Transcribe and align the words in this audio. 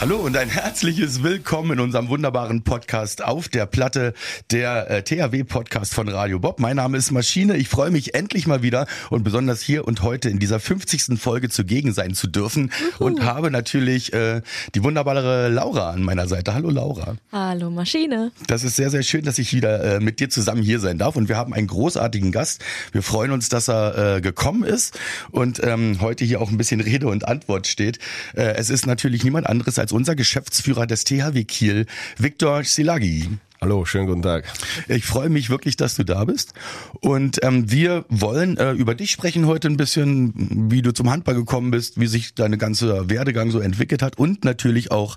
Hallo 0.00 0.16
und 0.16 0.34
ein 0.34 0.48
herzliches 0.48 1.22
Willkommen 1.22 1.72
in 1.72 1.80
unserem 1.80 2.08
wunderbaren 2.08 2.62
Podcast 2.62 3.22
auf 3.22 3.50
der 3.50 3.66
Platte, 3.66 4.14
der 4.50 4.90
äh, 4.90 5.02
THW-Podcast 5.02 5.92
von 5.92 6.08
Radio 6.08 6.38
Bob. 6.38 6.58
Mein 6.58 6.76
Name 6.76 6.96
ist 6.96 7.10
Maschine. 7.10 7.58
Ich 7.58 7.68
freue 7.68 7.90
mich 7.90 8.14
endlich 8.14 8.46
mal 8.46 8.62
wieder 8.62 8.86
und 9.10 9.24
besonders 9.24 9.60
hier 9.60 9.86
und 9.86 10.00
heute 10.00 10.30
in 10.30 10.38
dieser 10.38 10.58
50. 10.58 11.20
Folge 11.20 11.50
zugegen 11.50 11.92
sein 11.92 12.14
zu 12.14 12.28
dürfen 12.28 12.72
Juhu. 12.80 13.04
und 13.04 13.24
habe 13.24 13.50
natürlich 13.50 14.14
äh, 14.14 14.40
die 14.74 14.82
wunderbare 14.82 15.50
Laura 15.50 15.90
an 15.90 16.02
meiner 16.02 16.26
Seite. 16.28 16.54
Hallo 16.54 16.70
Laura. 16.70 17.16
Hallo 17.30 17.68
Maschine. 17.68 18.32
Das 18.46 18.64
ist 18.64 18.76
sehr, 18.76 18.88
sehr 18.88 19.02
schön, 19.02 19.26
dass 19.26 19.38
ich 19.38 19.52
wieder 19.52 19.96
äh, 19.96 20.00
mit 20.00 20.18
dir 20.18 20.30
zusammen 20.30 20.62
hier 20.62 20.80
sein 20.80 20.96
darf 20.96 21.14
und 21.14 21.28
wir 21.28 21.36
haben 21.36 21.52
einen 21.52 21.66
großartigen 21.66 22.32
Gast. 22.32 22.64
Wir 22.92 23.02
freuen 23.02 23.32
uns, 23.32 23.50
dass 23.50 23.68
er 23.68 24.16
äh, 24.16 24.20
gekommen 24.22 24.64
ist 24.64 24.98
und 25.30 25.62
ähm, 25.62 25.98
heute 26.00 26.24
hier 26.24 26.40
auch 26.40 26.50
ein 26.50 26.56
bisschen 26.56 26.80
Rede 26.80 27.06
und 27.06 27.28
Antwort 27.28 27.66
steht. 27.66 27.98
Äh, 28.34 28.54
es 28.54 28.70
ist 28.70 28.86
natürlich 28.86 29.24
niemand 29.24 29.46
anderes 29.46 29.78
als 29.78 29.89
als 29.90 29.92
unser 29.92 30.14
Geschäftsführer 30.14 30.86
des 30.86 31.02
THW 31.02 31.42
Kiel, 31.44 31.86
Viktor 32.16 32.62
Silagi. 32.62 33.28
Hallo, 33.60 33.84
schönen 33.84 34.06
guten 34.06 34.22
Tag. 34.22 34.44
Ich 34.88 35.04
freue 35.04 35.28
mich 35.28 35.50
wirklich, 35.50 35.76
dass 35.76 35.96
du 35.96 36.04
da 36.04 36.24
bist. 36.24 36.54
Und 37.00 37.40
ähm, 37.42 37.70
wir 37.70 38.06
wollen 38.08 38.56
äh, 38.56 38.72
über 38.72 38.94
dich 38.94 39.10
sprechen 39.10 39.46
heute 39.46 39.68
ein 39.68 39.76
bisschen, 39.76 40.70
wie 40.70 40.80
du 40.80 40.92
zum 40.92 41.10
Handball 41.10 41.34
gekommen 41.34 41.70
bist, 41.72 42.00
wie 42.00 42.06
sich 42.06 42.34
deine 42.34 42.56
ganze 42.56 43.10
Werdegang 43.10 43.50
so 43.50 43.58
entwickelt 43.58 44.00
hat 44.00 44.16
und 44.16 44.44
natürlich 44.44 44.92
auch 44.92 45.16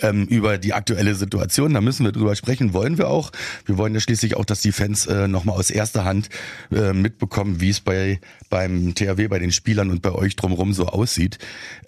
ähm, 0.00 0.24
über 0.26 0.56
die 0.56 0.72
aktuelle 0.72 1.16
Situation. 1.16 1.74
Da 1.74 1.82
müssen 1.82 2.04
wir 2.04 2.12
drüber 2.12 2.34
sprechen, 2.36 2.72
wollen 2.72 2.96
wir 2.96 3.08
auch. 3.08 3.32
Wir 3.66 3.76
wollen 3.76 3.92
ja 3.92 4.00
schließlich 4.00 4.36
auch, 4.36 4.46
dass 4.46 4.62
die 4.62 4.72
Fans 4.72 5.06
äh, 5.06 5.26
nochmal 5.26 5.56
aus 5.56 5.68
erster 5.68 6.04
Hand 6.04 6.30
äh, 6.70 6.94
mitbekommen, 6.94 7.60
wie 7.60 7.70
es 7.70 7.80
bei 7.80 8.20
beim 8.48 8.94
THW, 8.94 9.28
bei 9.28 9.38
den 9.38 9.50
Spielern 9.50 9.90
und 9.90 10.00
bei 10.00 10.12
euch 10.12 10.36
drumherum 10.36 10.72
so 10.72 10.86
aussieht. 10.86 11.38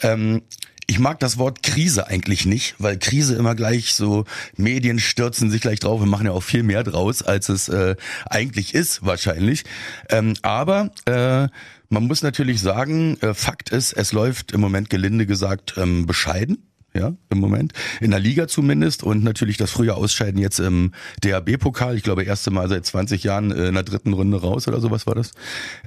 Ähm, 0.02 0.42
ich 0.86 0.98
mag 0.98 1.18
das 1.20 1.38
Wort 1.38 1.62
Krise 1.62 2.06
eigentlich 2.06 2.46
nicht, 2.46 2.74
weil 2.78 2.98
Krise 2.98 3.34
immer 3.36 3.54
gleich 3.54 3.94
so 3.94 4.24
Medien 4.56 4.98
stürzen 4.98 5.50
sich 5.50 5.60
gleich 5.60 5.80
drauf 5.80 6.00
und 6.00 6.08
machen 6.08 6.26
ja 6.26 6.32
auch 6.32 6.42
viel 6.42 6.62
mehr 6.62 6.84
draus, 6.84 7.22
als 7.22 7.48
es 7.48 7.68
äh, 7.68 7.96
eigentlich 8.26 8.74
ist 8.74 9.04
wahrscheinlich. 9.04 9.64
Ähm, 10.10 10.34
aber 10.42 10.90
äh, 11.06 11.48
man 11.88 12.06
muss 12.06 12.22
natürlich 12.22 12.60
sagen, 12.60 13.18
äh, 13.20 13.34
Fakt 13.34 13.70
ist, 13.70 13.92
es 13.92 14.12
läuft 14.12 14.52
im 14.52 14.60
Moment 14.60 14.90
gelinde 14.90 15.26
gesagt 15.26 15.74
ähm, 15.76 16.06
bescheiden 16.06 16.73
ja, 16.96 17.14
im 17.30 17.38
Moment. 17.38 17.72
In 18.00 18.12
der 18.12 18.20
Liga 18.20 18.46
zumindest 18.46 19.02
und 19.02 19.24
natürlich 19.24 19.56
das 19.56 19.70
frühe 19.70 19.94
Ausscheiden 19.94 20.40
jetzt 20.40 20.60
im 20.60 20.92
DAB-Pokal. 21.22 21.96
Ich 21.96 22.02
glaube, 22.02 22.22
erste 22.22 22.50
Mal 22.50 22.68
seit 22.68 22.86
20 22.86 23.24
Jahren 23.24 23.50
äh, 23.50 23.68
in 23.68 23.74
der 23.74 23.82
dritten 23.82 24.12
Runde 24.12 24.40
raus 24.40 24.68
oder 24.68 24.80
sowas 24.80 25.06
war 25.06 25.14
das. 25.14 25.32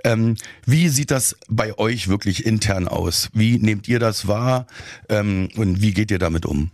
Ähm, 0.03 0.35
wie 0.66 0.89
sieht 0.89 1.11
das 1.11 1.38
bei 1.47 1.78
euch 1.78 2.09
wirklich 2.09 2.45
intern 2.45 2.88
aus? 2.88 3.30
Wie 3.33 3.58
nehmt 3.58 3.88
ihr 3.88 4.00
das 4.00 4.28
wahr 4.28 4.67
ähm, 5.09 5.50
und 5.55 5.81
wie 5.81 5.94
geht 5.94 6.11
ihr 6.11 6.19
damit 6.19 6.45
um? 6.45 6.72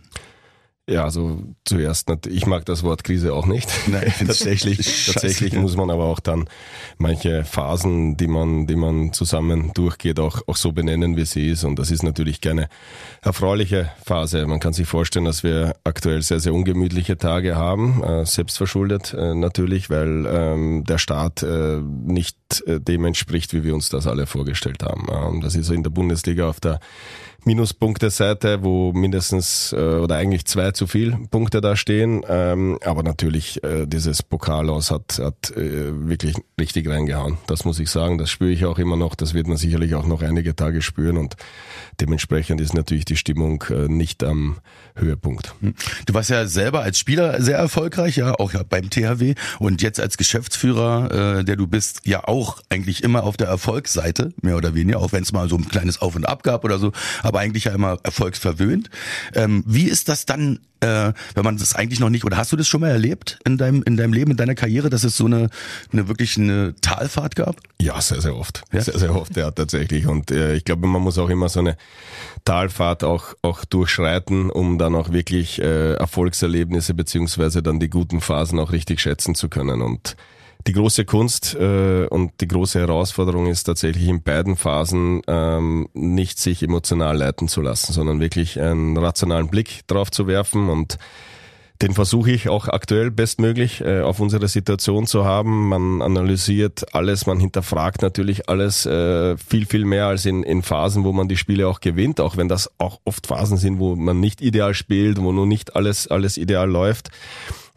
Ja, 0.86 1.04
also 1.04 1.38
zuerst, 1.64 2.10
ich 2.26 2.44
mag 2.44 2.66
das 2.66 2.82
Wort 2.82 3.04
Krise 3.04 3.32
auch 3.32 3.46
nicht. 3.46 3.70
Nein, 3.86 4.12
tatsächlich, 4.18 5.06
tatsächlich 5.06 5.54
muss 5.54 5.76
man 5.76 5.90
aber 5.90 6.04
auch 6.04 6.20
dann 6.20 6.46
manche 6.98 7.42
Phasen, 7.44 8.18
die 8.18 8.26
man, 8.26 8.66
die 8.66 8.76
man 8.76 9.14
zusammen 9.14 9.72
durchgeht, 9.72 10.20
auch, 10.20 10.42
auch 10.46 10.56
so 10.56 10.72
benennen, 10.72 11.16
wie 11.16 11.24
sie 11.24 11.48
ist. 11.48 11.64
Und 11.64 11.78
das 11.78 11.90
ist 11.90 12.02
natürlich 12.02 12.42
keine 12.42 12.68
erfreuliche 13.22 13.92
Phase. 14.04 14.46
Man 14.46 14.60
kann 14.60 14.74
sich 14.74 14.86
vorstellen, 14.86 15.24
dass 15.24 15.42
wir 15.42 15.74
aktuell 15.84 16.20
sehr, 16.20 16.40
sehr 16.40 16.52
ungemütliche 16.52 17.16
Tage 17.16 17.56
haben, 17.56 18.04
äh, 18.04 18.26
selbstverschuldet 18.26 19.14
äh, 19.14 19.34
natürlich, 19.34 19.88
weil 19.88 20.26
ähm, 20.26 20.84
der 20.84 20.98
Staat 20.98 21.42
äh, 21.42 21.80
nicht 21.80 22.36
dem 22.66 23.04
entspricht, 23.04 23.52
wie 23.52 23.64
wir 23.64 23.74
uns 23.74 23.88
das 23.88 24.06
alle 24.06 24.26
vorgestellt 24.26 24.82
haben. 24.82 25.06
Ähm, 25.10 25.40
das 25.40 25.54
ist 25.54 25.70
in 25.70 25.82
der 25.82 25.90
Bundesliga 25.90 26.48
auf 26.48 26.60
der 26.60 26.80
Minuspunkte-Seite, 27.46 28.62
wo 28.62 28.92
mindestens 28.92 29.72
äh, 29.72 29.76
oder 29.76 30.16
eigentlich 30.16 30.46
zwei 30.46 30.70
zu 30.70 30.86
viel 30.86 31.16
Punkte 31.30 31.60
da 31.60 31.76
stehen. 31.76 32.24
Ähm, 32.28 32.78
aber 32.84 33.02
natürlich, 33.02 33.62
äh, 33.62 33.86
dieses 33.86 34.22
Pokalaus 34.22 34.90
hat, 34.90 35.18
hat 35.18 35.50
äh, 35.50 36.08
wirklich 36.08 36.36
richtig 36.58 36.88
reingehauen. 36.88 37.38
Das 37.46 37.64
muss 37.64 37.78
ich 37.78 37.90
sagen. 37.90 38.18
Das 38.18 38.30
spüre 38.30 38.50
ich 38.50 38.64
auch 38.64 38.78
immer 38.78 38.96
noch. 38.96 39.14
Das 39.14 39.34
wird 39.34 39.46
man 39.46 39.56
sicherlich 39.56 39.94
auch 39.94 40.06
noch 40.06 40.22
einige 40.22 40.56
Tage 40.56 40.80
spüren. 40.80 41.18
Und 41.18 41.36
dementsprechend 42.00 42.60
ist 42.60 42.74
natürlich 42.74 43.04
die 43.04 43.16
Stimmung 43.16 43.62
äh, 43.70 43.88
nicht 43.88 44.24
am 44.24 44.56
Höhepunkt. 44.96 45.54
Du 46.06 46.14
warst 46.14 46.30
ja 46.30 46.46
selber 46.46 46.80
als 46.80 46.98
Spieler 46.98 47.42
sehr 47.42 47.58
erfolgreich, 47.58 48.16
ja, 48.16 48.34
auch 48.38 48.52
beim 48.68 48.90
THW 48.90 49.34
und 49.58 49.82
jetzt 49.82 50.00
als 50.00 50.16
Geschäftsführer, 50.16 51.38
äh, 51.40 51.44
der 51.44 51.56
du 51.56 51.66
bist, 51.66 52.02
ja 52.04 52.24
auch 52.26 52.43
eigentlich 52.68 53.02
immer 53.02 53.24
auf 53.24 53.36
der 53.36 53.48
Erfolgsseite, 53.48 54.32
mehr 54.42 54.56
oder 54.56 54.74
weniger, 54.74 54.98
auch 55.00 55.12
wenn 55.12 55.22
es 55.22 55.32
mal 55.32 55.48
so 55.48 55.56
ein 55.56 55.68
kleines 55.68 56.00
Auf 56.00 56.16
und 56.16 56.26
Ab 56.26 56.42
gab 56.42 56.64
oder 56.64 56.78
so, 56.78 56.92
aber 57.22 57.40
eigentlich 57.40 57.64
ja 57.64 57.72
immer 57.72 57.98
erfolgsverwöhnt. 58.02 58.90
Ähm, 59.34 59.62
wie 59.66 59.84
ist 59.84 60.08
das 60.08 60.26
dann 60.26 60.60
äh, 60.84 61.12
wenn 61.34 61.44
man 61.44 61.56
das 61.56 61.74
eigentlich 61.74 62.00
noch 62.00 62.10
nicht, 62.10 62.24
oder 62.24 62.36
hast 62.36 62.52
du 62.52 62.56
das 62.56 62.68
schon 62.68 62.82
mal 62.82 62.90
erlebt 62.90 63.38
in 63.44 63.56
deinem, 63.56 63.82
in 63.84 63.96
deinem 63.96 64.12
Leben, 64.12 64.32
in 64.32 64.36
deiner 64.36 64.54
Karriere, 64.54 64.90
dass 64.90 65.04
es 65.04 65.16
so 65.16 65.24
eine, 65.24 65.48
eine 65.92 66.08
wirklich 66.08 66.36
eine 66.36 66.74
Talfahrt 66.80 67.36
gab? 67.36 67.56
Ja, 67.80 68.00
sehr, 68.00 68.20
sehr 68.20 68.36
oft. 68.36 68.62
Ja? 68.72 68.82
Sehr, 68.82 68.98
sehr 68.98 69.16
oft, 69.16 69.36
ja, 69.36 69.50
tatsächlich. 69.50 70.06
Und 70.06 70.30
äh, 70.30 70.54
ich 70.54 70.64
glaube, 70.64 70.86
man 70.86 71.02
muss 71.02 71.18
auch 71.18 71.30
immer 71.30 71.48
so 71.48 71.60
eine 71.60 71.76
Talfahrt 72.44 73.02
auch, 73.02 73.34
auch 73.42 73.64
durchschreiten, 73.64 74.50
um 74.50 74.78
dann 74.78 74.94
auch 74.94 75.10
wirklich 75.10 75.60
äh, 75.60 75.94
Erfolgserlebnisse 75.94 76.92
beziehungsweise 76.94 77.62
dann 77.62 77.80
die 77.80 77.88
guten 77.88 78.20
Phasen 78.20 78.58
auch 78.58 78.72
richtig 78.72 79.00
schätzen 79.00 79.34
zu 79.34 79.48
können. 79.48 79.80
Und 79.80 80.16
die 80.66 80.72
große 80.72 81.04
Kunst 81.04 81.54
äh, 81.54 82.06
und 82.06 82.32
die 82.40 82.48
große 82.48 82.80
Herausforderung 82.80 83.46
ist 83.46 83.64
tatsächlich 83.64 84.08
in 84.08 84.22
beiden 84.22 84.56
Phasen 84.56 85.20
ähm, 85.26 85.88
nicht 85.92 86.38
sich 86.38 86.62
emotional 86.62 87.16
leiten 87.16 87.48
zu 87.48 87.60
lassen, 87.60 87.92
sondern 87.92 88.20
wirklich 88.20 88.58
einen 88.60 88.96
rationalen 88.96 89.48
Blick 89.48 89.86
drauf 89.86 90.10
zu 90.10 90.26
werfen 90.26 90.70
und 90.70 90.98
den 91.82 91.92
versuche 91.92 92.30
ich 92.30 92.48
auch 92.48 92.68
aktuell 92.68 93.10
bestmöglich 93.10 93.80
äh, 93.80 94.00
auf 94.00 94.20
unsere 94.20 94.46
Situation 94.46 95.06
zu 95.06 95.24
haben. 95.24 95.68
Man 95.68 96.02
analysiert 96.02 96.94
alles, 96.94 97.26
man 97.26 97.40
hinterfragt 97.40 98.00
natürlich 98.00 98.48
alles 98.48 98.86
äh, 98.86 99.36
viel, 99.36 99.66
viel 99.66 99.84
mehr 99.84 100.06
als 100.06 100.24
in, 100.24 100.44
in 100.44 100.62
Phasen, 100.62 101.02
wo 101.04 101.12
man 101.12 101.28
die 101.28 101.36
Spiele 101.36 101.66
auch 101.66 101.80
gewinnt, 101.80 102.20
auch 102.20 102.36
wenn 102.36 102.48
das 102.48 102.70
auch 102.78 103.00
oft 103.04 103.26
Phasen 103.26 103.58
sind, 103.58 103.80
wo 103.80 103.96
man 103.96 104.20
nicht 104.20 104.40
ideal 104.40 104.72
spielt, 104.72 105.20
wo 105.20 105.32
nur 105.32 105.46
nicht 105.46 105.74
alles, 105.74 106.06
alles 106.06 106.36
ideal 106.36 106.70
läuft. 106.70 107.10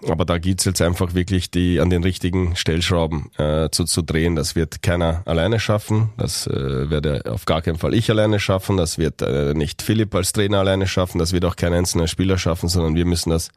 Aber 0.06 0.26
da 0.26 0.38
gilt 0.38 0.60
es 0.60 0.66
jetzt 0.66 0.82
einfach 0.82 1.16
wirklich, 1.16 1.50
die 1.50 1.80
an 1.80 1.90
den 1.90 2.04
richtigen 2.04 2.56
Stellschrauben 2.56 3.32
äh, 3.38 3.70
zu, 3.72 3.84
zu 3.86 4.04
drehen. 4.04 4.36
Das 4.36 4.56
wird 4.56 4.84
keiner 4.84 5.24
alleine 5.26 5.60
schaffen. 5.60 6.12
Das 6.18 6.46
äh, 6.46 6.90
werde 6.92 7.24
auf 7.26 7.46
gar 7.46 7.64
keinen 7.64 7.80
Fall 7.80 7.96
ich 7.96 8.10
alleine 8.12 8.40
schaffen. 8.40 8.78
Das 8.78 9.00
wird 9.00 9.24
äh, 9.24 9.56
nicht 9.56 9.82
Philipp 9.82 10.14
als 10.14 10.34
Trainer 10.34 10.60
alleine 10.60 10.86
schaffen. 10.86 11.18
Das 11.18 11.34
wird 11.34 11.46
auch 11.46 11.56
kein 11.56 11.74
einzelner 11.74 12.08
Spieler 12.08 12.38
schaffen, 12.38 12.70
sondern 12.70 12.94
wir 12.94 13.06
müssen 13.06 13.32
das 13.32 13.50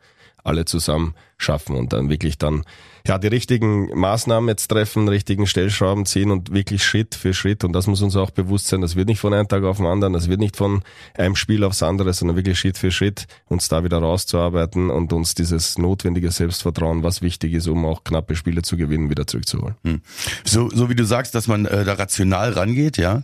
alle 0.43 0.65
zusammen 0.65 1.15
schaffen 1.37 1.77
und 1.77 1.93
dann 1.93 2.09
wirklich 2.09 2.39
dann 2.39 2.65
ja 3.07 3.19
die 3.19 3.29
richtigen 3.29 3.87
Maßnahmen 3.99 4.49
jetzt 4.49 4.69
treffen, 4.69 5.09
richtigen 5.09 5.47
Stellschrauben 5.47 6.07
ziehen 6.07 6.31
und 6.31 6.53
wirklich 6.53 6.85
Schritt 6.85 7.15
für 7.15 7.35
Schritt 7.35 7.65
und 7.65 7.73
das 7.73 7.87
muss 7.87 8.03
uns 8.03 8.17
auch 8.17 8.31
bewusst 8.31 8.69
sein, 8.69 8.81
das 8.81 8.97
wird 8.97 9.09
nicht 9.09 9.21
von 9.21 9.35
einem 9.35 9.49
Tag 9.49 9.65
auf 9.65 9.79
den 9.79 9.87
anderen, 9.87 10.13
das 10.13 10.29
wird 10.29 10.41
nicht 10.41 10.57
von 10.57 10.83
einem 11.17 11.37
Spiel 11.37 11.65
aufs 11.65 11.83
andere, 11.83 12.13
sondern 12.13 12.37
wirklich 12.37 12.59
Schritt 12.59 12.79
für 12.79 12.91
Schritt 12.91 13.27
uns 13.47 13.69
da 13.69 13.85
wieder 13.85 13.99
rauszuarbeiten 13.99 14.91
und 14.91 15.13
uns 15.13 15.35
dieses 15.35 15.79
notwendige 15.79 16.31
Selbstvertrauen, 16.31 17.03
was 17.03 17.23
wichtig 17.23 17.55
ist, 17.55 17.69
um 17.69 17.85
auch 17.85 18.05
knappe 18.05 18.37
Spiele 18.37 18.63
zu 18.63 18.77
gewinnen, 18.77 19.11
wieder 19.11 19.27
zurückzuholen. 19.27 19.77
Hm. 19.85 20.01
So, 20.45 20.69
so 20.71 20.89
wie 20.89 20.95
du 20.95 21.05
sagst, 21.05 21.35
dass 21.35 21.49
man 21.49 21.67
äh, 21.67 21.85
da 21.85 21.95
rational 21.95 22.53
rangeht, 22.53 22.97
ja. 22.97 23.23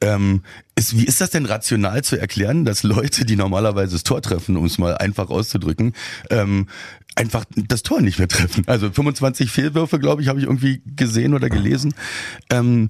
Ähm, 0.00 0.42
ist, 0.78 0.96
wie 0.96 1.04
ist 1.04 1.22
das 1.22 1.30
denn 1.30 1.46
rational 1.46 2.04
zu 2.04 2.20
erklären, 2.20 2.66
dass 2.66 2.82
Leute, 2.82 3.24
die 3.24 3.36
normalerweise 3.36 3.94
das 3.94 4.04
Tor 4.04 4.20
treffen, 4.20 4.56
um 4.56 4.66
es 4.66 4.76
mal 4.76 4.96
einfach 4.96 5.30
auszudrücken, 5.30 5.94
ähm, 6.30 6.68
einfach 7.16 7.44
das 7.54 7.82
Tor 7.82 8.00
nicht 8.00 8.18
mehr 8.18 8.28
treffen. 8.28 8.64
Also 8.66 8.90
25 8.90 9.50
Fehlwürfe, 9.50 9.98
glaube 9.98 10.22
ich, 10.22 10.28
habe 10.28 10.38
ich 10.38 10.44
irgendwie 10.44 10.82
gesehen 10.84 11.34
oder 11.34 11.48
gelesen. 11.48 11.94
Ähm, 12.50 12.88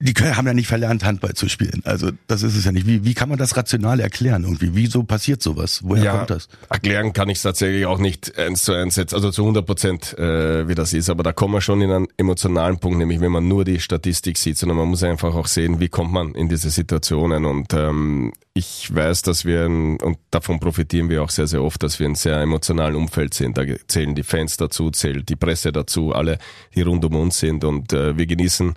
die 0.00 0.12
können, 0.12 0.36
haben 0.36 0.46
ja 0.46 0.54
nicht 0.54 0.66
verlernt, 0.66 1.04
Handball 1.04 1.34
zu 1.34 1.48
spielen. 1.48 1.80
Also 1.84 2.10
das 2.26 2.42
ist 2.42 2.56
es 2.56 2.64
ja 2.64 2.72
nicht. 2.72 2.86
Wie, 2.86 3.04
wie 3.04 3.14
kann 3.14 3.28
man 3.28 3.38
das 3.38 3.56
rational 3.56 4.00
erklären 4.00 4.42
irgendwie? 4.42 4.74
Wieso 4.74 5.04
passiert 5.04 5.40
sowas? 5.40 5.80
Woher 5.84 6.04
ja, 6.04 6.16
kommt 6.16 6.30
das? 6.30 6.48
Erklären 6.68 7.12
kann 7.12 7.28
ich 7.28 7.38
es 7.38 7.42
tatsächlich 7.42 7.86
auch 7.86 7.98
nicht 7.98 8.36
eins 8.36 8.62
zu 8.62 8.72
eins 8.72 8.96
jetzt, 8.96 9.14
also 9.14 9.30
zu 9.30 9.42
100 9.42 9.64
Prozent, 9.64 10.18
äh, 10.18 10.66
wie 10.68 10.74
das 10.74 10.92
ist. 10.92 11.10
Aber 11.10 11.22
da 11.22 11.32
kommen 11.32 11.54
wir 11.54 11.60
schon 11.60 11.80
in 11.80 11.90
einen 11.90 12.08
emotionalen 12.16 12.78
Punkt, 12.78 12.98
nämlich 12.98 13.20
wenn 13.20 13.30
man 13.30 13.46
nur 13.46 13.64
die 13.64 13.78
Statistik 13.78 14.36
sieht, 14.36 14.58
sondern 14.58 14.78
man 14.78 14.88
muss 14.88 15.04
einfach 15.04 15.34
auch 15.34 15.46
sehen, 15.46 15.78
wie 15.78 15.88
kommt 15.88 16.12
man 16.12 16.34
in 16.34 16.48
diese 16.48 16.70
Situationen. 16.70 17.44
Und 17.44 17.72
ähm, 17.72 18.32
ich 18.52 18.92
weiß, 18.92 19.22
dass 19.22 19.44
wir, 19.44 19.64
ein, 19.66 20.00
und 20.00 20.18
davon 20.30 20.58
profitieren 20.58 21.08
wir 21.08 21.22
auch 21.22 21.30
sehr, 21.30 21.46
sehr 21.46 21.62
oft, 21.62 21.82
dass 21.84 22.00
wir 22.00 22.06
in 22.06 22.16
sehr 22.16 22.40
emotionalen 22.40 22.96
Umfeld 22.96 23.32
sind. 23.32 23.56
Da 23.56 23.62
zählen 23.86 24.14
die 24.16 24.24
Fans 24.24 24.56
dazu, 24.56 24.90
zählt 24.90 25.28
die 25.28 25.36
Presse 25.36 25.70
dazu, 25.70 26.12
alle, 26.12 26.38
die 26.74 26.82
rund 26.82 27.04
um 27.04 27.14
uns 27.14 27.38
sind. 27.38 27.62
Und 27.62 27.92
äh, 27.92 28.18
wir 28.18 28.26
genießen 28.26 28.74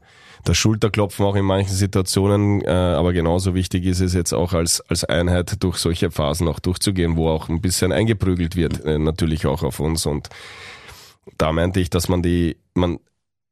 das 0.48 0.58
Schulterklopfen 0.58 1.26
auch 1.26 1.36
in 1.36 1.46
manchen 1.46 1.76
Situationen, 1.76 2.62
äh, 2.62 2.70
aber 2.70 3.12
genauso 3.12 3.54
wichtig 3.54 3.86
ist 3.86 4.00
es 4.00 4.14
jetzt 4.14 4.34
auch 4.34 4.54
als, 4.54 4.82
als 4.90 5.04
Einheit 5.04 5.62
durch 5.62 5.78
solche 5.78 6.10
Phasen 6.10 6.48
auch 6.48 6.60
durchzugehen, 6.60 7.18
wo 7.18 7.30
auch 7.30 7.50
ein 7.50 7.60
bisschen 7.60 7.92
eingeprügelt 7.92 8.56
wird, 8.56 8.84
äh, 8.86 8.98
natürlich 8.98 9.46
auch 9.46 9.64
auf 9.64 9.80
uns. 9.80 10.06
Und 10.06 10.30
da 11.38 11.52
meinte 11.52 11.80
ich, 11.80 11.90
dass 11.90 12.08
man 12.08 12.22
die, 12.22 12.58
man 12.74 13.00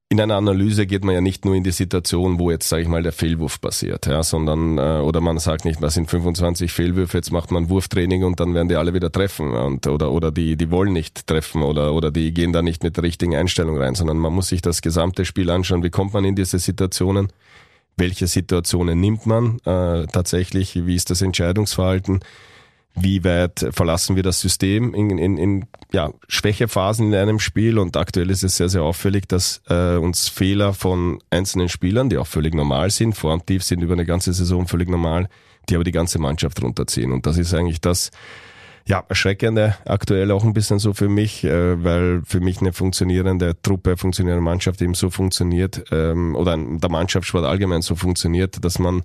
in 0.09 0.21
einer 0.21 0.35
Analyse 0.35 0.85
geht 0.85 1.03
man 1.03 1.15
ja 1.15 1.21
nicht 1.21 1.45
nur 1.45 1.55
in 1.55 1.63
die 1.63 1.71
Situation, 1.71 2.37
wo 2.37 2.51
jetzt, 2.51 2.69
sage 2.69 2.83
ich 2.83 2.87
mal, 2.87 3.01
der 3.01 3.11
Fehlwurf 3.11 3.59
passiert, 3.59 4.05
ja, 4.05 4.21
sondern 4.21 4.77
äh, 4.77 4.99
oder 4.99 5.19
man 5.19 5.39
sagt 5.39 5.65
nicht, 5.65 5.81
was 5.81 5.95
sind 5.95 6.09
25 6.09 6.71
Fehlwürfe, 6.71 7.17
jetzt 7.17 7.31
macht 7.31 7.49
man 7.49 7.69
Wurftraining 7.69 8.23
und 8.23 8.39
dann 8.39 8.53
werden 8.53 8.69
die 8.69 8.75
alle 8.75 8.93
wieder 8.93 9.11
treffen 9.11 9.51
und 9.53 9.87
oder 9.87 10.11
oder 10.11 10.31
die 10.31 10.57
die 10.57 10.69
wollen 10.69 10.93
nicht 10.93 11.25
treffen 11.25 11.63
oder 11.63 11.93
oder 11.93 12.11
die 12.11 12.33
gehen 12.33 12.53
da 12.53 12.61
nicht 12.61 12.83
mit 12.83 12.97
der 12.97 13.03
richtigen 13.03 13.35
Einstellung 13.35 13.77
rein, 13.77 13.95
sondern 13.95 14.17
man 14.17 14.31
muss 14.31 14.49
sich 14.49 14.61
das 14.61 14.83
gesamte 14.83 15.25
Spiel 15.25 15.49
anschauen, 15.49 15.83
wie 15.83 15.89
kommt 15.89 16.13
man 16.13 16.23
in 16.23 16.35
diese 16.35 16.59
Situationen, 16.59 17.29
welche 17.97 18.27
Situationen 18.27 18.99
nimmt 18.99 19.25
man 19.25 19.57
äh, 19.65 20.05
tatsächlich, 20.05 20.85
wie 20.85 20.95
ist 20.95 21.09
das 21.09 21.23
Entscheidungsverhalten, 21.23 22.19
wie 22.95 23.23
weit 23.23 23.67
verlassen 23.71 24.15
wir 24.15 24.23
das 24.23 24.39
System 24.39 24.93
in, 24.93 25.17
in, 25.17 25.37
in 25.37 25.65
ja, 25.91 26.11
Schwächephasen 26.27 27.07
in 27.07 27.15
einem 27.15 27.39
Spiel. 27.39 27.77
Und 27.77 27.97
aktuell 27.97 28.29
ist 28.29 28.43
es 28.43 28.57
sehr, 28.57 28.69
sehr 28.69 28.83
auffällig, 28.83 29.27
dass 29.27 29.61
äh, 29.69 29.97
uns 29.97 30.29
Fehler 30.29 30.73
von 30.73 31.19
einzelnen 31.29 31.69
Spielern, 31.69 32.09
die 32.09 32.17
auch 32.17 32.27
völlig 32.27 32.55
normal 32.55 32.89
sind, 32.89 33.13
vor 33.13 33.33
und 33.33 33.45
tief 33.47 33.63
sind 33.63 33.81
über 33.81 33.93
eine 33.93 34.05
ganze 34.05 34.33
Saison 34.33 34.67
völlig 34.67 34.89
normal, 34.89 35.27
die 35.69 35.75
aber 35.75 35.83
die 35.83 35.91
ganze 35.91 36.19
Mannschaft 36.19 36.61
runterziehen. 36.61 37.11
Und 37.11 37.25
das 37.25 37.37
ist 37.37 37.53
eigentlich 37.53 37.81
das, 37.81 38.11
ja, 38.87 39.03
erschreckende 39.09 39.75
aktuell 39.85 40.31
auch 40.31 40.43
ein 40.43 40.53
bisschen 40.53 40.79
so 40.79 40.93
für 40.93 41.09
mich, 41.09 41.43
äh, 41.43 41.83
weil 41.83 42.21
für 42.23 42.39
mich 42.39 42.61
eine 42.61 42.71
funktionierende 42.71 43.59
Truppe, 43.61 43.97
funktionierende 43.97 44.43
Mannschaft 44.43 44.81
eben 44.81 44.93
so 44.93 45.09
funktioniert 45.09 45.85
ähm, 45.91 46.35
oder 46.35 46.55
der 46.55 46.89
Mannschaftssport 46.89 47.45
allgemein 47.45 47.81
so 47.81 47.95
funktioniert, 47.95 48.63
dass 48.63 48.79
man 48.79 49.03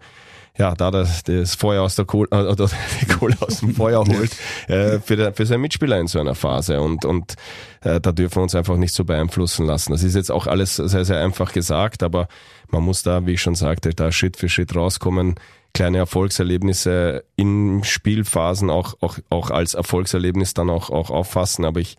ja, 0.58 0.75
da 0.75 0.91
das, 0.91 1.23
das 1.23 1.55
Feuer 1.55 1.82
aus 1.82 1.97
der 1.97 2.05
Kohle, 2.05 2.29
äh, 2.32 2.43
oder 2.43 2.69
die 3.00 3.06
Kohle 3.06 3.37
aus 3.41 3.61
dem 3.61 3.75
Feuer 3.75 4.05
holt, 4.05 4.37
äh, 4.69 4.99
für, 5.00 5.17
der, 5.17 5.32
für 5.32 5.47
seinen 5.47 5.62
Mitspieler 5.62 5.99
in 5.99 6.06
so 6.06 6.20
einer 6.20 6.35
Phase. 6.35 6.81
Und, 6.81 7.05
und 7.05 7.35
äh, 7.82 8.00
da 8.00 8.12
dürfen 8.12 8.37
wir 8.37 8.43
uns 8.43 8.55
einfach 8.55 8.76
nicht 8.76 8.94
so 8.94 9.05
beeinflussen 9.05 9.67
lassen. 9.67 9.93
Das 9.93 10.02
ist 10.02 10.14
jetzt 10.14 10.31
auch 10.31 10.47
alles 10.47 10.76
sehr, 10.76 11.05
sehr 11.05 11.20
einfach 11.20 11.52
gesagt, 11.52 12.02
aber 12.02 12.29
man 12.69 12.82
muss 12.82 13.02
da, 13.02 13.26
wie 13.26 13.32
ich 13.32 13.43
schon 13.43 13.55
sagte, 13.55 13.91
da 13.91 14.12
Schritt 14.12 14.37
für 14.37 14.49
Schritt 14.49 14.75
rauskommen, 14.75 15.37
kleine 15.73 15.99
Erfolgserlebnisse 15.99 17.25
in 17.37 17.82
Spielphasen 17.85 18.70
auch, 18.70 18.94
auch, 19.00 19.19
auch 19.31 19.50
als 19.50 19.75
Erfolgserlebnis 19.75 20.55
dann 20.55 20.70
auch, 20.70 20.91
auch 20.91 21.11
auffassen. 21.11 21.64
Aber 21.64 21.81
ich 21.81 21.96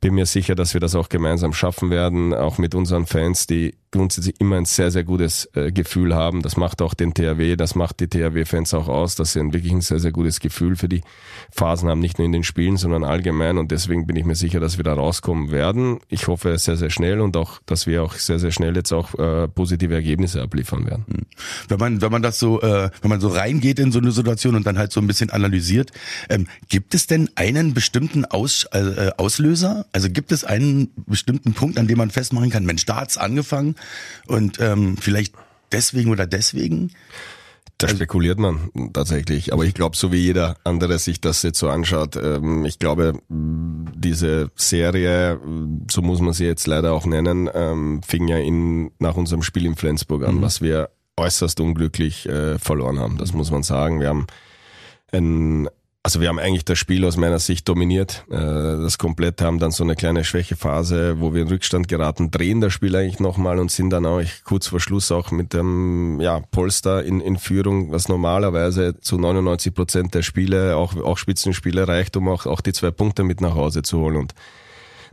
bin 0.00 0.14
mir 0.14 0.26
sicher, 0.26 0.54
dass 0.54 0.74
wir 0.74 0.80
das 0.80 0.94
auch 0.94 1.08
gemeinsam 1.08 1.52
schaffen 1.52 1.90
werden, 1.90 2.34
auch 2.34 2.58
mit 2.58 2.74
unseren 2.74 3.06
Fans, 3.06 3.46
die 3.46 3.74
grundsätzlich 3.92 4.40
immer 4.40 4.56
ein 4.56 4.64
sehr, 4.64 4.90
sehr 4.90 5.04
gutes 5.04 5.48
äh, 5.54 5.70
Gefühl 5.70 6.14
haben. 6.14 6.42
Das 6.42 6.56
macht 6.56 6.82
auch 6.82 6.94
den 6.94 7.14
THW, 7.14 7.56
das 7.56 7.74
macht 7.74 8.00
die 8.00 8.08
THW-Fans 8.08 8.74
auch 8.74 8.88
aus, 8.88 9.14
dass 9.14 9.34
sie 9.34 9.40
ein 9.40 9.52
wirklich 9.52 9.72
ein 9.72 9.82
sehr, 9.82 10.00
sehr 10.00 10.10
gutes 10.12 10.40
Gefühl 10.40 10.76
für 10.76 10.88
die 10.88 11.02
Phasen 11.52 11.88
haben, 11.88 12.00
nicht 12.00 12.18
nur 12.18 12.26
in 12.26 12.32
den 12.32 12.42
Spielen, 12.42 12.78
sondern 12.78 13.04
allgemein. 13.04 13.58
Und 13.58 13.70
deswegen 13.70 14.06
bin 14.06 14.16
ich 14.16 14.24
mir 14.24 14.34
sicher, 14.34 14.60
dass 14.60 14.78
wir 14.78 14.84
da 14.84 14.94
rauskommen 14.94 15.50
werden. 15.50 16.00
Ich 16.08 16.26
hoffe 16.26 16.56
sehr, 16.58 16.76
sehr 16.76 16.90
schnell 16.90 17.20
und 17.20 17.36
auch, 17.36 17.60
dass 17.66 17.86
wir 17.86 18.02
auch 18.02 18.14
sehr, 18.14 18.38
sehr 18.38 18.50
schnell 18.50 18.74
jetzt 18.74 18.92
auch 18.92 19.14
äh, 19.18 19.46
positive 19.46 19.94
Ergebnisse 19.94 20.42
abliefern 20.42 20.86
werden. 20.86 21.04
Hm. 21.08 21.26
Wenn 21.68 21.78
man, 21.78 22.00
wenn 22.00 22.10
man 22.10 22.22
das 22.22 22.38
so, 22.38 22.62
äh, 22.62 22.90
wenn 23.02 23.10
man 23.10 23.20
so 23.20 23.28
reingeht 23.28 23.78
in 23.78 23.92
so 23.92 23.98
eine 23.98 24.10
Situation 24.10 24.54
und 24.56 24.66
dann 24.66 24.78
halt 24.78 24.92
so 24.92 25.00
ein 25.00 25.06
bisschen 25.06 25.30
analysiert, 25.30 25.92
ähm, 26.30 26.46
gibt 26.70 26.94
es 26.94 27.06
denn 27.06 27.28
einen 27.34 27.74
bestimmten 27.74 28.24
Aus, 28.24 28.64
äh, 28.72 29.10
Auslöser? 29.18 29.84
Also 29.92 30.08
gibt 30.08 30.32
es 30.32 30.44
einen 30.44 30.90
bestimmten 31.06 31.52
Punkt, 31.52 31.78
an 31.78 31.86
dem 31.86 31.98
man 31.98 32.10
festmachen 32.10 32.48
kann, 32.48 32.64
Mensch, 32.64 32.86
da 32.86 32.96
hat's 32.96 33.18
angefangen 33.18 33.76
und 34.26 34.58
ähm, 34.60 34.96
vielleicht 34.96 35.34
deswegen 35.72 36.10
oder 36.10 36.26
deswegen? 36.26 36.92
Da 37.78 37.88
also 37.88 37.96
spekuliert 37.96 38.38
man 38.38 38.70
tatsächlich. 38.92 39.52
Aber 39.52 39.64
ich 39.64 39.74
glaube, 39.74 39.96
so 39.96 40.12
wie 40.12 40.18
jeder 40.18 40.56
andere 40.64 40.98
sich 40.98 41.20
das 41.20 41.42
jetzt 41.42 41.58
so 41.58 41.68
anschaut, 41.68 42.16
ähm, 42.16 42.64
ich 42.64 42.78
glaube, 42.78 43.14
diese 43.28 44.50
Serie, 44.54 45.40
so 45.90 46.02
muss 46.02 46.20
man 46.20 46.32
sie 46.32 46.44
jetzt 46.44 46.66
leider 46.66 46.92
auch 46.92 47.06
nennen, 47.06 47.50
ähm, 47.52 48.02
fing 48.06 48.28
ja 48.28 48.38
in, 48.38 48.92
nach 48.98 49.16
unserem 49.16 49.42
Spiel 49.42 49.66
in 49.66 49.74
Flensburg 49.74 50.24
an, 50.24 50.36
mhm. 50.36 50.42
was 50.42 50.60
wir 50.60 50.90
äußerst 51.16 51.60
unglücklich 51.60 52.28
äh, 52.28 52.58
verloren 52.58 52.98
haben. 52.98 53.18
Das 53.18 53.32
muss 53.32 53.50
man 53.50 53.62
sagen. 53.62 54.00
Wir 54.00 54.08
haben 54.08 54.26
ein 55.12 55.68
also 56.04 56.20
wir 56.20 56.28
haben 56.28 56.40
eigentlich 56.40 56.64
das 56.64 56.78
Spiel 56.78 57.04
aus 57.04 57.16
meiner 57.16 57.38
Sicht 57.38 57.68
dominiert. 57.68 58.24
Äh, 58.28 58.34
das 58.36 58.98
komplett 58.98 59.40
haben 59.40 59.60
dann 59.60 59.70
so 59.70 59.84
eine 59.84 59.94
kleine 59.94 60.24
Schwächephase, 60.24 61.20
wo 61.20 61.32
wir 61.32 61.42
in 61.42 61.48
Rückstand 61.48 61.86
geraten, 61.86 62.32
drehen 62.32 62.60
das 62.60 62.72
Spiel 62.72 62.96
eigentlich 62.96 63.20
nochmal 63.20 63.60
und 63.60 63.70
sind 63.70 63.90
dann 63.90 64.06
auch 64.06 64.20
kurz 64.44 64.66
vor 64.66 64.80
Schluss 64.80 65.12
auch 65.12 65.30
mit 65.30 65.52
dem 65.52 66.20
ja, 66.20 66.40
Polster 66.50 67.04
in, 67.04 67.20
in 67.20 67.36
Führung, 67.36 67.92
was 67.92 68.08
normalerweise 68.08 68.98
zu 69.00 69.16
99 69.16 69.72
Prozent 69.74 70.14
der 70.14 70.22
Spiele, 70.22 70.76
auch, 70.76 70.96
auch 70.96 71.18
Spitzenspiele 71.18 71.86
reicht, 71.86 72.16
um 72.16 72.28
auch, 72.28 72.46
auch 72.46 72.60
die 72.60 72.72
zwei 72.72 72.90
Punkte 72.90 73.22
mit 73.22 73.40
nach 73.40 73.54
Hause 73.54 73.82
zu 73.82 74.00
holen. 74.00 74.16
Und 74.16 74.34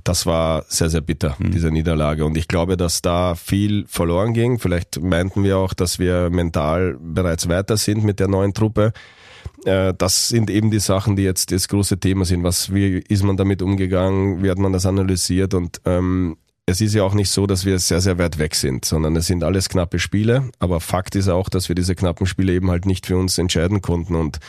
das 0.04 0.26
war 0.26 0.66
sehr, 0.70 0.90
sehr 0.90 1.02
bitter, 1.02 1.36
mhm. 1.38 1.52
diese 1.52 1.70
Niederlage. 1.70 2.26
Und 2.26 2.36
ich 2.36 2.48
glaube, 2.48 2.78
dass 2.78 3.04
da 3.04 3.36
viel 3.36 3.86
verloren 3.88 4.34
ging. 4.34 4.58
Vielleicht 4.58 5.00
meinten 5.00 5.44
wir 5.44 5.58
auch, 5.58 5.76
dass 5.76 6.00
wir 6.00 6.32
mental 6.32 6.98
bereits 7.00 7.48
weiter 7.48 7.78
sind 7.78 8.04
mit 8.04 8.20
der 8.20 8.28
neuen 8.28 8.56
Truppe. 8.56 8.94
Äh, 9.66 9.94
das 9.98 10.30
sind 10.30 10.50
eben 10.50 10.72
die 10.72 10.80
Sachen, 10.80 11.16
die 11.16 11.24
jetzt 11.24 11.52
das 11.52 11.68
große 11.68 12.00
Thema 12.00 12.26
sind. 12.26 12.44
Was, 12.44 12.74
wie 12.74 12.98
ist 12.98 13.24
man 13.24 13.38
damit 13.38 13.62
umgegangen? 13.62 14.44
Wie 14.44 14.50
hat 14.50 14.58
man 14.58 14.74
das 14.74 14.86
analysiert? 14.86 15.54
Und 15.54 15.82
ähm, 15.86 16.38
es 16.66 16.82
ist 16.82 16.94
ja 16.94 17.04
auch 17.04 17.14
nicht 17.14 17.30
so, 17.30 17.48
dass 17.48 17.66
wir 17.66 17.80
sehr, 17.80 18.02
sehr 18.02 18.18
weit 18.18 18.38
weg 18.38 18.56
sind, 18.56 18.86
sondern 18.86 19.16
es 19.16 19.28
sind 19.28 19.44
alles 19.44 19.70
knappe 19.70 20.00
Spiele. 20.00 20.50
Aber 20.60 20.80
Fakt 20.80 21.16
ist 21.16 21.28
auch, 21.28 21.50
dass 21.50 21.68
wir 21.68 21.76
diese 21.76 21.96
knappen 21.96 22.28
Spiele 22.28 22.54
eben 22.54 22.70
halt 22.70 22.86
nicht 22.86 23.06
für 23.06 23.18
uns 23.18 23.38
entscheiden 23.38 23.82
konnten 23.82 24.16
und 24.16 24.40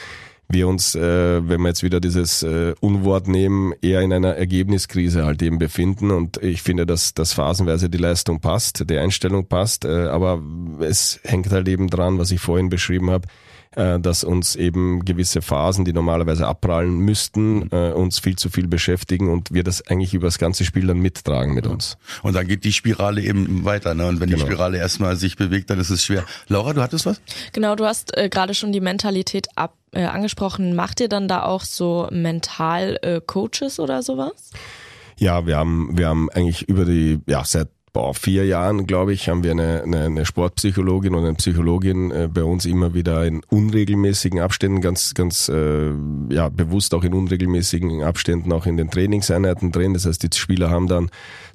wir 0.53 0.67
uns, 0.67 0.97
äh, 0.97 1.49
wenn 1.49 1.61
wir 1.61 1.69
jetzt 1.69 1.85
wieder 1.85 2.01
dieses 2.01 2.43
äh, 2.43 2.75
Unwort 2.81 3.29
nehmen, 3.29 3.73
eher 3.83 4.01
in 4.01 4.13
einer 4.13 4.35
Ergebniskrise 4.35 5.25
halt 5.25 5.43
eben 5.43 5.59
befinden. 5.59 6.11
Und 6.11 6.43
ich 6.43 6.63
finde, 6.63 6.87
dass, 6.87 7.15
dass 7.15 7.33
phasenweise 7.33 7.89
die 7.89 7.99
Leistung 7.99 8.41
passt, 8.41 8.91
die 8.91 8.99
Einstellung 8.99 9.47
passt, 9.47 9.85
äh, 9.85 10.07
aber 10.09 10.43
es 10.81 11.21
hängt 11.23 11.51
halt 11.53 11.69
eben 11.69 11.89
dran, 11.89 12.19
was 12.19 12.33
ich 12.33 12.41
vorhin 12.41 12.69
beschrieben 12.69 13.11
habe 13.11 13.29
dass 13.75 14.25
uns 14.25 14.57
eben 14.57 15.05
gewisse 15.05 15.43
Phasen, 15.43 15.85
die 15.85 15.93
normalerweise 15.93 16.47
abprallen 16.47 16.99
müssten, 16.99 17.71
äh, 17.71 17.93
uns 17.93 18.19
viel 18.19 18.37
zu 18.37 18.51
viel 18.51 18.67
beschäftigen 18.67 19.31
und 19.31 19.53
wir 19.53 19.63
das 19.63 19.87
eigentlich 19.87 20.15
über 20.15 20.27
das 20.27 20.39
ganze 20.39 20.65
Spiel 20.65 20.87
dann 20.87 20.99
mittragen 20.99 21.55
mit 21.55 21.67
uns. 21.67 21.97
Und 22.23 22.35
dann 22.35 22.47
geht 22.47 22.65
die 22.65 22.73
Spirale 22.73 23.23
eben 23.23 23.65
weiter. 23.65 23.95
Ne? 23.95 24.07
Und 24.07 24.21
wenn 24.21 24.29
genau. 24.29 24.45
die 24.45 24.47
Spirale 24.51 24.79
erstmal 24.79 25.17
sich 25.17 25.37
bewegt, 25.37 25.71
dann 25.71 25.79
ist 25.79 25.91
es 25.91 26.05
schwer. 26.05 26.25
Laura, 26.49 26.73
du 26.73 26.83
hattest 26.83 27.07
was? 27.07 27.21
Genau, 27.53 27.77
du 27.77 27.85
hast 27.85 28.17
äh, 28.17 28.29
gerade 28.29 28.55
schon 28.55 28.73
die 28.73 28.81
Mentalität 28.81 29.49
ab 29.57 29.75
äh, 29.93 30.05
angesprochen. 30.05 30.75
Macht 30.75 31.01
ihr 31.01 31.09
dann 31.09 31.29
da 31.29 31.43
auch 31.43 31.63
so 31.63 32.09
mental 32.11 32.99
äh, 33.03 33.21
Coaches 33.25 33.81
oder 33.81 34.03
sowas? 34.03 34.51
Ja, 35.19 35.47
wir 35.47 35.57
haben, 35.57 35.99
wir 35.99 36.09
haben 36.09 36.31
eigentlich 36.31 36.69
über 36.69 36.85
die, 36.85 37.21
ja, 37.27 37.45
seit 37.45 37.69
boah, 37.93 38.15
vier 38.15 38.47
Jahren, 38.47 38.87
glaube 38.87 39.13
ich, 39.13 39.29
haben 39.29 39.43
wir 39.43 39.51
eine, 39.51 39.83
eine, 39.83 40.05
eine 40.05 40.27
Sportpsychologin 40.27 41.15
und 41.15 41.25
eine 41.25 41.35
Psychologin 41.35 42.11
äh, 42.11 42.29
bei 42.33 42.45
uns 42.45 42.65
immer 42.65 42.95
wieder 42.95 43.27
in 43.27 43.43
unregelmäßigen 43.49 44.41
Abständen, 44.41 44.81
ganz, 44.81 45.15
ganz 45.15 45.49
äh, 45.49 45.91
ja, 46.31 46.49
bewusst 46.49 46.95
auch 46.95 47.05
in 47.05 47.15
unregelmäßigen 47.15 48.03
Abständen 48.03 48.53
auch 48.53 48.67
in 48.67 48.77
den 48.77 48.91
Trainingseinheiten 48.91 49.73
drin. 49.73 49.95
Das 49.95 50.07
heißt, 50.07 50.23
die 50.23 50.39
Spieler 50.39 50.71
haben 50.71 50.87
dann 50.87 51.11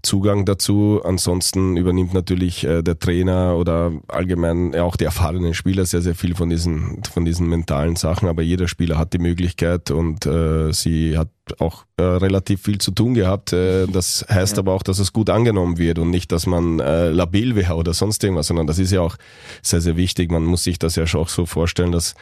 Zugang 0.05 0.45
dazu. 0.45 1.01
Ansonsten 1.03 1.75
übernimmt 1.75 2.13
natürlich 2.13 2.63
äh, 2.63 2.81
der 2.81 2.97
Trainer 2.97 3.57
oder 3.57 3.91
allgemein 4.07 4.71
ja, 4.74 4.83
auch 4.83 4.95
die 4.95 5.03
erfahrenen 5.03 5.53
Spieler 5.53 5.85
sehr, 5.85 6.01
sehr 6.01 6.15
viel 6.15 6.35
von 6.35 6.50
diesen, 6.50 7.03
von 7.12 7.25
diesen 7.25 7.50
mentalen 7.50 7.95
Sachen. 7.97 8.29
Aber 8.29 8.41
jeder 8.41 8.67
Spieler 8.67 8.97
hat 8.97 9.13
die 9.13 9.19
Möglichkeit 9.19 9.91
und 9.91 10.25
äh, 10.25 10.71
sie 10.71 11.17
hat 11.17 11.29
auch 11.59 11.85
äh, 11.97 12.03
relativ 12.03 12.62
viel 12.62 12.77
zu 12.77 12.91
tun 12.91 13.13
gehabt. 13.13 13.51
Äh, 13.51 13.88
das 13.88 14.25
heißt 14.29 14.53
ja. 14.53 14.59
aber 14.59 14.74
auch, 14.74 14.83
dass 14.83 15.00
es 15.00 15.12
gut 15.12 15.29
angenommen 15.29 15.77
wird 15.77 16.00
und 16.00 16.09
nicht, 16.09 16.31
dass 16.31 16.45
man 16.45 16.79
äh, 16.79 17.09
labil 17.09 17.55
wäre 17.55 17.75
oder 17.75 17.93
sonst 17.93 18.24
irgendwas, 18.24 18.47
sondern 18.47 18.67
das 18.67 18.79
ist 18.79 18.91
ja 18.91 19.01
auch 19.01 19.17
sehr, 19.62 19.81
sehr 19.81 19.97
wichtig. 19.97 20.31
Man 20.31 20.45
muss 20.45 20.63
sich 20.63 20.79
das 20.79 20.95
ja 20.95 21.03
auch 21.15 21.29
so 21.29 21.45
vorstellen, 21.45 21.91
dass 21.91 22.15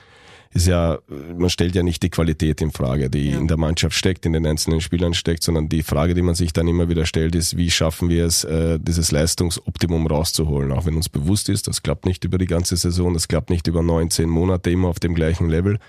ist 0.53 0.67
ja, 0.67 0.99
man 1.35 1.49
stellt 1.49 1.75
ja 1.75 1.83
nicht 1.83 2.03
die 2.03 2.09
Qualität 2.09 2.61
in 2.61 2.71
Frage, 2.71 3.09
die 3.09 3.31
ja. 3.31 3.39
in 3.39 3.47
der 3.47 3.57
Mannschaft 3.57 3.95
steckt, 3.95 4.25
in 4.25 4.33
den 4.33 4.45
einzelnen 4.45 4.81
Spielern 4.81 5.13
steckt, 5.13 5.43
sondern 5.43 5.67
die 5.67 5.83
Frage, 5.83 6.13
die 6.13 6.21
man 6.21 6.35
sich 6.35 6.53
dann 6.53 6.67
immer 6.67 6.89
wieder 6.89 7.05
stellt, 7.05 7.35
ist, 7.35 7.57
wie 7.57 7.71
schaffen 7.71 8.09
wir 8.09 8.25
es, 8.25 8.43
äh, 8.43 8.79
dieses 8.79 9.11
Leistungsoptimum 9.11 10.05
rauszuholen, 10.05 10.71
auch 10.71 10.85
wenn 10.85 10.95
uns 10.95 11.09
bewusst 11.09 11.49
ist, 11.49 11.67
das 11.67 11.81
klappt 11.81 12.05
nicht 12.05 12.23
über 12.23 12.37
die 12.37 12.45
ganze 12.45 12.77
Saison, 12.77 13.13
das 13.13 13.27
klappt 13.27 13.49
nicht 13.49 13.67
über 13.67 13.81
neun, 13.81 14.11
zehn 14.11 14.29
Monate 14.29 14.69
immer 14.69 14.89
auf 14.89 14.99
dem 14.99 15.15
gleichen 15.15 15.49
Level. 15.49 15.79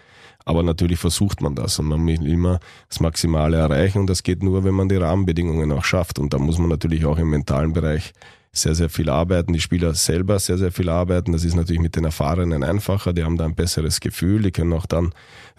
Aber 0.46 0.62
natürlich 0.62 0.98
versucht 0.98 1.40
man 1.40 1.54
das 1.54 1.78
und 1.78 1.86
man 1.86 2.06
will 2.06 2.26
immer 2.26 2.60
das 2.88 3.00
Maximale 3.00 3.56
erreichen 3.56 3.98
und 3.98 4.08
das 4.08 4.22
geht 4.22 4.42
nur, 4.42 4.64
wenn 4.64 4.74
man 4.74 4.88
die 4.88 4.96
Rahmenbedingungen 4.96 5.72
auch 5.72 5.84
schafft. 5.84 6.18
Und 6.18 6.34
da 6.34 6.38
muss 6.38 6.58
man 6.58 6.68
natürlich 6.68 7.06
auch 7.06 7.18
im 7.18 7.30
mentalen 7.30 7.72
Bereich 7.72 8.12
sehr, 8.54 8.74
sehr 8.74 8.88
viel 8.88 9.10
arbeiten, 9.10 9.52
die 9.52 9.60
Spieler 9.60 9.94
selber 9.94 10.38
sehr, 10.38 10.56
sehr 10.56 10.72
viel 10.72 10.88
arbeiten. 10.88 11.32
Das 11.32 11.44
ist 11.44 11.56
natürlich 11.56 11.82
mit 11.82 11.96
den 11.96 12.04
Erfahrenen 12.04 12.62
einfacher, 12.62 13.12
die 13.12 13.24
haben 13.24 13.36
da 13.36 13.44
ein 13.44 13.54
besseres 13.54 14.00
Gefühl, 14.00 14.42
die 14.42 14.52
können 14.52 14.72
auch 14.72 14.86
dann 14.86 15.12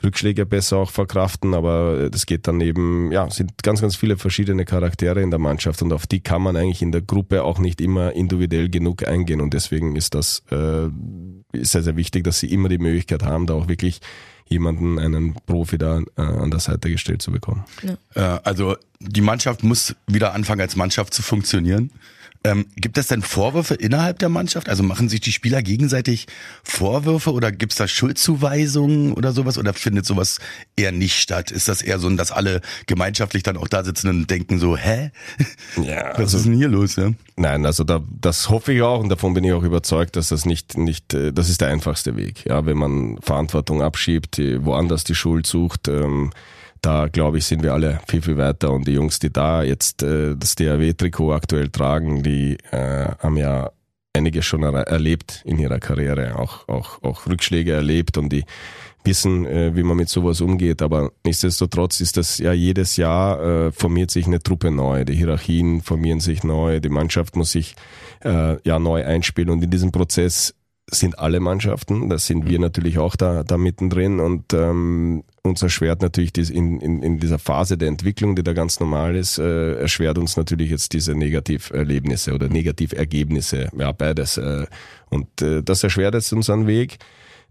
Rückschläge 0.03 0.45
besser 0.45 0.77
auch 0.77 0.91
verkraften, 0.91 1.53
aber 1.53 2.09
das 2.09 2.25
geht 2.25 2.47
dann 2.47 2.61
eben, 2.61 3.11
ja, 3.11 3.29
sind 3.29 3.63
ganz, 3.63 3.81
ganz 3.81 3.95
viele 3.95 4.17
verschiedene 4.17 4.65
Charaktere 4.65 5.21
in 5.21 5.29
der 5.29 5.39
Mannschaft 5.39 5.81
und 5.81 5.93
auf 5.93 6.07
die 6.07 6.21
kann 6.21 6.41
man 6.41 6.55
eigentlich 6.55 6.81
in 6.81 6.91
der 6.91 7.01
Gruppe 7.01 7.43
auch 7.43 7.59
nicht 7.59 7.81
immer 7.81 8.13
individuell 8.13 8.69
genug 8.69 9.07
eingehen 9.07 9.41
und 9.41 9.53
deswegen 9.53 9.95
ist 9.95 10.15
das 10.15 10.43
äh, 10.49 10.87
sehr, 11.53 11.83
sehr 11.83 11.95
wichtig, 11.97 12.23
dass 12.23 12.39
sie 12.39 12.51
immer 12.51 12.69
die 12.69 12.77
Möglichkeit 12.77 13.23
haben, 13.23 13.45
da 13.45 13.53
auch 13.53 13.67
wirklich 13.67 13.99
jemanden, 14.47 14.99
einen 14.99 15.33
Profi 15.45 15.77
da 15.77 15.99
äh, 16.17 16.21
an 16.21 16.51
der 16.51 16.59
Seite 16.59 16.89
gestellt 16.89 17.21
zu 17.21 17.31
bekommen. 17.31 17.65
Ja. 17.81 18.35
Äh, 18.35 18.39
also 18.43 18.75
die 18.99 19.21
Mannschaft 19.21 19.63
muss 19.63 19.95
wieder 20.07 20.33
anfangen 20.33 20.61
als 20.61 20.75
Mannschaft 20.75 21.13
zu 21.13 21.21
funktionieren. 21.23 21.91
Ähm, 22.45 22.67
gibt 22.75 22.97
es 22.97 23.07
denn 23.07 23.23
Vorwürfe 23.23 23.73
innerhalb 23.73 24.19
der 24.19 24.29
Mannschaft? 24.29 24.69
Also 24.69 24.83
machen 24.83 25.09
sich 25.09 25.19
die 25.19 25.31
Spieler 25.31 25.63
gegenseitig 25.63 26.27
Vorwürfe 26.63 27.33
oder 27.33 27.51
gibt 27.51 27.71
es 27.71 27.77
da 27.79 27.87
Schuldzuweisungen 27.87 29.13
oder 29.13 29.31
sowas? 29.31 29.57
Oder 29.57 29.73
findet 29.73 30.05
sowas 30.05 30.39
eher 30.75 30.91
nicht 30.91 31.15
statt? 31.15 31.49
Ist 31.49 31.67
das 31.67 31.81
eher 31.81 31.97
so, 31.97 32.09
dass 32.11 32.31
alle 32.31 32.61
gemeinschaftlich 32.85 33.41
dann 33.41 33.57
auch 33.57 33.67
da 33.67 33.83
sitzen 33.83 34.09
und 34.09 34.29
denken 34.29 34.59
so, 34.59 34.77
hä? 34.77 35.11
Ja, 35.81 36.09
Was 36.11 36.19
also, 36.19 36.37
ist 36.37 36.45
denn 36.45 36.53
hier 36.53 36.67
los? 36.67 36.95
Ja? 36.97 37.11
Nein, 37.35 37.65
also 37.65 37.83
da, 37.83 38.01
das 38.21 38.49
hoffe 38.49 38.73
ich 38.73 38.81
auch 38.83 38.99
und 38.99 39.09
davon 39.09 39.33
bin 39.33 39.43
ich 39.43 39.53
auch 39.53 39.63
überzeugt, 39.63 40.15
dass 40.15 40.29
das 40.29 40.45
nicht, 40.45 40.77
nicht, 40.77 41.15
äh, 41.15 41.33
das 41.33 41.49
ist 41.49 41.61
der 41.61 41.69
einfachste 41.69 42.15
Weg. 42.15 42.45
Ja, 42.45 42.65
wenn 42.67 42.77
man 42.77 43.17
Verantwortung 43.21 43.81
abschiebt, 43.81 44.37
woanders 44.37 45.03
die 45.03 45.15
Schuld 45.15 45.47
sucht, 45.47 45.87
ähm, 45.87 46.31
da 46.81 47.07
glaube 47.07 47.37
ich, 47.39 47.45
sind 47.45 47.63
wir 47.63 47.73
alle 47.73 47.99
viel, 48.07 48.21
viel 48.21 48.37
weiter. 48.37 48.71
Und 48.71 48.87
die 48.87 48.93
Jungs, 48.93 49.19
die 49.19 49.31
da 49.31 49.63
jetzt 49.63 50.03
äh, 50.03 50.35
das 50.35 50.55
DAW-Trikot 50.55 51.33
aktuell 51.33 51.69
tragen, 51.69 52.23
die 52.23 52.57
äh, 52.71 53.07
haben 53.19 53.37
ja 53.37 53.71
einiges 54.13 54.45
schon 54.45 54.63
er 54.63 54.73
erlebt 54.87 55.41
in 55.45 55.59
ihrer 55.59 55.79
Karriere, 55.79 56.37
auch, 56.37 56.67
auch, 56.67 57.03
auch 57.03 57.27
Rückschläge 57.27 57.73
erlebt. 57.73 58.17
Und 58.17 58.29
die 58.29 58.45
wissen, 59.05 59.45
äh, 59.45 59.75
wie 59.75 59.83
man 59.83 59.97
mit 59.97 60.09
sowas 60.09 60.41
umgeht. 60.41 60.81
Aber 60.81 61.11
nichtsdestotrotz 61.23 62.01
ist 62.01 62.17
das 62.17 62.37
ja 62.39 62.53
jedes 62.53 62.97
Jahr 62.97 63.41
äh, 63.41 63.71
formiert 63.71 64.11
sich 64.11 64.25
eine 64.25 64.41
Truppe 64.41 64.71
neu, 64.71 65.05
die 65.05 65.15
Hierarchien 65.15 65.81
formieren 65.81 66.19
sich 66.19 66.43
neu, 66.43 66.79
die 66.79 66.89
Mannschaft 66.89 67.35
muss 67.35 67.51
sich 67.51 67.75
äh, 68.23 68.57
ja 68.67 68.79
neu 68.79 69.05
einspielen. 69.05 69.49
Und 69.49 69.63
in 69.63 69.69
diesem 69.69 69.91
Prozess 69.91 70.55
sind 70.89 71.17
alle 71.19 71.39
Mannschaften, 71.39 72.09
da 72.09 72.17
sind 72.17 72.47
wir 72.47 72.59
natürlich 72.59 72.97
auch 72.97 73.15
da, 73.15 73.43
da 73.43 73.57
mittendrin. 73.57 74.19
Und 74.19 74.53
ähm, 74.53 75.23
uns 75.45 75.61
erschwert 75.61 76.01
natürlich 76.01 76.33
dies 76.33 76.49
in, 76.49 76.79
in, 76.79 77.03
in 77.03 77.19
dieser 77.19 77.39
Phase 77.39 77.77
der 77.77 77.87
Entwicklung, 77.87 78.35
die 78.35 78.43
da 78.43 78.53
ganz 78.53 78.79
normal 78.79 79.15
ist, 79.15 79.37
äh, 79.37 79.75
erschwert 79.75 80.17
uns 80.17 80.37
natürlich 80.37 80.69
jetzt 80.69 80.93
diese 80.93 81.15
Negativerlebnisse 81.15 82.33
oder 82.33 82.49
Negativergebnisse, 82.49 83.69
ja 83.77 83.91
beides. 83.91 84.37
Äh, 84.37 84.65
und 85.09 85.41
äh, 85.41 85.63
das 85.63 85.83
erschwert 85.83 86.13
jetzt 86.13 86.33
unseren 86.33 86.67
Weg. 86.67 86.97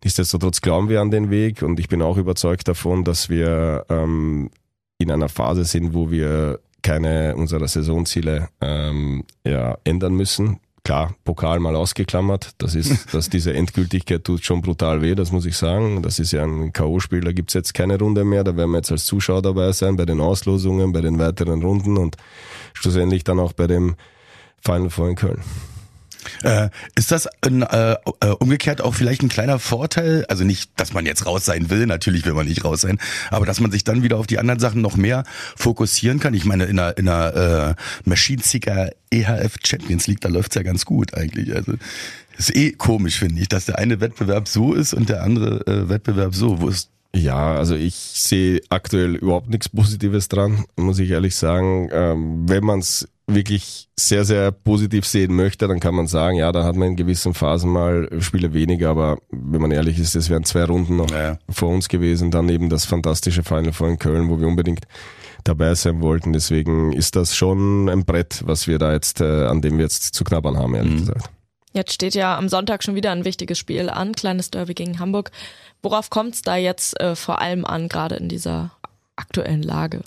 Nichtsdestotrotz 0.03 0.61
glauben 0.61 0.89
wir 0.89 1.01
an 1.01 1.11
den 1.11 1.31
Weg 1.31 1.63
und 1.63 1.81
ich 1.81 1.89
bin 1.89 2.03
auch 2.03 2.17
überzeugt 2.17 2.69
davon, 2.69 3.05
dass 3.05 3.31
wir 3.31 3.87
ähm, 3.89 4.51
in 4.99 5.11
einer 5.11 5.29
Phase 5.29 5.65
sind, 5.65 5.95
wo 5.95 6.11
wir 6.11 6.61
keine 6.83 7.35
unserer 7.37 7.67
Saisonziele 7.67 8.49
ähm, 8.61 9.25
ja, 9.47 9.79
ändern 9.85 10.15
müssen 10.15 10.61
klar, 10.85 11.15
Pokal 11.25 11.59
mal 11.59 11.75
ausgeklammert. 11.75 12.51
Das 12.59 12.75
ist, 12.75 13.13
dass 13.15 13.29
diese 13.29 13.53
Endgültigkeit 13.53 14.23
tut 14.23 14.45
schon 14.45 14.63
brutal 14.63 15.03
weh, 15.03 15.15
das 15.15 15.33
muss 15.33 15.47
ich 15.47 15.57
sagen. 15.57 16.03
Das 16.03 16.19
ist 16.19 16.33
ja 16.33 16.45
ein 16.45 16.73
K.O.-Spiel, 16.73 17.23
da 17.23 17.33
gibt's 17.33 17.55
jetzt 17.55 17.75
keine 17.75 17.99
Runde 17.99 18.25
mehr. 18.25 18.45
Da 18.45 18.57
werden 18.57 18.71
wir 18.71 18.79
jetzt 18.79 18.93
als 18.93 19.05
Zuschauer 19.07 19.43
dabei 19.43 19.73
sein, 19.73 19.97
bei 19.97 20.05
den 20.05 20.21
Auslosungen, 20.21 20.93
bei 20.93 21.01
den 21.01 21.19
weiteren 21.19 21.63
Runden 21.63 21.97
und 21.97 22.17
schlussendlich 22.75 23.25
dann 23.25 23.41
auch 23.41 23.53
bei 23.53 23.67
dem 23.67 23.97
Final 24.61 24.91
Four 24.91 25.09
in 25.09 25.17
Köln. 25.17 25.43
Äh, 26.43 26.69
ist 26.95 27.11
das 27.11 27.29
ein, 27.43 27.63
äh, 27.63 27.97
äh, 28.21 28.27
umgekehrt 28.39 28.81
auch 28.81 28.95
vielleicht 28.95 29.23
ein 29.23 29.29
kleiner 29.29 29.59
Vorteil? 29.59 30.25
Also 30.29 30.45
nicht, 30.45 30.71
dass 30.77 30.93
man 30.93 31.07
jetzt 31.07 31.27
raus 31.27 31.45
sein 31.45 31.71
will, 31.71 31.87
natürlich 31.87 32.25
will 32.25 32.35
man 32.35 32.47
nicht 32.47 32.65
raus 32.65 32.83
sein, 32.83 32.99
aber 33.31 33.47
dass 33.47 33.61
man 33.61 33.71
sich 33.71 33.85
dann 33.85 34.03
wieder 34.03 34.19
auf 34.19 34.27
die 34.27 34.39
anderen 34.39 34.61
Sachen 34.61 34.81
noch 34.81 34.97
mehr 34.97 35.25
fokussieren 35.57 36.21
kann. 36.21 36.35
Ich 36.35 36.45
meine, 36.45 36.65
in 36.65 36.79
einer, 36.79 36.97
in 36.99 37.09
einer 37.09 37.77
äh, 37.77 38.09
Machine 38.09 38.43
Seeker 38.43 38.91
EHF 39.11 39.57
Champions 39.65 40.07
League, 40.07 40.21
da 40.21 40.29
läuft's 40.29 40.55
ja 40.55 40.63
ganz 40.63 40.85
gut 40.85 41.15
eigentlich. 41.15 41.55
Also 41.55 41.75
ist 42.37 42.55
eh 42.55 42.73
komisch, 42.73 43.19
finde 43.19 43.41
ich, 43.41 43.49
dass 43.49 43.67
der 43.67 43.79
eine 43.79 44.01
Wettbewerb 44.01 44.49
so 44.49 44.75
ist 44.75 44.93
und 44.95 45.09
der 45.09 45.23
andere 45.23 45.67
äh, 45.67 45.89
Wettbewerb 45.89 46.35
so. 46.35 46.61
Wo 46.61 46.69
ist 46.69 46.91
ja, 47.15 47.55
also 47.55 47.77
ich 47.77 47.95
sehe 47.95 48.61
aktuell 48.71 49.15
überhaupt 49.15 49.49
nichts 49.49 49.69
Positives 49.69 50.27
dran, 50.27 50.65
muss 50.75 50.99
ich 50.99 51.11
ehrlich 51.11 51.37
sagen. 51.37 51.89
Ähm, 51.93 52.49
wenn 52.49 52.65
man 52.65 52.81
es 52.81 53.09
wirklich 53.27 53.89
sehr, 53.99 54.25
sehr 54.25 54.53
positiv 54.53 55.07
sehen 55.07 55.35
möchte, 55.35 55.67
dann 55.67 55.81
kann 55.81 55.95
man 55.95 56.07
sagen, 56.07 56.37
ja, 56.37 56.53
da 56.53 56.65
hat 56.65 56.77
man 56.77 56.89
in 56.89 56.97
gewissen 56.97 57.33
Phasen 57.33 57.71
mal 57.71 58.09
Spiele 58.21 58.53
weniger, 58.53 58.91
aber 58.91 59.19
wenn 59.31 59.63
man 59.63 59.71
ehrlich 59.71 59.99
ist, 59.99 60.15
es 60.15 60.29
wären 60.29 60.45
zwei 60.45 60.65
Runden 60.65 60.97
noch 60.97 61.11
ja. 61.11 61.39
vor 61.49 61.71
uns 61.71 61.89
gewesen, 61.89 62.31
dann 62.31 62.49
eben 62.49 62.69
das 62.69 62.85
fantastische 62.85 63.43
Final 63.43 63.73
Four 63.73 63.89
in 63.89 63.99
Köln, 63.99 64.29
wo 64.29 64.39
wir 64.39 64.47
unbedingt 64.47 64.85
dabei 65.43 65.75
sein 65.75 66.01
wollten. 66.01 66.33
Deswegen 66.33 66.93
ist 66.93 67.17
das 67.17 67.35
schon 67.35 67.89
ein 67.89 68.05
Brett, 68.05 68.43
was 68.45 68.67
wir 68.67 68.79
da 68.79 68.93
jetzt, 68.93 69.21
äh, 69.21 69.47
an 69.47 69.63
dem 69.63 69.79
wir 69.79 69.85
jetzt 69.85 70.15
zu 70.15 70.25
knabbern 70.25 70.59
haben, 70.59 70.75
ehrlich 70.75 70.93
mhm. 70.93 70.99
gesagt. 71.01 71.31
Jetzt 71.73 71.93
steht 71.93 72.15
ja 72.15 72.39
am 72.39 72.49
Sonntag 72.49 72.85
schon 72.85 72.95
wieder 72.95 73.11
ein 73.11 73.25
wichtiges 73.25 73.59
Spiel 73.59 73.91
an, 73.91 74.13
kleines 74.13 74.51
Derby 74.51 74.75
gegen 74.75 75.01
Hamburg. 75.01 75.33
Worauf 75.83 76.09
kommt 76.09 76.35
es 76.35 76.43
da 76.43 76.57
jetzt 76.57 76.99
äh, 77.01 77.17
vor 77.17 77.41
allem 77.41 77.65
an, 77.65 77.89
gerade 77.89 78.15
in 78.15 78.29
dieser 78.29 78.71
aktuellen 79.17 79.63
Lage? 79.63 80.03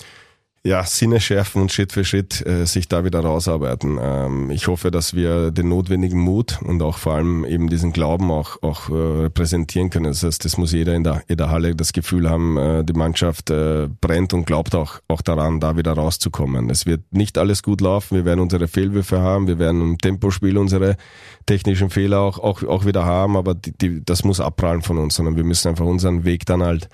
Ja, 0.67 0.83
Sinne 0.83 1.21
schärfen 1.21 1.61
und 1.61 1.71
Schritt 1.71 1.93
für 1.93 2.03
Schritt 2.03 2.45
äh, 2.45 2.65
sich 2.65 2.89
da 2.89 3.05
wieder 3.05 3.21
rausarbeiten. 3.21 3.97
Ähm, 4.01 4.51
ich 4.51 4.67
hoffe, 4.67 4.91
dass 4.91 5.13
wir 5.13 5.49
den 5.51 5.69
notwendigen 5.69 6.19
Mut 6.19 6.59
und 6.61 6.81
auch 6.81 6.97
vor 6.97 7.13
allem 7.13 7.45
eben 7.45 7.69
diesen 7.69 7.93
Glauben 7.93 8.29
auch, 8.31 8.61
auch 8.61 8.89
äh, 8.89 9.29
präsentieren 9.29 9.89
können. 9.89 10.07
Das 10.07 10.23
heißt, 10.23 10.43
das 10.43 10.57
muss 10.57 10.73
jeder 10.73 10.93
in 10.93 11.05
der, 11.05 11.23
in 11.27 11.37
der 11.37 11.51
Halle 11.51 11.73
das 11.73 11.93
Gefühl 11.93 12.29
haben, 12.29 12.57
äh, 12.57 12.83
die 12.83 12.93
Mannschaft 12.93 13.49
äh, 13.49 13.87
brennt 14.01 14.33
und 14.33 14.45
glaubt 14.45 14.75
auch, 14.75 14.99
auch 15.07 15.21
daran, 15.21 15.61
da 15.61 15.77
wieder 15.77 15.93
rauszukommen. 15.93 16.69
Es 16.69 16.85
wird 16.85 17.01
nicht 17.11 17.37
alles 17.37 17.63
gut 17.63 17.79
laufen, 17.79 18.17
wir 18.17 18.25
werden 18.25 18.41
unsere 18.41 18.67
Fehlwürfe 18.67 19.21
haben, 19.21 19.47
wir 19.47 19.59
werden 19.59 19.81
im 19.81 19.97
Tempospiel 19.97 20.57
unsere 20.57 20.97
technischen 21.45 21.89
Fehler 21.89 22.19
auch, 22.19 22.39
auch, 22.39 22.63
auch 22.63 22.85
wieder 22.85 23.05
haben, 23.05 23.37
aber 23.37 23.55
die, 23.55 23.71
die, 23.71 24.03
das 24.03 24.25
muss 24.25 24.41
abprallen 24.41 24.81
von 24.81 24.97
uns, 24.97 25.15
sondern 25.15 25.37
wir 25.37 25.45
müssen 25.45 25.69
einfach 25.69 25.85
unseren 25.85 26.25
Weg 26.25 26.45
dann 26.45 26.61
halt 26.61 26.89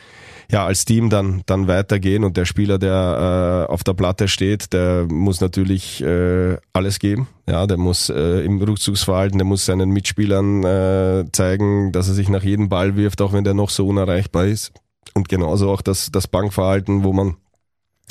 ja, 0.52 0.66
als 0.66 0.86
Team 0.86 1.10
dann, 1.10 1.42
dann 1.46 1.68
weitergehen 1.68 2.24
und 2.24 2.38
der 2.38 2.46
Spieler, 2.46 2.78
der 2.78 3.68
äh, 3.70 3.72
auf 3.72 3.84
der 3.84 3.94
Platte 3.94 4.28
steht, 4.28 4.74
der 4.74 5.06
muss 5.10 5.42
natürlich 5.42 6.02
äh, 6.04 6.58
alles 6.74 7.00
geben. 7.00 7.28
Ja, 7.48 7.68
der 7.68 7.78
muss 7.78 8.10
äh, 8.10 8.46
im 8.46 8.62
Rückzugsverhalten, 8.62 9.38
der 9.38 9.46
muss 9.46 9.66
seinen 9.66 9.90
Mitspielern 9.90 10.64
äh, 10.64 11.26
zeigen, 11.32 11.92
dass 11.92 12.08
er 12.08 12.14
sich 12.14 12.30
nach 12.30 12.44
jedem 12.44 12.70
Ball 12.70 12.96
wirft, 12.96 13.22
auch 13.22 13.34
wenn 13.34 13.44
der 13.44 13.54
noch 13.54 13.70
so 13.70 13.88
unerreichbar 13.88 14.46
ist. 14.46 14.72
Und 15.14 15.30
genauso 15.30 15.70
auch 15.70 15.82
das, 15.82 16.12
das 16.12 16.28
Bankverhalten, 16.28 17.04
wo 17.04 17.14
man 17.14 17.36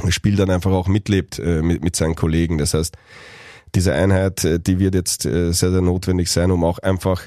das 0.02 0.14
Spiel 0.14 0.36
dann 0.36 0.50
einfach 0.50 0.70
auch 0.70 0.88
mitlebt 0.88 1.38
äh, 1.38 1.62
mit, 1.62 1.82
mit 1.82 1.96
seinen 1.96 2.14
Kollegen. 2.14 2.58
Das 2.58 2.74
heißt, 2.74 2.96
diese 3.74 3.94
Einheit, 3.94 4.44
äh, 4.44 4.60
die 4.60 4.78
wird 4.78 4.94
jetzt 4.94 5.24
äh, 5.24 5.52
sehr, 5.52 5.70
sehr 5.70 5.80
notwendig 5.80 6.30
sein, 6.30 6.50
um 6.50 6.64
auch 6.64 6.78
einfach 6.78 7.22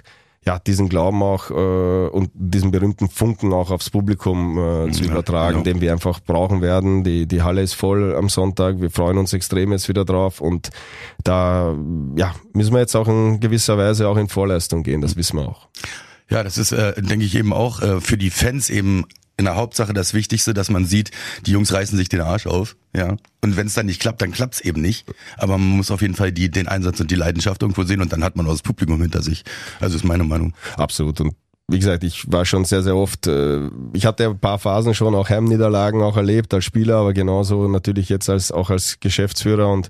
ja, 0.47 0.59
diesen 0.59 0.89
Glauben 0.89 1.23
auch 1.23 1.49
äh, 1.49 1.53
und 1.53 2.29
diesen 2.33 2.71
berühmten 2.71 3.09
Funken 3.09 3.51
auch 3.51 3.71
aufs 3.71 3.89
Publikum 3.89 4.57
äh, 4.57 4.91
zu 4.91 5.03
ja, 5.03 5.11
übertragen, 5.11 5.63
genau. 5.63 5.63
den 5.63 5.81
wir 5.81 5.91
einfach 5.91 6.19
brauchen 6.19 6.61
werden. 6.61 7.03
Die, 7.03 7.27
die 7.27 7.41
Halle 7.41 7.61
ist 7.61 7.73
voll 7.73 8.15
am 8.15 8.29
Sonntag, 8.29 8.79
wir 8.79 8.91
freuen 8.91 9.17
uns 9.17 9.33
extrem 9.33 9.71
jetzt 9.71 9.89
wieder 9.89 10.05
drauf 10.05 10.41
und 10.41 10.69
da 11.23 11.75
ja, 12.15 12.35
müssen 12.53 12.73
wir 12.73 12.79
jetzt 12.79 12.95
auch 12.95 13.07
in 13.07 13.39
gewisser 13.39 13.77
Weise 13.77 14.07
auch 14.07 14.17
in 14.17 14.29
Vorleistung 14.29 14.83
gehen, 14.83 15.01
das 15.01 15.15
wissen 15.15 15.37
wir 15.37 15.47
auch. 15.47 15.67
Ja, 16.29 16.43
das 16.43 16.57
ist, 16.57 16.71
äh, 16.71 17.01
denke 17.01 17.25
ich, 17.25 17.35
eben 17.35 17.53
auch 17.53 17.81
äh, 17.81 18.01
für 18.01 18.17
die 18.17 18.29
Fans 18.29 18.69
eben 18.69 19.05
in 19.37 19.45
der 19.45 19.55
Hauptsache 19.55 19.93
das 19.93 20.13
Wichtigste, 20.13 20.53
dass 20.53 20.69
man 20.69 20.85
sieht, 20.85 21.11
die 21.45 21.51
Jungs 21.51 21.73
reißen 21.73 21.97
sich 21.97 22.09
den 22.09 22.21
Arsch 22.21 22.47
auf, 22.47 22.77
ja. 22.95 23.17
Und 23.41 23.57
wenn 23.57 23.67
es 23.67 23.73
dann 23.73 23.85
nicht 23.85 24.01
klappt, 24.01 24.21
dann 24.21 24.31
klappt's 24.31 24.61
eben 24.61 24.81
nicht. 24.81 25.05
Aber 25.37 25.57
man 25.57 25.77
muss 25.77 25.91
auf 25.91 26.01
jeden 26.01 26.15
Fall 26.15 26.31
die, 26.31 26.49
den 26.49 26.67
Einsatz 26.67 26.99
und 26.99 27.11
die 27.11 27.15
Leidenschaft 27.15 27.61
irgendwo 27.61 27.83
sehen 27.83 28.01
und 28.01 28.13
dann 28.13 28.23
hat 28.23 28.35
man 28.37 28.47
auch 28.47 28.51
das 28.51 28.61
Publikum 28.61 29.01
hinter 29.01 29.21
sich. 29.21 29.43
Also 29.79 29.97
ist 29.97 30.05
meine 30.05 30.23
Meinung. 30.23 30.53
Absolut. 30.77 31.19
Und 31.19 31.35
wie 31.67 31.79
gesagt, 31.79 32.03
ich 32.03 32.31
war 32.31 32.45
schon 32.45 32.63
sehr, 32.63 32.83
sehr 32.83 32.95
oft, 32.95 33.27
äh, 33.27 33.69
ich 33.93 34.05
hatte 34.05 34.25
ein 34.25 34.39
paar 34.39 34.59
Phasen 34.59 34.93
schon 34.93 35.15
auch 35.15 35.29
Heimniederlagen 35.29 36.01
auch 36.01 36.15
erlebt 36.15 36.53
als 36.53 36.63
Spieler, 36.63 36.97
aber 36.97 37.13
genauso 37.13 37.67
natürlich 37.67 38.07
jetzt 38.09 38.29
als 38.29 38.51
auch 38.51 38.69
als 38.69 38.99
Geschäftsführer 38.99 39.67
und 39.67 39.89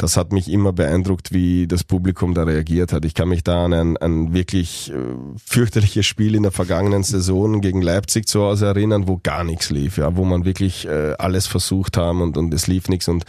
das 0.00 0.16
hat 0.16 0.32
mich 0.32 0.50
immer 0.50 0.72
beeindruckt, 0.72 1.30
wie 1.30 1.66
das 1.66 1.84
Publikum 1.84 2.32
da 2.32 2.44
reagiert 2.44 2.92
hat. 2.92 3.04
Ich 3.04 3.12
kann 3.12 3.28
mich 3.28 3.44
da 3.44 3.66
an 3.66 3.74
ein, 3.74 3.96
ein 3.98 4.32
wirklich 4.32 4.90
äh, 4.90 4.94
fürchterliches 5.44 6.06
Spiel 6.06 6.34
in 6.34 6.42
der 6.42 6.52
vergangenen 6.52 7.02
Saison 7.02 7.60
gegen 7.60 7.82
Leipzig 7.82 8.26
zu 8.26 8.40
Hause 8.40 8.66
erinnern, 8.66 9.08
wo 9.08 9.20
gar 9.22 9.44
nichts 9.44 9.68
lief, 9.68 9.98
ja, 9.98 10.16
wo 10.16 10.24
man 10.24 10.46
wirklich 10.46 10.86
äh, 10.88 11.14
alles 11.18 11.46
versucht 11.46 11.98
haben 11.98 12.22
und, 12.22 12.38
und 12.38 12.54
es 12.54 12.66
lief 12.66 12.88
nichts 12.88 13.08
und 13.08 13.24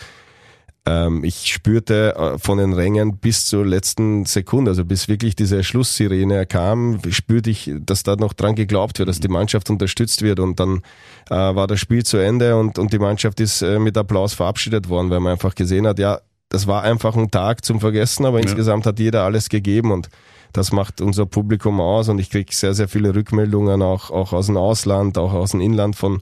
ähm, 0.86 1.26
ich 1.26 1.48
spürte 1.48 2.16
äh, 2.16 2.40
von 2.40 2.58
den 2.58 2.72
Rängen 2.72 3.18
bis 3.18 3.48
zur 3.48 3.66
letzten 3.66 4.24
Sekunde, 4.24 4.72
also 4.72 4.86
bis 4.86 5.10
wirklich 5.10 5.36
diese 5.36 5.66
Schlusssirene 5.66 6.46
kam, 6.46 7.02
spürte 7.10 7.50
ich, 7.50 7.70
dass 7.82 8.04
da 8.04 8.16
noch 8.16 8.32
dran 8.32 8.56
geglaubt 8.56 8.98
wird, 8.98 9.10
dass 9.10 9.20
die 9.20 9.28
Mannschaft 9.28 9.70
unterstützt 9.70 10.22
wird 10.22 10.40
und 10.40 10.60
dann 10.60 10.82
war 11.30 11.68
das 11.68 11.80
Spiel 11.80 12.04
zu 12.04 12.18
Ende 12.18 12.58
und, 12.58 12.78
und 12.78 12.92
die 12.92 13.00
Mannschaft 13.00 13.40
ist 13.40 13.62
mit 13.62 13.96
Applaus 13.96 14.34
verabschiedet 14.34 14.90
worden, 14.90 15.10
weil 15.10 15.22
man 15.22 15.34
einfach 15.34 15.56
gesehen 15.56 15.88
hat, 15.88 15.98
ja, 15.98 16.20
das 16.52 16.68
war 16.68 16.84
einfach 16.84 17.16
ein 17.16 17.32
Tag 17.32 17.66
zum 17.66 17.80
Vergessen, 17.80 18.26
aber 18.26 18.38
Ja. 18.38 18.44
insgesamt 18.44 18.86
hat 18.86 19.00
jeder 19.00 19.24
alles 19.24 19.50
gegeben 19.50 19.92
und 19.92 20.10
das 20.54 20.72
macht 20.72 21.02
unser 21.02 21.26
Publikum 21.26 21.80
aus 21.80 22.10
und 22.10 22.20
ich 22.20 22.30
kriege 22.30 22.54
sehr, 22.54 22.74
sehr 22.74 22.88
viele 22.88 23.16
Rückmeldungen 23.16 23.82
auch, 23.82 24.12
auch 24.12 24.34
aus 24.34 24.48
dem 24.48 24.58
Ausland, 24.58 25.18
auch 25.18 25.34
aus 25.34 25.52
dem 25.52 25.62
Inland 25.62 25.96
von, 25.96 26.22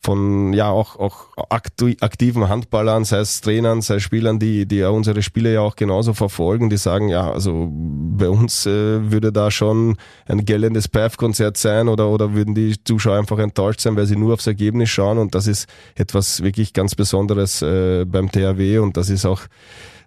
von 0.00 0.52
ja 0.52 0.68
auch, 0.68 0.96
auch 0.96 1.28
aktiven 1.48 2.48
Handballern, 2.48 3.04
sei 3.04 3.18
es 3.18 3.40
Trainern, 3.40 3.80
sei 3.82 3.96
es 3.96 4.02
Spielern, 4.02 4.38
die, 4.38 4.66
die 4.66 4.76
ja 4.76 4.90
unsere 4.90 5.22
Spiele 5.22 5.52
ja 5.52 5.60
auch 5.60 5.76
genauso 5.76 6.14
verfolgen, 6.14 6.70
die 6.70 6.76
sagen, 6.76 7.08
ja, 7.08 7.30
also 7.30 7.68
bei 7.70 8.28
uns 8.28 8.66
äh, 8.66 9.10
würde 9.10 9.32
da 9.32 9.50
schon 9.50 9.96
ein 10.26 10.44
gellendes 10.44 10.88
PAF-Konzert 10.88 11.56
sein 11.56 11.88
oder, 11.88 12.08
oder 12.08 12.34
würden 12.34 12.54
die 12.54 12.82
Zuschauer 12.82 13.18
einfach 13.18 13.38
enttäuscht 13.38 13.80
sein, 13.80 13.96
weil 13.96 14.06
sie 14.06 14.16
nur 14.16 14.34
aufs 14.34 14.46
Ergebnis 14.46 14.90
schauen 14.90 15.18
und 15.18 15.34
das 15.34 15.46
ist 15.46 15.68
etwas 15.94 16.42
wirklich 16.42 16.72
ganz 16.72 16.94
Besonderes 16.94 17.62
äh, 17.62 18.04
beim 18.04 18.30
THW 18.30 18.78
und 18.78 18.96
das 18.96 19.10
ist 19.10 19.24
auch 19.24 19.42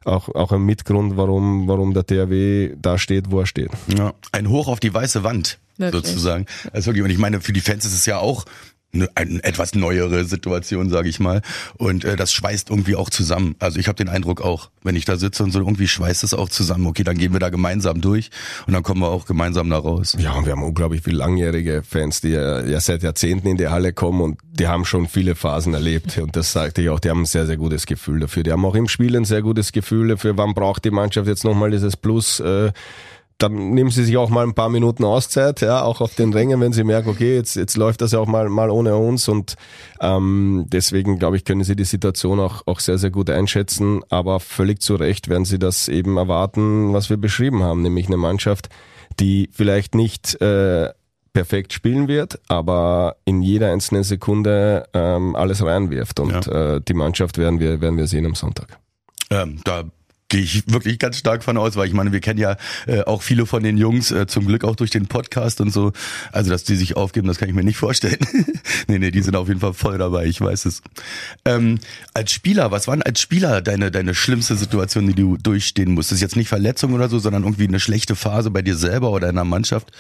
auch, 0.06 0.30
auch 0.30 0.52
ein 0.52 0.62
Mitgrund, 0.62 1.18
warum, 1.18 1.68
warum 1.68 1.94
der 1.94 2.06
THW 2.06 2.76
da 2.82 2.98
steht, 2.98 3.32
wo 3.32 3.40
er 3.40 3.46
steht. 3.46 3.72
Ja, 3.88 4.14
ein 4.32 4.50
Hoch 4.50 4.68
auf 4.68 4.80
die 4.80 4.94
weiße 4.94 5.24
Wand, 5.24 5.60
Wirklich. 5.78 6.06
sozusagen. 6.06 6.46
Also 6.72 6.88
wirklich, 6.88 7.04
und 7.04 7.10
ich 7.10 7.18
meine, 7.18 7.42
für 7.42 7.54
die 7.54 7.62
Fans 7.62 7.86
ist 7.86 7.94
es 7.94 8.06
ja 8.06 8.20
auch 8.20 8.46
eine, 8.94 9.10
eine 9.16 9.44
etwas 9.44 9.76
neuere 9.76 10.26
Situation, 10.26 10.90
sage 10.90 11.10
ich 11.10 11.20
mal. 11.20 11.42
Und 11.78 12.06
äh, 12.06 12.16
das 12.16 12.32
schweißt 12.34 12.70
irgendwie 12.70 12.96
auch 12.96 13.10
zusammen. 13.10 13.56
Also 13.60 13.80
ich 13.80 13.88
habe 13.88 13.96
den 13.96 14.10
Eindruck 14.10 14.42
auch, 14.42 14.70
wenn 14.84 14.96
ich 14.96 15.06
da 15.06 15.18
sitze 15.18 15.44
und 15.44 15.52
so, 15.52 15.60
irgendwie 15.60 15.88
schweißt 15.88 16.24
es 16.24 16.34
auch 16.34 16.50
zusammen. 16.50 16.86
Okay, 16.88 17.04
dann 17.04 17.18
gehen 17.18 17.34
wir 17.34 17.40
da 17.40 17.50
gemeinsam 17.50 18.02
durch 18.02 18.30
und 18.68 18.74
dann 18.74 18.84
kommen 18.84 19.02
wir 19.02 19.10
auch 19.10 19.26
gemeinsam 19.26 19.70
da 19.70 19.78
raus. 19.78 20.16
Ja, 20.20 20.34
und 20.34 20.46
wir 20.46 20.52
haben 20.52 20.64
unglaublich 20.64 21.02
viele 21.02 21.18
langjährige 21.18 21.84
Fans, 21.84 22.22
die 22.22 22.30
ja, 22.30 22.64
ja 22.64 22.80
seit 22.80 23.04
Jahrzehnten 23.04 23.48
in 23.48 23.58
die 23.58 23.68
Halle 23.68 23.94
kommen 23.94 24.22
und 24.22 24.40
die 24.52 24.68
haben 24.68 24.86
schon 24.86 25.08
viele 25.08 25.36
Phasen 25.36 25.74
erlebt. 25.74 26.18
Und 26.20 26.36
das 26.36 26.52
sagte 26.52 26.82
ich 26.82 26.90
auch, 26.90 27.00
die 27.00 27.10
haben 27.10 27.22
ein 27.22 27.26
sehr, 27.26 27.46
sehr 27.46 27.58
gutes 27.58 27.86
Gefühl 27.86 28.20
dafür. 28.20 28.44
Die 28.44 28.52
haben 28.52 28.66
auch 28.66 28.76
im 28.76 28.88
Spiel 28.88 29.16
ein 29.16 29.26
sehr 29.26 29.42
gutes 29.42 29.72
Gefühl 29.72 30.10
dafür, 30.10 30.38
wann 30.38 30.54
braucht 30.54 30.86
die 30.86 30.92
Mannschaft 30.92 31.28
jetzt 31.28 31.44
nochmal 31.44 31.72
dieses 31.72 31.98
Plus. 31.98 32.40
Äh, 32.40 32.72
dann 33.44 33.72
nehmen 33.74 33.90
sie 33.90 34.06
sich 34.06 34.16
auch 34.16 34.30
mal 34.30 34.46
ein 34.46 34.54
paar 34.54 34.70
Minuten 34.70 35.04
Auszeit, 35.04 35.60
ja, 35.60 35.84
auch 35.84 36.00
auf 36.00 36.16
den 36.16 36.32
Rängen, 36.32 36.62
wenn 36.62 36.72
sie 36.72 36.86
merken, 36.86 37.10
okay, 37.10 37.36
jetzt, 37.36 37.56
jetzt 37.58 37.76
läuft 37.76 38.00
das 38.00 38.14
ja 38.14 38.20
auch 38.20 38.26
mal, 38.26 38.48
mal 38.48 38.70
ohne 38.70 38.96
uns. 38.96 39.28
Und 39.28 39.56
ähm, 40.00 40.66
deswegen, 40.68 41.20
glaube 41.20 41.36
ich, 41.36 41.44
können 41.44 41.66
sie 41.66 41.76
die 41.76 41.84
Situation 41.84 42.40
auch, 42.40 42.66
auch 42.68 42.80
sehr, 42.80 42.98
sehr 42.98 43.12
gut 43.12 43.30
einschätzen, 43.30 44.02
aber 44.10 44.40
völlig 44.40 44.82
zu 44.82 44.96
Recht 44.96 45.28
werden 45.28 45.44
sie 45.44 45.60
das 45.60 45.90
eben 45.90 46.16
erwarten, 46.16 46.94
was 46.94 47.10
wir 47.10 47.18
beschrieben 47.18 47.64
haben, 47.64 47.82
nämlich 47.82 48.08
eine 48.08 48.16
Mannschaft, 48.16 48.70
die 49.20 49.50
vielleicht 49.52 49.94
nicht 49.94 50.40
äh, 50.42 50.94
perfekt 51.34 51.74
spielen 51.74 52.08
wird, 52.08 52.40
aber 52.48 53.18
in 53.26 53.42
jeder 53.42 53.74
einzelnen 53.74 54.04
Sekunde 54.04 54.88
ähm, 54.94 55.36
alles 55.36 55.62
reinwirft. 55.66 56.22
Und 56.22 56.48
äh, 56.48 56.80
die 56.80 56.94
Mannschaft 56.94 57.38
werden 57.38 57.60
wir, 57.60 57.82
werden 57.82 57.98
wir 57.98 58.08
sehen 58.08 58.26
am 58.26 58.36
Sonntag. 58.36 58.80
Ähm, 59.30 59.60
da 59.66 59.84
gehe 60.34 60.42
ich 60.42 60.64
wirklich 60.66 60.98
ganz 60.98 61.20
stark 61.20 61.44
von 61.44 61.58
aus, 61.58 61.76
weil 61.76 61.88
ich 61.88 61.94
meine, 61.94 62.12
wir 62.12 62.20
kennen 62.20 62.40
ja 62.40 62.58
äh, 62.88 63.02
auch 63.02 63.22
viele 63.22 63.46
von 63.46 63.62
den 63.62 63.78
Jungs, 63.78 64.10
äh, 64.10 64.26
zum 64.26 64.48
Glück 64.48 64.64
auch 64.64 64.76
durch 64.76 64.90
den 64.90 65.06
Podcast 65.06 65.62
und 65.62 65.72
so. 65.72 65.94
Also, 66.32 66.50
dass 66.50 66.64
die 66.64 66.76
sich 66.76 66.98
aufgeben, 66.98 67.28
das 67.28 67.38
kann 67.38 67.50
ich 67.50 67.54
mir 67.54 67.64
nicht 67.64 67.78
vorstellen. 67.78 68.18
nee, 68.88 68.98
nee, 68.98 69.12
die 69.12 69.22
sind 69.22 69.36
auf 69.36 69.48
jeden 69.48 69.60
Fall 69.60 69.76
voll 69.76 70.00
dabei, 70.00 70.26
ich 70.26 70.42
weiß 70.42 70.66
es. 70.66 70.82
Ähm, 71.46 71.78
als 72.16 72.32
Spieler, 72.32 72.72
was 72.72 72.88
waren 72.88 73.04
als 73.04 73.22
Spieler 73.22 73.62
deine, 73.62 73.92
deine 73.92 74.16
schlimmste 74.16 74.56
Situation, 74.56 75.06
die 75.06 75.14
du 75.14 75.38
durchstehen 75.38 75.92
musstest? 75.92 76.24
Jetzt 76.24 76.36
nicht 76.36 76.50
Verletzung 76.50 76.94
oder 76.94 77.10
so, 77.10 77.20
sondern 77.20 77.44
irgendwie 77.44 77.68
eine 77.68 77.80
schlechte 77.80 78.16
Phase 78.16 78.50
bei 78.50 78.64
dir 78.64 78.76
selber 78.76 79.12
oder 79.12 79.30
in 79.30 79.36
der 79.36 79.46
Mannschaft? 79.46 79.92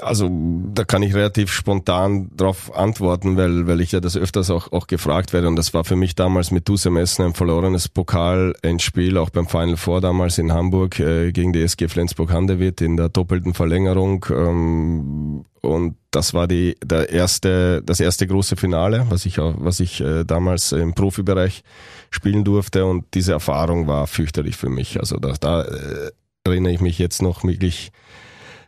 Also 0.00 0.28
da 0.74 0.84
kann 0.84 1.04
ich 1.04 1.14
relativ 1.14 1.52
spontan 1.52 2.28
darauf 2.34 2.74
antworten, 2.76 3.36
weil, 3.36 3.68
weil 3.68 3.80
ich 3.80 3.92
ja 3.92 4.00
das 4.00 4.16
öfters 4.16 4.50
auch, 4.50 4.72
auch 4.72 4.88
gefragt 4.88 5.32
werde. 5.32 5.46
Und 5.46 5.56
das 5.56 5.72
war 5.72 5.84
für 5.84 5.94
mich 5.94 6.16
damals 6.16 6.50
mit 6.50 6.68
Dusem 6.68 6.96
Essen 6.96 7.26
ein 7.26 7.34
verlorenes 7.34 7.88
Pokal-Endspiel, 7.88 9.16
auch 9.16 9.30
beim 9.30 9.46
Final 9.46 9.76
Four 9.76 10.00
damals 10.00 10.38
in 10.38 10.52
Hamburg 10.52 10.98
äh, 10.98 11.30
gegen 11.30 11.52
die 11.52 11.62
SG 11.62 11.86
Flensburg-Handewitt 11.86 12.80
in 12.80 12.96
der 12.96 13.08
doppelten 13.08 13.54
Verlängerung. 13.54 14.26
Ähm, 14.30 15.44
und 15.60 15.96
das 16.10 16.34
war 16.34 16.48
die, 16.48 16.76
der 16.84 17.10
erste, 17.10 17.80
das 17.82 18.00
erste 18.00 18.26
große 18.26 18.56
Finale, 18.56 19.06
was 19.10 19.26
ich, 19.26 19.38
auch, 19.38 19.54
was 19.58 19.78
ich 19.78 20.00
äh, 20.00 20.24
damals 20.24 20.72
im 20.72 20.94
Profibereich 20.94 21.62
spielen 22.10 22.42
durfte. 22.42 22.84
Und 22.84 23.06
diese 23.14 23.32
Erfahrung 23.32 23.86
war 23.86 24.08
fürchterlich 24.08 24.56
für 24.56 24.70
mich. 24.70 24.98
Also 24.98 25.18
da, 25.18 25.34
da 25.38 25.62
äh, 25.62 26.10
erinnere 26.44 26.72
ich 26.72 26.80
mich 26.80 26.98
jetzt 26.98 27.22
noch 27.22 27.44
wirklich 27.44 27.92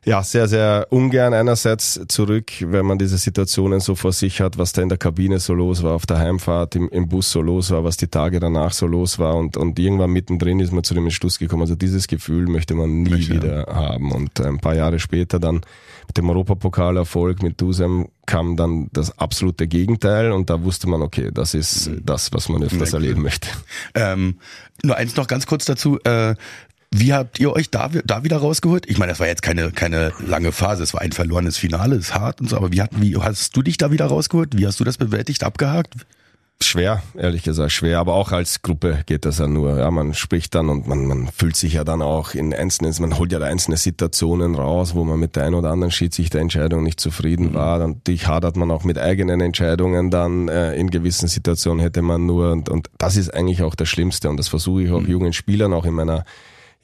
ja, 0.07 0.23
sehr, 0.23 0.47
sehr 0.47 0.87
ungern 0.91 1.35
einerseits 1.35 2.01
zurück, 2.07 2.53
wenn 2.61 2.87
man 2.87 2.97
diese 2.97 3.19
Situationen 3.19 3.81
so 3.81 3.97
vor 3.97 4.13
sich 4.13 4.41
hat, 4.41 4.57
was 4.57 4.73
da 4.73 4.81
in 4.81 4.89
der 4.89 4.99
Kabine 4.99 5.41
so 5.41 5.53
los 5.53 5.83
war, 5.83 5.95
auf 5.95 6.07
der 6.07 6.19
Heimfahrt, 6.19 6.77
im, 6.77 6.89
im 6.91 7.09
Bus 7.09 7.33
so 7.33 7.43
los 7.43 7.73
war, 7.73 7.83
was 7.83 7.97
die 7.97 8.07
Tage 8.07 8.39
danach 8.39 8.73
so 8.73 8.87
los 8.87 9.19
war 9.19 9.35
und, 9.35 9.57
und 9.57 9.77
irgendwann 9.81 10.11
mittendrin 10.11 10.61
ist 10.61 10.73
man 10.73 10.85
zu 10.85 10.95
dem 10.95 11.05
Entschluss 11.05 11.41
gekommen, 11.41 11.63
also 11.63 11.75
dieses 11.75 12.07
Gefühl 12.07 12.47
möchte 12.47 12.77
man 12.77 13.03
nie 13.03 13.11
Möchte, 13.11 13.35
ja. 13.35 13.43
wieder 13.43 13.67
haben 13.67 14.13
und 14.13 14.41
ein 14.41 14.59
paar 14.59 14.77
Jahre 14.77 15.01
später 15.01 15.41
dann 15.41 15.63
mit 16.07 16.17
dem 16.17 16.31
Europapokalerfolg 16.31 17.43
mit 17.43 17.61
Dusem 17.61 18.07
kam 18.27 18.57
dann 18.57 18.89
das 18.93 19.19
absolute 19.19 19.67
Gegenteil 19.67 20.31
und 20.31 20.51
da 20.51 20.63
wusste 20.63 20.89
man, 20.89 21.03
okay, 21.03 21.31
das 21.33 21.55
ist 21.55 21.91
das, 22.05 22.33
was 22.33 22.49
man 22.49 22.63
öfters 22.63 22.93
erleben 22.93 23.23
möchte. 23.23 23.49
Ähm, 23.95 24.39
nur 24.83 24.97
eins 24.97 25.17
noch 25.17 25.27
ganz 25.27 25.47
kurz 25.47 25.65
dazu. 25.65 25.99
Äh, 26.05 26.35
wie 27.01 27.13
habt 27.13 27.39
ihr 27.39 27.53
euch 27.53 27.71
da, 27.71 27.89
da 28.05 28.25
wieder 28.25 28.39
rausgeholt? 28.39 28.89
Ich 28.89 28.99
meine, 28.99 29.13
das 29.13 29.21
war 29.21 29.27
jetzt 29.27 29.43
keine, 29.43 29.71
keine 29.73 30.13
lange 30.19 30.53
Phase, 30.53 30.83
es 30.83 30.95
war 30.95 31.01
ein 31.01 31.13
verlorenes 31.13 31.57
Finale, 31.57 31.97
ist 31.97 32.15
hart 32.15 32.41
und 32.41 32.49
so, 32.49 32.57
aber 32.57 32.73
wie, 32.73 32.83
hat, 32.83 32.91
wie 32.97 33.17
hast 33.17 33.57
du 33.57 33.63
dich 33.63 33.77
da 33.77 33.91
wieder 33.91 34.07
rausgeholt? 34.07 34.57
Wie 34.57 34.67
hast 34.67 34.81
du 34.81 34.85
das 34.85 34.97
bewältigt, 34.97 35.45
abgehakt? 35.45 35.95
Schwer, 36.63 37.03
ehrlich 37.15 37.43
gesagt, 37.43 37.73
schwer, 37.73 37.99
aber 37.99 38.15
auch 38.15 38.33
als 38.33 38.63
Gruppe 38.63 39.03
geht 39.05 39.27
das 39.27 39.39
ja 39.39 39.47
nur. 39.47 39.79
Ja, 39.79 39.91
man 39.91 40.15
spricht 40.15 40.55
dann 40.55 40.71
und 40.71 40.87
man, 40.89 41.05
man 41.05 41.29
fühlt 41.29 41.55
sich 41.55 41.75
ja 41.75 41.85
dann 41.85 42.01
auch 42.01 42.33
in 42.33 42.55
einzelnen, 42.55 42.95
man 42.99 43.19
holt 43.19 43.31
ja 43.31 43.39
da 43.39 43.45
einzelne 43.45 43.77
Situationen 43.77 44.55
raus, 44.55 44.95
wo 44.95 45.05
man 45.05 45.21
mit 45.21 45.37
der 45.37 45.45
einen 45.45 45.55
oder 45.55 45.71
anderen 45.71 45.91
Schiedsrichterentscheidung 45.91 46.83
nicht 46.83 46.99
zufrieden 46.99 47.53
war. 47.53 47.79
Dann 47.79 47.91
natürlich 47.91 48.27
hadert 48.27 48.57
man 48.57 48.71
auch 48.71 48.85
mit 48.85 48.99
eigenen 48.99 49.43
Entscheidungen 49.43 50.11
dann 50.11 50.49
äh, 50.49 50.75
in 50.77 50.89
gewissen 50.89 51.29
Situationen 51.29 51.81
hätte 51.81 52.01
man 52.01 52.25
nur 52.25 52.53
und, 52.53 52.71
und 52.71 52.89
das 52.97 53.19
ist 53.19 53.35
eigentlich 53.35 53.63
auch 53.63 53.75
das 53.75 53.91
Schlimmste 53.91 54.31
und 54.31 54.39
das 54.39 54.49
versuche 54.49 54.85
ich 54.85 54.91
auch 54.93 55.03
jungen 55.03 55.35
Spielern 55.35 55.75
auch 55.75 55.85
in 55.85 55.93
meiner 55.93 56.25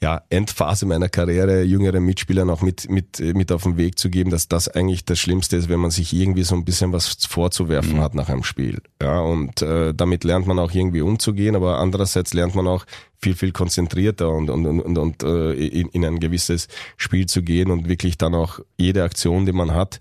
ja, 0.01 0.21
Endphase 0.29 0.85
meiner 0.85 1.07
Karriere 1.07 1.63
jüngeren 1.63 2.03
Mitspielern 2.03 2.49
auch 2.49 2.61
mit, 2.61 2.89
mit, 2.89 3.19
mit 3.19 3.51
auf 3.51 3.63
den 3.63 3.77
Weg 3.77 3.97
zu 3.97 4.09
geben, 4.09 4.31
dass 4.31 4.49
das 4.49 4.67
eigentlich 4.67 5.05
das 5.05 5.17
Schlimmste 5.19 5.55
ist, 5.55 5.69
wenn 5.69 5.79
man 5.79 5.91
sich 5.91 6.13
irgendwie 6.13 6.43
so 6.43 6.55
ein 6.55 6.65
bisschen 6.65 6.91
was 6.91 7.25
vorzuwerfen 7.25 8.01
hat 8.01 8.13
nach 8.13 8.27
einem 8.27 8.43
Spiel. 8.43 8.81
Ja, 9.01 9.19
und 9.19 9.61
äh, 9.61 9.93
damit 9.93 10.25
lernt 10.25 10.45
man 10.45 10.59
auch 10.59 10.71
irgendwie 10.71 11.01
umzugehen, 11.01 11.55
aber 11.55 11.79
andererseits 11.79 12.33
lernt 12.33 12.53
man 12.53 12.67
auch 12.67 12.85
viel, 13.21 13.35
viel 13.35 13.53
konzentrierter 13.53 14.29
und, 14.29 14.49
und, 14.49 14.65
und, 14.65 14.97
und, 14.97 15.23
äh, 15.23 15.53
in, 15.53 15.87
in 15.89 16.05
ein 16.05 16.19
gewisses 16.19 16.67
Spiel 16.97 17.25
zu 17.25 17.41
gehen 17.41 17.71
und 17.71 17.87
wirklich 17.87 18.17
dann 18.17 18.35
auch 18.35 18.59
jede 18.77 19.03
Aktion, 19.03 19.45
die 19.45 19.53
man 19.53 19.73
hat, 19.73 19.99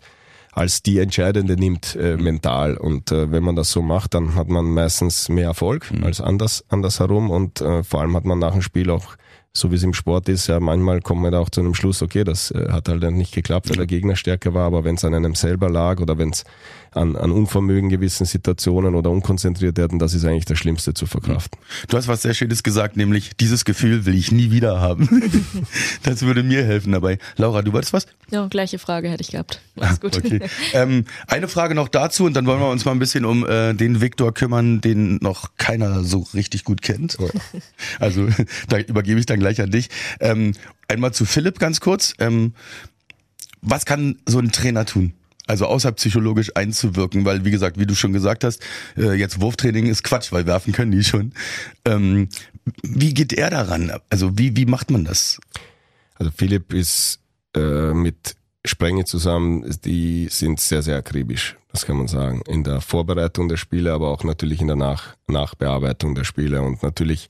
als 0.51 0.83
die 0.83 0.99
entscheidende 0.99 1.57
nimmt 1.57 1.97
äh, 1.97 2.17
mental. 2.17 2.77
Und 2.77 3.11
äh, 3.11 3.31
wenn 3.31 3.43
man 3.43 3.57
das 3.57 3.71
so 3.71 3.81
macht, 3.81 4.15
dann 4.15 4.35
hat 4.35 4.49
man 4.49 4.67
meistens 4.67 5.29
mehr 5.29 5.47
Erfolg 5.47 5.91
als 6.03 6.21
anders 6.21 6.65
andersherum 6.69 7.31
und 7.31 7.61
äh, 7.61 7.83
vor 7.83 8.01
allem 8.01 8.17
hat 8.17 8.25
man 8.25 8.39
nach 8.39 8.53
dem 8.53 8.63
Spiel 8.63 8.91
auch 8.91 9.17
so 9.55 9.71
wie 9.71 9.77
es 9.77 9.83
im 9.83 9.93
Sport 9.95 10.29
ist, 10.29 10.47
ja 10.47 10.61
manchmal 10.61 11.01
kommt 11.01 11.23
man 11.23 11.33
da 11.33 11.39
auch 11.39 11.51
zu 11.51 11.61
einem 11.61 11.75
Schluss, 11.75 12.03
okay, 12.03 12.25
das 12.25 12.51
äh, 12.51 12.71
hat 12.71 12.89
halt 12.89 13.03
dann 13.03 13.15
nicht 13.15 13.35
geklappt, 13.35 13.69
weil 13.69 13.77
der 13.77 13.87
Gegner 13.87 14.17
stärker 14.17 14.55
war, 14.55 14.67
aber 14.67 14.85
wenn 14.85 14.95
es 14.95 15.05
an 15.05 15.15
einem 15.15 15.35
selber 15.35 15.69
lag 15.69 16.01
oder 16.01 16.19
wenn 16.19 16.31
es 16.31 16.45
an, 16.95 17.17
an 17.17 17.33
Unvermögen 17.33 17.89
gewissen 17.89 18.27
Situationen 18.27 18.95
oder 18.95 19.11
unkonzentriert 19.11 19.77
werden, 19.77 19.99
das 19.99 20.15
ist 20.15 20.25
eigentlich 20.25 20.45
das 20.45 20.59
Schlimmste 20.59 20.95
zu 20.95 21.07
verkraften. 21.07 21.59
Du 21.89 21.97
hast 21.97 22.09
was 22.09 22.23
sehr 22.23 22.35
Schönes 22.35 22.63
gesagt, 22.63 22.97
nämlich 22.97 23.37
dieses 23.39 23.65
Gefühl 23.65 24.05
will 24.05 24.15
ich 24.15 24.31
nie 24.31 24.51
wieder 24.51 24.81
haben. 24.81 25.09
das 26.03 26.23
würde 26.23 26.43
mir 26.43 26.65
helfen 26.65 26.93
dabei. 26.93 27.19
Laura, 27.37 27.63
du 27.63 27.73
wolltest 27.73 27.93
was? 27.93 28.07
Ja, 28.31 28.47
gleiche 28.47 28.79
Frage 28.79 29.09
hätte 29.09 29.23
ich 29.23 29.31
gehabt. 29.31 29.61
Alles 29.79 30.01
gut. 30.01 30.17
Okay. 30.17 30.41
ähm, 30.75 31.07
eine 31.27 31.49
Frage 31.49 31.75
noch 31.75 31.89
dazu 31.89 32.25
und 32.25 32.35
dann 32.35 32.47
wollen 32.47 32.61
wir 32.61 32.71
uns 32.71 32.85
mal 32.85 32.93
ein 32.93 32.99
bisschen 32.99 33.25
um 33.25 33.47
äh, 33.47 33.75
den 33.75 34.01
Viktor 34.01 34.33
kümmern, 34.33 34.81
den 34.81 35.17
noch 35.17 35.51
keiner 35.57 36.05
so 36.05 36.27
richtig 36.35 36.65
gut 36.65 36.83
kennt. 36.83 37.17
Also 37.99 38.29
da 38.69 38.79
übergebe 38.79 39.19
ich 39.19 39.27
dann 39.27 39.41
gleich 39.43 39.61
an 39.61 39.71
dich. 39.71 39.89
Ähm, 40.21 40.53
einmal 40.89 41.13
zu 41.13 41.25
Philipp 41.25 41.59
ganz 41.59 41.81
kurz. 41.81 42.15
Ähm, 42.19 42.55
was 43.61 43.85
kann 43.85 44.19
so 44.27 44.39
ein 44.39 44.53
Trainer 44.53 44.87
tun? 44.87 45.13
Also 45.47 45.67
außer 45.67 45.93
psychologisch 45.93 46.53
einzuwirken, 46.55 47.25
weil 47.25 47.45
wie 47.45 47.51
gesagt, 47.51 47.79
wie 47.79 47.87
du 47.87 47.95
schon 47.95 48.13
gesagt 48.13 48.45
hast, 48.45 48.63
äh, 48.97 49.13
jetzt 49.13 49.41
Wurftraining 49.41 49.87
ist 49.87 50.05
Quatsch, 50.05 50.33
weil 50.33 50.47
werfen 50.47 50.73
können 50.73 50.93
die 50.93 51.03
schon. 51.03 51.33
Ähm, 51.85 52.29
wie 52.83 53.13
geht 53.13 53.33
er 53.33 53.51
daran? 53.51 53.93
Also 54.09 54.39
wie 54.39 54.57
wie 54.57 54.67
macht 54.67 54.91
man 54.91 55.05
das? 55.05 55.41
Also 56.15 56.31
Philipp 56.35 56.73
ist 56.73 57.19
äh, 57.57 57.93
mit 57.93 58.37
Sprenge 58.65 59.05
zusammen, 59.05 59.77
die 59.85 60.29
sind 60.31 60.61
sehr, 60.61 60.83
sehr 60.83 60.97
akribisch, 60.97 61.57
das 61.73 61.85
kann 61.85 61.97
man 61.97 62.07
sagen. 62.07 62.43
In 62.47 62.63
der 62.63 62.81
Vorbereitung 62.81 63.49
der 63.49 63.57
Spiele, 63.57 63.93
aber 63.93 64.09
auch 64.09 64.23
natürlich 64.23 64.61
in 64.61 64.69
der 64.69 64.77
Nach 64.77 65.17
Nachbearbeitung 65.27 66.15
der 66.15 66.23
Spiele. 66.23 66.63
Und 66.63 66.85
natürlich 66.85 67.29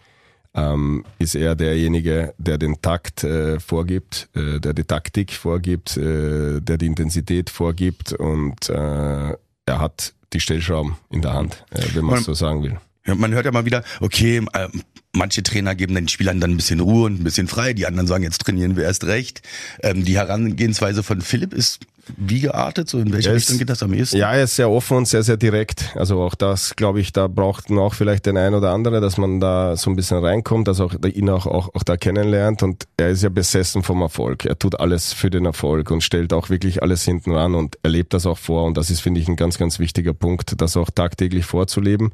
ähm, 0.55 1.05
ist 1.19 1.35
er 1.35 1.55
derjenige, 1.55 2.35
der 2.38 2.59
den 2.59 2.81
Takt 2.83 3.25
äh, 3.25 3.59
vorgibt, 3.59 4.29
äh, 4.35 4.61
der 4.61 4.75
die 4.75 4.85
Taktik 4.85 5.33
vorgibt, 5.33 5.97
äh, 5.97 6.61
der 6.61 6.79
die 6.79 6.87
Intensität 6.87 7.51
vorgibt 7.51 8.12
und 8.12 8.69
äh, 8.69 8.73
er 8.75 9.79
hat 9.79 10.15
die 10.33 10.41
Stellschrauben 10.41 10.97
in 11.11 11.23
der 11.23 11.35
Hand, 11.35 11.65
äh, 11.71 11.83
wenn 11.95 12.05
man 12.05 12.19
es 12.19 12.25
so 12.25 12.35
sagen 12.35 12.62
will. 12.62 12.79
Ja, 13.07 13.15
man 13.15 13.33
hört 13.33 13.47
ja 13.47 13.53
mal 13.53 13.65
wieder, 13.65 13.83
okay, 14.01 14.43
äh, 14.53 14.69
manche 15.12 15.43
Trainer 15.43 15.75
geben 15.75 15.95
den 15.95 16.09
Spielern 16.09 16.41
dann 16.41 16.53
ein 16.53 16.57
bisschen 16.57 16.81
Ruhe 16.81 17.07
und 17.07 17.21
ein 17.21 17.25
bisschen 17.25 17.49
frei, 17.49 17.73
die 17.73 17.87
anderen 17.87 18.07
sagen, 18.07 18.23
jetzt 18.23 18.38
trainieren 18.38 18.77
wir 18.77 18.85
erst 18.85 19.05
recht. 19.05 19.43
Ähm, 19.83 20.05
die 20.05 20.17
Herangehensweise 20.17 21.03
von 21.03 21.21
Philipp 21.21 21.53
ist 21.53 21.81
wie 22.17 22.41
geartet? 22.41 22.88
So 22.88 22.99
in 22.99 23.12
welche 23.12 23.31
Er 23.31 23.37
Richtung 23.37 23.59
geht 23.59 23.71
das 23.71 23.83
am 23.83 23.93
ehesten? 23.93 24.17
Ja, 24.17 24.33
er 24.33 24.45
ist 24.45 24.57
sehr 24.57 24.69
offen 24.69 24.97
und 24.99 25.09
sehr, 25.09 25.23
sehr 25.23 25.37
direkt. 25.37 25.95
Also 25.97 26.21
auch 26.21 26.35
das, 26.35 26.75
glaube 26.75 27.01
ich, 27.01 27.12
da 27.12 27.29
braucht 27.29 27.71
man 27.71 27.79
auch 27.79 27.95
vielleicht 27.95 28.27
den 28.27 28.37
ein 28.37 28.55
oder 28.55 28.71
andere, 28.71 29.01
dass 29.01 29.19
man 29.19 29.41
da 29.41 29.77
so 29.77 29.91
ein 29.91 29.97
bisschen 29.97 30.19
reinkommt, 30.19 30.67
dass 30.69 30.81
auch 30.81 30.95
ihn 31.05 31.31
auch, 31.31 31.47
auch, 31.47 31.75
auch 31.75 31.83
da 31.85 31.97
kennenlernt. 31.97 32.62
Und 32.62 32.87
er 32.97 33.11
ist 33.11 33.23
ja 33.23 33.29
besessen 33.29 33.83
vom 33.83 34.03
Erfolg. 34.03 34.45
Er 34.45 34.59
tut 34.59 34.81
alles 34.81 35.12
für 35.12 35.31
den 35.31 35.45
Erfolg 35.45 35.91
und 35.91 36.03
stellt 36.03 36.33
auch 36.33 36.51
wirklich 36.51 36.83
alles 36.83 37.05
hinten 37.05 37.33
ran 37.33 37.55
und 37.55 37.79
er 37.83 37.91
lebt 37.91 38.15
das 38.15 38.27
auch 38.27 38.38
vor. 38.38 38.65
Und 38.65 38.77
das 38.77 38.91
ist, 38.91 39.01
finde 39.01 39.21
ich, 39.21 39.29
ein 39.29 39.37
ganz, 39.37 39.59
ganz 39.59 39.79
wichtiger 39.79 40.12
Punkt, 40.12 40.61
das 40.61 40.77
auch 40.77 40.91
tagtäglich 40.91 41.45
vorzuleben. 41.45 42.12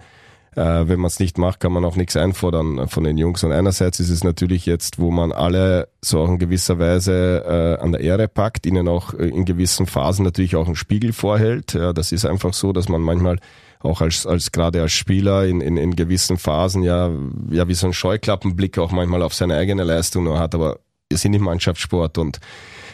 Äh, 0.58 0.88
wenn 0.88 0.98
man 0.98 1.06
es 1.06 1.20
nicht 1.20 1.38
macht, 1.38 1.60
kann 1.60 1.70
man 1.70 1.84
auch 1.84 1.94
nichts 1.94 2.16
einfordern 2.16 2.88
von 2.88 3.04
den 3.04 3.16
Jungs. 3.16 3.44
Und 3.44 3.52
einerseits 3.52 4.00
ist 4.00 4.10
es 4.10 4.24
natürlich 4.24 4.66
jetzt, 4.66 4.98
wo 4.98 5.12
man 5.12 5.30
alle 5.30 5.88
so 6.02 6.18
auch 6.18 6.28
in 6.28 6.38
gewisser 6.38 6.80
Weise 6.80 7.44
äh, 7.46 7.80
an 7.80 7.92
der 7.92 8.00
Ehre 8.00 8.26
packt, 8.26 8.66
ihnen 8.66 8.88
auch 8.88 9.14
äh, 9.14 9.28
in 9.28 9.44
gewissen 9.44 9.86
Phasen 9.86 10.24
natürlich 10.24 10.56
auch 10.56 10.66
einen 10.66 10.74
Spiegel 10.74 11.12
vorhält. 11.12 11.74
Ja, 11.74 11.92
das 11.92 12.10
ist 12.10 12.24
einfach 12.24 12.54
so, 12.54 12.72
dass 12.72 12.88
man 12.88 13.02
manchmal 13.02 13.38
auch 13.78 14.00
als, 14.00 14.26
als 14.26 14.50
gerade 14.50 14.82
als 14.82 14.90
Spieler 14.90 15.46
in, 15.46 15.60
in, 15.60 15.76
in 15.76 15.94
gewissen 15.94 16.38
Phasen 16.38 16.82
ja, 16.82 17.12
ja 17.50 17.68
wie 17.68 17.74
so 17.74 17.86
ein 17.86 17.92
Scheuklappenblick 17.92 18.78
auch 18.78 18.90
manchmal 18.90 19.22
auf 19.22 19.34
seine 19.34 19.54
eigene 19.54 19.84
Leistung 19.84 20.24
nur 20.24 20.40
hat. 20.40 20.56
Aber 20.56 20.80
wir 21.08 21.18
sind 21.18 21.34
im 21.34 21.42
Mannschaftssport 21.42 22.18
und 22.18 22.40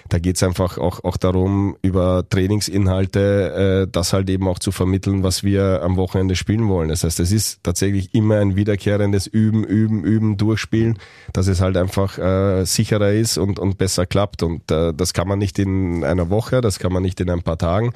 da 0.09 0.19
geht's 0.19 0.43
einfach 0.43 0.77
auch, 0.79 1.03
auch 1.03 1.17
darum, 1.17 1.77
über 1.83 2.29
Trainingsinhalte 2.29 3.85
äh, 3.85 3.91
das 3.91 4.13
halt 4.13 4.29
eben 4.29 4.47
auch 4.49 4.59
zu 4.59 4.71
vermitteln, 4.71 5.23
was 5.23 5.45
wir 5.45 5.83
am 5.83 5.97
Wochenende 5.97 6.37
spielen 6.37 6.69
wollen. 6.69 6.91
Das 6.91 7.05
heißt, 7.05 7.21
es 7.21 7.33
ist 7.33 7.63
tatsächlich 7.63 8.15
immer 8.15 8.37
ein 8.37 8.55
wiederkehrendes 8.55 9.27
Üben, 9.27 9.65
Üben, 9.65 10.05
Üben, 10.05 10.37
Durchspielen, 10.37 10.99
dass 11.33 11.47
es 11.47 11.61
halt 11.61 11.77
einfach 11.77 12.19
äh, 12.19 12.65
sicherer 12.65 13.13
ist 13.13 13.39
und, 13.39 13.59
und 13.59 13.79
besser 13.79 14.05
klappt. 14.05 14.43
Und 14.43 14.71
äh, 14.71 14.93
das 14.95 15.15
kann 15.15 15.27
man 15.27 15.39
nicht 15.39 15.59
in 15.59 16.05
einer 16.05 16.29
Woche, 16.29 16.61
das 16.61 16.79
kann 16.79 16.93
man 16.93 17.03
nicht 17.03 17.21
in 17.21 17.31
ein 17.31 17.43
paar 17.43 17.59
Tagen 17.59 17.93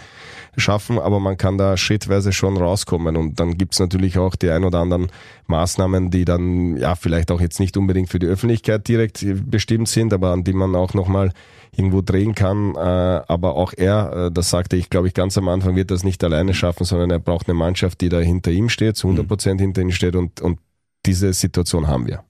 schaffen, 0.57 0.99
aber 0.99 1.21
man 1.21 1.37
kann 1.37 1.59
da 1.59 1.77
schrittweise 1.77 2.33
schon 2.33 2.57
rauskommen. 2.57 3.17
Und 3.17 3.39
dann 3.39 3.59
gibt's 3.59 3.81
natürlich 3.81 4.19
auch 4.19 4.35
die 4.35 4.51
ein 4.51 4.65
oder 4.65 4.79
anderen 4.79 5.09
Maßnahmen, 5.47 6.11
die 6.11 6.25
dann 6.25 6.77
ja 6.79 6.95
vielleicht 6.95 7.31
auch 7.31 7.41
jetzt 7.41 7.61
nicht 7.61 7.77
unbedingt 7.77 8.09
für 8.09 8.19
die 8.19 8.27
Öffentlichkeit 8.27 8.89
direkt 8.89 9.25
bestimmt 9.51 9.89
sind, 9.89 10.13
aber 10.15 10.33
an 10.33 10.45
die 10.45 10.53
man 10.55 10.75
auch 10.75 10.95
nochmal 10.95 11.33
irgendwo 11.79 12.03
drehen 12.03 12.35
kann. 12.35 12.75
Äh, 12.75 12.79
aber 12.79 13.55
auch 13.55 13.73
er, 13.77 14.27
äh, 14.27 14.33
das 14.33 14.51
sagte 14.51 14.77
ich, 14.77 14.91
glaube 14.91 15.07
ich, 15.07 15.15
ganz 15.15 15.39
am 15.39 15.49
Anfang, 15.49 15.77
wird 15.77 15.91
das 15.91 16.05
nicht 16.05 16.23
alleine 16.25 16.53
schaffen, 16.53 16.85
sondern 16.85 17.11
er 17.11 17.21
braucht 17.21 17.49
eine 17.49 17.55
Mannschaft, 17.55 18.01
die 18.01 18.09
da 18.09 18.19
hinter 18.19 18.51
ihm 18.51 18.69
steht, 18.69 18.97
zu 18.97 19.07
100 19.07 19.27
Prozent 19.27 19.61
hinter 19.61 19.83
ihm 19.83 19.93
steht 19.93 20.17
und, 20.17 20.41
und 20.41 20.59
diese 21.07 21.33
Situation 21.33 21.87
haben 21.87 22.07
wir. 22.07 22.25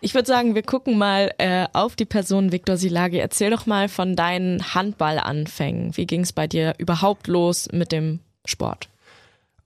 Ich 0.00 0.14
würde 0.14 0.26
sagen, 0.26 0.54
wir 0.54 0.62
gucken 0.62 0.98
mal 0.98 1.32
äh, 1.38 1.66
auf 1.72 1.96
die 1.96 2.04
Person 2.04 2.52
Viktor 2.52 2.76
Silagi. 2.76 3.18
Erzähl 3.18 3.50
doch 3.50 3.66
mal 3.66 3.88
von 3.88 4.16
deinen 4.16 4.74
Handballanfängen. 4.74 5.96
Wie 5.96 6.06
ging 6.06 6.22
es 6.22 6.32
bei 6.32 6.46
dir 6.46 6.74
überhaupt 6.78 7.28
los 7.28 7.68
mit 7.72 7.92
dem 7.92 8.20
Sport? 8.44 8.88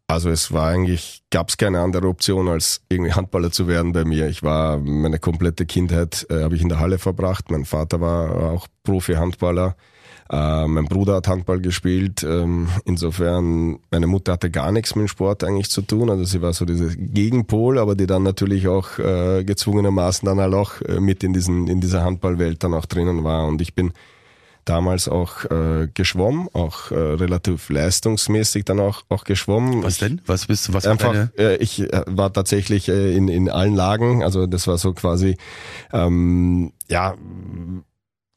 Also 0.08 0.28
es 0.28 0.52
war 0.52 0.68
eigentlich, 0.68 1.22
gab 1.30 1.48
es 1.48 1.56
keine 1.56 1.80
andere 1.80 2.06
Option, 2.08 2.48
als 2.48 2.82
irgendwie 2.88 3.12
Handballer 3.12 3.50
zu 3.50 3.66
werden 3.66 3.92
bei 3.92 4.04
mir. 4.04 4.28
Ich 4.28 4.42
war 4.42 4.78
meine 4.78 5.18
komplette 5.18 5.64
Kindheit 5.64 6.26
äh, 6.28 6.42
habe 6.42 6.54
ich 6.54 6.62
in 6.62 6.68
der 6.68 6.80
Halle 6.80 6.98
verbracht. 6.98 7.50
Mein 7.50 7.64
Vater 7.64 8.00
war 8.00 8.52
auch 8.52 8.66
Profi-Handballer. 8.84 9.74
Äh, 10.30 10.66
mein 10.66 10.86
Bruder 10.86 11.16
hat 11.16 11.28
Handball 11.28 11.60
gespielt. 11.60 12.22
Ähm, 12.22 12.68
insofern, 12.84 13.78
meine 13.90 14.06
Mutter 14.06 14.32
hatte 14.32 14.50
gar 14.50 14.72
nichts 14.72 14.94
mit 14.94 15.04
dem 15.04 15.08
Sport 15.08 15.44
eigentlich 15.44 15.70
zu 15.70 15.82
tun. 15.82 16.10
Also 16.10 16.24
sie 16.24 16.40
war 16.40 16.52
so 16.52 16.64
diese 16.64 16.96
Gegenpol, 16.96 17.78
aber 17.78 17.94
die 17.94 18.06
dann 18.06 18.22
natürlich 18.22 18.66
auch 18.66 18.98
äh, 18.98 19.44
gezwungenermaßen 19.44 20.26
dann 20.26 20.40
halt 20.40 20.54
auch 20.54 20.80
äh, 20.82 21.00
mit 21.00 21.22
in 21.22 21.32
diesen 21.32 21.68
in 21.68 21.80
dieser 21.80 22.02
Handballwelt 22.02 22.64
dann 22.64 22.74
auch 22.74 22.86
drinnen 22.86 23.24
war. 23.24 23.46
Und 23.46 23.60
ich 23.60 23.74
bin 23.74 23.92
damals 24.64 25.08
auch 25.08 25.44
äh, 25.44 25.88
geschwommen, 25.92 26.48
auch 26.52 26.90
äh, 26.90 26.94
relativ 26.94 27.68
leistungsmäßig 27.68 28.64
dann 28.64 28.80
auch, 28.80 29.02
auch 29.08 29.24
geschwommen. 29.24 29.82
Was 29.82 29.98
denn? 29.98 30.20
Was 30.26 30.46
bist 30.46 30.68
du? 30.68 30.74
Was 30.74 30.86
Einfach, 30.86 31.28
äh, 31.38 31.56
ich 31.56 31.80
äh, 31.80 32.02
war 32.06 32.32
tatsächlich 32.32 32.88
äh, 32.88 33.16
in, 33.16 33.28
in 33.28 33.48
allen 33.48 33.74
Lagen, 33.74 34.22
also 34.22 34.46
das 34.46 34.66
war 34.66 34.78
so 34.78 34.92
quasi, 34.92 35.36
ähm, 35.92 36.72
ja, 36.88 37.14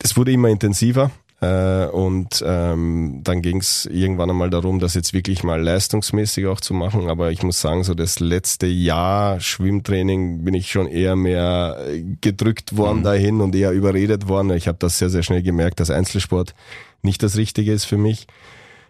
es 0.02 0.18
wurde 0.18 0.32
immer 0.32 0.50
intensiver. 0.50 1.12
Äh, 1.46 1.88
und 1.88 2.44
ähm, 2.46 3.22
dann 3.24 3.42
ging 3.42 3.58
es 3.58 3.86
irgendwann 3.86 4.30
einmal 4.30 4.50
darum, 4.50 4.80
das 4.80 4.94
jetzt 4.94 5.14
wirklich 5.14 5.44
mal 5.44 5.62
leistungsmäßig 5.62 6.48
auch 6.48 6.62
zu 6.62 6.74
machen. 6.74 7.10
Aber 7.10 7.32
ich 7.32 7.44
muss 7.44 7.62
sagen, 7.62 7.84
so 7.84 7.94
das 7.94 8.20
letzte 8.20 8.68
Jahr 8.68 9.40
Schwimmtraining 9.40 10.44
bin 10.44 10.54
ich 10.54 10.72
schon 10.72 10.88
eher 10.88 11.16
mehr 11.16 11.78
äh, 11.88 12.04
gedrückt 12.22 12.78
worden 12.78 13.04
dahin 13.04 13.42
und 13.42 13.56
eher 13.56 13.72
überredet 13.72 14.28
worden. 14.28 14.52
Ich 14.52 14.68
habe 14.68 14.78
das 14.80 14.98
sehr, 14.98 15.10
sehr 15.10 15.24
schnell 15.24 15.44
gemerkt, 15.44 15.80
dass 15.80 15.92
Einzelsport 15.92 16.56
nicht 17.02 17.22
das 17.22 17.38
Richtige 17.38 17.72
ist 17.72 17.86
für 17.86 17.98
mich. 17.98 18.28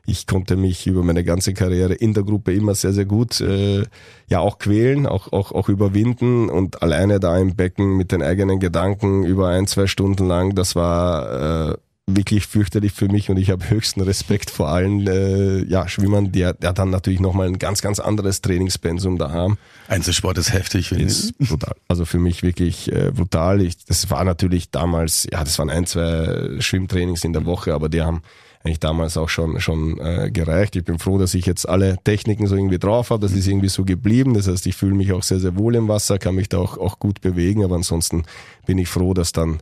Ich 0.08 0.28
konnte 0.28 0.56
mich 0.56 0.86
über 0.86 1.04
meine 1.04 1.24
ganze 1.24 1.56
Karriere 1.56 1.96
in 1.96 2.13
der 2.13 2.24
Gruppe 2.24 2.54
immer 2.54 2.76
sehr, 2.76 2.94
sehr 2.94 3.06
gut 3.06 3.41
äh, 3.41 3.86
ja 4.28 4.39
auch 4.39 4.60
quälen, 4.60 5.08
auch, 5.08 5.34
auch, 5.34 5.52
auch 5.52 5.68
überwinden 5.68 6.48
und 6.48 6.84
alleine 6.84 7.20
da 7.20 7.36
im 7.39 7.56
Becken 7.56 7.98
mit 7.98 8.12
den 8.12 8.22
eigenen 8.22 8.60
Gedanken 8.60 9.24
über 9.24 9.48
ein, 9.48 9.65
zwei 9.65 9.88
Stunden 9.88 10.28
lang, 10.28 10.54
das 10.54 10.76
war 10.76 11.72
äh, 11.72 11.78
wirklich 12.08 12.46
fürchterlich 12.46 12.91
für 12.91 13.08
mich 13.08 13.32
und 13.32 13.38
ich 13.38 13.50
habe 13.50 13.68
höchsten 13.68 14.02
Respekt 14.02 14.52
vor 14.52 14.70
allen 14.70 15.08
äh, 15.08 15.63
ja, 15.63 15.88
Schwimmern, 15.88 16.32
die 16.32 16.52
die 16.62 16.74
dann 16.74 16.91
natürlich 16.91 17.20
nochmal 17.20 17.48
ein 17.48 17.58
ganz, 17.58 17.82
ganz 17.82 18.00
anderes 18.00 18.41
Trainingspensum 18.41 19.18
da 19.18 19.32
haben. 19.32 19.58
Einzelsport 19.88 20.38
ist 20.38 20.54
heftig, 20.54 20.89
finde 20.89 21.06
ich. 21.06 21.10
Ist 21.10 21.38
brutal. 21.39 21.76
Also 21.88 22.06
für 22.06 22.20
mich 22.20 22.44
wirklich 22.44 22.91
äh, 22.91 23.12
brutal. 23.12 23.62
Ich, 23.62 23.86
das 23.86 24.12
war 24.12 24.24
natürlich 24.24 24.70
damals, 24.70 25.28
ja, 25.32 25.44
das 25.44 25.58
waren 25.58 25.72
ein, 25.72 25.88
zwei 25.88 26.60
Schwimmtrainings 26.60 27.24
in 27.24 27.34
der 27.34 27.46
Woche, 27.46 27.74
aber 27.74 27.89
die 27.89 28.04
haben 28.04 28.22
eigentlich 28.63 28.80
damals 28.80 29.18
auch 29.18 29.30
schon 29.30 29.60
schon 29.60 30.00
äh, 30.00 30.30
gereicht. 30.32 30.76
Ich 30.76 30.84
bin 30.84 31.00
froh, 31.00 31.18
dass 31.18 31.34
ich 31.34 31.48
jetzt 31.48 31.68
alle 31.68 31.98
Techniken 32.04 32.46
so 32.46 32.56
irgendwie 32.56 32.80
drauf 32.80 33.10
habe. 33.10 33.22
Das 33.22 33.36
ist 33.36 33.48
irgendwie 33.48 33.70
so 33.70 33.84
geblieben. 33.84 34.36
Das 34.36 34.48
heißt, 34.48 34.68
ich 34.68 34.76
fühle 34.76 34.94
mich 34.94 35.12
auch 35.12 35.24
sehr, 35.24 35.39
sehr 35.39 35.56
wohl 35.56 35.74
im 35.74 35.88
Wasser, 35.88 36.20
kann 36.20 36.36
mich 36.36 36.50
da 36.50 36.60
auch, 36.60 36.78
auch 36.78 37.00
gut 37.00 37.22
bewegen, 37.22 37.63
aber 37.63 37.76
ansonsten 37.76 38.26
bin 38.68 38.78
ich 38.78 38.89
froh, 38.89 39.15
dass 39.15 39.32
dann 39.32 39.60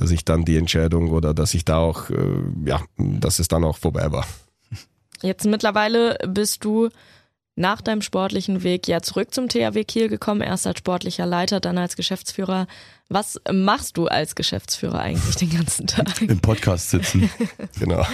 dass 0.00 0.10
ich 0.10 0.24
dann 0.24 0.46
die 0.46 0.56
Entscheidung 0.56 1.10
oder 1.10 1.34
dass 1.34 1.52
ich 1.52 1.66
da 1.66 1.76
auch, 1.76 2.08
äh, 2.08 2.16
ja, 2.64 2.80
dass 2.96 3.38
es 3.38 3.48
dann 3.48 3.64
auch 3.64 3.76
vorbei 3.76 4.10
war. 4.10 4.26
Jetzt 5.22 5.44
mittlerweile 5.44 6.16
bist 6.26 6.64
du 6.64 6.88
nach 7.54 7.82
deinem 7.82 8.00
sportlichen 8.00 8.62
Weg 8.62 8.88
ja 8.88 9.02
zurück 9.02 9.34
zum 9.34 9.48
THW 9.48 9.84
Kiel 9.84 10.08
gekommen, 10.08 10.40
erst 10.40 10.66
als 10.66 10.78
sportlicher 10.78 11.26
Leiter, 11.26 11.60
dann 11.60 11.76
als 11.76 11.96
Geschäftsführer. 11.96 12.66
Was 13.10 13.38
machst 13.52 13.98
du 13.98 14.06
als 14.06 14.34
Geschäftsführer 14.34 15.00
eigentlich 15.00 15.36
den 15.36 15.50
ganzen 15.50 15.86
Tag? 15.86 16.22
Im 16.22 16.40
Podcast 16.40 16.90
sitzen. 16.90 17.30
Genau. 17.78 18.04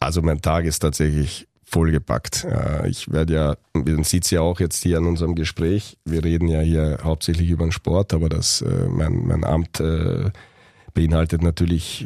Also 0.00 0.22
mein 0.22 0.40
Tag 0.40 0.64
ist 0.64 0.78
tatsächlich 0.78 1.46
vollgepackt. 1.72 2.44
Äh, 2.44 2.88
Ich 2.88 3.10
werde 3.10 3.34
ja, 3.34 3.56
man 3.72 4.04
sieht 4.04 4.30
ja 4.30 4.40
auch 4.42 4.60
jetzt 4.60 4.82
hier 4.82 4.98
an 4.98 5.06
unserem 5.06 5.34
Gespräch, 5.34 5.96
wir 6.04 6.22
reden 6.22 6.48
ja 6.48 6.60
hier 6.60 6.98
hauptsächlich 7.02 7.50
über 7.50 7.64
den 7.64 7.72
Sport, 7.72 8.14
aber 8.14 8.28
das, 8.28 8.62
äh, 8.62 8.88
mein, 8.88 9.26
mein 9.26 9.44
Amt 9.44 9.80
äh, 9.80 10.30
beinhaltet 10.94 11.42
natürlich 11.42 12.04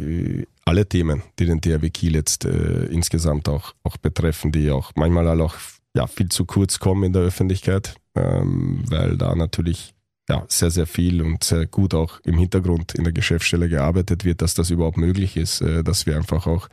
alle 0.64 0.86
Themen, 0.86 1.22
die 1.40 1.46
den 1.46 1.60
THW 1.60 1.90
Kiel 1.90 2.14
jetzt 2.14 2.44
insgesamt 2.44 3.48
auch, 3.48 3.74
auch 3.82 3.96
betreffen, 3.96 4.52
die 4.52 4.70
auch 4.70 4.92
manchmal 4.94 5.40
auch 5.40 5.56
ja, 5.96 6.06
viel 6.06 6.28
zu 6.28 6.44
kurz 6.44 6.78
kommen 6.78 7.02
in 7.02 7.12
der 7.12 7.22
Öffentlichkeit, 7.22 7.96
ähm, 8.14 8.84
weil 8.86 9.16
da 9.16 9.34
natürlich 9.34 9.92
ja, 10.28 10.44
sehr, 10.46 10.70
sehr 10.70 10.86
viel 10.86 11.20
und 11.20 11.42
sehr 11.42 11.66
gut 11.66 11.94
auch 11.94 12.20
im 12.22 12.38
Hintergrund 12.38 12.94
in 12.94 13.02
der 13.02 13.12
Geschäftsstelle 13.12 13.68
gearbeitet 13.68 14.24
wird, 14.24 14.40
dass 14.40 14.54
das 14.54 14.70
überhaupt 14.70 14.98
möglich 14.98 15.36
ist, 15.36 15.62
dass 15.62 16.06
wir 16.06 16.16
einfach 16.16 16.46
auch 16.46 16.68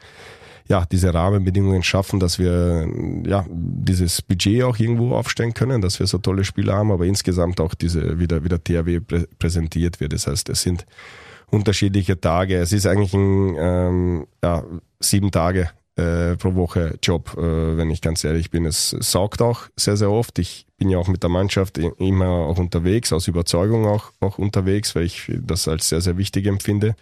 ja, 0.68 0.86
diese 0.90 1.14
Rahmenbedingungen 1.14 1.84
schaffen, 1.84 2.20
dass 2.20 2.40
wir 2.40 2.88
ja 3.26 3.46
dieses 3.50 4.22
Budget 4.22 4.64
auch 4.64 4.78
irgendwo 4.80 5.14
aufstellen 5.16 5.54
können, 5.54 5.82
dass 5.82 6.00
wir 6.00 6.08
so 6.08 6.18
tolle 6.18 6.44
Spieler 6.44 6.76
haben, 6.76 6.92
aber 6.92 7.06
insgesamt 7.06 7.60
auch 7.60 7.74
diese 7.74 8.20
wieder 8.20 8.44
wieder 8.44 8.64
THW 8.64 9.02
prä 9.02 9.26
präsentiert 9.40 10.00
wird. 10.00 10.14
Das 10.14 10.28
heißt, 10.28 10.50
es 10.50 10.62
sind 10.62 10.86
unterschiedliche 11.50 12.20
Tage. 12.20 12.58
Es 12.58 12.72
ist 12.72 12.88
eigentlich 12.88 13.14
ein 13.14 13.56
ähm, 13.60 14.28
ja, 14.44 14.64
sieben 15.00 15.32
Tage 15.32 15.70
äh, 15.96 16.36
pro 16.38 16.56
Woche 16.56 16.98
Job, 17.04 17.36
äh, 17.38 17.78
wenn 17.78 17.92
ich 17.92 18.02
ganz 18.02 18.24
ehrlich 18.24 18.50
bin. 18.50 18.66
Es 18.66 18.90
saugt 18.90 19.42
auch 19.42 19.68
sehr, 19.76 19.98
sehr 19.98 20.12
oft. 20.12 20.40
Ich 20.40 20.66
bin 20.78 20.90
ja 20.90 20.98
auch 20.98 21.08
mit 21.08 21.24
der 21.24 21.30
Mannschaft 21.30 21.78
immer 21.78 22.30
auch 22.30 22.58
unterwegs, 22.58 23.14
aus 23.14 23.28
Überzeugung 23.28 23.86
auch, 23.86 24.12
auch 24.20 24.40
unterwegs, 24.40 24.96
weil 24.96 25.04
ich 25.04 25.32
das 25.40 25.68
als 25.68 25.90
sehr, 25.90 26.02
sehr 26.02 26.18
wichtig 26.18 26.48
empfinde. 26.48 26.96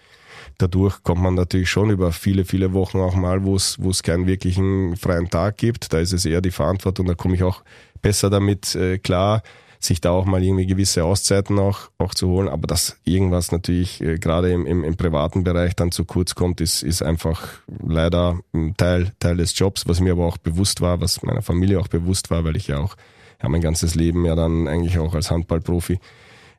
Dadurch 0.62 1.02
kommt 1.02 1.22
man 1.22 1.34
natürlich 1.34 1.70
schon 1.70 1.90
über 1.90 2.12
viele, 2.12 2.46
viele 2.46 2.74
Wochen 2.74 3.00
auch 3.00 3.16
mal, 3.16 3.44
wo 3.44 3.56
es, 3.56 4.04
keinen 4.04 4.28
wirklichen 4.28 4.96
freien 4.96 5.30
Tag 5.30 5.58
gibt. 5.58 5.92
Da 5.92 6.00
ist 6.00 6.14
es 6.14 6.26
eher 6.26 6.42
die 6.42 6.52
Verantwortung, 6.52 7.08
da 7.08 7.16
komme 7.16 7.34
ich 7.34 7.44
auch 7.44 7.64
besser 8.02 8.30
damit 8.30 8.76
äh, 8.76 9.00
klar, 9.00 9.42
sich 9.80 10.02
da 10.02 10.12
auch 10.12 10.26
mal 10.26 10.44
irgendwie 10.44 10.68
gewisse 10.68 11.04
Auszeiten 11.04 11.58
auch, 11.58 11.90
auch 11.98 12.14
zu 12.14 12.28
holen. 12.28 12.48
Aber 12.48 12.68
dass 12.68 12.98
irgendwas 13.06 13.52
natürlich 13.52 14.02
äh, 14.02 14.20
gerade 14.20 14.52
im, 14.52 14.68
im, 14.68 14.84
im 14.84 14.96
privaten 14.98 15.44
Bereich 15.44 15.76
dann 15.76 15.92
zu 15.92 16.06
kurz 16.06 16.36
kommt, 16.36 16.62
ist, 16.62 16.84
ist 16.84 17.02
einfach 17.02 17.42
leider 17.84 18.40
ein 18.54 18.76
Teil, 18.78 19.14
Teil 19.20 19.38
des 19.38 19.58
Jobs, 19.58 19.88
was 19.88 20.00
mir 20.00 20.12
aber 20.12 20.28
auch 20.28 20.38
bewusst 20.38 20.82
war, 20.82 21.02
was 21.02 21.24
meiner 21.24 21.42
Familie 21.42 21.80
auch 21.80 21.88
bewusst 21.88 22.30
war, 22.30 22.44
weil 22.44 22.56
ich 22.56 22.68
ja 22.68 22.78
auch 22.78 22.96
ja, 23.42 23.50
mein 23.50 23.62
ganzes 23.62 23.96
Leben 23.96 24.26
ja 24.26 24.36
dann 24.36 24.68
eigentlich 24.68 25.00
auch 25.00 25.16
als 25.16 25.32
Handballprofi 25.32 26.00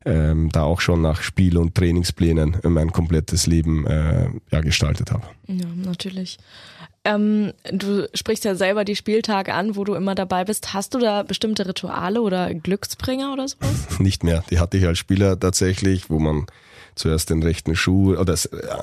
ähm, 0.04 0.50
da 0.50 0.62
auch 0.62 0.80
schon 0.80 1.02
nach 1.02 1.22
Spiel- 1.22 1.58
und 1.58 1.74
Trainingsplänen 1.74 2.56
mein 2.64 2.92
komplettes 2.92 3.46
Leben 3.46 3.86
äh, 3.86 4.28
ja, 4.50 4.60
gestaltet 4.60 5.10
habe. 5.10 5.24
Ja, 5.46 5.66
natürlich. 5.76 6.38
Ähm, 7.04 7.52
du 7.72 8.08
sprichst 8.14 8.44
ja 8.44 8.54
selber 8.54 8.84
die 8.84 8.94
Spieltage 8.94 9.54
an, 9.54 9.74
wo 9.74 9.82
du 9.82 9.94
immer 9.94 10.14
dabei 10.14 10.44
bist. 10.44 10.72
Hast 10.72 10.94
du 10.94 10.98
da 10.98 11.24
bestimmte 11.24 11.66
Rituale 11.66 12.22
oder 12.22 12.54
Glücksbringer 12.54 13.32
oder 13.32 13.48
sowas? 13.48 13.86
Nicht 13.98 14.22
mehr. 14.22 14.44
Die 14.50 14.60
hatte 14.60 14.76
ich 14.76 14.86
als 14.86 14.98
Spieler 14.98 15.38
tatsächlich, 15.38 16.10
wo 16.10 16.20
man 16.20 16.46
zuerst 16.94 17.30
den 17.30 17.42
rechten 17.42 17.74
Schuh 17.74 18.14
oder 18.14 18.36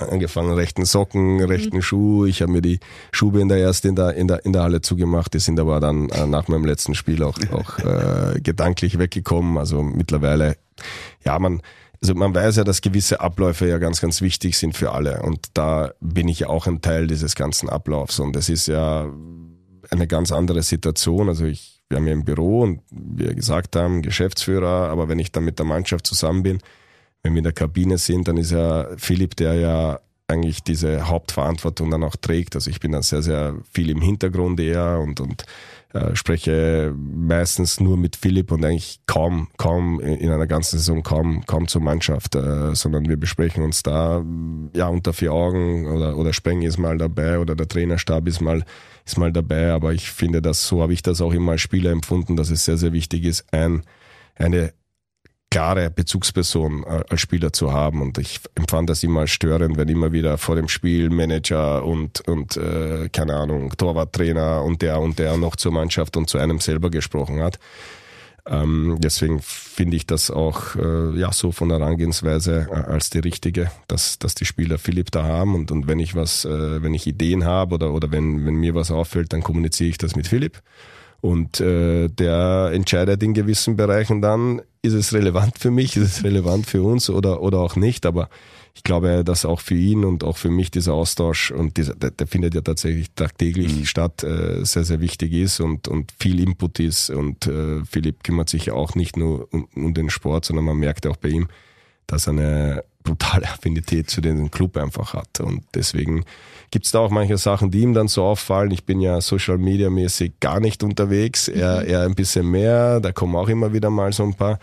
angefangen 0.10 0.54
rechten 0.54 0.84
Socken, 0.84 1.42
rechten 1.44 1.78
mhm. 1.78 1.82
Schuh. 1.82 2.26
Ich 2.26 2.42
habe 2.42 2.52
mir 2.52 2.62
die 2.62 2.80
Schuhbänder 3.12 3.58
erst 3.58 3.86
in 3.86 3.96
der 3.96 4.16
in 4.16 4.28
der 4.28 4.46
in 4.46 4.52
der 4.52 4.64
Halle 4.64 4.82
zugemacht. 4.82 5.34
Die 5.34 5.40
sind 5.40 5.60
aber 5.60 5.80
dann 5.80 6.10
äh, 6.10 6.26
nach 6.26 6.48
meinem 6.48 6.66
letzten 6.66 6.96
Spiel 6.96 7.24
auch 7.24 7.38
auch 7.52 7.80
äh, 7.80 8.40
gedanklich 8.42 9.00
weggekommen. 9.00 9.58
Also 9.58 9.82
mittlerweile, 9.82 10.58
ja 11.30 11.40
man. 11.40 11.62
Also 12.02 12.16
man 12.16 12.34
weiß 12.34 12.56
ja, 12.56 12.64
dass 12.64 12.80
gewisse 12.80 13.20
Abläufe 13.20 13.68
ja 13.68 13.78
ganz, 13.78 14.00
ganz 14.00 14.22
wichtig 14.22 14.58
sind 14.58 14.78
für 14.78 14.94
alle. 14.94 15.22
Und 15.22 15.48
da 15.54 15.92
bin 16.00 16.30
ich 16.30 16.40
ja 16.40 16.48
auch 16.48 16.66
ein 16.66 16.80
Teil 16.80 17.08
dieses 17.08 17.36
ganzen 17.36 17.68
Ablaufs. 17.68 18.20
Und 18.20 18.38
es 18.38 18.48
ist 18.48 18.68
ja 18.68 19.12
eine 19.92 20.08
ganz 20.08 20.32
andere 20.32 20.64
Situation. 20.64 21.28
Also 21.28 21.44
ich, 21.44 21.82
wir 21.90 21.98
haben 21.98 22.08
ja 22.08 22.14
im 22.14 22.24
Büro 22.24 22.62
und 22.62 22.80
wir 22.90 23.36
gesagt 23.36 23.76
haben, 23.76 24.02
Geschäftsführer, 24.02 24.90
aber 24.90 25.10
wenn 25.10 25.20
ich 25.20 25.34
dann 25.34 25.44
mit 25.44 25.60
der 25.60 25.66
Mannschaft 25.66 26.08
zusammen 26.08 26.42
bin, 26.42 26.60
wenn 27.22 27.34
wir 27.34 27.40
in 27.40 27.44
der 27.44 27.52
Kabine 27.52 27.98
sind, 27.98 28.30
dann 28.30 28.38
ist 28.38 28.52
ja 28.52 28.88
Philipp, 28.96 29.36
der 29.36 29.56
ja 29.56 30.00
eigentlich 30.30 30.64
diese 30.64 31.08
Hauptverantwortung 31.08 31.90
dann 31.90 32.04
auch 32.04 32.16
trägt. 32.16 32.56
Also 32.56 32.70
ich 32.70 32.80
bin 32.80 32.92
dann 32.92 33.02
sehr, 33.02 33.22
sehr 33.24 33.56
viel 33.74 33.90
im 33.90 34.00
Hintergrund 34.00 34.60
eher 34.60 35.00
und, 35.00 35.20
und 35.20 35.44
äh, 35.94 36.16
spreche 36.16 36.94
meistens 36.96 37.80
nur 37.80 37.98
mit 37.98 38.16
Philipp 38.16 38.52
und 38.52 38.64
eigentlich 38.64 39.02
kaum, 39.08 39.48
kaum 39.58 40.00
in 40.00 40.30
einer 40.30 40.46
ganzen 40.46 40.78
Saison 40.78 41.02
kaum, 41.02 41.46
kaum 41.48 41.68
zur 41.68 41.82
Mannschaft, 41.82 42.36
äh, 42.36 42.76
sondern 42.76 43.10
wir 43.10 43.18
besprechen 43.18 43.64
uns 43.64 43.82
da 43.82 44.24
ja 44.76 44.88
unter 44.88 45.14
vier 45.14 45.34
Augen 45.34 45.88
oder, 45.88 46.16
oder 46.16 46.32
Speng 46.32 46.62
ist 46.62 46.78
mal 46.78 46.98
dabei 47.00 47.40
oder 47.40 47.56
der 47.56 47.68
Trainerstab 47.68 48.28
ist 48.28 48.40
mal, 48.40 48.64
ist 49.04 49.18
mal 49.18 49.32
dabei. 49.32 49.72
Aber 49.72 49.94
ich 49.94 50.12
finde, 50.12 50.44
dass 50.44 50.68
so 50.68 50.84
habe 50.84 50.94
ich 50.94 51.02
das 51.02 51.22
auch 51.22 51.34
immer 51.34 51.54
als 51.54 51.62
Spieler 51.62 51.90
empfunden, 51.92 52.36
dass 52.36 52.52
es 52.52 52.66
sehr, 52.66 52.78
sehr 52.78 52.94
wichtig 52.94 53.26
ist, 53.26 53.52
ein, 53.52 53.82
eine 54.36 54.74
klare 55.50 55.90
Bezugsperson 55.90 56.84
äh, 56.84 57.04
als 57.10 57.22
Spieler 57.22 57.52
zu 57.54 57.74
haben. 57.74 58.02
Und 58.02 58.18
ich 58.18 58.40
empfand 58.56 58.90
das 58.90 59.04
immer 59.04 59.28
störend, 59.28 59.78
wenn 59.78 59.90
immer 59.90 60.12
wieder 60.12 60.38
vor 60.38 60.56
dem 60.56 60.68
Spiel 60.68 61.10
Manager 61.10 61.84
und, 61.84 62.22
und 62.28 62.58
äh, 62.58 63.10
keine 63.12 63.36
Ahnung, 63.36 63.76
Torwarttrainer 63.76 64.64
und 64.64 64.82
der 64.82 65.00
und 65.00 65.20
der 65.20 65.38
noch 65.38 65.56
zur 65.56 65.72
Mannschaft 65.72 66.18
und 66.18 66.30
zu 66.30 66.38
einem 66.38 66.60
selber 66.60 66.90
gesprochen 66.90 67.42
hat. 67.42 67.60
Ähm, 68.46 68.98
deswegen 69.00 69.42
finde 69.42 69.98
ich 69.98 70.08
das 70.08 70.32
auch 70.32 70.76
äh, 70.76 71.20
ja 71.20 71.32
so 71.32 71.52
von 71.52 71.70
der 71.70 71.80
Herangehensweise 71.80 72.68
äh, 72.72 72.74
als 72.74 73.10
die 73.10 73.20
richtige, 73.20 73.70
dass, 73.88 74.18
dass 74.18 74.34
die 74.34 74.46
Spieler 74.46 74.80
Philipp 74.80 75.12
da 75.12 75.24
haben 75.24 75.56
und, 75.56 75.72
und 75.72 75.88
wenn 75.88 76.00
ich 76.00 76.16
was, 76.16 76.46
äh, 76.46 76.82
wenn 76.82 76.94
ich 76.94 77.06
Ideen 77.06 77.46
habe 77.46 77.76
oder, 77.76 77.92
oder 77.92 78.12
wenn, 78.12 78.46
wenn 78.46 78.56
mir 78.56 78.74
was 78.74 78.92
auffällt, 78.92 79.34
dann 79.34 79.44
kommuniziere 79.44 79.90
ich 79.90 79.98
das 79.98 80.16
mit 80.16 80.28
Philipp. 80.28 80.62
Und 81.22 81.60
äh, 81.60 82.08
der 82.08 82.72
entscheidet 82.74 83.22
in 83.24 83.34
gewissen 83.34 83.76
Bereichen 83.76 84.22
dann, 84.22 84.62
ist 84.82 84.94
es 84.94 85.14
relevant 85.14 85.58
für 85.60 85.72
mich, 85.72 85.98
ist 85.98 86.18
es 86.18 86.24
relevant 86.24 86.66
für 86.66 86.82
uns 86.82 87.10
oder, 87.10 87.42
oder 87.42 87.60
auch 87.60 87.76
nicht. 87.76 88.06
Aber 88.06 88.30
ich 88.74 88.84
glaube, 88.84 89.26
dass 89.26 89.44
auch 89.44 89.60
für 89.60 89.76
ihn 89.76 90.06
und 90.06 90.24
auch 90.24 90.38
für 90.38 90.50
mich 90.50 90.72
dieser 90.72 90.94
Austausch 90.94 91.52
und 91.52 91.76
dieser, 91.76 91.96
der, 91.96 92.12
der 92.12 92.28
findet 92.28 92.56
ja 92.56 92.62
tatsächlich 92.62 93.12
tagtäglich 93.14 93.76
mhm. 93.76 93.86
statt, 93.86 94.24
äh, 94.24 94.64
sehr, 94.64 94.86
sehr 94.86 95.02
wichtig 95.02 95.34
ist 95.34 95.60
und, 95.60 95.90
und 95.90 96.14
viel 96.18 96.40
Input 96.40 96.80
ist. 96.80 97.10
Und 97.10 97.48
äh, 97.48 97.84
Philipp 97.84 98.24
kümmert 98.24 98.48
sich 98.48 98.72
auch 98.72 98.96
nicht 98.96 99.18
nur 99.18 99.54
um, 99.54 99.68
um 99.76 99.94
den 99.94 100.10
Sport, 100.10 100.46
sondern 100.46 100.64
man 100.64 100.78
merkt 100.78 101.06
auch 101.08 101.18
bei 101.18 101.30
ihm, 101.30 101.50
dass 102.12 102.28
er 102.28 102.34
eine 102.34 102.84
brutale 103.04 103.48
Affinität 103.48 104.10
zu 104.10 104.22
dem 104.22 104.52
Club 104.52 104.78
einfach 104.78 105.14
hat. 105.14 105.40
Und 105.40 105.64
deswegen 105.74 106.26
gibt 106.72 106.86
es 106.86 106.92
da 106.92 107.00
auch 107.00 107.10
manche 107.10 107.38
Sachen, 107.38 107.72
die 107.72 107.82
ihm 107.82 107.94
dann 107.94 108.08
so 108.08 108.24
auffallen. 108.24 108.72
Ich 108.72 108.86
bin 108.86 109.02
ja 109.02 109.22
Social 109.22 109.58
Media 109.58 109.90
mäßig 109.90 110.40
gar 110.40 110.60
nicht 110.60 110.84
unterwegs, 110.84 111.48
er, 111.48 111.82
mhm. 111.82 111.88
er 111.88 112.02
ein 112.04 112.16
bisschen 112.16 112.50
mehr. 112.50 113.00
Da 113.00 113.12
kommen 113.12 113.36
auch 113.36 113.50
immer 113.50 113.74
wieder 113.74 113.90
mal 113.90 114.12
so 114.14 114.24
ein 114.24 114.34
paar 114.34 114.60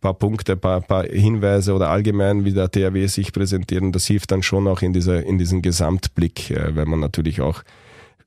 paar 0.00 0.14
Punkte, 0.14 0.56
paar, 0.56 0.80
paar 0.80 1.04
Hinweise 1.04 1.74
oder 1.74 1.90
allgemein, 1.90 2.44
wie 2.44 2.52
der 2.52 2.70
THW 2.70 3.06
sich 3.06 3.32
präsentiert. 3.32 3.82
Und 3.82 3.92
das 3.92 4.06
hilft 4.06 4.30
dann 4.30 4.42
schon 4.42 4.66
auch 4.66 4.82
in 4.82 4.92
dieser, 4.92 5.22
in 5.24 5.38
diesem 5.38 5.62
Gesamtblick, 5.62 6.50
äh, 6.50 6.74
weil 6.74 6.86
man 6.86 7.00
natürlich 7.00 7.40
auch 7.40 7.62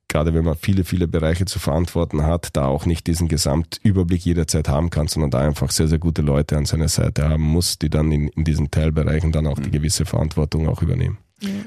gerade 0.07 0.33
wenn 0.33 0.45
man 0.45 0.55
viele, 0.55 0.83
viele 0.83 1.07
Bereiche 1.07 1.45
zu 1.45 1.59
verantworten 1.59 2.23
hat, 2.23 2.49
da 2.53 2.65
auch 2.65 2.85
nicht 2.85 3.07
diesen 3.07 3.27
Gesamtüberblick 3.27 4.25
jederzeit 4.25 4.69
haben 4.69 4.89
kann, 4.89 5.07
sondern 5.07 5.31
da 5.31 5.39
einfach 5.39 5.71
sehr, 5.71 5.87
sehr 5.87 5.99
gute 5.99 6.21
Leute 6.21 6.57
an 6.57 6.65
seiner 6.65 6.89
Seite 6.89 7.27
haben 7.27 7.43
muss, 7.43 7.79
die 7.79 7.89
dann 7.89 8.11
in, 8.11 8.27
in 8.29 8.43
diesen 8.43 8.71
Teilbereichen 8.71 9.31
dann 9.31 9.47
auch 9.47 9.59
die 9.59 9.69
mhm. 9.69 9.73
gewisse 9.73 10.05
Verantwortung 10.05 10.67
auch 10.67 10.81
übernehmen. 10.81 11.17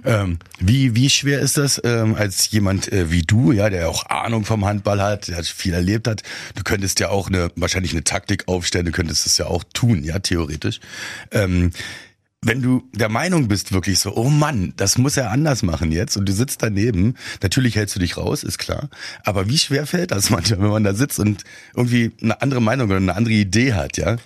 Ähm, 0.05 0.39
wie, 0.59 0.95
wie 0.95 1.11
schwer 1.11 1.41
ist 1.41 1.59
das 1.59 1.81
ähm, 1.85 2.15
als 2.15 2.51
jemand 2.51 2.91
äh, 2.93 3.11
wie 3.11 3.23
du, 3.23 3.53
ja, 3.53 3.69
der 3.69 3.89
auch 3.89 4.07
Ahnung 4.07 4.45
vom 4.45 4.65
Handball 4.65 5.03
hat, 5.03 5.29
der 5.29 5.43
viel 5.45 5.75
erlebt 5.75 6.09
hat? 6.09 6.23
Du 6.55 6.63
könntest 6.63 7.01
ja 7.01 7.11
auch 7.11 7.29
eine 7.29 7.51
wahrscheinlich 7.57 7.93
eine 7.93 8.05
Taktik 8.05 8.45
aufstellen, 8.49 8.87
du 8.87 8.93
könntest 8.93 9.27
es 9.27 9.39
ja 9.39 9.47
auch 9.47 9.65
tun, 9.75 10.03
ja, 10.03 10.19
theoretisch. 10.19 10.81
Ähm, 11.31 11.73
wenn 12.43 12.63
du 12.63 12.89
der 12.93 13.09
Meinung 13.09 13.49
bist, 13.49 13.73
wirklich 13.73 13.99
so, 13.99 14.15
oh 14.15 14.29
Mann, 14.29 14.73
das 14.77 14.99
muss 14.99 15.17
er 15.17 15.31
anders 15.31 15.63
machen 15.63 15.91
jetzt 15.91 16.17
und 16.17 16.29
du 16.29 16.33
sitzt 16.33 16.63
daneben, 16.63 17.15
natürlich 17.43 17.77
hältst 17.77 17.97
du 17.97 18.01
dich 18.01 18.17
raus, 18.17 18.45
ist 18.45 18.59
klar. 18.59 18.89
Aber 19.25 19.49
wie 19.49 19.59
schwer 19.59 19.87
fällt 19.87 20.11
das 20.11 20.31
manchmal, 20.31 20.61
wenn 20.61 20.71
man 20.71 20.85
da 20.85 20.95
sitzt 20.95 21.19
und 21.19 21.45
irgendwie 21.75 22.13
eine 22.23 22.41
andere 22.43 22.61
Meinung 22.61 22.89
oder 22.89 22.99
eine 22.99 23.15
andere 23.15 23.35
Idee 23.35 23.73
hat, 23.73 23.97
ja? 23.97 24.17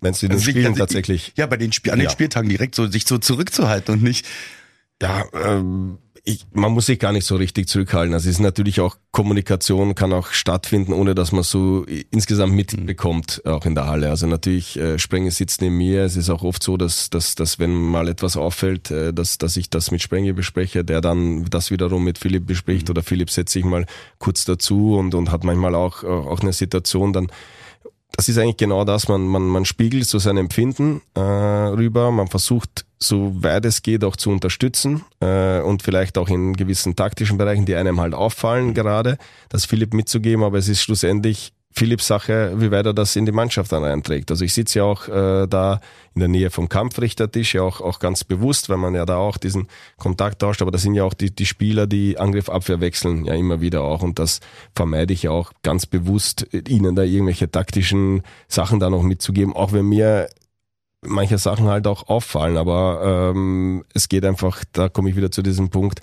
Meinst 0.00 0.22
du 0.22 0.28
den 0.28 0.36
also 0.36 0.50
Spielen 0.50 0.66
also 0.66 0.78
tatsächlich? 0.78 1.32
Ja, 1.36 1.46
bei 1.46 1.56
den 1.56 1.72
Spiel, 1.72 1.92
an 1.92 1.98
den 1.98 2.06
ja. 2.06 2.10
Spieltagen 2.10 2.48
direkt 2.48 2.74
so 2.74 2.86
sich 2.86 3.06
so 3.06 3.18
zurückzuhalten 3.18 3.94
und 3.94 4.02
nicht. 4.02 4.26
Ja, 5.02 5.24
ähm, 5.32 5.98
ich, 6.30 6.46
man 6.52 6.72
muss 6.72 6.86
sich 6.86 6.98
gar 6.98 7.12
nicht 7.12 7.26
so 7.26 7.36
richtig 7.36 7.68
zurückhalten. 7.68 8.14
Also 8.14 8.28
es 8.28 8.36
ist 8.36 8.40
natürlich 8.40 8.80
auch 8.80 8.96
Kommunikation 9.12 9.94
kann 9.94 10.12
auch 10.12 10.28
stattfinden, 10.28 10.92
ohne 10.92 11.14
dass 11.14 11.32
man 11.32 11.42
so 11.42 11.84
insgesamt 12.10 12.54
mitbekommt, 12.54 13.42
auch 13.44 13.66
in 13.66 13.74
der 13.74 13.86
Halle. 13.86 14.08
Also 14.10 14.26
natürlich, 14.26 14.78
äh, 14.78 14.98
Sprenge 14.98 15.30
sitzt 15.30 15.60
neben 15.62 15.76
mir. 15.76 16.04
Es 16.04 16.16
ist 16.16 16.30
auch 16.30 16.44
oft 16.44 16.62
so, 16.62 16.76
dass, 16.76 17.10
dass, 17.10 17.34
dass 17.34 17.58
wenn 17.58 17.72
mal 17.72 18.08
etwas 18.08 18.36
auffällt, 18.36 18.90
äh, 18.90 19.12
dass, 19.12 19.38
dass 19.38 19.56
ich 19.56 19.68
das 19.68 19.90
mit 19.90 20.00
Sprenge 20.00 20.32
bespreche, 20.32 20.84
der 20.84 21.00
dann 21.00 21.44
das 21.46 21.70
wiederum 21.70 22.04
mit 22.04 22.18
Philipp 22.18 22.46
bespricht 22.46 22.88
mhm. 22.88 22.92
oder 22.92 23.02
Philipp 23.02 23.30
setzt 23.30 23.52
sich 23.52 23.64
mal 23.64 23.86
kurz 24.18 24.44
dazu 24.44 24.96
und, 24.96 25.14
und 25.14 25.32
hat 25.32 25.44
manchmal 25.44 25.74
auch, 25.74 26.04
auch 26.04 26.40
eine 26.40 26.52
Situation 26.52 27.12
dann, 27.12 27.28
das 28.16 28.28
ist 28.28 28.38
eigentlich 28.38 28.56
genau 28.56 28.84
das, 28.84 29.08
man, 29.08 29.26
man, 29.26 29.46
man 29.46 29.64
spiegelt 29.64 30.06
so 30.06 30.18
sein 30.18 30.36
Empfinden 30.36 31.02
äh, 31.14 31.20
rüber, 31.20 32.10
man 32.10 32.28
versucht 32.28 32.84
so 32.98 33.32
weit 33.42 33.64
es 33.64 33.82
geht 33.82 34.04
auch 34.04 34.16
zu 34.16 34.30
unterstützen 34.30 35.04
äh, 35.20 35.60
und 35.60 35.82
vielleicht 35.82 36.18
auch 36.18 36.28
in 36.28 36.52
gewissen 36.52 36.96
taktischen 36.96 37.38
Bereichen, 37.38 37.64
die 37.64 37.74
einem 37.74 37.98
halt 38.00 38.14
auffallen 38.14 38.74
gerade, 38.74 39.16
das 39.48 39.64
Philipp 39.64 39.94
mitzugeben, 39.94 40.44
aber 40.44 40.58
es 40.58 40.68
ist 40.68 40.82
schlussendlich 40.82 41.52
Philipps 41.72 42.08
Sache, 42.08 42.52
wie 42.56 42.70
weit 42.70 42.86
er 42.86 42.92
das 42.92 43.14
in 43.14 43.26
die 43.26 43.32
Mannschaft 43.32 43.70
dann 43.70 43.84
einträgt. 43.84 44.30
Also 44.30 44.44
ich 44.44 44.52
sitze 44.52 44.80
ja 44.80 44.84
auch 44.84 45.06
äh, 45.08 45.46
da 45.46 45.80
in 46.14 46.20
der 46.20 46.28
Nähe 46.28 46.50
vom 46.50 46.68
Kampfrichtertisch, 46.68 47.54
ja 47.54 47.62
auch, 47.62 47.80
auch 47.80 48.00
ganz 48.00 48.24
bewusst, 48.24 48.68
weil 48.68 48.76
man 48.76 48.94
ja 48.94 49.06
da 49.06 49.18
auch 49.18 49.36
diesen 49.36 49.68
Kontakt 49.96 50.40
tauscht, 50.40 50.62
aber 50.62 50.72
das 50.72 50.82
sind 50.82 50.94
ja 50.94 51.04
auch 51.04 51.14
die, 51.14 51.30
die 51.30 51.46
Spieler, 51.46 51.86
die 51.86 52.18
Angriff, 52.18 52.48
Abwehr 52.48 52.80
wechseln 52.80 53.24
ja 53.24 53.34
immer 53.34 53.60
wieder 53.60 53.82
auch. 53.82 54.02
Und 54.02 54.18
das 54.18 54.40
vermeide 54.74 55.12
ich 55.12 55.22
ja 55.22 55.30
auch 55.30 55.52
ganz 55.62 55.86
bewusst, 55.86 56.48
ihnen 56.52 56.96
da 56.96 57.02
irgendwelche 57.02 57.50
taktischen 57.50 58.22
Sachen 58.48 58.80
da 58.80 58.90
noch 58.90 59.02
mitzugeben, 59.02 59.54
auch 59.54 59.72
wenn 59.72 59.86
mir 59.86 60.28
manche 61.02 61.38
Sachen 61.38 61.66
halt 61.66 61.86
auch 61.86 62.08
auffallen, 62.08 62.56
aber 62.56 63.30
ähm, 63.32 63.84
es 63.94 64.08
geht 64.08 64.24
einfach, 64.24 64.64
da 64.72 64.88
komme 64.88 65.10
ich 65.10 65.16
wieder 65.16 65.30
zu 65.30 65.42
diesem 65.42 65.70
Punkt, 65.70 66.00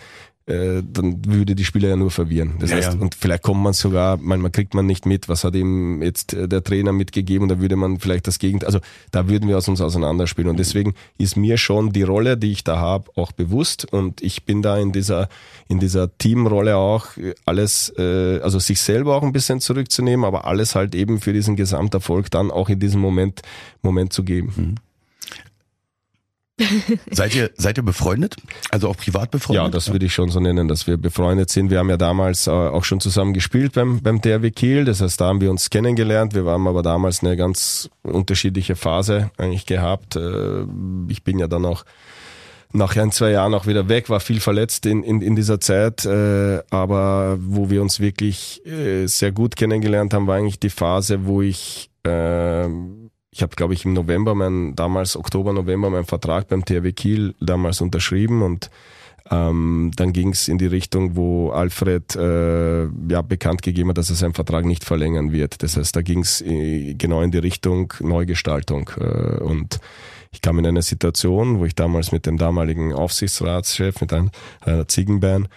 äh, 0.48 0.82
dann 0.82 1.26
würde 1.26 1.56
die 1.56 1.66
Spieler 1.66 1.90
ja 1.90 1.96
nur 1.98 2.10
verwirren. 2.10 2.56
Das 2.60 2.72
ja, 2.72 2.78
heißt, 2.78 2.94
ja. 2.94 3.00
und 3.00 3.16
vielleicht 3.16 3.44
kommt 3.44 3.62
man 3.62 3.74
sogar, 3.74 4.18
manchmal 4.18 4.52
kriegt 4.52 4.74
man 4.74 4.86
nicht 4.86 5.06
mit, 5.06 5.28
was 5.28 5.44
hat 5.44 5.56
ihm 5.56 6.02
jetzt 6.02 6.34
äh, 6.34 6.48
der 6.48 6.64
Trainer 6.64 6.94
mitgegeben 6.94 7.50
da 7.50 7.60
würde 7.60 7.76
man 7.76 8.00
vielleicht 8.00 8.28
das 8.28 8.40
Gegenteil, 8.40 8.68
also 8.68 8.80
da 9.12 9.28
würden 9.28 9.50
wir 9.50 9.58
aus 9.58 9.68
uns 9.68 9.82
auseinanderspielen 9.82 10.50
und 10.50 10.58
deswegen 10.58 10.94
ist 11.18 11.36
mir 11.36 11.58
schon 11.58 11.92
die 11.92 12.04
Rolle, 12.04 12.38
die 12.38 12.52
ich 12.52 12.64
da 12.64 12.78
habe, 12.78 13.12
auch 13.18 13.34
bewusst 13.34 13.92
und 13.92 14.22
ich 14.22 14.46
bin 14.46 14.62
da 14.62 14.78
in 14.78 14.94
dieser 14.94 15.28
in 15.68 15.80
dieser 15.80 16.18
Teamrolle 16.18 16.78
auch 16.78 17.08
alles, 17.46 17.94
äh, 17.98 18.40
also 18.40 18.60
sich 18.60 18.80
selber 18.80 19.16
auch 19.16 19.24
ein 19.24 19.34
bisschen 19.34 19.60
zurückzunehmen, 19.60 20.26
aber 20.26 20.46
alles 20.46 20.76
halt 20.76 20.96
eben 20.96 21.20
für 21.20 21.34
diesen 21.34 21.58
Gesamterfolg 21.58 22.32
dann 22.32 22.52
auch 22.52 22.70
in 22.70 22.80
diesem 22.80 23.02
Moment 23.02 23.42
Moment 23.82 24.14
zu 24.14 24.24
geben. 24.24 24.54
Mhm 24.56 24.76
seid 27.12 27.36
ihr 27.36 27.52
seid 27.56 27.78
ihr 27.78 27.84
befreundet? 27.84 28.36
Also 28.72 28.90
auch 28.90 28.98
privat 28.98 29.32
befreundet? 29.32 29.66
Ja, 29.66 29.70
das 29.70 29.92
würde 29.92 30.06
ich 30.06 30.14
schon 30.14 30.30
so 30.30 30.40
nennen, 30.40 30.68
dass 30.68 30.88
wir 30.88 30.98
befreundet 30.98 31.50
sind. 31.50 31.70
Wir 31.70 31.80
haben 31.80 31.90
ja 31.90 31.98
damals 31.98 32.48
äh, 32.48 32.52
auch 32.52 32.84
schon 32.84 33.00
zusammen 33.00 33.34
gespielt 33.34 33.74
beim 33.74 34.02
beim 34.02 34.22
DRW 34.22 34.52
Kiel. 34.52 34.86
Das 34.86 35.02
heißt, 35.02 35.22
da 35.22 35.28
haben 35.28 35.42
wir 35.42 35.52
uns 35.52 35.70
kennengelernt. 35.70 36.34
Wir 36.34 36.46
haben 36.46 36.68
aber 36.68 36.82
damals 36.82 37.22
eine 37.22 37.38
ganz 37.38 37.90
unterschiedliche 38.02 38.76
Phase 38.76 39.32
eigentlich 39.38 39.66
gehabt. 39.66 40.16
Äh, 40.16 40.64
ich 41.10 41.24
bin 41.24 41.38
ja 41.40 41.48
dann 41.48 41.66
auch 41.66 41.86
nach 42.74 42.96
ein, 42.96 43.12
zwei 43.12 43.32
Jahren 43.32 43.54
auch 43.54 43.66
wieder 43.66 43.88
weg, 43.90 44.10
war 44.10 44.20
viel 44.20 44.40
verletzt 44.40 44.86
in, 44.86 45.04
in, 45.04 45.22
in 45.22 45.36
dieser 45.36 45.60
Zeit, 45.60 46.06
äh, 46.06 46.62
aber 46.70 47.38
wo 47.40 47.70
wir 47.70 47.82
uns 47.82 48.00
wirklich 48.00 48.66
äh, 48.66 49.08
sehr 49.08 49.32
gut 49.32 49.56
kennengelernt 49.56 50.14
haben, 50.14 50.28
war 50.28 50.36
eigentlich 50.36 50.60
die 50.60 50.70
Phase, 50.70 51.26
wo 51.26 51.42
ich, 51.42 51.90
äh, 52.04 52.68
ich 53.38 53.44
habe 53.44 53.56
glaube 53.56 53.76
ich 53.76 53.86
im 53.86 53.94
November, 53.94 54.34
mein, 54.34 54.76
damals 54.76 55.16
Oktober, 55.16 55.54
November, 55.54 55.92
meinen 55.92 56.06
Vertrag 56.06 56.48
beim 56.48 56.66
THW 56.66 56.92
Kiel 56.92 57.36
damals 57.40 57.82
unterschrieben 57.82 58.42
und 58.42 58.72
ähm, 59.30 59.92
dann 59.96 60.12
ging 60.12 60.30
es 60.30 60.48
in 60.48 60.58
die 60.58 60.66
Richtung, 60.66 61.16
wo 61.16 61.52
Alfred 61.52 62.16
äh, 62.16 62.86
ja 62.86 63.22
bekannt 63.22 63.62
gegeben 63.62 63.90
hat, 63.90 64.00
dass 64.00 64.10
er 64.10 64.16
seinen 64.16 64.34
Vertrag 64.34 64.66
nicht 64.66 64.84
verlängern 64.84 65.32
wird. 65.32 65.62
Das 65.62 65.78
heißt, 65.78 65.96
da 65.96 66.02
ging 66.02 66.22
es 66.22 66.42
äh, 66.42 66.96
genau 66.96 67.22
in 67.22 67.30
die 67.30 67.38
Richtung 67.38 67.94
Neugestaltung 68.00 68.90
äh, 68.98 69.38
und 69.44 69.80
ich 70.32 70.42
kam 70.42 70.58
in 70.58 70.66
eine 70.66 70.82
Situation, 70.82 71.60
wo 71.60 71.66
ich 71.66 71.76
damals 71.76 72.12
mit 72.12 72.26
dem 72.26 72.38
damaligen 72.38 72.92
Aufsichtsratschef, 72.92 74.02
mit 74.02 74.14
einem, 74.14 74.32
einer 74.62 74.88
Ziegenbahn, 74.88 75.48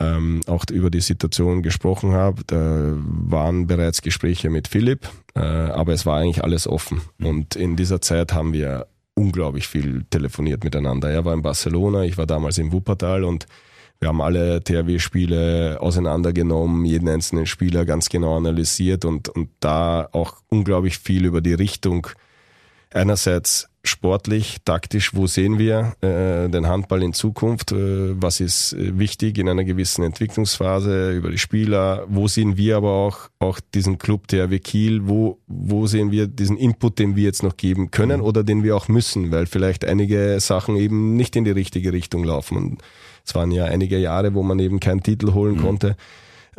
ähm, 0.00 0.40
auch 0.46 0.64
über 0.70 0.90
die 0.90 1.00
Situation 1.00 1.62
gesprochen 1.62 2.12
habe. 2.12 2.42
Da 2.46 2.94
waren 2.96 3.66
bereits 3.66 4.02
Gespräche 4.02 4.50
mit 4.50 4.66
Philipp, 4.66 5.08
äh, 5.34 5.40
aber 5.40 5.92
es 5.92 6.06
war 6.06 6.18
eigentlich 6.18 6.42
alles 6.42 6.66
offen. 6.66 7.02
Und 7.22 7.54
in 7.54 7.76
dieser 7.76 8.00
Zeit 8.00 8.32
haben 8.32 8.52
wir 8.52 8.86
unglaublich 9.14 9.68
viel 9.68 10.04
telefoniert 10.08 10.64
miteinander. 10.64 11.10
Er 11.10 11.24
war 11.24 11.34
in 11.34 11.42
Barcelona, 11.42 12.04
ich 12.04 12.16
war 12.16 12.26
damals 12.26 12.56
in 12.58 12.72
Wuppertal 12.72 13.24
und 13.24 13.46
wir 14.00 14.08
haben 14.08 14.22
alle 14.22 14.64
THW-Spiele 14.64 15.78
auseinandergenommen, 15.80 16.86
jeden 16.86 17.06
einzelnen 17.06 17.44
Spieler 17.44 17.84
ganz 17.84 18.08
genau 18.08 18.38
analysiert 18.38 19.04
und, 19.04 19.28
und 19.28 19.50
da 19.60 20.08
auch 20.12 20.36
unglaublich 20.48 20.98
viel 20.98 21.26
über 21.26 21.42
die 21.42 21.52
Richtung 21.52 22.06
einerseits 22.94 23.69
sportlich, 23.82 24.58
taktisch, 24.64 25.14
wo 25.14 25.26
sehen 25.26 25.58
wir 25.58 25.94
äh, 26.02 26.48
den 26.48 26.66
Handball 26.66 27.02
in 27.02 27.12
Zukunft, 27.12 27.72
äh, 27.72 28.20
was 28.20 28.40
ist 28.40 28.74
äh, 28.74 28.98
wichtig 28.98 29.38
in 29.38 29.48
einer 29.48 29.64
gewissen 29.64 30.04
Entwicklungsphase 30.04 31.12
über 31.12 31.30
die 31.30 31.38
Spieler, 31.38 32.04
wo 32.08 32.28
sehen 32.28 32.56
wir 32.56 32.76
aber 32.76 32.90
auch, 32.90 33.30
auch 33.38 33.58
diesen 33.74 33.98
Club 33.98 34.28
THW 34.28 34.58
Kiel, 34.58 35.08
wo, 35.08 35.38
wo 35.46 35.86
sehen 35.86 36.10
wir 36.10 36.26
diesen 36.26 36.58
Input, 36.58 36.98
den 36.98 37.16
wir 37.16 37.24
jetzt 37.24 37.42
noch 37.42 37.56
geben 37.56 37.90
können 37.90 38.20
mhm. 38.20 38.26
oder 38.26 38.44
den 38.44 38.62
wir 38.62 38.76
auch 38.76 38.88
müssen, 38.88 39.30
weil 39.30 39.46
vielleicht 39.46 39.84
einige 39.84 40.38
Sachen 40.40 40.76
eben 40.76 41.16
nicht 41.16 41.34
in 41.36 41.44
die 41.44 41.50
richtige 41.50 41.92
Richtung 41.92 42.24
laufen. 42.24 42.56
Und 42.58 42.82
es 43.24 43.34
waren 43.34 43.50
ja 43.50 43.64
einige 43.64 43.98
Jahre, 43.98 44.34
wo 44.34 44.42
man 44.42 44.58
eben 44.58 44.80
keinen 44.80 45.02
Titel 45.02 45.32
holen 45.32 45.56
mhm. 45.56 45.62
konnte 45.62 45.96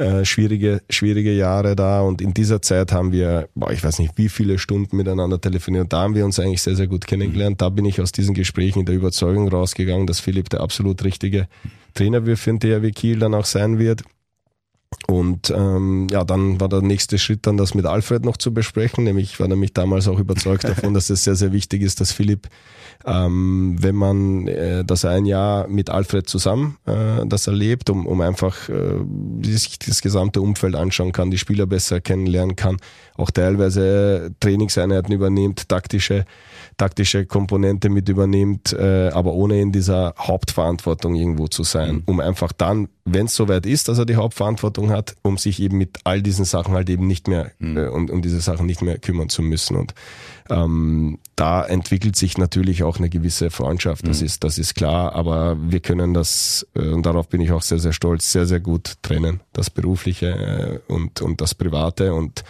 äh, 0.02 0.26
schwierige, 0.26 0.82
schwierige 0.90 1.32
Jahre 1.32 1.76
da 1.76 2.02
und 2.02 2.22
in 2.22 2.34
dieser 2.34 2.60
Zeit 2.62 2.92
haben 2.92 3.12
wir, 3.12 3.50
boah, 3.54 3.72
ich 3.72 3.84
weiß 3.84 4.00
nicht, 4.00 4.18
wie 4.18 4.30
viele 4.30 4.58
Stunden 4.58 4.98
miteinander 4.98 5.40
telefoniert. 5.40 5.94
Da 5.94 6.02
haben 6.02 6.16
wir 6.16 6.26
uns 6.26 6.40
eigentlich 6.40 6.64
sehr, 6.64 6.76
sehr 6.76 6.88
gut 6.88 7.06
kennengelernt. 7.06 7.62
Da 7.62 7.70
bin 7.70 7.86
ich 7.86 8.02
aus 8.02 8.12
diesen 8.12 8.34
Gesprächen 8.34 8.80
in 8.80 8.86
der 8.88 8.96
Überzeugung 8.96 9.48
rausgegangen, 9.48 10.08
dass 10.08 10.20
Philipp 10.20 10.50
der 10.50 10.62
absolut 10.62 11.04
richtige 11.04 11.48
Trainer 11.94 12.26
für 12.36 12.50
den 12.52 12.60
THW 12.60 12.90
Kiel 12.92 13.20
dann 13.20 13.36
auch 13.36 13.46
sein 13.46 13.78
wird. 13.78 14.02
Und 15.08 15.50
ähm, 15.50 16.08
ja, 16.10 16.24
dann 16.24 16.60
war 16.60 16.70
der 16.70 16.82
nächste 16.82 17.18
Schritt 17.18 17.48
dann 17.48 17.58
das 17.58 17.74
mit 17.74 17.86
Alfred 17.86 18.24
noch 18.24 18.38
zu 18.38 18.54
besprechen. 18.54 19.04
Nämlich 19.04 19.40
war 19.40 19.48
nämlich 19.48 19.74
damals 19.74 20.08
auch 20.08 20.20
überzeugt 20.20 20.64
davon, 20.64 20.94
dass 20.94 21.10
es 21.10 21.24
sehr, 21.24 21.36
sehr 21.36 21.52
wichtig 21.52 21.82
ist, 21.82 22.02
dass 22.02 22.12
Philipp 22.12 22.48
ähm, 23.06 23.78
wenn 23.80 23.96
man 23.96 24.48
äh, 24.48 24.84
das 24.86 25.06
ein 25.06 25.26
Jahr 25.26 25.68
mit 25.68 25.90
Alfred 25.90 26.28
zusammen 26.28 26.78
äh, 26.86 27.26
das 27.26 27.48
erlebt, 27.48 27.90
um, 27.90 28.06
um 28.06 28.22
einfach 28.22 28.70
äh, 28.70 29.00
sich 29.42 29.80
das 29.80 30.02
gesamte 30.02 30.42
Umfeld 30.42 30.76
anschauen 30.76 31.12
kann, 31.12 31.32
die 31.32 31.38
Spieler 31.38 31.66
besser 31.66 32.02
kennenlernen 32.02 32.56
kann, 32.56 32.78
auch 33.16 33.32
teilweise 33.32 34.32
Trainingseinheiten 34.40 35.14
übernimmt, 35.14 35.68
taktische 35.70 36.26
taktische 36.82 37.28
Komponente 37.28 37.90
mit 37.90 38.10
übernimmt, 38.10 38.74
äh, 38.74 39.10
aber 39.10 39.34
ohne 39.34 39.62
in 39.62 39.72
dieser 39.72 40.16
Hauptverantwortung 40.18 41.14
irgendwo 41.14 41.48
zu 41.48 41.62
sein, 41.62 41.98
mhm. 41.98 42.04
um 42.08 42.20
einfach 42.20 42.52
dann, 42.52 42.88
wenn 43.06 43.28
es 43.28 43.36
soweit 43.36 43.68
ist, 43.68 43.88
dass 43.88 44.00
er 44.00 44.08
die 44.08 44.16
Hauptverantwortung 44.16 44.90
hat, 44.90 45.16
um 45.22 45.38
sich 45.38 45.62
eben 45.62 45.78
mit 45.78 46.00
all 46.06 46.24
diesen 46.24 46.44
Sachen 46.44 46.74
halt 46.74 46.90
eben 46.90 47.06
nicht 47.06 47.28
mehr, 47.28 47.52
mhm. 47.60 47.78
äh, 47.78 47.86
um, 47.86 48.10
um 48.10 48.24
diese 48.24 48.42
Sachen 48.42 48.66
nicht 48.66 48.82
mehr 48.82 48.98
kümmern 48.98 49.30
zu 49.30 49.44
müssen. 49.44 49.78
Und 49.78 49.94
ähm, 50.50 51.20
da 51.36 51.64
entwickelt 51.64 52.16
sich 52.16 52.40
natürlich 52.40 52.82
auch 52.82 52.98
eine 52.98 53.10
gewisse 53.10 53.52
Freundschaft, 53.52 54.08
das 54.08 54.22
mhm. 54.22 54.26
ist, 54.26 54.44
das 54.44 54.58
ist 54.58 54.74
klar, 54.74 55.14
aber 55.14 55.58
wir 55.62 55.82
können 55.82 56.16
das, 56.16 56.66
äh, 56.74 56.88
und 56.88 57.06
darauf 57.06 57.30
bin 57.30 57.42
ich 57.42 57.52
auch 57.52 57.62
sehr, 57.62 57.78
sehr 57.78 57.94
stolz, 57.94 58.32
sehr, 58.32 58.48
sehr 58.48 58.60
gut 58.60 58.96
trennen, 59.04 59.42
das 59.54 59.70
Berufliche 59.70 60.82
äh, 60.88 60.92
und, 60.92 61.22
und 61.22 61.42
das 61.42 61.54
Private 61.54 62.16
und 62.16 62.44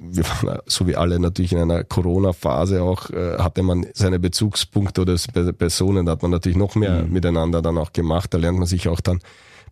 wir 0.00 0.24
waren 0.24 0.58
so 0.66 0.86
wie 0.86 0.96
alle 0.96 1.18
natürlich 1.18 1.52
in 1.52 1.58
einer 1.58 1.84
Corona-Phase 1.84 2.82
auch, 2.82 3.10
äh, 3.10 3.38
hatte 3.38 3.62
man 3.62 3.86
seine 3.94 4.18
Bezugspunkte 4.18 5.02
oder 5.02 5.16
Personen, 5.52 6.06
da 6.06 6.12
hat 6.12 6.22
man 6.22 6.30
natürlich 6.30 6.58
noch 6.58 6.74
mehr 6.74 7.04
mhm. 7.04 7.12
miteinander 7.12 7.62
dann 7.62 7.78
auch 7.78 7.92
gemacht. 7.92 8.32
Da 8.34 8.38
lernt 8.38 8.58
man 8.58 8.66
sich 8.66 8.88
auch 8.88 9.00
dann 9.00 9.20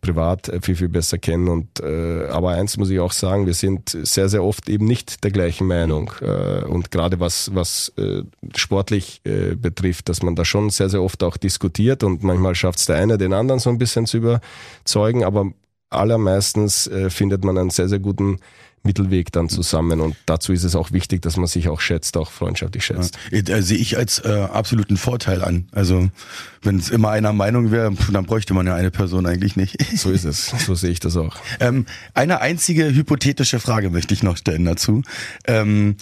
privat 0.05 0.49
äh, 0.49 0.61
viel, 0.61 0.77
viel 0.77 0.89
besser 0.89 1.19
kennen. 1.19 1.49
Und 1.49 1.81
äh, 1.81 2.27
aber 2.29 2.51
eins 2.51 2.77
muss 2.77 2.91
ich 2.91 3.01
auch 3.01 3.13
sagen, 3.13 3.47
wir 3.47 3.55
sind 3.55 3.97
sehr, 4.03 4.29
sehr 4.29 4.45
oft 4.45 4.69
eben 4.69 4.87
nicht 4.87 5.25
der 5.25 5.31
gleichen 5.31 5.67
Meinung. 5.67 6.13
Äh, 6.21 6.65
und 6.65 6.91
gerade 6.91 7.21
was, 7.21 7.55
was 7.55 7.93
äh, 7.97 8.23
sportlich 8.55 9.21
äh, 9.25 9.55
betrifft, 9.55 10.09
dass 10.09 10.23
man 10.23 10.37
da 10.37 10.45
schon 10.45 10.71
sehr, 10.71 10.89
sehr 10.89 11.03
oft 11.03 11.23
auch 11.23 11.37
diskutiert 11.37 12.05
und 12.05 12.23
manchmal 12.23 12.55
schafft 12.55 12.79
es 12.79 12.87
der 12.87 12.97
eine, 12.97 13.19
den 13.19 13.33
anderen 13.33 13.61
so 13.61 13.71
ein 13.71 13.79
bisschen 13.79 14.07
zu 14.07 14.19
überzeugen, 14.19 15.25
aber 15.25 15.51
allermeistens 15.91 16.87
äh, 16.87 17.09
findet 17.11 17.45
man 17.45 17.57
einen 17.57 17.71
sehr, 17.71 17.89
sehr 17.89 18.01
guten 18.01 18.39
Mittelweg 18.85 19.33
dann 19.33 19.49
zusammen. 19.49 20.01
Und 20.01 20.17
dazu 20.27 20.53
ist 20.53 20.63
es 20.65 20.77
auch 20.77 20.93
wichtig, 20.93 21.23
dass 21.23 21.37
man 21.37 21.47
sich 21.47 21.69
auch 21.69 21.81
schätzt, 21.81 22.17
auch 22.17 22.31
freundschaftlich 22.31 22.85
schätzt. 22.85 23.19
Ja, 23.31 23.63
sehe 23.63 23.79
ich 23.79 23.97
als 23.97 24.19
äh, 24.21 24.29
absoluten 24.29 24.97
Vorteil 24.97 25.43
an. 25.43 25.69
Also 25.73 26.11
wenn 26.63 26.79
es 26.79 26.91
immer 26.91 27.11
einer 27.11 27.33
Meinung 27.33 27.71
wäre, 27.71 27.93
dann 28.13 28.27
bräuchte 28.27 28.55
man 28.55 28.67
ja 28.67 28.75
eine 28.75 28.91
Person 28.91 29.27
eigentlich 29.27 29.57
nicht. 29.57 29.77
So 30.05 30.11
ist 30.11 30.25
es. 30.25 30.53
So 30.67 30.75
sehe 30.75 30.91
ich 30.91 31.01
das 31.01 31.17
auch. 31.17 31.37
Ähm, 31.61 31.87
eine 32.15 32.41
einzige 32.41 32.93
hypothetische 32.95 33.61
Frage 33.61 33.91
möchte 33.91 34.13
ich 34.13 34.23
noch 34.23 34.37
stellen 34.37 34.65
dazu. 34.65 35.03
Ähm, 35.47 35.97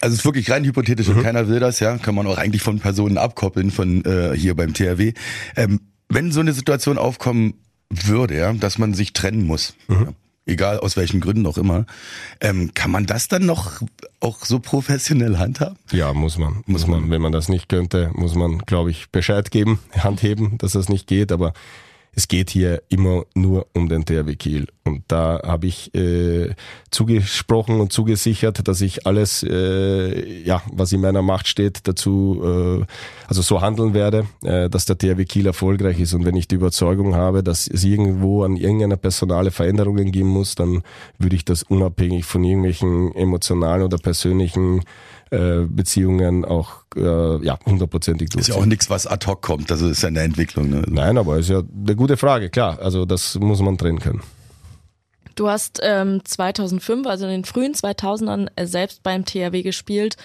also 0.00 0.14
es 0.14 0.20
ist 0.20 0.24
wirklich 0.24 0.50
rein 0.50 0.64
hypothetisch 0.64 1.08
mhm. 1.08 1.18
und 1.18 1.22
keiner 1.22 1.48
will 1.48 1.60
das, 1.60 1.80
ja. 1.80 1.98
Kann 1.98 2.14
man 2.14 2.26
auch 2.26 2.38
eigentlich 2.38 2.62
von 2.62 2.78
Personen 2.78 3.18
abkoppeln, 3.18 3.70
von 3.70 4.04
äh, 4.04 4.34
hier 4.34 4.54
beim 4.54 4.72
THW. 4.72 5.12
Ähm, 5.56 5.80
wenn 6.08 6.32
so 6.32 6.40
eine 6.40 6.52
Situation 6.52 6.96
aufkommen 6.96 7.54
würde, 7.90 8.36
ja, 8.36 8.52
dass 8.52 8.78
man 8.78 8.94
sich 8.94 9.12
trennen 9.12 9.44
muss. 9.44 9.74
Mhm. 9.88 9.94
Ja 9.94 10.12
egal 10.46 10.78
aus 10.78 10.96
welchen 10.96 11.20
Gründen 11.20 11.46
auch 11.46 11.58
immer. 11.58 11.86
Ähm, 12.40 12.72
kann 12.74 12.90
man 12.90 13.06
das 13.06 13.28
dann 13.28 13.46
noch 13.46 13.80
auch 14.20 14.44
so 14.44 14.58
professionell 14.58 15.38
handhaben? 15.38 15.76
Ja, 15.92 16.12
muss 16.12 16.38
man. 16.38 16.62
Muss 16.66 16.86
man. 16.86 17.10
Wenn 17.10 17.22
man 17.22 17.32
das 17.32 17.48
nicht 17.48 17.68
könnte, 17.68 18.10
muss 18.14 18.34
man, 18.34 18.58
glaube 18.58 18.90
ich, 18.90 19.10
Bescheid 19.10 19.50
geben, 19.50 19.80
Hand 19.98 20.22
heben, 20.22 20.58
dass 20.58 20.72
das 20.72 20.88
nicht 20.88 21.06
geht. 21.06 21.32
Aber 21.32 21.52
es 22.14 22.28
geht 22.28 22.50
hier 22.50 22.82
immer 22.88 23.24
nur 23.34 23.66
um 23.74 23.88
den 23.88 24.04
THW 24.04 24.34
Kiel. 24.34 24.66
Und 24.84 25.04
da 25.08 25.40
habe 25.44 25.66
ich 25.66 25.94
äh, 25.94 26.54
zugesprochen 26.90 27.80
und 27.80 27.92
zugesichert, 27.92 28.66
dass 28.66 28.80
ich 28.80 29.06
alles, 29.06 29.42
äh, 29.42 30.42
ja, 30.42 30.62
was 30.72 30.92
in 30.92 31.00
meiner 31.00 31.22
Macht 31.22 31.46
steht, 31.46 31.86
dazu, 31.86 32.42
äh, 32.80 32.84
also 33.28 33.42
so 33.42 33.60
handeln 33.60 33.94
werde, 33.94 34.26
äh, 34.42 34.68
dass 34.68 34.86
der 34.86 34.98
THW 34.98 35.24
Kiel 35.24 35.46
erfolgreich 35.46 36.00
ist. 36.00 36.14
Und 36.14 36.24
wenn 36.24 36.36
ich 36.36 36.48
die 36.48 36.56
Überzeugung 36.56 37.14
habe, 37.14 37.42
dass 37.42 37.68
es 37.68 37.84
irgendwo 37.84 38.42
an 38.42 38.56
irgendeiner 38.56 38.96
personale 38.96 39.50
Veränderungen 39.52 40.10
geben 40.10 40.28
muss, 40.28 40.56
dann 40.56 40.82
würde 41.18 41.36
ich 41.36 41.44
das 41.44 41.62
unabhängig 41.62 42.24
von 42.24 42.42
irgendwelchen 42.42 43.14
emotionalen 43.14 43.84
oder 43.84 43.98
persönlichen 43.98 44.82
äh, 45.30 45.60
Beziehungen 45.68 46.44
auch 46.44 46.84
äh, 46.96 47.44
ja 47.44 47.58
hundertprozentig 47.64 48.30
durch. 48.30 48.48
Ist 48.48 48.54
ja 48.54 48.60
auch 48.60 48.66
nichts, 48.66 48.90
was 48.90 49.06
ad 49.06 49.26
hoc 49.26 49.42
kommt, 49.42 49.70
das 49.70 49.80
ist 49.80 50.02
ja 50.02 50.08
eine 50.08 50.20
Entwicklung. 50.20 50.70
Ne? 50.70 50.82
Nein, 50.88 51.18
aber 51.18 51.38
ist 51.38 51.50
ja 51.50 51.62
eine 51.84 51.96
gute 51.96 52.16
Frage, 52.16 52.50
klar. 52.50 52.78
Also 52.80 53.04
das 53.04 53.36
muss 53.36 53.60
man 53.60 53.78
trennen 53.78 54.00
können. 54.00 54.22
Du 55.36 55.48
hast 55.48 55.80
ähm, 55.82 56.20
2005, 56.24 57.06
also 57.06 57.24
in 57.24 57.30
den 57.30 57.44
frühen 57.44 57.72
2000ern, 57.72 58.48
äh, 58.56 58.66
selbst 58.66 59.02
beim 59.02 59.24
THW 59.24 59.62
gespielt. 59.62 60.16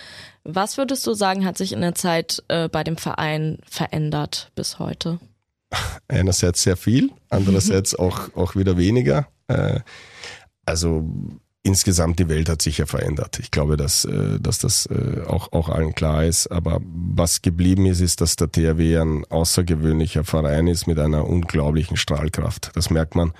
Was 0.43 0.77
würdest 0.77 1.05
du 1.07 1.13
sagen, 1.13 1.45
hat 1.45 1.57
sich 1.57 1.71
in 1.71 1.81
der 1.81 1.95
Zeit 1.95 2.43
äh, 2.47 2.67
bei 2.67 2.83
dem 2.83 2.97
Verein 2.97 3.59
verändert 3.69 4.51
bis 4.55 4.79
heute? 4.79 5.19
Einerseits 6.07 6.63
sehr 6.63 6.77
viel, 6.77 7.11
andererseits 7.29 7.95
auch, 7.99 8.35
auch 8.35 8.55
wieder 8.55 8.77
weniger. 8.77 9.27
Äh, 9.47 9.79
also 10.65 11.07
insgesamt 11.65 12.19
die 12.19 12.29
Welt 12.29 12.47
hat 12.47 12.61
sich 12.61 12.77
ja 12.77 12.85
verändert. 12.85 13.39
Ich 13.39 13.49
glaube, 13.49 13.75
dass, 13.75 14.05
äh, 14.05 14.39
dass 14.39 14.59
das 14.59 14.85
äh, 14.85 15.23
auch, 15.25 15.51
auch 15.51 15.69
allen 15.69 15.95
klar 15.95 16.23
ist. 16.23 16.47
Aber 16.47 16.79
was 16.83 17.41
geblieben 17.41 17.87
ist, 17.87 18.01
ist, 18.01 18.21
dass 18.21 18.35
der 18.35 18.51
THW 18.51 18.99
ein 18.99 19.25
außergewöhnlicher 19.25 20.23
Verein 20.23 20.67
ist 20.67 20.85
mit 20.85 20.99
einer 20.99 21.27
unglaublichen 21.27 21.97
Strahlkraft. 21.97 22.71
Das 22.75 22.91
merkt 22.91 23.15
man 23.15 23.33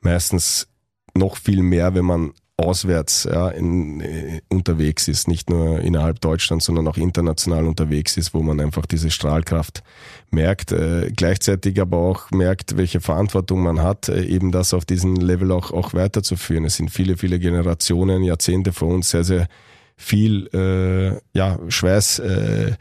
meistens 0.00 0.68
noch 1.14 1.36
viel 1.36 1.62
mehr, 1.62 1.94
wenn 1.94 2.06
man 2.06 2.32
auswärts 2.60 3.24
ja, 3.30 3.48
in, 3.48 4.00
äh, 4.00 4.40
unterwegs 4.48 5.08
ist, 5.08 5.28
nicht 5.28 5.50
nur 5.50 5.80
innerhalb 5.80 6.20
Deutschlands, 6.20 6.66
sondern 6.66 6.86
auch 6.88 6.96
international 6.96 7.66
unterwegs 7.66 8.16
ist, 8.16 8.34
wo 8.34 8.42
man 8.42 8.60
einfach 8.60 8.86
diese 8.86 9.10
Strahlkraft 9.10 9.82
merkt, 10.30 10.72
äh, 10.72 11.10
gleichzeitig 11.14 11.80
aber 11.80 11.98
auch 11.98 12.30
merkt, 12.30 12.76
welche 12.76 13.00
Verantwortung 13.00 13.62
man 13.62 13.82
hat, 13.82 14.08
äh, 14.08 14.24
eben 14.24 14.52
das 14.52 14.74
auf 14.74 14.84
diesem 14.84 15.16
Level 15.16 15.52
auch, 15.52 15.72
auch 15.72 15.94
weiterzuführen. 15.94 16.64
Es 16.64 16.76
sind 16.76 16.90
viele, 16.90 17.16
viele 17.16 17.38
Generationen, 17.38 18.22
Jahrzehnte 18.22 18.72
vor 18.72 18.88
uns 18.88 19.10
sehr, 19.10 19.24
sehr 19.24 19.48
viel 19.96 20.48
äh, 20.54 21.20
ja, 21.38 21.58
Schweiß 21.68 22.20
äh, 22.20 22.72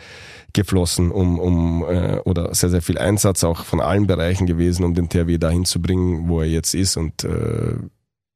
geflossen, 0.54 1.12
um, 1.12 1.38
um 1.38 1.84
äh, 1.84 2.20
oder 2.20 2.54
sehr, 2.56 2.70
sehr 2.70 2.82
viel 2.82 2.98
Einsatz 2.98 3.44
auch 3.44 3.66
von 3.66 3.82
allen 3.82 4.08
Bereichen 4.08 4.48
gewesen, 4.48 4.86
um 4.86 4.94
den 4.94 5.10
THW 5.10 5.38
dahin 5.38 5.66
zu 5.66 5.82
bringen, 5.82 6.30
wo 6.30 6.42
er 6.42 6.48
jetzt 6.48 6.74
ist. 6.74 6.96
Und 6.96 7.26
äh, 7.26 7.76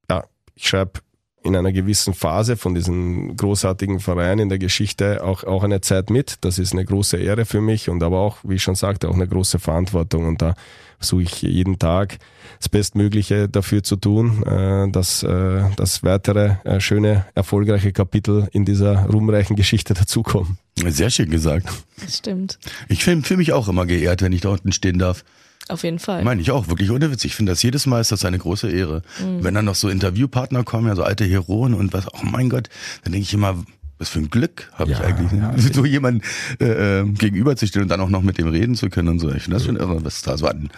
ja, 0.10 0.26
ich 0.56 0.68
schreibe 0.68 1.00
in 1.44 1.56
einer 1.56 1.72
gewissen 1.72 2.14
Phase 2.14 2.58
von 2.58 2.74
diesem 2.74 3.36
großartigen 3.36 4.00
Verein 4.00 4.40
in 4.40 4.50
der 4.50 4.60
Geschichte 4.60 5.24
auch, 5.24 5.44
auch 5.44 5.64
eine 5.64 5.82
Zeit 5.82 6.10
mit. 6.10 6.38
Das 6.42 6.58
ist 6.58 6.74
eine 6.74 6.86
große 6.86 7.18
Ehre 7.18 7.46
für 7.46 7.62
mich 7.62 7.90
und 7.90 8.02
aber 8.02 8.20
auch, 8.20 8.38
wie 8.44 8.56
ich 8.56 8.64
schon 8.64 8.76
sagte, 8.76 9.10
auch 9.10 9.16
eine 9.16 9.28
große 9.28 9.60
Verantwortung. 9.60 10.26
Und 10.26 10.42
da 10.42 10.56
versuche 10.98 11.24
ich 11.24 11.42
jeden 11.42 11.80
Tag 11.80 12.18
das 12.60 12.70
Bestmögliche 12.70 13.50
dafür 13.50 13.84
zu 13.84 13.98
tun, 13.98 14.44
äh, 14.44 14.90
dass 14.90 15.22
äh, 15.24 15.64
das 15.76 16.04
weitere 16.04 16.56
äh, 16.64 16.80
schöne, 16.80 17.26
erfolgreiche 17.36 17.92
Kapitel 17.92 18.48
in 18.54 18.64
dieser 18.64 19.06
ruhmreichen 19.08 19.58
Geschichte 19.58 19.94
dazukommen. 19.94 20.58
Sehr 20.78 21.10
schön 21.10 21.30
gesagt. 21.30 21.68
Das 22.02 22.18
stimmt. 22.18 22.58
Ich 22.88 23.04
fühle 23.04 23.22
fühl 23.22 23.38
mich 23.38 23.52
auch 23.52 23.68
immer 23.68 23.86
geehrt, 23.86 24.22
wenn 24.22 24.32
ich 24.32 24.42
da 24.42 24.50
unten 24.50 24.72
stehen 24.72 24.98
darf. 24.98 25.24
Auf 25.70 25.84
jeden 25.84 26.00
Fall. 26.00 26.24
Meine 26.24 26.42
ich 26.42 26.52
auch, 26.52 26.68
wirklich 26.68 26.92
ohne 26.92 27.10
Witz. 27.12 27.24
Ich 27.26 27.36
finde 27.36 27.52
das 27.52 27.64
jedes 27.64 27.86
Mal 27.86 28.02
ist 28.02 28.12
das 28.12 28.26
eine 28.26 28.38
große 28.38 28.70
Ehre. 28.70 29.02
Wenn 29.20 29.54
dann 29.54 29.66
noch 29.66 29.76
so 29.76 29.90
Interviewpartner 29.90 30.64
kommen, 30.64 30.88
ja 30.88 30.96
so 30.96 31.04
alte 31.04 31.24
Heroen 31.26 31.74
und 31.74 31.94
was, 31.94 32.06
oh 32.14 32.24
mein 32.24 32.50
Gott, 32.50 32.70
dann 33.04 33.14
denke 33.14 33.24
ich 33.26 33.34
immer, 33.34 33.64
was 33.98 34.10
für 34.10 34.20
ein 34.20 34.30
Glück 34.30 34.70
habe 34.74 34.92
ich 34.92 34.98
Ja, 35.00 35.06
eigentlich, 35.06 35.32
ne? 35.32 35.54
so 35.74 35.86
jemanden 35.86 36.22
äh, 36.60 37.00
äh, 37.02 37.06
gegenüber 37.12 37.56
zu 37.56 37.66
stellen 37.68 37.84
und 37.84 37.90
dann 37.90 38.02
auch 38.02 38.10
noch 38.10 38.22
mit 38.24 38.38
dem 38.38 38.48
reden 38.48 38.76
zu 38.76 38.90
können 38.90 39.08
und 39.08 39.20
so. 39.20 39.30
Ich 39.32 39.44
finde 39.44 39.58
das 39.58 39.66
schon 39.66 39.78
irre, 39.78 40.04
was 40.04 40.18
es 40.18 40.22
da 40.24 40.38
so 40.38 40.48
an 40.48 40.70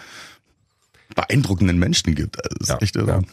beeindruckenden 1.16 1.78
Menschen 1.80 2.14
gibt. 2.16 2.38
Also, 2.44 2.56
das 2.60 2.68
ist 2.68 2.70
Ja, 2.70 2.78
echt 2.82 2.96
irre. 2.96 3.24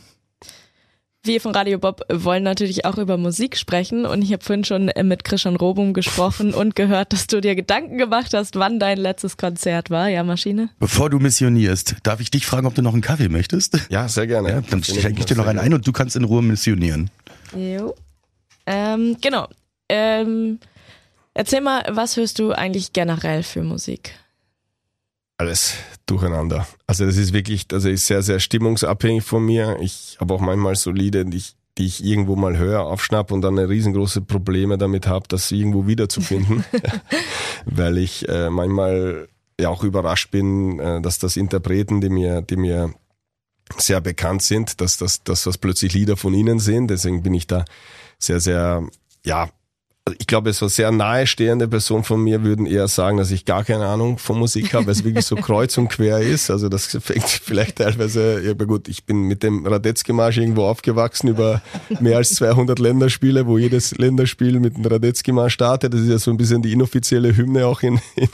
Wir 1.24 1.40
von 1.40 1.54
Radio 1.54 1.78
Bob 1.78 2.00
wollen 2.10 2.42
natürlich 2.42 2.84
auch 2.84 2.98
über 2.98 3.16
Musik 3.16 3.56
sprechen 3.56 4.06
und 4.06 4.22
ich 4.22 4.32
habe 4.32 4.42
vorhin 4.42 4.64
schon 4.64 4.88
äh, 4.88 5.04
mit 5.04 5.22
Christian 5.22 5.54
Robum 5.54 5.94
gesprochen 5.94 6.52
und 6.52 6.74
gehört, 6.74 7.12
dass 7.12 7.28
du 7.28 7.40
dir 7.40 7.54
Gedanken 7.54 7.96
gemacht 7.96 8.34
hast, 8.34 8.56
wann 8.56 8.80
dein 8.80 8.98
letztes 8.98 9.36
Konzert 9.36 9.88
war. 9.88 10.08
Ja, 10.08 10.24
Maschine? 10.24 10.70
Bevor 10.80 11.10
du 11.10 11.20
missionierst, 11.20 11.94
darf 12.02 12.18
ich 12.18 12.32
dich 12.32 12.44
fragen, 12.44 12.66
ob 12.66 12.74
du 12.74 12.82
noch 12.82 12.92
einen 12.92 13.02
Kaffee 13.02 13.28
möchtest? 13.28 13.78
Ja, 13.88 14.08
sehr 14.08 14.26
gerne. 14.26 14.48
Ja, 14.48 14.60
dann 14.62 14.82
schenke 14.82 15.20
ich 15.20 15.26
dir 15.26 15.36
noch 15.36 15.46
einen 15.46 15.60
ein 15.60 15.72
und 15.72 15.86
du 15.86 15.92
kannst 15.92 16.16
in 16.16 16.24
Ruhe 16.24 16.42
missionieren. 16.42 17.08
Jo. 17.56 17.94
Ähm, 18.66 19.16
genau. 19.20 19.46
Ähm, 19.88 20.58
erzähl 21.34 21.60
mal, 21.60 21.84
was 21.88 22.16
hörst 22.16 22.40
du 22.40 22.50
eigentlich 22.50 22.92
generell 22.92 23.44
für 23.44 23.62
Musik? 23.62 24.18
Alles 25.42 25.74
durcheinander. 26.06 26.66
Also 26.86 27.04
das 27.04 27.16
ist 27.16 27.32
wirklich, 27.32 27.66
also 27.72 27.88
ist 27.88 28.06
sehr, 28.06 28.22
sehr 28.22 28.38
stimmungsabhängig 28.38 29.24
von 29.24 29.44
mir. 29.44 29.76
Ich 29.80 30.16
habe 30.20 30.34
auch 30.34 30.40
manchmal 30.40 30.76
so 30.76 30.90
Lieder, 30.90 31.24
die 31.24 31.38
ich, 31.38 31.56
die 31.78 31.86
ich 31.86 32.04
irgendwo 32.04 32.36
mal 32.36 32.56
höre, 32.56 32.82
aufschnapp 32.82 33.32
und 33.32 33.42
dann 33.42 33.58
riesengroße 33.58 34.22
Probleme 34.22 34.78
damit 34.78 35.06
habe, 35.08 35.26
das 35.28 35.50
irgendwo 35.50 35.86
wiederzufinden. 35.86 36.64
Weil 37.64 37.98
ich 37.98 38.28
äh, 38.28 38.50
manchmal 38.50 39.28
ja 39.60 39.68
auch 39.68 39.82
überrascht 39.82 40.30
bin, 40.30 40.78
äh, 40.78 41.00
dass 41.02 41.18
das 41.18 41.36
Interpreten, 41.36 42.00
die 42.00 42.10
mir, 42.10 42.42
die 42.42 42.56
mir 42.56 42.94
sehr 43.78 44.00
bekannt 44.00 44.42
sind, 44.42 44.80
dass 44.80 44.96
das, 44.96 45.24
dass 45.24 45.42
das 45.42 45.58
plötzlich 45.58 45.92
Lieder 45.92 46.16
von 46.16 46.34
ihnen 46.34 46.60
sind. 46.60 46.88
Deswegen 46.88 47.22
bin 47.22 47.34
ich 47.34 47.48
da 47.48 47.64
sehr, 48.18 48.38
sehr, 48.38 48.86
ja, 49.24 49.48
ich 50.18 50.26
glaube, 50.26 50.52
so 50.52 50.66
sehr 50.66 50.90
nahestehende 50.90 51.68
Personen 51.68 52.02
von 52.02 52.20
mir 52.20 52.42
würden 52.42 52.66
eher 52.66 52.88
sagen, 52.88 53.18
dass 53.18 53.30
ich 53.30 53.44
gar 53.44 53.62
keine 53.62 53.86
Ahnung 53.86 54.18
von 54.18 54.36
Musik 54.36 54.74
habe, 54.74 54.86
weil 54.86 54.92
es 54.92 55.04
wirklich 55.04 55.24
so 55.24 55.36
kreuz 55.36 55.78
und 55.78 55.88
quer 55.88 56.18
ist. 56.18 56.50
Also 56.50 56.68
das 56.68 56.86
fängt 56.86 57.28
vielleicht 57.28 57.76
teilweise, 57.76 58.42
aber 58.50 58.66
gut, 58.66 58.88
ich 58.88 59.04
bin 59.04 59.22
mit 59.22 59.44
dem 59.44 59.64
Radetzky-Marsch 59.64 60.38
irgendwo 60.38 60.64
aufgewachsen 60.64 61.28
über 61.28 61.62
mehr 62.00 62.16
als 62.16 62.34
200 62.34 62.80
Länderspiele, 62.80 63.46
wo 63.46 63.58
jedes 63.58 63.96
Länderspiel 63.96 64.58
mit 64.58 64.76
dem 64.76 64.84
Radetzky-Marsch 64.84 65.54
startet. 65.54 65.94
Das 65.94 66.00
ist 66.00 66.08
ja 66.08 66.18
so 66.18 66.32
ein 66.32 66.36
bisschen 66.36 66.62
die 66.62 66.72
inoffizielle 66.72 67.36
Hymne 67.36 67.66
auch 67.66 67.82
in, 67.82 68.00
in, 68.16 68.28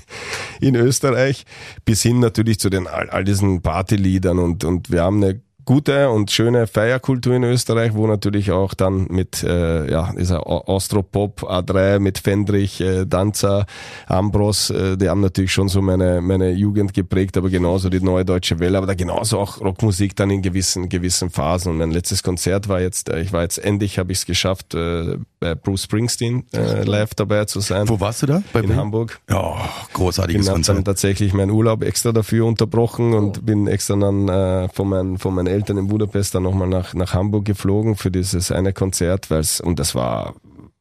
in 0.60 0.74
Österreich. 0.74 1.44
Bis 1.84 2.00
hin 2.00 2.18
natürlich 2.18 2.60
zu 2.60 2.70
den 2.70 2.86
all, 2.86 3.10
all 3.10 3.24
diesen 3.24 3.60
Partyliedern 3.60 4.38
und, 4.38 4.64
und 4.64 4.90
wir 4.90 5.02
haben 5.02 5.22
eine 5.22 5.42
gute 5.68 6.08
und 6.08 6.30
schöne 6.30 6.66
Feierkultur 6.66 7.34
in 7.34 7.44
Österreich, 7.44 7.92
wo 7.92 8.06
natürlich 8.06 8.52
auch 8.52 8.72
dann 8.72 9.06
mit 9.10 9.42
äh, 9.42 9.90
ja, 9.90 10.14
dieser 10.18 10.46
Austropop 10.46 11.42
A3 11.42 11.98
mit 11.98 12.16
Fendrich, 12.16 12.80
äh, 12.80 13.04
Danzer, 13.04 13.66
Ambros, 14.06 14.70
äh, 14.70 14.96
die 14.96 15.10
haben 15.10 15.20
natürlich 15.20 15.52
schon 15.52 15.68
so 15.68 15.82
meine 15.82 16.22
meine 16.22 16.52
Jugend 16.52 16.94
geprägt, 16.94 17.36
aber 17.36 17.50
genauso 17.50 17.90
die 17.90 18.00
neue 18.00 18.24
deutsche 18.24 18.60
Welle, 18.60 18.78
aber 18.78 18.86
da 18.86 18.94
genauso 18.94 19.38
auch 19.38 19.60
Rockmusik 19.60 20.16
dann 20.16 20.30
in 20.30 20.40
gewissen 20.40 20.88
gewissen 20.88 21.28
Phasen. 21.28 21.72
Und 21.72 21.78
mein 21.78 21.90
letztes 21.90 22.22
Konzert 22.22 22.70
war 22.70 22.80
jetzt, 22.80 23.10
äh, 23.10 23.20
ich 23.20 23.34
war 23.34 23.42
jetzt 23.42 23.58
endlich, 23.58 23.98
habe 23.98 24.10
ich 24.12 24.20
es 24.20 24.24
geschafft, 24.24 24.74
äh, 24.74 25.18
bei 25.38 25.54
Bruce 25.54 25.82
Springsteen 25.82 26.46
äh, 26.54 26.84
live 26.84 27.14
dabei 27.14 27.44
zu 27.44 27.60
sein. 27.60 27.90
Wo 27.90 28.00
warst 28.00 28.22
du 28.22 28.26
da? 28.26 28.42
Bei 28.54 28.60
in? 28.60 28.74
Hamburg 28.74 29.20
Ja, 29.28 29.54
großartiges 29.92 30.46
bin 30.46 30.48
hab 30.48 30.62
dann 30.62 30.76
Konzert. 30.76 30.86
tatsächlich 30.86 31.34
meinen 31.34 31.50
Urlaub 31.50 31.84
extra 31.84 32.12
dafür 32.12 32.46
unterbrochen 32.46 33.12
und 33.12 33.44
bin 33.44 33.66
extra 33.66 33.96
dann 33.96 34.28
äh, 34.28 34.68
von, 34.70 34.88
meinen, 34.88 35.18
von 35.18 35.34
meinen 35.34 35.57
Eltern 35.58 35.78
in 35.78 35.88
Budapest 35.88 36.34
dann 36.34 36.44
nochmal 36.44 36.68
nach, 36.68 36.94
nach 36.94 37.14
Hamburg 37.14 37.44
geflogen 37.44 37.96
für 37.96 38.10
dieses 38.10 38.52
eine 38.52 38.72
Konzert, 38.72 39.30
weil's, 39.30 39.60
und 39.60 39.78
das 39.78 39.94
war 39.94 40.34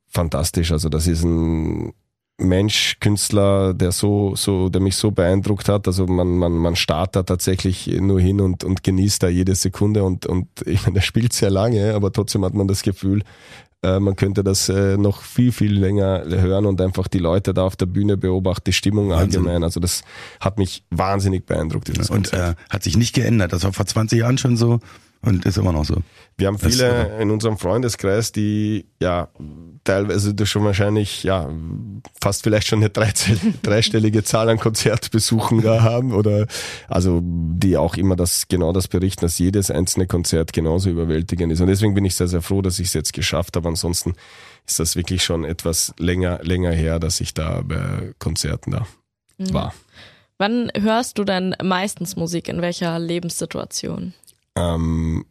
fantastisch. 0.08 0.72
Also 0.72 0.90
das 0.90 1.08
ist 1.08 1.24
ein 1.24 1.94
Mensch, 2.40 2.98
Künstler, 3.00 3.74
der 3.74 3.92
so, 3.92 4.36
so, 4.36 4.70
der 4.70 4.80
mich 4.80 4.96
so 4.96 5.10
beeindruckt 5.10 5.70
hat. 5.70 5.88
Also 5.88 6.06
man, 6.06 6.38
man, 6.38 6.52
man 6.52 6.76
starrt 6.76 7.16
da 7.16 7.24
tatsächlich 7.24 7.88
nur 7.88 8.22
hin 8.22 8.40
und, 8.42 8.64
und 8.64 8.84
genießt 8.84 9.24
da 9.24 9.28
jede 9.28 9.56
Sekunde 9.56 10.04
und, 10.04 10.28
und 10.28 10.48
ich 10.66 10.84
meine, 10.84 10.96
der 10.96 11.02
spielt 11.02 11.34
sehr 11.34 11.50
lange, 11.50 11.96
aber 11.96 12.12
trotzdem 12.12 12.46
hat 12.46 12.54
man 12.54 12.68
das 12.68 12.84
Gefühl, 12.84 13.24
äh, 13.84 14.00
man 14.00 14.16
könnte 14.16 14.44
das 14.44 14.70
äh, 14.70 14.98
noch 14.98 15.22
viel, 15.22 15.52
viel 15.52 15.74
länger 15.74 16.24
hören 16.26 16.66
und 16.66 16.82
einfach 16.82 17.08
die 17.08 17.20
Leute 17.20 17.54
da 17.54 17.64
auf 17.64 17.76
der 17.76 17.86
Bühne 17.86 18.18
beobachten, 18.18 18.64
die 18.66 18.74
Stimmung 18.74 19.10
Wahnsinn. 19.10 19.42
allgemein. 19.42 19.64
Also 19.64 19.80
das 19.80 20.04
hat 20.40 20.58
mich 20.58 20.84
wahnsinnig 20.90 21.46
beeindruckt. 21.46 21.88
Dieses 21.88 22.10
Und 22.10 22.34
äh, 22.34 22.56
hat 22.70 22.84
sich 22.84 22.98
nicht 22.98 23.14
geändert. 23.14 23.54
Das 23.54 23.64
war 23.64 23.74
vor 23.74 23.86
20 23.86 24.20
Jahren 24.20 24.38
schon 24.38 24.58
so 24.58 24.80
und 25.22 25.46
ist 25.46 25.58
immer 25.58 25.72
noch 25.72 25.86
so. 25.86 26.02
Wir 26.38 26.48
haben 26.48 26.58
das 26.60 26.72
viele 26.72 27.18
in 27.20 27.32
unserem 27.32 27.58
Freundeskreis, 27.58 28.32
die 28.32 28.86
ja 29.02 29.30
teilweise 29.84 30.36
das 30.36 30.48
schon 30.50 30.64
wahrscheinlich 30.64 31.24
ja 31.24 31.50
fast 32.22 32.44
vielleicht 32.44 32.68
schon 32.68 32.80
eine 32.80 32.90
dreistellige 33.64 34.24
Zahl 34.24 34.50
an 34.50 34.60
Konzertbesuchen 34.60 35.62
da 35.62 35.82
haben 35.82 36.14
oder 36.14 36.48
also 36.88 37.22
die 37.24 37.78
auch 37.78 37.96
immer 37.96 38.16
das 38.16 38.48
genau 38.48 38.72
das 38.72 38.88
berichten, 38.88 39.22
dass 39.22 39.40
jedes 39.40 39.72
einzelne 39.72 40.08
Konzert 40.08 40.54
genauso 40.54 40.90
überwältigend 40.90 41.52
ist. 41.52 41.62
Und 41.62 41.68
deswegen 41.68 41.94
bin 41.94 42.06
ich 42.06 42.16
sehr 42.16 42.28
sehr 42.28 42.42
froh, 42.42 42.62
dass 42.62 42.80
ich 42.80 42.88
es 42.88 42.94
jetzt 42.94 43.14
geschafft 43.14 43.56
habe. 43.56 43.68
Ansonsten 43.68 44.14
ist 44.68 44.80
das 44.80 44.96
wirklich 44.96 45.24
schon 45.24 45.44
etwas 45.44 45.94
länger 45.98 46.40
länger 46.44 46.72
her, 46.72 47.00
dass 47.00 47.20
ich 47.20 47.34
da 47.34 47.62
bei 47.64 48.14
Konzerten 48.20 48.72
da 48.72 48.88
war. 49.38 49.74
Wann 50.38 50.72
hörst 50.76 51.18
du 51.18 51.24
denn 51.24 51.56
meistens 51.64 52.16
Musik? 52.16 52.48
In 52.48 52.62
welcher 52.62 53.00
Lebenssituation? 53.00 54.14
Ähm, 54.58 55.26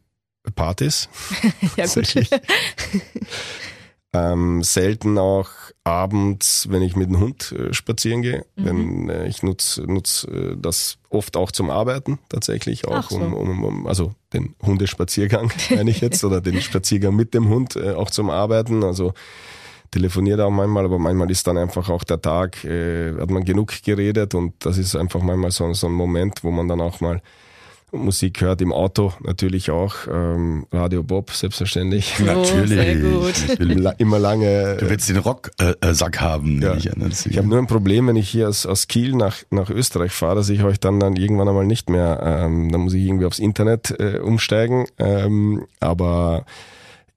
Partys. 0.55 1.09
Ja, 1.77 1.87
gut. 1.87 2.29
Ähm, 4.12 4.62
selten 4.62 5.18
auch 5.18 5.51
abends, 5.85 6.68
wenn 6.70 6.81
ich 6.81 6.97
mit 6.97 7.11
dem 7.11 7.20
Hund 7.20 7.53
äh, 7.53 7.74
spazieren 7.74 8.22
gehe. 8.22 8.47
Mhm. 8.57 8.64
Wenn 8.64 9.09
äh, 9.11 9.27
ich 9.27 9.43
nutze 9.43 9.83
nutz, 9.83 10.27
äh, 10.31 10.57
das 10.57 10.99
oft 11.11 11.37
auch 11.37 11.53
zum 11.53 11.68
Arbeiten 11.68 12.18
tatsächlich, 12.31 12.89
auch 12.89 13.11
so. 13.11 13.16
um, 13.16 13.35
um, 13.35 13.64
um, 13.64 13.87
also 13.87 14.14
den 14.33 14.55
Hundespaziergang 14.62 15.53
meine 15.70 15.91
ich 15.91 16.01
jetzt 16.01 16.24
oder 16.24 16.41
den 16.41 16.62
Spaziergang 16.62 17.14
mit 17.14 17.35
dem 17.35 17.49
Hund 17.49 17.77
äh, 17.77 17.93
auch 17.93 18.11
zum 18.11 18.31
Arbeiten. 18.31 18.85
Also 18.85 19.12
telefoniert 19.91 20.41
auch 20.41 20.51
manchmal, 20.51 20.87
aber 20.87 20.99
manchmal 20.99 21.31
ist 21.31 21.47
dann 21.47 21.59
einfach 21.59 21.91
auch 21.91 22.05
der 22.05 22.22
Tag, 22.22 22.64
äh, 22.64 23.12
hat 23.20 23.31
man 23.31 23.45
genug 23.45 23.83
geredet 23.83 24.35
und 24.35 24.55
das 24.64 24.79
ist 24.79 24.97
einfach 24.97 25.20
manchmal 25.20 25.51
so, 25.51 25.72
so 25.74 25.89
ein 25.89 25.93
Moment, 25.93 26.43
wo 26.43 26.51
man 26.51 26.68
dann 26.68 26.81
auch 26.81 27.01
mal 27.01 27.20
Musik 27.93 28.41
hört, 28.41 28.61
im 28.61 28.72
Auto 28.72 29.12
natürlich 29.22 29.70
auch, 29.70 29.95
ähm, 30.12 30.66
Radio 30.72 31.03
Bob 31.03 31.30
selbstverständlich. 31.30 32.14
Oh, 32.20 32.45
sehr 32.66 32.97
gut. 32.97 33.34
Natürlich. 33.49 33.78
La- 33.78 33.93
Immer 33.93 34.18
lange. 34.18 34.76
Du 34.78 34.91
willst 34.91 35.09
den 35.09 35.18
Rocksack 35.18 35.76
äh, 35.82 35.89
äh, 35.89 35.95
Sack 35.95 36.20
haben, 36.20 36.61
Ja. 36.61 36.70
nehme 36.70 36.78
ich 36.78 36.93
an. 36.93 36.99
ne? 36.99 37.11
Ich 37.11 37.39
habe 37.39 37.47
nur 37.49 37.59
ein 37.59 37.68
Problem, 37.68 38.09
wenn 38.09 38.16
ich 38.16 38.28
hier 38.28 38.49
aus, 38.49 38.66
aus 38.66 38.89
Kiel 38.89 39.14
nach, 39.14 39.37
nach 39.51 39.70
Österreich 39.70 40.12
fahre, 40.12 40.34
dass 40.37 40.49
ich 40.49 40.62
euch 40.64 40.80
dann, 40.80 40.99
dann 41.01 41.14
irgendwann 41.16 41.49
einmal 41.49 41.64
nicht 41.64 41.89
mehr, 41.89 42.20
ähm, 42.22 42.70
dann 42.72 42.80
muss 42.82 42.93
ich 42.95 43.05
irgendwie 43.05 43.24
aufs 43.24 43.39
Internet 43.39 43.95
äh, 44.01 44.18
umsteigen. 44.18 44.87
Ähm, 44.99 45.64
aber 45.80 46.45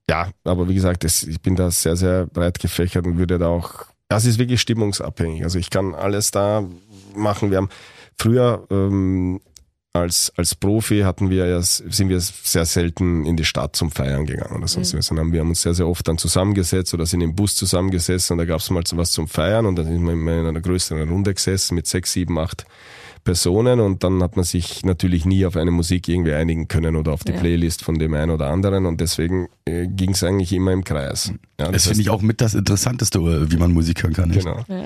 ja, 0.10 0.30
aber 0.44 0.70
wie 0.70 0.76
gesagt, 0.76 1.04
das, 1.04 1.24
ich 1.24 1.42
bin 1.42 1.56
da 1.56 1.72
sehr, 1.72 1.96
sehr 1.96 2.26
breit 2.28 2.60
gefächert 2.60 3.06
und 3.08 3.18
würde 3.18 3.38
da 3.40 3.48
auch, 3.48 3.86
das 4.08 4.26
ist 4.26 4.38
wirklich 4.40 4.62
stimmungsabhängig. 4.62 5.44
Also 5.44 5.58
ich 5.60 5.70
kann 5.72 5.94
alles 5.96 6.32
da 6.32 6.64
machen. 7.16 7.50
Wir 7.52 7.58
haben 7.58 7.70
früher 8.18 8.66
ähm, 8.72 9.40
als, 9.94 10.32
als 10.38 10.54
Profi 10.54 11.00
hatten 11.00 11.30
wir 11.30 11.48
ja, 11.48 11.62
sind 11.62 12.10
wir 12.10 12.20
sehr 12.20 12.66
selten 12.66 13.26
in 13.26 13.36
die 13.38 13.46
Stadt 13.46 13.76
zum 13.76 13.90
Feiern 13.90 14.26
gegangen 14.26 14.56
oder 14.56 14.68
sonst 14.68 14.96
was. 14.96 15.08
Sondern 15.08 15.32
wir 15.34 15.40
haben 15.40 15.50
uns 15.50 15.64
sehr, 15.64 15.74
sehr 15.74 15.88
oft 15.88 16.08
dann 16.08 16.20
zusammengesetzt 16.20 16.94
oder 16.94 17.06
sind 17.06 17.22
im 17.22 17.36
Bus 17.36 17.56
zusammengesessen 17.56 18.36
und 18.36 18.38
da 18.38 18.46
gab 18.46 18.60
es 18.60 18.70
mal 18.70 18.86
so 18.86 18.98
was 18.98 19.12
zum 19.12 19.28
Feiern 19.28 19.66
und 19.66 19.76
dann 19.78 19.88
sind 19.88 20.04
wir 20.04 20.14
in 20.14 20.46
einer 20.46 20.62
größeren 20.62 21.10
Runde 21.10 21.34
gesessen 21.34 21.76
mit 21.76 21.88
sechs, 21.88 22.14
sieben, 22.14 22.38
acht 22.38 22.66
Personen 23.24 23.80
und 23.80 24.04
dann 24.04 24.22
hat 24.24 24.36
man 24.36 24.46
sich 24.46 24.84
natürlich 24.86 25.26
nie 25.26 25.46
auf 25.46 25.56
eine 25.56 25.72
Musik 25.72 26.08
irgendwie 26.08 26.34
einigen 26.34 26.68
können 26.68 26.96
oder 26.96 27.12
auf 27.14 27.24
die 27.24 27.32
Ja. 27.34 27.40
Playlist 27.40 27.84
von 27.84 28.00
dem 28.00 28.14
einen 28.14 28.32
oder 28.32 28.48
anderen 28.48 28.86
und 28.86 29.00
deswegen 29.02 29.48
äh, 29.66 29.88
ging 29.88 30.12
es 30.12 30.24
eigentlich 30.24 30.52
immer 30.54 30.72
im 30.72 30.84
Kreis. 30.84 31.34
Ja, 31.60 31.72
Das 31.72 31.86
finde 31.88 32.02
ich 32.02 32.10
auch 32.10 32.22
mit 32.22 32.42
das 32.42 32.54
Interessanteste, 32.56 33.20
äh, 33.20 33.52
wie 33.52 33.58
man 33.58 33.72
Musik 33.74 34.04
hören 34.04 34.14
kann. 34.14 34.32
echt. 34.32 34.46
Genau. 34.46 34.64
Ja. 34.68 34.86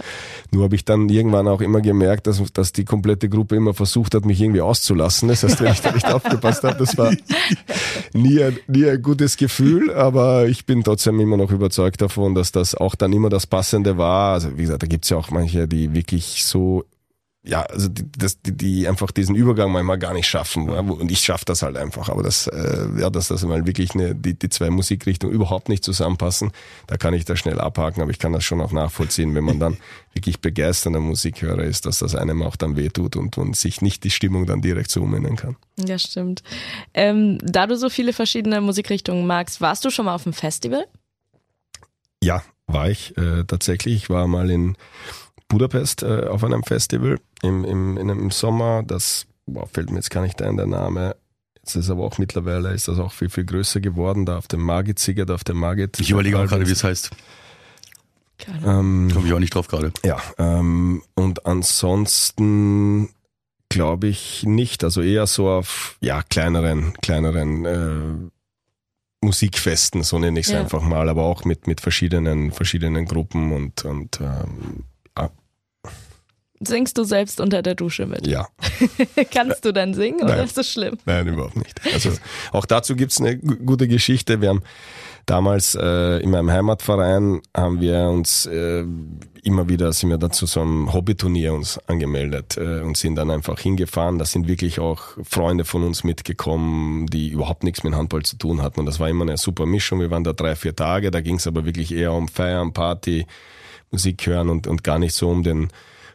Nur 0.52 0.64
habe 0.64 0.76
ich 0.76 0.86
dann 0.86 1.10
irgendwann 1.10 1.48
auch 1.48 1.62
immer 1.62 1.82
gemerkt, 1.82 2.28
dass, 2.28 2.42
dass 2.54 2.74
die 2.74 2.86
komplette 2.86 3.30
Gruppe 3.30 3.56
immer 3.56 3.74
versucht 3.74 4.14
hat, 4.16 4.26
mich 4.26 4.42
irgendwie 4.42 4.62
auszulassen. 4.62 5.30
Das 5.30 5.44
heißt, 5.44 5.62
wenn 5.62 5.72
ich 5.72 5.82
da 5.82 5.92
nicht 5.92 6.06
aufgepasst 6.12 6.64
habe, 6.64 6.78
das 6.78 6.98
war 6.98 7.12
nie 8.14 8.42
ein, 8.44 8.58
nie 8.68 8.86
ein 8.90 9.02
gutes 9.02 9.38
Gefühl, 9.38 9.94
aber 9.94 10.48
ich 10.48 10.66
bin 10.66 10.84
trotzdem 10.84 11.20
immer 11.20 11.38
noch 11.38 11.52
überzeugt 11.52 12.02
davon, 12.02 12.36
dass 12.36 12.52
das 12.52 12.76
auch 12.76 12.96
dann 12.96 13.14
immer 13.14 13.30
das 13.30 13.48
Passende 13.48 13.98
war. 13.98 14.34
Also 14.34 14.58
wie 14.58 14.62
gesagt, 14.64 14.84
da 14.84 14.88
gibt's 14.88 15.10
ja 15.10 15.18
auch 15.18 15.32
manche, 15.32 15.68
die 15.68 15.94
wirklich 15.94 16.44
so 16.46 16.86
ja, 17.46 17.64
also 17.64 17.90
die, 17.90 18.10
das, 18.18 18.42
die, 18.42 18.56
die 18.56 18.88
einfach 18.88 19.12
diesen 19.12 19.36
Übergang 19.36 19.72
manchmal 19.72 20.00
gar 20.00 20.14
nicht 20.14 20.28
schaffen. 20.28 20.70
Ja, 20.70 20.80
und 20.80 21.12
ich 21.12 21.20
schaffe 21.20 21.44
das 21.44 21.62
halt 21.62 21.76
einfach. 21.76 22.08
Aber 22.08 22.24
das, 22.24 22.48
äh, 22.48 22.88
ja, 22.98 23.10
dass 23.10 23.28
das 23.28 23.44
mal 23.44 23.68
wirklich 23.68 23.94
eine, 23.96 24.16
die, 24.16 24.34
die 24.34 24.48
zwei 24.48 24.70
Musikrichtungen 24.70 25.36
überhaupt 25.36 25.68
nicht 25.68 25.84
zusammenpassen, 25.84 26.52
da 26.88 26.96
kann 26.96 27.14
ich 27.14 27.26
da 27.26 27.36
schnell 27.36 27.60
abhaken, 27.60 28.02
aber 28.02 28.12
ich 28.12 28.20
kann 28.20 28.32
das 28.32 28.46
schon 28.46 28.62
auch 28.62 28.72
nachvollziehen, 28.72 29.36
wenn 29.36 29.44
man 29.44 29.60
dann 29.60 29.78
wirklich 30.14 30.40
begeisternder 30.40 31.02
Musikhörer 31.02 31.64
ist, 31.64 31.86
dass 31.86 32.00
das 32.00 32.16
einem 32.16 32.42
auch 32.44 32.56
dann 32.56 32.78
wehtut 32.78 33.18
und, 33.18 33.38
und 33.38 33.58
sich 33.58 33.82
nicht 33.82 34.06
die 34.06 34.12
Stimmung 34.12 34.46
dann 34.46 34.62
direkt 34.62 34.90
so 34.90 35.02
umändern 35.02 35.36
kann. 35.36 35.58
Ja, 35.78 36.00
stimmt. 36.00 36.44
Ähm, 36.94 37.40
da 37.42 37.68
du 37.68 37.76
so 37.76 37.90
viele 37.90 38.14
verschiedene 38.14 38.62
Musikrichtungen 38.62 39.28
magst, 39.28 39.60
warst 39.60 39.84
du 39.84 39.90
schon 39.90 40.06
mal 40.06 40.16
auf 40.16 40.26
einem 40.26 40.34
Festival? 40.34 40.86
Ja, 42.24 42.42
war 42.68 42.90
ich 42.90 43.18
äh, 43.18 43.44
tatsächlich. 43.44 43.96
Ich 43.96 44.10
war 44.10 44.28
mal 44.28 44.50
in 44.50 44.78
Budapest 45.54 46.04
äh, 46.04 46.26
auf 46.28 46.44
einem 46.44 46.64
Festival 46.64 47.20
im, 47.42 47.64
im, 47.64 47.98
in 47.98 48.10
einem 48.12 48.32
Sommer. 48.32 48.84
Das 48.86 49.26
boah, 49.46 49.68
fällt 49.68 49.90
mir 49.92 49.98
jetzt 49.98 50.10
gar 50.12 50.22
nicht 50.22 50.42
ein, 50.42 50.58
der 50.58 50.68
Name. 50.68 51.16
Jetzt 51.58 51.76
ist 51.76 51.90
aber 51.90 52.04
auch 52.04 52.18
mittlerweile 52.18 52.74
ist 52.74 52.90
das 52.90 53.00
auch 53.00 53.14
viel, 53.14 53.30
viel 53.30 53.46
größer 53.46 53.80
geworden, 53.80 54.26
da 54.26 54.38
auf 54.38 54.48
dem 54.50 54.62
Margit-Sieger, 54.62 55.26
da 55.26 55.36
auf 55.36 55.46
dem 55.46 55.58
Margit. 55.58 55.98
Ich 56.00 56.10
überlege 56.12 56.38
auch 56.38 56.46
gerade, 56.48 56.68
wie 56.68 56.72
es 56.72 56.84
heißt. 56.84 57.12
Keine 58.38 58.68
Ahnung. 58.68 59.06
ähm, 59.08 59.12
Komme 59.14 59.28
ich 59.28 59.34
auch 59.34 59.40
nicht 59.40 59.56
drauf 59.56 59.68
gerade. 59.68 59.94
Ja, 60.04 60.22
ähm, 60.38 61.04
und 61.16 61.46
ansonsten 61.46 63.10
glaube 63.70 64.08
ich 64.08 64.44
nicht. 64.46 64.84
Also 64.84 65.02
eher 65.02 65.26
so 65.28 65.50
auf 65.50 65.98
ja 66.02 66.22
kleineren, 66.24 66.94
kleineren 67.02 67.66
äh, 67.66 68.30
Musikfesten, 69.26 70.04
so 70.04 70.20
nenne 70.20 70.40
ich 70.42 70.48
es 70.48 70.52
Ja. 70.52 70.60
einfach 70.60 70.82
mal, 70.82 71.08
aber 71.08 71.24
auch 71.24 71.46
mit 71.46 71.66
mit 71.68 71.80
verschiedenen 71.80 72.52
verschiedenen 72.52 73.06
Gruppen 73.06 73.54
und 73.54 73.86
und 73.86 74.20
ähm, 74.20 74.84
Singst 76.66 76.98
du 76.98 77.04
selbst 77.04 77.40
unter 77.42 77.62
der 77.62 77.76
Dusche 77.76 78.06
mit? 78.06 78.26
ja, 78.28 78.48
Kannst 79.34 79.66
du 79.66 79.72
dann 79.74 79.94
singen 79.94 80.22
oder 80.24 80.36
Nein. 80.38 80.46
ist 80.46 80.58
das 80.58 80.70
schlimm? 80.72 80.98
nein 81.06 81.28
überhaupt 81.28 81.56
nicht. 81.58 81.80
Also 81.94 82.12
auch 82.52 82.66
dazu 82.66 82.96
gibt's 82.96 83.20
eine 83.20 83.38
gu- 83.38 83.56
gute 83.66 83.88
Geschichte. 83.88 84.42
Wir 84.42 84.50
haben 84.50 84.64
damals 85.26 85.76
äh, 85.76 86.18
in 86.20 86.32
meinem 86.32 86.52
Heimatverein 86.52 87.42
haben 87.56 87.80
wir 87.80 88.10
uns 88.10 88.46
äh, 88.46 88.84
immer 89.46 89.68
wieder 89.68 89.92
sind 89.92 90.10
wir 90.10 90.18
da 90.18 90.30
zu 90.30 90.46
so 90.46 90.62
einem 90.62 90.94
Hobbyturnier 90.94 91.54
uns 91.54 91.78
angemeldet 91.88 92.56
äh, 92.58 92.80
und 92.82 92.96
sind 92.98 93.16
dann 93.16 93.30
einfach 93.32 93.60
hingefahren. 93.60 94.18
Da 94.20 94.26
sind 94.26 94.48
wirklich 94.48 94.80
auch 94.80 95.02
Freunde 95.24 95.66
von 95.66 95.84
uns 95.84 96.04
mitgekommen, 96.04 97.08
die 97.08 97.30
überhaupt 97.30 97.64
nichts 97.64 97.84
mit 97.84 97.94
Handball 97.94 98.24
zu 98.24 98.38
tun 98.38 98.62
hatten. 98.62 98.80
Und 98.82 98.86
das 98.86 99.00
war 99.00 99.10
immer 99.10 99.24
eine 99.24 99.38
super 99.38 99.66
Mischung. 99.66 100.00
Wir 100.00 100.12
waren 100.12 100.24
da 100.24 100.34
drei, 100.34 100.56
vier 100.56 100.76
Tage. 100.76 101.12
Da 101.12 101.20
ging 101.22 101.36
es 101.36 101.48
aber 101.48 101.66
wirklich 101.66 101.94
eher 101.94 102.14
um 102.14 102.28
Feiern, 102.30 102.72
Party, 102.74 103.26
Musik 103.92 104.26
hören 104.26 104.50
und, 104.50 104.66
und 104.68 104.84
gar 104.84 104.98
nicht 105.00 105.14
so 105.14 105.30
um 105.30 105.44
den 105.44 105.68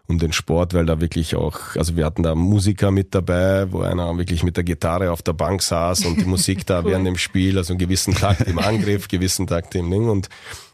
um 0.08 0.18
den 0.18 0.32
Sport, 0.32 0.72
weil 0.72 0.86
da 0.86 1.00
wirklich 1.00 1.36
auch, 1.36 1.76
also 1.76 1.96
wir 1.96 2.06
hatten 2.06 2.22
da 2.22 2.34
Musiker 2.34 2.90
mit 2.90 3.14
dabei, 3.14 3.70
wo 3.70 3.82
einer 3.82 4.16
wirklich 4.16 4.42
mit 4.42 4.56
der 4.56 4.64
Gitarre 4.64 5.12
auf 5.12 5.20
der 5.22 5.34
Bank 5.34 5.62
saß 5.62 6.06
und 6.06 6.20
die 6.20 6.24
Musik 6.24 6.66
da 6.66 6.78
Cool. 6.82 6.90
während 6.92 7.06
dem 7.06 7.18
Spiel, 7.18 7.58
also 7.58 7.72
einen 7.74 7.78
gewissen 7.78 8.14
Takt 8.14 8.42
im 8.42 8.58
Angriff, 8.58 9.08
gewissen 9.08 9.46
Takt 9.46 9.74
im 9.74 9.90
Ding 9.90 10.08
und 10.08 10.28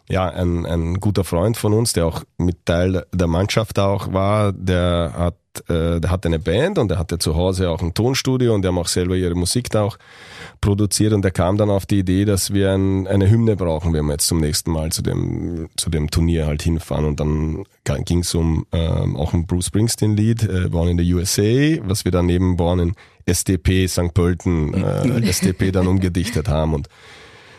ja, 0.08 0.28
ein, 0.28 0.66
ein 0.66 1.00
guter 1.00 1.24
Freund 1.24 1.56
von 1.56 1.72
uns, 1.72 1.94
der 1.94 2.06
auch 2.06 2.24
mit 2.36 2.66
Teil 2.66 3.06
der 3.12 3.26
Mannschaft 3.26 3.78
auch 3.78 4.12
war, 4.12 4.52
der 4.52 5.14
hat, 5.16 5.36
äh, 5.70 5.98
der 5.98 6.10
hatte 6.10 6.28
eine 6.28 6.38
Band 6.38 6.78
und 6.78 6.88
der 6.88 6.98
hatte 6.98 7.18
zu 7.18 7.36
Hause 7.36 7.70
auch 7.70 7.80
ein 7.80 7.94
Tonstudio 7.94 8.54
und 8.54 8.62
die 8.62 8.68
haben 8.68 8.76
auch 8.76 8.88
selber 8.88 9.16
ihre 9.16 9.34
Musik 9.34 9.70
da 9.70 9.84
auch 9.84 9.96
produziert 10.60 11.14
und 11.14 11.22
der 11.22 11.30
kam 11.30 11.56
dann 11.56 11.70
auf 11.70 11.86
die 11.86 12.00
Idee, 12.00 12.26
dass 12.26 12.52
wir 12.52 12.72
ein, 12.72 13.06
eine 13.06 13.30
Hymne 13.30 13.56
brauchen, 13.56 13.94
wenn 13.94 14.04
wir 14.04 14.12
jetzt 14.12 14.26
zum 14.26 14.40
nächsten 14.40 14.72
Mal 14.72 14.92
zu 14.92 15.00
dem, 15.00 15.70
zu 15.76 15.88
dem 15.88 16.10
Turnier 16.10 16.46
halt 16.46 16.62
hinfahren 16.62 17.06
und 17.06 17.18
dann 17.18 17.64
ging 18.04 18.18
es 18.18 18.34
um 18.34 18.66
ähm, 18.72 19.16
auch 19.16 19.32
ein 19.32 19.46
Bruce 19.46 19.66
Springsteen 19.66 20.16
Lied, 20.16 20.42
äh, 20.42 20.68
Born 20.68 20.88
in 20.88 20.98
the 20.98 21.14
USA, 21.14 21.80
was 21.88 22.04
wir 22.04 22.12
dann 22.12 22.26
neben 22.26 22.56
Born 22.56 22.78
in 22.78 22.94
SDP 23.24 23.86
St. 23.86 24.12
Pölten, 24.12 24.74
äh, 24.74 25.26
SDP 25.28 25.72
dann 25.72 25.86
umgedichtet 25.86 26.48
haben 26.48 26.74
und 26.74 26.88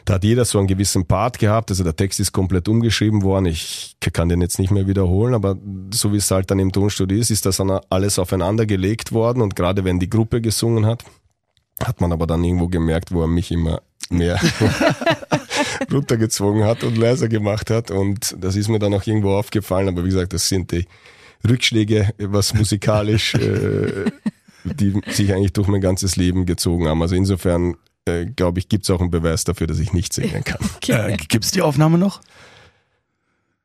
da 0.06 0.16
hat 0.16 0.24
jeder 0.24 0.46
so 0.46 0.60
einen 0.60 0.68
gewissen 0.68 1.06
Part 1.06 1.40
gehabt, 1.40 1.72
also 1.72 1.84
der 1.84 1.96
Text 1.96 2.20
ist 2.20 2.32
komplett 2.32 2.68
umgeschrieben 2.68 3.24
worden. 3.24 3.48
Ich 3.48 3.98
kann 4.14 4.30
den 4.30 4.40
jetzt 4.40 4.60
nicht 4.60 4.72
mehr 4.72 4.88
wiederholen, 4.88 5.34
aber 5.34 5.58
so 5.92 6.14
wie 6.14 6.18
es 6.18 6.30
halt 6.30 6.52
dann 6.52 6.60
im 6.60 6.72
Tonstudio 6.72 7.18
ist, 7.18 7.32
ist 7.32 7.46
das 7.46 7.58
dann 7.58 7.72
alles 7.90 8.20
aufeinander 8.20 8.68
gelegt 8.68 9.12
worden 9.12 9.42
und 9.42 9.56
gerade 9.56 9.84
wenn 9.84 10.00
die 10.00 10.10
Gruppe 10.10 10.42
gesungen 10.42 10.86
hat, 10.86 11.04
hat 11.84 12.02
man 12.02 12.12
aber 12.12 12.28
dann 12.28 12.44
irgendwo 12.44 12.68
gemerkt, 12.68 13.12
wo 13.12 13.22
er 13.22 13.28
mich 13.28 13.52
immer 13.52 13.82
mehr 14.10 14.40
runtergezogen 15.92 16.64
hat 16.64 16.84
und 16.84 16.98
leiser 16.98 17.28
gemacht 17.28 17.72
hat 17.72 17.90
und 17.90 18.36
das 18.40 18.56
ist 18.56 18.70
mir 18.70 18.80
dann 18.80 18.94
auch 18.94 19.06
irgendwo 19.08 19.32
aufgefallen, 19.32 19.90
aber 19.90 20.04
wie 20.04 20.10
gesagt, 20.10 20.34
das 20.34 20.48
sind 20.48 20.72
die 20.72 20.86
Rückschläge, 21.48 22.14
was 22.20 22.54
musikalisch, 22.54 23.34
äh, 23.34 24.12
die 24.64 25.00
sich 25.08 25.34
eigentlich 25.34 25.54
durch 25.54 25.68
mein 25.68 25.82
ganzes 25.82 26.16
Leben 26.16 26.46
gezogen 26.46 26.88
haben. 26.88 27.02
Also 27.02 27.16
insofern 27.16 27.76
äh, 28.06 28.26
glaube 28.26 28.60
ich, 28.60 28.70
gibt 28.70 28.84
es 28.84 28.90
auch 28.90 29.02
einen 29.02 29.12
Beweis 29.12 29.44
dafür, 29.44 29.68
dass 29.68 29.80
ich 29.80 29.94
nicht 29.94 30.14
singen 30.14 30.44
kann. 30.44 30.60
Äh, 30.88 31.18
gibt's 31.18 31.52
die 31.52 31.62
Aufnahme 31.62 31.98
noch? 31.98 32.22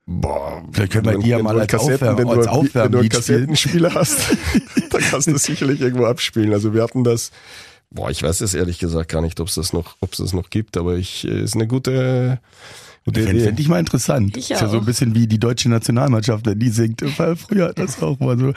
Boah, 0.06 0.64
Vielleicht 0.72 0.92
können 0.92 1.04
wir 1.06 1.18
die 1.18 1.28
ja 1.28 1.36
wenn 1.36 1.44
mal 1.44 1.54
du 1.54 1.60
als 1.60 1.68
Kassetten, 1.70 2.08
Aufwärm- 2.08 2.18
wenn 2.18 2.26
du, 2.26 2.32
als 2.34 2.46
ein- 2.48 2.70
wenn 2.74 2.92
du 2.92 2.98
einen. 2.98 3.08
Kassettenspieler 3.08 3.94
hast, 3.94 4.36
dann 4.90 5.00
kannst 5.02 5.26
du 5.28 5.32
das 5.32 5.42
sicherlich 5.44 5.80
irgendwo 5.80 6.06
abspielen. 6.06 6.52
Also 6.52 6.74
wir 6.74 6.82
hatten 6.82 7.04
das, 7.04 7.30
boah, 7.90 8.10
ich 8.10 8.22
weiß 8.22 8.40
es 8.40 8.54
ehrlich 8.54 8.78
gesagt 8.78 9.10
gar 9.10 9.20
nicht, 9.22 9.38
ob 9.40 9.48
es 9.48 9.54
das 9.54 9.72
noch, 9.72 9.96
ob 10.00 10.12
es 10.12 10.18
das 10.18 10.32
noch 10.32 10.50
gibt, 10.50 10.76
aber 10.76 10.96
ich, 10.96 11.26
äh, 11.28 11.42
ist 11.42 11.54
eine 11.54 11.68
gute, 11.68 12.40
gute 13.12 13.22
Fände 13.22 13.38
Idee. 13.38 13.46
fänd 13.46 13.60
ich 13.60 13.68
mal 13.68 13.78
interessant. 13.78 14.36
Ich 14.36 14.50
ist 14.50 14.60
ja 14.60 14.68
so 14.68 14.78
ein 14.78 14.84
bisschen 14.84 15.14
wie 15.14 15.26
die 15.26 15.38
deutsche 15.38 15.68
Nationalmannschaft, 15.68 16.46
wenn 16.46 16.58
die 16.58 16.70
singt. 16.70 17.02
Weil 17.18 17.36
früher 17.36 17.68
hat 17.68 17.78
das 17.78 18.02
auch 18.02 18.18
mal 18.20 18.38
so. 18.38 18.52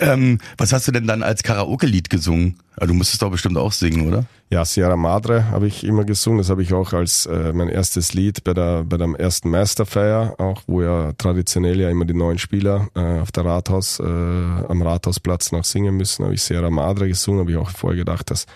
Ähm, 0.00 0.38
was 0.58 0.72
hast 0.72 0.88
du 0.88 0.92
denn 0.92 1.06
dann 1.06 1.22
als 1.22 1.42
Karaoke-Lied 1.42 2.10
gesungen? 2.10 2.56
Ah, 2.76 2.86
du 2.86 2.94
musstest 2.94 3.22
doch 3.22 3.30
bestimmt 3.30 3.56
auch 3.58 3.72
singen, 3.72 4.08
oder? 4.08 4.24
Ja, 4.50 4.64
Sierra 4.64 4.96
Madre 4.96 5.50
habe 5.50 5.66
ich 5.66 5.84
immer 5.84 6.04
gesungen. 6.04 6.38
Das 6.38 6.50
habe 6.50 6.62
ich 6.62 6.72
auch 6.72 6.92
als 6.92 7.26
äh, 7.26 7.52
mein 7.52 7.68
erstes 7.68 8.14
Lied 8.14 8.44
bei 8.44 8.54
der 8.54 8.84
bei 8.84 8.96
der 8.96 9.08
ersten 9.18 9.50
Meisterfeier, 9.50 10.34
auch 10.38 10.62
wo 10.66 10.82
ja 10.82 11.12
traditionell 11.12 11.80
ja 11.80 11.90
immer 11.90 12.04
die 12.04 12.14
neuen 12.14 12.38
Spieler 12.38 12.88
äh, 12.94 13.20
auf 13.20 13.32
der 13.32 13.44
Rathaus 13.44 14.00
äh, 14.00 14.02
am 14.02 14.82
Rathausplatz 14.82 15.52
noch 15.52 15.64
singen 15.64 15.96
müssen. 15.96 16.24
Habe 16.24 16.34
ich 16.34 16.42
Sierra 16.42 16.70
Madre 16.70 17.08
gesungen. 17.08 17.40
Habe 17.40 17.50
ich 17.52 17.56
auch 17.56 17.70
vorher 17.70 17.98
gedacht, 17.98 18.30
dass 18.30 18.46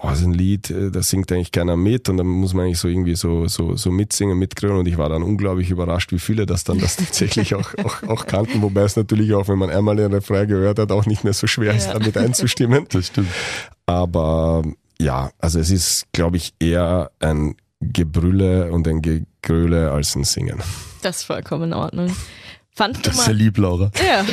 boah, 0.00 0.10
das 0.10 0.20
ist 0.20 0.26
ein 0.26 0.32
Lied, 0.32 0.70
äh, 0.70 0.90
da 0.90 1.02
singt 1.02 1.30
eigentlich 1.32 1.52
keiner 1.52 1.76
mit 1.76 2.08
und 2.08 2.16
dann 2.16 2.26
muss 2.26 2.54
man 2.54 2.64
eigentlich 2.66 2.78
so 2.78 2.88
irgendwie 2.88 3.14
so 3.16 3.46
so 3.48 3.76
so 3.76 3.90
mitsingen, 3.90 4.38
mitgrölen 4.38 4.78
und 4.78 4.86
ich 4.86 4.96
war 4.98 5.08
dann 5.08 5.22
unglaublich 5.22 5.70
überrascht, 5.70 6.12
wie 6.12 6.18
viele 6.18 6.46
das 6.46 6.64
dann 6.64 6.78
das 6.78 6.96
tatsächlich 6.96 7.54
auch, 7.54 7.72
auch 7.84 8.02
auch 8.08 8.26
kannten, 8.26 8.62
wobei 8.62 8.82
es 8.82 8.96
natürlich 8.96 9.34
auch, 9.34 9.48
wenn 9.48 9.58
man 9.58 9.70
einmal 9.70 9.96
den 9.96 10.12
Refrain 10.12 10.48
gehört 10.48 10.78
hat, 10.78 10.90
auch 10.92 11.06
nicht 11.06 11.24
mehr 11.24 11.32
so 11.34 11.46
schwer 11.46 11.74
ist, 11.74 11.86
Ja. 11.88 11.94
damit 11.94 12.16
einzustimmen. 12.16 12.86
Das 12.90 13.06
stimmt. 13.08 13.28
Aber 13.86 14.62
ja, 15.00 15.30
also 15.38 15.58
es 15.58 15.70
ist, 15.70 16.06
glaube 16.12 16.36
ich, 16.36 16.52
eher 16.60 17.10
ein 17.20 17.56
Gebrülle 17.80 18.70
und 18.70 18.86
ein 18.86 19.00
Gegröle 19.02 19.90
als 19.90 20.14
ein 20.14 20.24
Singen. 20.24 20.58
Das 21.02 21.18
ist 21.18 21.22
vollkommen 21.24 21.64
in 21.64 21.72
Ordnung. 21.72 22.14
Fandst 22.80 23.06
Das 23.06 23.18
ist 23.18 23.26
ja 23.26 23.34
lieb, 23.34 23.58
Laura. 23.58 23.90
ja, 24.02 24.24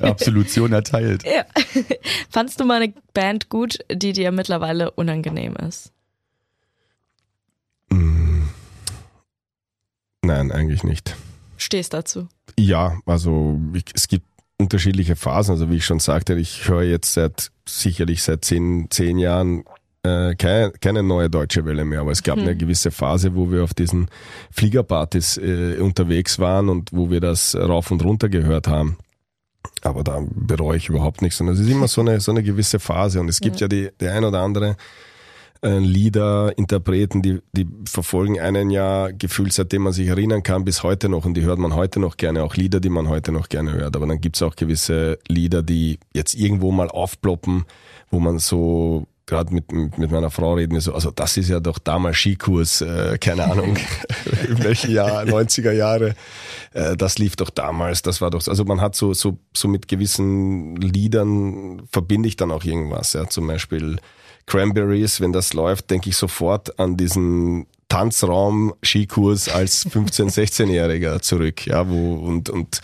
Absolution 0.08 0.72
erteilt. 0.72 1.24
ja. 1.24 1.44
Fandst 2.30 2.60
du 2.60 2.64
mal 2.64 2.80
eine 2.80 2.94
Band 3.12 3.48
gut, 3.48 3.80
die 3.92 4.12
dir 4.12 4.30
mittlerweile 4.30 4.92
unangenehm 4.92 5.56
ist? 5.56 5.90
Mm. 7.90 8.42
Nein, 10.22 10.52
eigentlich 10.52 10.84
nicht. 10.84 11.16
Stehst 11.56 11.92
dazu? 11.92 12.28
Ja, 12.56 13.00
also 13.04 13.58
ich, 13.72 13.86
es 13.92 14.06
gibt 14.06 14.26
unterschiedliche 14.58 15.16
Phasen. 15.16 15.50
Also 15.50 15.68
wie 15.68 15.76
ich 15.78 15.84
schon 15.84 15.98
sagte, 15.98 16.34
ich 16.34 16.68
höre 16.68 16.84
jetzt 16.84 17.14
seit 17.14 17.50
sicherlich 17.68 18.22
seit 18.22 18.44
zehn, 18.44 18.86
zehn 18.90 19.18
Jahren 19.18 19.64
äh, 20.02 20.34
keine, 20.34 20.72
keine 20.80 21.02
neue 21.02 21.28
deutsche 21.28 21.64
Welle 21.64 21.84
mehr, 21.84 22.00
aber 22.00 22.12
es 22.12 22.22
gab 22.22 22.36
Hm. 22.36 22.44
eine 22.44 22.56
gewisse 22.56 22.90
Phase, 22.90 23.34
wo 23.34 23.50
wir 23.50 23.64
auf 23.64 23.74
diesen 23.74 24.08
Fliegerpartys 24.50 25.38
äh, 25.38 25.78
unterwegs 25.80 26.38
waren 26.38 26.68
und 26.68 26.90
wo 26.92 27.10
wir 27.10 27.20
das 27.20 27.54
rauf 27.54 27.90
und 27.90 28.04
runter 28.04 28.28
gehört 28.28 28.68
haben. 28.68 28.98
Aber 29.82 30.02
da 30.02 30.20
bereue 30.30 30.76
ich 30.76 30.88
überhaupt 30.88 31.22
nichts. 31.22 31.40
Und 31.40 31.48
es 31.48 31.58
ist 31.60 31.68
immer 31.68 31.88
so 31.88 32.00
eine, 32.00 32.20
so 32.20 32.30
eine 32.30 32.42
gewisse 32.42 32.78
Phase. 32.78 33.20
Und 33.20 33.28
es 33.28 33.40
gibt 33.40 33.60
ja, 33.60 33.68
die, 33.68 33.90
die 34.00 34.08
ein 34.08 34.24
oder 34.24 34.40
andere 34.40 34.76
äh, 35.62 35.78
Lieder, 35.78 36.56
Interpreten, 36.56 37.22
die, 37.22 37.40
die 37.52 37.66
verfolgen 37.84 38.38
einen 38.38 38.70
ja 38.70 39.10
gefühlt, 39.10 39.52
seitdem 39.52 39.82
man 39.82 39.92
sich 39.92 40.06
erinnern 40.08 40.44
kann, 40.44 40.64
bis 40.64 40.84
heute 40.84 41.08
noch 41.08 41.24
und 41.24 41.34
die 41.34 41.42
hört 41.42 41.58
man 41.58 41.74
heute 41.74 41.98
noch 41.98 42.16
gerne, 42.16 42.44
auch 42.44 42.54
Lieder, 42.54 42.78
die 42.78 42.88
man 42.88 43.08
heute 43.08 43.32
noch 43.32 43.48
gerne 43.48 43.72
hört. 43.72 43.96
Aber 43.96 44.06
dann 44.06 44.20
gibt's 44.20 44.42
auch 44.42 44.54
gewisse 44.54 45.18
Lieder, 45.26 45.64
die 45.64 45.98
jetzt 46.14 46.34
irgendwo 46.34 46.70
mal 46.70 46.88
aufploppen, 46.88 47.64
wo 48.10 48.20
man 48.20 48.38
so 48.38 49.07
gerade 49.28 49.54
mit, 49.54 49.70
mit 49.72 50.10
meiner 50.10 50.30
Frau 50.30 50.54
reden 50.54 50.80
so, 50.80 50.92
also 50.94 51.12
das 51.12 51.36
ist 51.36 51.48
ja 51.48 51.60
doch 51.60 51.78
damals 51.78 52.16
Skikurs, 52.16 52.80
äh, 52.80 53.18
keine 53.20 53.44
Ahnung, 53.44 53.76
in 54.48 54.64
welchen 54.64 54.90
Jahr, 54.90 55.22
90er 55.22 55.72
Jahre, 55.72 56.14
äh, 56.72 56.96
das 56.96 57.18
lief 57.18 57.36
doch 57.36 57.50
damals, 57.50 58.02
das 58.02 58.20
war 58.20 58.30
doch, 58.30 58.44
also 58.48 58.64
man 58.64 58.80
hat 58.80 58.96
so, 58.96 59.14
so, 59.14 59.38
so 59.56 59.68
mit 59.68 59.86
gewissen 59.86 60.76
Liedern 60.76 61.82
verbinde 61.92 62.28
ich 62.28 62.36
dann 62.36 62.50
auch 62.50 62.64
irgendwas, 62.64 63.12
ja, 63.12 63.28
zum 63.28 63.46
Beispiel 63.46 63.98
Cranberries, 64.46 65.20
wenn 65.20 65.32
das 65.32 65.52
läuft, 65.52 65.90
denke 65.90 66.08
ich 66.08 66.16
sofort 66.16 66.80
an 66.80 66.96
diesen 66.96 67.66
Tanzraum 67.88 68.74
Skikurs 68.82 69.48
als 69.48 69.86
15, 69.90 70.30
16-Jähriger 70.30 71.20
zurück, 71.20 71.66
ja, 71.66 71.88
wo 71.88 72.14
und 72.14 72.50
und 72.50 72.80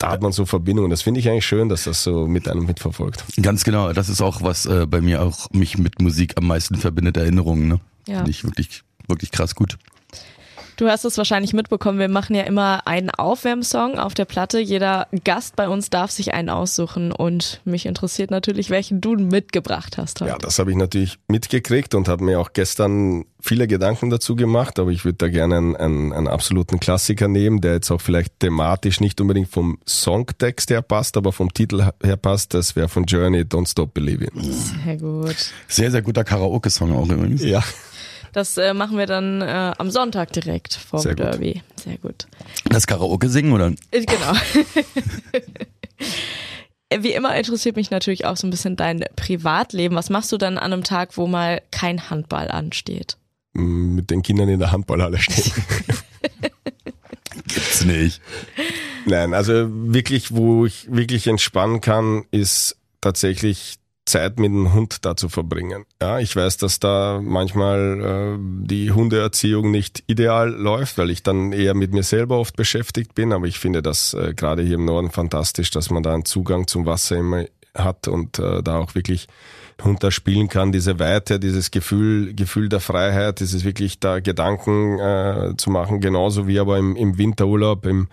da 0.00 0.10
hat 0.10 0.22
man 0.22 0.32
so 0.32 0.46
Verbindungen. 0.46 0.90
Das 0.90 1.02
finde 1.02 1.20
ich 1.20 1.28
eigentlich 1.28 1.46
schön, 1.46 1.68
dass 1.68 1.84
das 1.84 2.02
so 2.02 2.26
mit 2.26 2.48
einem 2.48 2.64
mitverfolgt. 2.64 3.22
Ganz 3.40 3.64
genau. 3.64 3.92
Das 3.92 4.08
ist 4.08 4.22
auch 4.22 4.42
was 4.42 4.64
äh, 4.66 4.86
bei 4.86 5.00
mir 5.00 5.22
auch 5.22 5.50
mich 5.52 5.76
mit 5.78 6.00
Musik 6.00 6.36
am 6.36 6.46
meisten 6.46 6.76
verbindet. 6.76 7.18
Erinnerungen. 7.18 7.68
Ne? 7.68 7.80
Ja. 8.08 8.16
Finde 8.16 8.30
ich 8.30 8.42
wirklich 8.42 8.82
wirklich 9.06 9.30
krass 9.30 9.54
gut. 9.54 9.76
Du 10.80 10.88
hast 10.88 11.04
es 11.04 11.18
wahrscheinlich 11.18 11.52
mitbekommen, 11.52 11.98
wir 11.98 12.08
machen 12.08 12.34
ja 12.34 12.44
immer 12.44 12.86
einen 12.86 13.10
Aufwärmsong 13.10 13.98
auf 13.98 14.14
der 14.14 14.24
Platte. 14.24 14.60
Jeder 14.60 15.08
Gast 15.24 15.54
bei 15.54 15.68
uns 15.68 15.90
darf 15.90 16.10
sich 16.10 16.32
einen 16.32 16.48
aussuchen 16.48 17.12
und 17.12 17.60
mich 17.66 17.84
interessiert 17.84 18.30
natürlich, 18.30 18.70
welchen 18.70 19.02
du 19.02 19.12
mitgebracht 19.12 19.98
hast 19.98 20.22
heute. 20.22 20.30
Ja, 20.30 20.38
das 20.38 20.58
habe 20.58 20.70
ich 20.70 20.78
natürlich 20.78 21.18
mitgekriegt 21.28 21.94
und 21.94 22.08
habe 22.08 22.24
mir 22.24 22.40
auch 22.40 22.54
gestern 22.54 23.26
viele 23.42 23.68
Gedanken 23.68 24.08
dazu 24.08 24.36
gemacht, 24.36 24.78
aber 24.78 24.90
ich 24.90 25.04
würde 25.04 25.18
da 25.18 25.28
gerne 25.28 25.58
einen, 25.58 25.76
einen, 25.76 26.12
einen 26.14 26.28
absoluten 26.28 26.80
Klassiker 26.80 27.28
nehmen, 27.28 27.60
der 27.60 27.74
jetzt 27.74 27.90
auch 27.90 28.00
vielleicht 28.00 28.40
thematisch 28.40 29.00
nicht 29.00 29.20
unbedingt 29.20 29.48
vom 29.48 29.78
Songtext 29.86 30.70
her 30.70 30.80
passt, 30.80 31.18
aber 31.18 31.32
vom 31.32 31.52
Titel 31.52 31.90
her 32.02 32.16
passt. 32.16 32.54
Das 32.54 32.74
wäre 32.74 32.88
von 32.88 33.04
Journey, 33.04 33.42
Don't 33.42 33.68
Stop 33.68 33.92
Believing. 33.92 34.30
Sehr 34.40 34.96
gut. 34.96 35.52
Sehr, 35.68 35.90
sehr 35.90 36.00
guter 36.00 36.24
Karaoke-Song 36.24 36.90
auch 36.96 37.06
übrigens. 37.06 37.44
Ja. 37.44 37.62
Das 38.32 38.56
äh, 38.56 38.74
machen 38.74 38.96
wir 38.98 39.06
dann 39.06 39.42
äh, 39.42 39.72
am 39.76 39.90
Sonntag 39.90 40.32
direkt 40.32 40.74
vor 40.74 41.00
Sehr 41.00 41.14
dem 41.14 41.24
gut. 41.24 41.34
Derby. 41.34 41.62
Sehr 41.76 41.98
gut. 41.98 42.26
Das 42.68 42.86
Karaoke 42.86 43.28
singen 43.28 43.52
oder? 43.52 43.72
Äh, 43.90 44.04
Genau. 44.04 44.32
Wie 46.98 47.12
immer 47.12 47.36
interessiert 47.36 47.76
mich 47.76 47.90
natürlich 47.92 48.24
auch 48.24 48.36
so 48.36 48.46
ein 48.46 48.50
bisschen 48.50 48.74
dein 48.74 49.04
Privatleben. 49.14 49.94
Was 49.96 50.10
machst 50.10 50.32
du 50.32 50.38
dann 50.38 50.58
an 50.58 50.72
einem 50.72 50.82
Tag, 50.82 51.16
wo 51.16 51.28
mal 51.28 51.62
kein 51.70 52.10
Handball 52.10 52.50
ansteht? 52.50 53.16
Mit 53.52 54.10
den 54.10 54.22
Kindern 54.22 54.48
in 54.48 54.58
der 54.58 54.72
Handballhalle 54.72 55.18
stehen. 55.18 55.52
Gibt's 57.46 57.84
nicht. 57.84 58.20
Nein, 59.06 59.34
also 59.34 59.68
wirklich, 59.70 60.34
wo 60.34 60.66
ich 60.66 60.86
wirklich 60.90 61.26
entspannen 61.28 61.80
kann, 61.80 62.24
ist 62.32 62.76
tatsächlich 63.00 63.76
Zeit 64.10 64.38
mit 64.38 64.50
dem 64.50 64.74
Hund 64.74 65.04
da 65.04 65.16
zu 65.16 65.28
verbringen. 65.28 65.84
Ja, 66.00 66.18
ich 66.18 66.34
weiß, 66.34 66.56
dass 66.56 66.80
da 66.80 67.20
manchmal 67.22 68.36
äh, 68.36 68.66
die 68.66 68.90
Hundeerziehung 68.90 69.70
nicht 69.70 70.02
ideal 70.06 70.50
läuft, 70.50 70.98
weil 70.98 71.10
ich 71.10 71.22
dann 71.22 71.52
eher 71.52 71.74
mit 71.74 71.92
mir 71.92 72.02
selber 72.02 72.38
oft 72.38 72.56
beschäftigt 72.56 73.14
bin, 73.14 73.32
aber 73.32 73.46
ich 73.46 73.58
finde 73.58 73.82
das 73.82 74.14
äh, 74.14 74.34
gerade 74.34 74.62
hier 74.62 74.74
im 74.74 74.84
Norden 74.84 75.10
fantastisch, 75.10 75.70
dass 75.70 75.90
man 75.90 76.02
da 76.02 76.14
einen 76.14 76.24
Zugang 76.24 76.66
zum 76.66 76.86
Wasser 76.86 77.16
immer 77.16 77.44
hat 77.74 78.08
und 78.08 78.38
äh, 78.38 78.62
da 78.62 78.78
auch 78.78 78.94
wirklich 78.94 79.28
Hund 79.84 80.02
da 80.02 80.10
spielen 80.10 80.48
kann, 80.48 80.72
diese 80.72 80.98
Weite, 80.98 81.40
dieses 81.40 81.70
Gefühl, 81.70 82.34
Gefühl 82.34 82.68
der 82.68 82.80
Freiheit, 82.80 83.40
dieses 83.40 83.64
wirklich 83.64 83.98
da 84.00 84.20
Gedanken 84.20 84.98
äh, 84.98 85.54
zu 85.56 85.70
machen, 85.70 86.00
genauso 86.00 86.46
wie 86.46 86.58
aber 86.58 86.78
im, 86.78 86.96
im 86.96 87.16
Winterurlaub, 87.16 87.86
im 87.86 88.08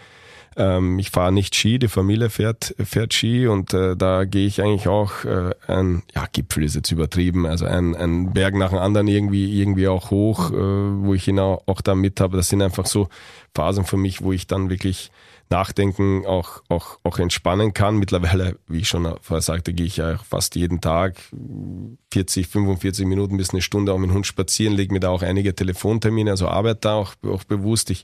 ähm, 0.58 0.98
ich 0.98 1.12
fahre 1.12 1.32
nicht 1.32 1.56
Ski, 1.56 1.80
die 1.80 1.88
Familie 1.88 2.30
fährt, 2.30 2.76
fährt 2.84 3.14
Ski 3.14 3.48
und 3.48 3.74
äh, 3.74 3.96
da 3.96 4.26
gehe 4.26 4.48
ich 4.48 4.62
eigentlich 4.62 4.88
auch 4.88 5.24
äh, 5.24 5.52
ein, 5.68 6.04
ja, 6.16 6.26
Gipfel 6.32 6.64
ist 6.64 6.76
jetzt 6.76 6.92
übertrieben, 6.92 7.46
also 7.46 7.66
ein, 7.66 7.96
ein 7.96 8.34
Berg 8.34 8.56
nach 8.56 8.72
dem 8.72 8.80
anderen 8.80 9.08
irgendwie, 9.08 9.60
irgendwie 9.60 9.88
auch 9.88 10.10
hoch, 10.10 10.52
äh, 10.52 10.56
wo 10.56 11.14
ich 11.14 11.28
ihn 11.28 11.40
auch, 11.40 11.62
auch 11.68 11.82
da 11.82 11.94
mit 11.94 12.20
habe. 12.20 12.38
Das 12.38 12.50
sind 12.50 12.64
einfach 12.64 12.88
so 12.88 13.08
Phasen 13.54 13.86
für 13.86 13.98
mich, 13.98 14.22
wo 14.22 14.34
ich 14.34 14.48
dann 14.48 14.70
wirklich 14.70 15.12
nachdenken, 15.50 16.26
auch, 16.26 16.62
auch, 16.70 17.00
auch 17.04 17.20
entspannen 17.20 17.74
kann. 17.74 17.98
Mittlerweile, 17.98 18.58
wie 18.68 18.80
ich 18.80 18.90
schon 18.90 19.04
vorher 19.22 19.42
sagte, 19.42 19.74
gehe 19.74 19.86
ich 19.86 19.98
ja 19.98 20.18
fast 20.18 20.56
jeden 20.56 20.82
Tag 20.82 21.16
40, 22.12 22.48
45 22.48 23.06
Minuten 23.06 23.38
bis 23.38 23.52
eine 23.52 23.62
Stunde 23.62 23.94
auch 23.94 23.98
mit 23.98 24.10
dem 24.10 24.16
Hund 24.16 24.28
spazieren, 24.28 24.76
lege 24.76 24.94
mir 24.94 25.00
da 25.00 25.10
auch 25.10 25.22
einige 25.22 25.56
Telefontermine, 25.56 26.32
also 26.32 26.48
arbeite 26.48 26.82
da 26.82 26.96
auch, 26.96 27.14
auch 27.24 27.44
bewusst. 27.44 27.90
Ich 27.92 28.04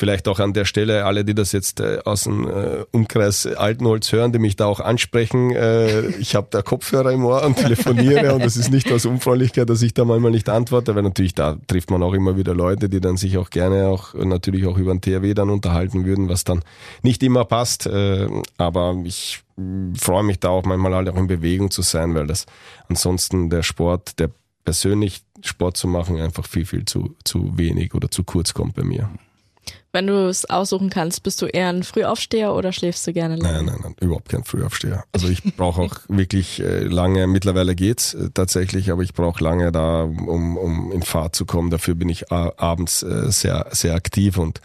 vielleicht 0.00 0.28
auch 0.28 0.40
an 0.40 0.54
der 0.54 0.64
Stelle 0.64 1.04
alle, 1.04 1.26
die 1.26 1.34
das 1.34 1.52
jetzt 1.52 1.78
äh, 1.78 1.98
aus 2.06 2.24
dem 2.24 2.48
äh, 2.48 2.86
Umkreis 2.90 3.46
Altenholz 3.46 4.10
hören, 4.12 4.32
die 4.32 4.38
mich 4.38 4.56
da 4.56 4.64
auch 4.64 4.80
ansprechen. 4.80 5.50
Äh, 5.50 6.08
ich 6.16 6.34
habe 6.34 6.46
da 6.50 6.62
Kopfhörer 6.62 7.12
im 7.12 7.22
Ohr 7.26 7.44
und 7.44 7.58
telefoniere 7.58 8.32
und 8.32 8.42
das 8.42 8.56
ist 8.56 8.70
nicht 8.70 8.90
aus 8.90 9.04
Unfreundlichkeit, 9.04 9.68
dass 9.68 9.82
ich 9.82 9.92
da 9.92 10.06
manchmal 10.06 10.30
nicht 10.30 10.48
antworte, 10.48 10.94
weil 10.94 11.02
natürlich 11.02 11.34
da 11.34 11.58
trifft 11.66 11.90
man 11.90 12.02
auch 12.02 12.14
immer 12.14 12.38
wieder 12.38 12.54
Leute, 12.54 12.88
die 12.88 13.02
dann 13.02 13.18
sich 13.18 13.36
auch 13.36 13.50
gerne 13.50 13.88
auch 13.88 14.14
natürlich 14.14 14.66
auch 14.66 14.78
über 14.78 14.94
den 14.94 15.02
THW 15.02 15.34
dann 15.34 15.50
unterhalten 15.50 16.06
würden, 16.06 16.30
was 16.30 16.44
dann 16.44 16.62
nicht 17.02 17.22
immer 17.22 17.44
passt. 17.44 17.86
Äh, 17.86 18.26
aber 18.56 18.96
ich 19.04 19.42
mh, 19.56 19.98
freue 20.00 20.22
mich 20.22 20.40
da 20.40 20.48
auch 20.48 20.64
manchmal 20.64 20.94
halt 20.94 21.10
auch 21.10 21.16
in 21.16 21.26
Bewegung 21.26 21.70
zu 21.70 21.82
sein, 21.82 22.14
weil 22.14 22.26
das 22.26 22.46
ansonsten 22.88 23.50
der 23.50 23.62
Sport, 23.62 24.18
der 24.18 24.30
persönlich 24.64 25.24
Sport 25.42 25.76
zu 25.76 25.88
machen, 25.88 26.18
einfach 26.18 26.46
viel, 26.46 26.64
viel 26.64 26.86
zu, 26.86 27.16
zu 27.22 27.58
wenig 27.58 27.94
oder 27.94 28.10
zu 28.10 28.24
kurz 28.24 28.54
kommt 28.54 28.74
bei 28.76 28.82
mir. 28.82 29.10
Wenn 29.92 30.06
du 30.06 30.28
es 30.28 30.48
aussuchen 30.48 30.88
kannst, 30.88 31.24
bist 31.24 31.42
du 31.42 31.46
eher 31.46 31.68
ein 31.68 31.82
Frühaufsteher 31.82 32.54
oder 32.54 32.72
schläfst 32.72 33.06
du 33.06 33.12
gerne 33.12 33.36
lange? 33.36 33.56
Nein, 33.56 33.64
nein, 33.66 33.80
nein, 33.82 33.96
überhaupt 34.00 34.28
kein 34.28 34.44
Frühaufsteher. 34.44 35.04
Also 35.12 35.28
ich 35.28 35.42
brauche 35.56 35.82
auch 35.82 35.96
wirklich 36.08 36.60
äh, 36.60 36.84
lange, 36.84 37.26
mittlerweile 37.26 37.74
geht's 37.74 38.14
äh, 38.14 38.30
tatsächlich, 38.32 38.90
aber 38.90 39.02
ich 39.02 39.12
brauche 39.12 39.42
lange 39.42 39.72
da, 39.72 40.04
um, 40.04 40.56
um 40.56 40.92
in 40.92 41.02
Fahrt 41.02 41.34
zu 41.34 41.44
kommen. 41.44 41.70
Dafür 41.70 41.94
bin 41.94 42.08
ich 42.08 42.30
abends 42.30 43.02
äh, 43.02 43.30
sehr, 43.30 43.66
sehr 43.70 43.94
aktiv 43.94 44.38
und 44.38 44.60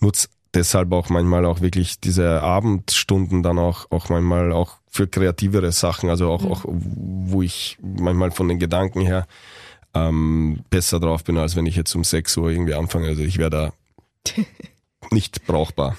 nutze 0.00 0.28
deshalb 0.54 0.92
auch 0.92 1.08
manchmal 1.08 1.44
auch 1.44 1.60
wirklich 1.60 2.00
diese 2.00 2.42
Abendstunden 2.42 3.42
dann 3.42 3.58
auch, 3.58 3.90
auch 3.90 4.08
manchmal 4.08 4.52
auch 4.52 4.78
für 4.88 5.06
kreativere 5.06 5.72
Sachen, 5.72 6.10
also 6.10 6.30
auch, 6.30 6.44
auch 6.44 6.64
wo 6.66 7.42
ich 7.42 7.78
manchmal 7.80 8.30
von 8.30 8.48
den 8.48 8.58
Gedanken 8.58 9.00
her 9.00 9.26
ähm, 9.94 10.60
besser 10.70 11.00
drauf 11.00 11.24
bin, 11.24 11.36
als 11.38 11.56
wenn 11.56 11.66
ich 11.66 11.76
jetzt 11.76 11.94
um 11.94 12.04
6 12.04 12.36
Uhr 12.38 12.50
irgendwie 12.50 12.74
anfange. 12.74 13.08
Also 13.08 13.22
ich 13.22 13.38
wäre 13.38 13.50
da 13.50 13.72
nicht 15.10 15.46
brauchbar. 15.46 15.96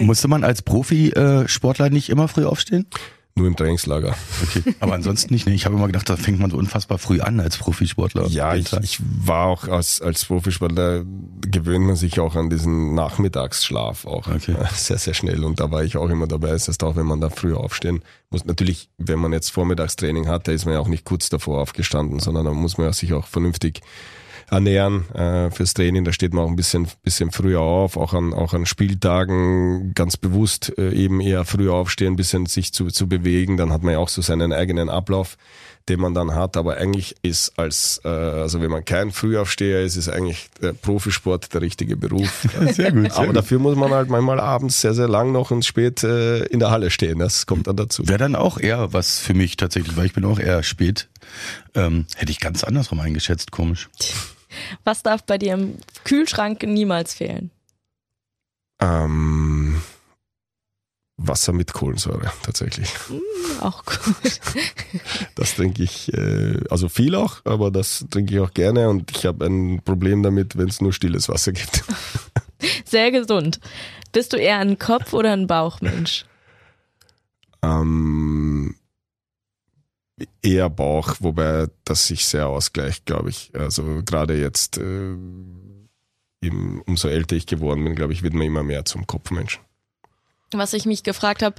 Musste 0.00 0.28
man 0.28 0.44
als 0.44 0.62
Profisportler 0.62 1.90
nicht 1.90 2.08
immer 2.10 2.28
früh 2.28 2.44
aufstehen? 2.44 2.86
Nur 3.36 3.46
im 3.46 3.56
Trainingslager. 3.56 4.16
Okay. 4.42 4.74
Aber 4.80 4.92
ansonsten 4.92 5.32
nicht. 5.32 5.46
Ne? 5.46 5.54
Ich 5.54 5.64
habe 5.64 5.76
immer 5.76 5.86
gedacht, 5.86 6.08
da 6.10 6.16
fängt 6.16 6.40
man 6.40 6.50
so 6.50 6.56
unfassbar 6.56 6.98
früh 6.98 7.20
an 7.20 7.38
als 7.38 7.56
Profisportler. 7.58 8.26
Ja, 8.26 8.54
ich, 8.56 8.72
ich 8.82 8.98
war 9.00 9.46
auch 9.46 9.68
als, 9.68 10.02
als 10.02 10.24
Profisportler, 10.24 11.04
gewöhnt 11.40 11.86
man 11.86 11.96
sich 11.96 12.18
auch 12.18 12.34
an 12.34 12.50
diesen 12.50 12.94
Nachmittagsschlaf 12.94 14.04
auch 14.04 14.26
Okay. 14.26 14.56
sehr, 14.74 14.98
sehr 14.98 15.14
schnell. 15.14 15.44
Und 15.44 15.60
da 15.60 15.70
war 15.70 15.84
ich 15.84 15.96
auch 15.96 16.10
immer 16.10 16.26
dabei. 16.26 16.50
Das 16.50 16.66
heißt, 16.68 16.82
auch 16.82 16.96
wenn 16.96 17.06
man 17.06 17.20
da 17.20 17.30
früh 17.30 17.54
aufstehen 17.54 18.02
muss, 18.30 18.44
natürlich, 18.44 18.90
wenn 18.98 19.20
man 19.20 19.32
jetzt 19.32 19.50
Vormittagstraining 19.52 20.26
hat, 20.26 20.48
da 20.48 20.52
ist 20.52 20.64
man 20.64 20.74
ja 20.74 20.80
auch 20.80 20.88
nicht 20.88 21.04
kurz 21.04 21.28
davor 21.28 21.60
aufgestanden, 21.60 22.18
sondern 22.18 22.44
da 22.44 22.52
muss 22.52 22.78
man 22.78 22.88
ja 22.88 22.92
sich 22.92 23.12
auch 23.12 23.26
vernünftig 23.28 23.80
ernähren 24.50 25.08
äh, 25.14 25.50
fürs 25.50 25.74
Training. 25.74 26.04
Da 26.04 26.12
steht 26.12 26.34
man 26.34 26.44
auch 26.44 26.48
ein 26.48 26.56
bisschen, 26.56 26.88
bisschen 27.02 27.30
früher 27.30 27.60
auf, 27.60 27.96
auch 27.96 28.12
an, 28.12 28.34
auch 28.34 28.52
an 28.52 28.66
Spieltagen 28.66 29.92
ganz 29.94 30.16
bewusst 30.16 30.72
äh, 30.76 30.92
eben 30.92 31.20
eher 31.20 31.44
früher 31.44 31.74
aufstehen, 31.74 32.14
ein 32.14 32.16
bisschen 32.16 32.46
sich 32.46 32.72
zu, 32.72 32.88
zu 32.88 33.08
bewegen. 33.08 33.56
Dann 33.56 33.72
hat 33.72 33.82
man 33.82 33.92
ja 33.92 33.98
auch 33.98 34.08
so 34.08 34.22
seinen 34.22 34.52
eigenen 34.52 34.88
Ablauf, 34.88 35.36
den 35.88 36.00
man 36.00 36.14
dann 36.14 36.34
hat. 36.34 36.56
Aber 36.56 36.76
eigentlich 36.76 37.14
ist 37.22 37.58
als, 37.58 38.00
äh, 38.04 38.08
also 38.08 38.60
wenn 38.60 38.70
man 38.70 38.84
kein 38.84 39.12
Frühaufsteher 39.12 39.82
ist, 39.82 39.96
ist 39.96 40.08
eigentlich 40.08 40.50
der 40.60 40.72
Profisport 40.72 41.54
der 41.54 41.60
richtige 41.60 41.96
Beruf. 41.96 42.46
Sehr 42.72 42.90
gut. 42.90 43.04
Sehr 43.04 43.16
Aber 43.16 43.26
gut. 43.28 43.36
dafür 43.36 43.60
muss 43.60 43.76
man 43.76 43.92
halt 43.92 44.08
manchmal 44.08 44.40
abends 44.40 44.80
sehr, 44.80 44.94
sehr 44.94 45.08
lang 45.08 45.32
noch 45.32 45.50
und 45.50 45.64
spät 45.64 46.02
äh, 46.02 46.44
in 46.46 46.58
der 46.58 46.70
Halle 46.70 46.90
stehen. 46.90 47.18
Das 47.20 47.46
kommt 47.46 47.68
dann 47.68 47.76
dazu. 47.76 48.08
Wäre 48.08 48.18
dann 48.18 48.34
auch 48.34 48.58
eher 48.58 48.92
was 48.92 49.20
für 49.20 49.34
mich 49.34 49.56
tatsächlich, 49.56 49.96
weil 49.96 50.06
ich 50.06 50.12
bin 50.12 50.24
auch 50.24 50.40
eher 50.40 50.62
spät. 50.62 51.08
Ähm, 51.74 52.06
hätte 52.16 52.32
ich 52.32 52.40
ganz 52.40 52.64
andersrum 52.64 52.98
eingeschätzt, 52.98 53.52
komisch. 53.52 53.88
Was 54.84 55.02
darf 55.02 55.24
bei 55.24 55.38
dir 55.38 55.54
im 55.54 55.78
Kühlschrank 56.04 56.62
niemals 56.62 57.14
fehlen? 57.14 57.50
Ähm, 58.80 59.82
Wasser 61.16 61.52
mit 61.52 61.72
Kohlensäure 61.72 62.32
tatsächlich. 62.42 62.90
Auch 63.60 63.84
gut. 63.84 64.40
Das 65.34 65.54
trinke 65.54 65.82
ich, 65.82 66.12
äh, 66.12 66.60
also 66.68 66.88
viel 66.88 67.14
auch, 67.14 67.44
aber 67.44 67.70
das 67.70 68.04
trinke 68.10 68.34
ich 68.34 68.40
auch 68.40 68.52
gerne 68.52 68.88
und 68.88 69.10
ich 69.16 69.24
habe 69.24 69.46
ein 69.46 69.80
Problem 69.82 70.22
damit, 70.22 70.58
wenn 70.58 70.68
es 70.68 70.80
nur 70.80 70.92
stilles 70.92 71.28
Wasser 71.28 71.52
gibt. 71.52 71.84
Sehr 72.84 73.10
gesund. 73.10 73.60
Bist 74.12 74.32
du 74.32 74.36
eher 74.36 74.58
ein 74.58 74.78
Kopf- 74.78 75.12
oder 75.14 75.32
ein 75.32 75.46
Bauchmensch? 75.46 76.26
Ähm, 77.62 78.29
eher 80.42 80.70
Bauch, 80.70 81.16
wobei 81.20 81.68
das 81.84 82.06
sich 82.06 82.24
sehr 82.24 82.48
ausgleicht, 82.48 83.06
glaube 83.06 83.30
ich. 83.30 83.50
Also 83.54 84.02
gerade 84.04 84.38
jetzt, 84.38 84.78
äh, 84.78 85.16
umso 86.86 87.08
älter 87.08 87.36
ich 87.36 87.46
geworden 87.46 87.84
bin, 87.84 87.94
glaube 87.94 88.12
ich, 88.12 88.22
wird 88.22 88.34
man 88.34 88.46
immer 88.46 88.62
mehr 88.62 88.84
zum 88.84 89.06
Kopfmenschen. 89.06 89.62
Was 90.52 90.72
ich 90.72 90.86
mich 90.86 91.02
gefragt 91.02 91.42
habe, 91.42 91.56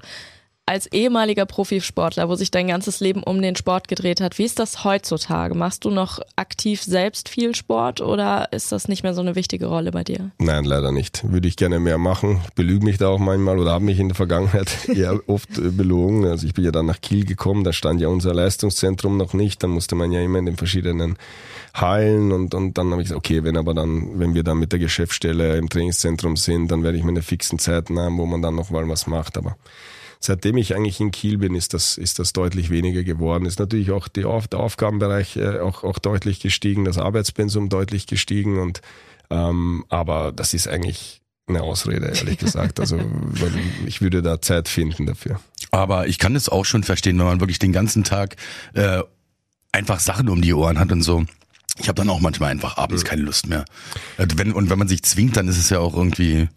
als 0.66 0.88
ehemaliger 0.88 1.46
Profisportler, 1.46 2.30
wo 2.30 2.36
sich 2.36 2.50
dein 2.50 2.68
ganzes 2.68 3.00
Leben 3.00 3.24
um 3.24 3.42
den 3.42 3.56
Sport 3.56 3.88
gedreht 3.88 4.22
hat, 4.22 4.38
wie 4.38 4.46
ist 4.46 4.60
das 4.60 4.84
heutzutage? 4.84 5.54
Machst 5.54 5.84
du 5.84 5.90
noch 5.90 6.20
aktiv 6.36 6.82
selbst 6.82 7.30
viel 7.30 7.56
Sport 7.56 8.00
oder 8.00 8.48
ist 8.54 8.72
das 8.72 8.88
nicht 8.88 9.04
mehr 9.04 9.14
so 9.14 9.22
eine 9.22 9.36
wichtige 9.36 9.66
Rolle 9.66 9.92
bei 9.92 10.04
dir? 10.04 10.32
Nein, 10.38 10.64
leider 10.64 10.92
nicht. 10.92 11.30
Würde 11.30 11.48
ich 11.48 11.58
gerne 11.58 11.80
mehr 11.80 11.98
machen. 11.98 12.42
Ich 12.46 12.54
belüge 12.54 12.86
mich 12.86 12.98
da 12.98 13.10
auch 13.10 13.20
manchmal 13.20 13.60
oder 13.60 13.72
habe 13.72 13.84
mich 13.84 14.00
in 14.00 14.10
der 14.10 14.16
Vergangenheit 14.16 14.88
eher 14.96 15.20
oft 15.28 15.58
äh, 15.58 15.72
belogen. 15.72 16.26
Also 16.26 16.48
ich 16.48 16.54
bin 16.54 16.64
ja 16.64 16.72
dann 16.72 16.86
nach 16.86 17.02
Kiel 17.02 17.26
gekommen, 17.26 17.64
da 17.64 17.74
stand 17.74 18.00
ja 18.00 18.08
unser 18.08 18.34
Leistungszentrum 18.34 19.18
noch 19.18 19.34
nicht. 19.34 19.64
Dann 19.64 19.72
musste 19.72 19.96
man 19.96 20.12
ja 20.12 20.22
immer 20.22 20.40
in 20.40 20.46
den 20.46 20.58
verschiedenen 20.58 21.18
Hallen 21.74 22.32
und, 22.32 22.54
und 22.54 22.78
dann 22.78 22.92
habe 22.92 23.02
ich 23.02 23.10
gesagt, 23.10 23.26
okay, 23.26 23.44
wenn 23.44 23.58
aber 23.58 23.74
dann, 23.74 24.20
wenn 24.20 24.34
wir 24.34 24.44
dann 24.44 24.60
mit 24.60 24.72
der 24.72 24.80
Geschäftsstelle 24.80 25.58
im 25.58 25.70
Trainingszentrum 25.70 26.38
sind, 26.38 26.72
dann 26.72 26.84
werde 26.84 26.98
ich 26.98 27.04
meine 27.04 27.22
fixen 27.22 27.60
Zeiten 27.60 28.00
haben, 28.00 28.18
wo 28.18 28.26
man 28.26 28.42
dann 28.42 28.56
noch 28.56 28.70
mal 28.70 28.88
was 28.88 29.08
macht. 29.08 29.38
Aber 29.38 29.58
seitdem 30.22 30.56
ich 30.58 30.76
eigentlich 30.76 31.00
in 31.00 31.12
Kiel 31.12 31.40
bin, 31.40 31.56
ist 31.56 31.74
das, 31.74 31.98
ist 31.98 32.20
das 32.20 32.32
deutlich 32.32 32.70
weniger 32.70 33.04
geworden. 33.04 33.46
Ist 33.46 33.60
natürlich 33.60 33.92
auch 33.92 34.08
die, 34.08 34.22
der 34.22 34.60
Aufgabenbereich 34.60 35.36
äh, 35.36 35.60
auch, 35.60 35.84
auch 35.84 36.00
deutlich 36.00 36.40
gestiegen, 36.40 36.86
das 36.86 36.98
Arbeitspensum 36.98 37.70
deutlich 37.70 38.08
gestiegen 38.08 38.60
und 38.60 38.82
ähm, 39.30 39.86
aber 39.90 40.32
das 40.32 40.54
ist 40.54 40.68
eigentlich 40.68 41.22
eine 41.48 41.64
Ausrede, 41.64 42.08
ehrlich 42.08 42.38
gesagt. 42.38 42.80
Also 42.80 43.00
ich 43.86 44.02
würde 44.02 44.22
da 44.22 44.42
Zeit 44.42 44.70
finden 44.70 45.06
dafür. 45.06 45.40
Aber 45.72 46.08
ich 46.08 46.20
kann 46.20 46.36
es 46.36 46.50
auch 46.50 46.66
schon 46.66 46.84
verstehen, 46.84 47.18
wenn 47.18 47.26
man 47.26 47.40
wirklich 47.40 47.60
den 47.60 47.74
ganzen 47.74 48.04
Tag 48.04 48.36
äh, 48.74 49.02
einfach 49.72 50.00
Sachen 50.00 50.30
um 50.30 50.42
die 50.42 50.54
Ohren 50.54 50.80
hat 50.80 50.92
und 50.92 51.02
so. 51.02 51.26
Ich 51.80 51.88
habe 51.88 51.96
dann 51.96 52.10
auch 52.10 52.20
manchmal 52.20 52.52
einfach 52.52 52.78
abends 52.78 53.06
keine 53.06 53.22
Lust 53.22 53.48
mehr. 53.48 53.66
Äh, 54.18 54.28
wenn, 54.36 54.52
und 54.52 54.70
wenn 54.70 54.78
man 54.78 54.88
sich 54.88 55.04
zwingt, 55.04 55.38
dann 55.38 55.48
ist 55.48 55.58
es 55.58 55.70
ja 55.70 55.80
auch 55.80 55.96
irgendwie. 55.96 56.50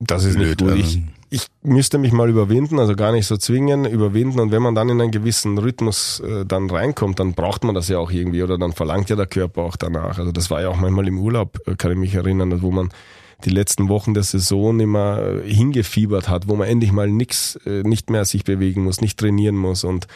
Das 0.00 0.24
ist 0.24 0.36
blöd. 0.36 0.60
Nicht 0.60 0.70
gut. 0.70 0.78
Ich, 0.78 1.02
ich 1.32 1.46
müsste 1.62 1.98
mich 1.98 2.10
mal 2.10 2.28
überwinden, 2.28 2.80
also 2.80 2.96
gar 2.96 3.12
nicht 3.12 3.26
so 3.26 3.36
zwingen, 3.36 3.84
überwinden. 3.84 4.40
Und 4.40 4.50
wenn 4.50 4.62
man 4.62 4.74
dann 4.74 4.88
in 4.88 5.00
einen 5.00 5.12
gewissen 5.12 5.56
Rhythmus 5.58 6.18
äh, 6.20 6.44
dann 6.44 6.68
reinkommt, 6.68 7.20
dann 7.20 7.34
braucht 7.34 7.62
man 7.62 7.76
das 7.76 7.88
ja 7.88 7.98
auch 7.98 8.10
irgendwie 8.10 8.42
oder 8.42 8.58
dann 8.58 8.72
verlangt 8.72 9.10
ja 9.10 9.16
der 9.16 9.26
Körper 9.26 9.62
auch 9.62 9.76
danach. 9.76 10.18
Also 10.18 10.32
das 10.32 10.50
war 10.50 10.60
ja 10.60 10.68
auch 10.68 10.76
manchmal 10.76 11.06
im 11.06 11.20
Urlaub, 11.20 11.58
äh, 11.66 11.76
kann 11.76 11.92
ich 11.92 11.98
mich 11.98 12.14
erinnern, 12.16 12.62
wo 12.62 12.72
man 12.72 12.90
die 13.44 13.50
letzten 13.50 13.88
Wochen 13.88 14.12
der 14.12 14.24
Saison 14.24 14.80
immer 14.80 15.22
äh, 15.22 15.48
hingefiebert 15.48 16.28
hat, 16.28 16.48
wo 16.48 16.56
man 16.56 16.66
endlich 16.66 16.90
mal 16.90 17.08
nix, 17.08 17.54
äh, 17.64 17.84
nicht 17.84 18.10
mehr 18.10 18.24
sich 18.24 18.42
bewegen 18.42 18.82
muss, 18.82 19.00
nicht 19.00 19.18
trainieren 19.18 19.56
muss 19.56 19.84
und 19.84 20.08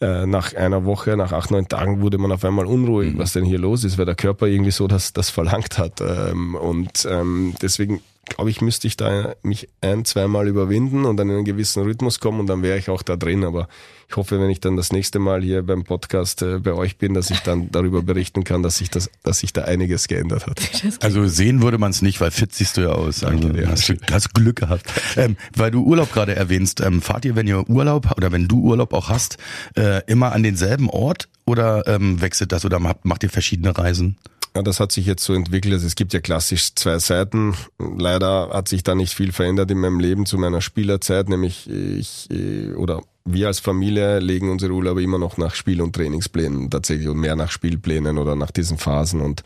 nach 0.00 0.54
einer 0.54 0.84
Woche, 0.84 1.16
nach 1.16 1.32
acht, 1.32 1.52
neun 1.52 1.68
Tagen 1.68 2.02
wurde 2.02 2.18
man 2.18 2.32
auf 2.32 2.44
einmal 2.44 2.66
unruhig, 2.66 3.14
mhm. 3.14 3.18
was 3.18 3.32
denn 3.32 3.44
hier 3.44 3.60
los 3.60 3.84
ist, 3.84 3.96
weil 3.96 4.04
der 4.04 4.16
Körper 4.16 4.46
irgendwie 4.48 4.72
so 4.72 4.88
das, 4.88 5.12
das 5.12 5.30
verlangt 5.30 5.78
hat. 5.78 6.00
Ähm, 6.00 6.56
und 6.56 7.06
ähm, 7.08 7.54
deswegen 7.62 8.00
glaube 8.26 8.50
ich, 8.50 8.60
müsste 8.60 8.86
ich 8.86 8.96
da 8.96 9.34
mich 9.42 9.68
ein, 9.80 10.04
zweimal 10.04 10.48
überwinden 10.48 11.04
und 11.04 11.16
dann 11.16 11.28
in 11.28 11.36
einen 11.36 11.44
gewissen 11.44 11.82
Rhythmus 11.82 12.20
kommen 12.20 12.40
und 12.40 12.46
dann 12.46 12.62
wäre 12.62 12.78
ich 12.78 12.90
auch 12.90 13.02
da 13.02 13.16
drin. 13.16 13.44
Aber 13.44 13.68
ich 14.08 14.16
hoffe, 14.16 14.40
wenn 14.40 14.50
ich 14.50 14.60
dann 14.60 14.76
das 14.76 14.92
nächste 14.92 15.18
Mal 15.18 15.42
hier 15.42 15.62
beim 15.62 15.84
Podcast 15.84 16.42
äh, 16.42 16.58
bei 16.58 16.72
euch 16.72 16.98
bin, 16.98 17.14
dass 17.14 17.30
ich 17.30 17.40
dann 17.40 17.68
darüber 17.72 18.02
berichten 18.02 18.44
kann, 18.44 18.62
dass 18.62 18.78
sich 18.78 18.90
das, 18.90 19.10
dass 19.22 19.40
sich 19.40 19.52
da 19.52 19.62
einiges 19.62 20.08
geändert 20.08 20.46
hat. 20.46 20.60
Also 21.00 21.26
sehen 21.26 21.62
würde 21.62 21.78
man 21.78 21.90
es 21.90 22.02
nicht, 22.02 22.20
weil 22.20 22.30
fit 22.30 22.54
siehst 22.54 22.76
du 22.76 22.82
ja 22.82 22.88
aus. 22.90 23.20
Danke, 23.20 23.48
also, 23.48 23.66
hast, 23.66 23.88
du, 23.88 23.96
hast 24.10 24.34
Glück 24.34 24.56
gehabt. 24.56 24.90
ähm, 25.16 25.36
weil 25.54 25.70
du 25.70 25.82
Urlaub 25.82 26.12
gerade 26.12 26.34
erwähnst, 26.34 26.80
ähm, 26.80 27.02
fahrt 27.02 27.24
ihr, 27.24 27.36
wenn 27.36 27.46
ihr 27.46 27.68
Urlaub 27.68 28.16
oder 28.16 28.32
wenn 28.32 28.48
du 28.48 28.60
Urlaub 28.60 28.92
auch 28.92 29.08
hast, 29.08 29.38
äh, 29.76 30.02
immer 30.06 30.32
an 30.32 30.42
denselben 30.42 30.88
Ort 30.88 31.28
oder 31.44 31.86
ähm, 31.86 32.20
wechselt 32.20 32.52
das 32.52 32.64
oder 32.64 32.78
macht, 32.78 33.04
macht 33.04 33.22
ihr 33.22 33.30
verschiedene 33.30 33.76
Reisen? 33.76 34.16
Ja, 34.56 34.62
das 34.62 34.78
hat 34.78 34.92
sich 34.92 35.06
jetzt 35.06 35.24
so 35.24 35.34
entwickelt. 35.34 35.74
Also 35.74 35.86
es 35.86 35.96
gibt 35.96 36.12
ja 36.12 36.20
klassisch 36.20 36.74
zwei 36.74 36.98
Seiten. 37.00 37.54
Leider 37.78 38.50
hat 38.52 38.68
sich 38.68 38.84
da 38.84 38.94
nicht 38.94 39.14
viel 39.14 39.32
verändert 39.32 39.70
in 39.70 39.78
meinem 39.78 39.98
Leben 39.98 40.26
zu 40.26 40.38
meiner 40.38 40.60
Spielerzeit, 40.60 41.28
nämlich 41.28 41.68
ich 41.68 42.28
oder 42.76 43.02
wir 43.24 43.48
als 43.48 43.58
Familie 43.58 44.20
legen 44.20 44.50
unsere 44.50 44.72
Urlaube 44.72 45.02
immer 45.02 45.18
noch 45.18 45.38
nach 45.38 45.54
Spiel- 45.54 45.80
und 45.80 45.94
Trainingsplänen 45.94 46.70
tatsächlich 46.70 47.08
und 47.08 47.18
mehr 47.18 47.36
nach 47.36 47.50
Spielplänen 47.50 48.18
oder 48.18 48.36
nach 48.36 48.50
diesen 48.50 48.78
Phasen 48.78 49.22
und 49.22 49.42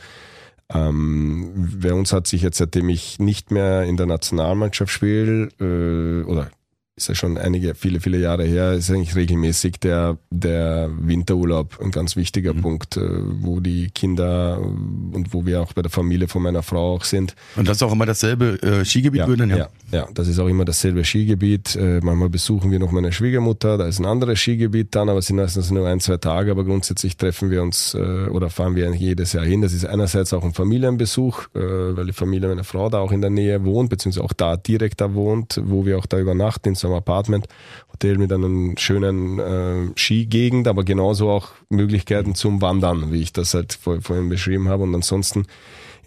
ähm, 0.71 1.79
bei 1.81 1.95
uns 1.95 2.13
hat 2.13 2.27
sich 2.27 2.43
jetzt, 2.43 2.59
seitdem 2.59 2.91
ich 2.91 3.19
nicht 3.19 3.51
mehr 3.51 3.85
in 3.85 3.97
der 3.97 4.07
Nationalmannschaft 4.07 4.93
spiele, 4.93 5.49
äh, 5.61 6.29
oder 6.29 6.51
ist 6.99 7.09
ja 7.09 7.15
schon 7.15 7.39
einige, 7.39 7.75
viele, 7.75 8.01
viele 8.01 8.19
Jahre 8.19 8.45
her, 8.45 8.73
ist 8.73 8.91
eigentlich 8.91 9.15
regelmäßig 9.15 9.81
der, 9.81 10.19
der 10.31 10.91
Winterurlaub 11.01 11.81
ein 11.81 11.91
ganz 11.91 12.17
wichtiger 12.17 12.55
mhm. 12.55 12.63
Punkt, 12.63 12.97
äh, 12.97 13.01
wo 13.41 13.61
die 13.61 13.91
Kinder 13.91 14.61
und 14.61 15.33
wo 15.33 15.47
wir 15.47 15.63
auch 15.63 15.73
bei 15.73 15.83
der 15.83 15.91
Familie 15.91 16.29
von 16.29 16.43
meiner 16.43 16.63
Frau 16.63 16.95
auch 16.95 17.05
sind. 17.05 17.35
Und 17.57 17.69
das 17.69 17.79
ist 17.79 17.83
auch 17.83 17.93
immer 17.93 18.07
dasselbe 18.07 18.61
äh, 18.63 18.85
Skigebiet, 18.85 19.21
ja, 19.21 19.29
würden, 19.29 19.51
ja? 19.51 19.57
ja? 19.57 19.69
Ja, 19.91 20.09
das 20.13 20.29
ist 20.29 20.39
auch 20.39 20.49
immer 20.49 20.67
dasselbe 20.67 21.05
Skigebiet. 21.05 21.77
Äh, 21.77 22.01
manchmal 22.03 22.29
besuchen 22.29 22.71
wir 22.71 22.79
noch 22.79 22.91
meine 22.91 23.11
Schwiegermutter, 23.13 23.79
da 23.79 23.87
ist 23.87 23.99
ein 24.01 24.05
anderes 24.05 24.39
Skigebiet 24.39 24.95
dann, 24.95 25.09
aber 25.09 25.21
es 25.21 25.27
sind 25.27 25.37
meistens 25.37 25.71
nur 25.71 25.87
ein, 25.87 26.01
zwei 26.01 26.19
Tage, 26.19 26.51
aber 26.51 26.65
grundsätzlich 26.65 27.17
treffen 27.17 27.51
wir 27.51 27.63
uns 27.63 27.95
äh, 27.95 27.99
oder 28.29 28.51
fahren 28.51 28.75
wir 28.77 28.93
jedes 28.95 29.33
Jahr 29.33 29.45
hin. 29.45 29.63
Das 29.63 29.73
ist 29.73 29.87
einerseits 29.87 30.33
auch 30.33 30.45
ein 30.45 30.53
Familienbesuch, 30.53 31.47
äh, 31.55 31.97
weil 31.97 32.07
die 32.07 32.13
Familie 32.13 32.49
meiner 32.49 32.65
Frau 32.65 32.91
da 32.91 32.99
auch 32.99 33.13
in 33.13 33.21
der 33.21 33.31
Nähe 33.31 33.65
wohnt, 33.65 33.91
beziehungsweise 33.91 34.25
auch 34.25 34.33
da 34.33 34.57
direkt 34.57 35.01
da 35.01 35.15
wohnt, 35.15 35.61
wo 35.65 35.87
wir 35.87 35.99
auch 35.99 36.07
da 36.07 36.19
übernachten 36.19 36.69
in 36.69 36.75
so 36.75 36.88
einem 36.89 36.97
Apartment, 36.97 37.47
Hotel 37.93 38.19
mit 38.19 38.33
einem 38.33 38.77
schönen 38.77 39.39
äh, 39.39 39.91
Skigegend, 39.97 40.69
aber 40.69 40.85
genauso 40.85 41.31
auch 41.31 41.51
Möglichkeiten 41.69 42.35
zum 42.35 42.61
Wandern, 42.63 43.13
wie 43.13 43.23
ich 43.23 43.33
das 43.33 43.55
halt 43.55 43.75
vor, 43.75 44.01
vorhin 44.01 44.29
beschrieben 44.29 44.69
habe. 44.69 44.85
Und 44.85 44.95
ansonsten 44.95 45.47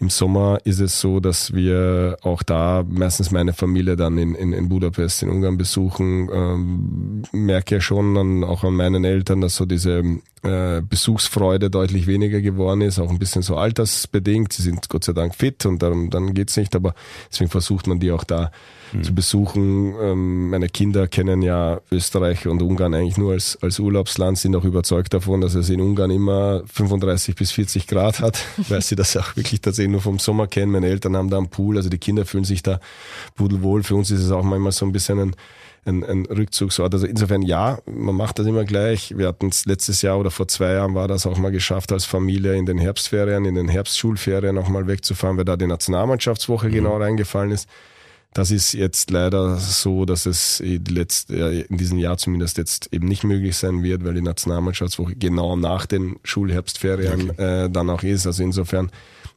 im 0.02 0.10
Sommer 0.10 0.58
ist 0.64 0.80
es 0.80 1.00
so, 1.00 1.20
dass 1.20 1.54
wir 1.54 2.16
auch 2.22 2.42
da 2.42 2.84
meistens 2.88 3.30
meine 3.30 3.52
Familie 3.52 3.94
dann 3.94 4.18
in, 4.18 4.34
in, 4.34 4.52
in 4.52 4.68
Budapest 4.68 5.22
in 5.22 5.28
Ungarn 5.28 5.56
besuchen. 5.56 6.28
Ähm, 6.32 7.22
merke 7.30 7.76
ja 7.76 7.80
schon 7.80 8.16
dann 8.16 8.42
auch 8.42 8.64
an 8.64 8.74
meinen 8.74 9.04
Eltern, 9.04 9.40
dass 9.40 9.54
so 9.54 9.64
diese 9.64 10.02
äh, 10.42 10.82
Besuchsfreude 10.82 11.70
deutlich 11.70 12.08
weniger 12.08 12.40
geworden 12.40 12.80
ist, 12.80 12.98
auch 12.98 13.10
ein 13.10 13.20
bisschen 13.20 13.42
so 13.42 13.54
altersbedingt. 13.56 14.52
Sie 14.52 14.62
sind 14.62 14.88
Gott 14.88 15.04
sei 15.04 15.12
Dank 15.12 15.36
fit 15.36 15.66
und 15.66 15.80
dann, 15.84 16.10
dann 16.10 16.34
geht's 16.34 16.56
nicht, 16.56 16.74
aber 16.74 16.94
deswegen 17.30 17.50
versucht 17.50 17.86
man 17.86 18.00
die 18.00 18.10
auch 18.10 18.24
da 18.24 18.50
mhm. 18.92 19.04
zu 19.04 19.14
besuchen. 19.14 19.94
Ähm, 20.00 20.50
meine 20.50 20.68
Kinder 20.68 21.08
kennen 21.08 21.42
ja 21.42 21.80
Österreich 21.90 22.46
und 22.46 22.62
Ungarn 22.62 22.94
eigentlich 22.94 23.16
nur 23.16 23.32
als, 23.32 23.58
als 23.62 23.78
Urlaubsland, 23.78 24.38
sind 24.38 24.54
auch 24.56 24.64
überzeugt 24.64 25.14
davon, 25.14 25.40
dass 25.40 25.54
es 25.54 25.70
in 25.70 25.80
Ungarn 25.80 26.10
immer 26.10 26.62
35 26.66 27.34
bis 27.34 27.52
40 27.52 27.86
Grad 27.86 28.20
hat, 28.20 28.44
weil 28.68 28.82
sie 28.82 28.96
das 28.96 29.16
auch 29.16 29.36
wirklich 29.36 29.60
tatsächlich 29.60 29.92
nur 29.92 30.00
vom 30.00 30.18
Sommer 30.18 30.46
kennen. 30.46 30.72
Meine 30.72 30.88
Eltern 30.88 31.16
haben 31.16 31.30
da 31.30 31.38
einen 31.38 31.48
Pool, 31.48 31.76
also 31.76 31.88
die 31.88 31.98
Kinder 31.98 32.24
fühlen 32.24 32.44
sich 32.44 32.62
da 32.62 32.80
pudelwohl. 33.34 33.82
Für 33.82 33.94
uns 33.94 34.10
ist 34.10 34.20
es 34.20 34.30
auch 34.30 34.42
manchmal 34.42 34.72
so 34.72 34.86
ein 34.86 34.92
bisschen 34.92 35.18
ein 35.18 35.36
ein, 35.84 36.04
ein 36.04 36.26
Rückzugsort. 36.26 36.94
Also 36.94 37.06
insofern 37.06 37.42
ja, 37.42 37.78
man 37.86 38.14
macht 38.14 38.38
das 38.38 38.46
immer 38.46 38.64
gleich. 38.64 39.16
Wir 39.16 39.28
hatten 39.28 39.48
es 39.48 39.66
letztes 39.66 40.02
Jahr 40.02 40.18
oder 40.18 40.30
vor 40.30 40.48
zwei 40.48 40.74
Jahren 40.74 40.94
war 40.94 41.08
das 41.08 41.26
auch 41.26 41.38
mal 41.38 41.50
geschafft, 41.50 41.92
als 41.92 42.04
Familie 42.04 42.54
in 42.56 42.66
den 42.66 42.78
Herbstferien, 42.78 43.44
in 43.44 43.54
den 43.56 43.68
Herbstschulferien 43.68 44.58
auch 44.58 44.68
mal 44.68 44.86
wegzufahren, 44.86 45.36
weil 45.36 45.44
da 45.44 45.56
die 45.56 45.66
Nationalmannschaftswoche 45.66 46.68
mhm. 46.68 46.72
genau 46.72 46.96
reingefallen 46.98 47.50
ist. 47.50 47.68
Das 48.34 48.50
ist 48.50 48.72
jetzt 48.72 49.10
leider 49.10 49.56
so, 49.56 50.06
dass 50.06 50.24
es 50.24 50.60
in 50.60 50.84
diesem 50.84 51.98
Jahr 51.98 52.16
zumindest 52.16 52.56
jetzt 52.56 52.88
eben 52.92 53.06
nicht 53.06 53.24
möglich 53.24 53.56
sein 53.56 53.82
wird, 53.82 54.04
weil 54.04 54.14
die 54.14 54.22
Nationalmannschaftswoche 54.22 55.16
genau 55.16 55.56
nach 55.56 55.84
den 55.84 56.16
Schulherbstferien 56.24 57.30
okay. 57.30 57.64
äh, 57.64 57.70
dann 57.70 57.90
auch 57.90 58.02
ist. 58.02 58.26
Also 58.26 58.42
insofern 58.42 58.90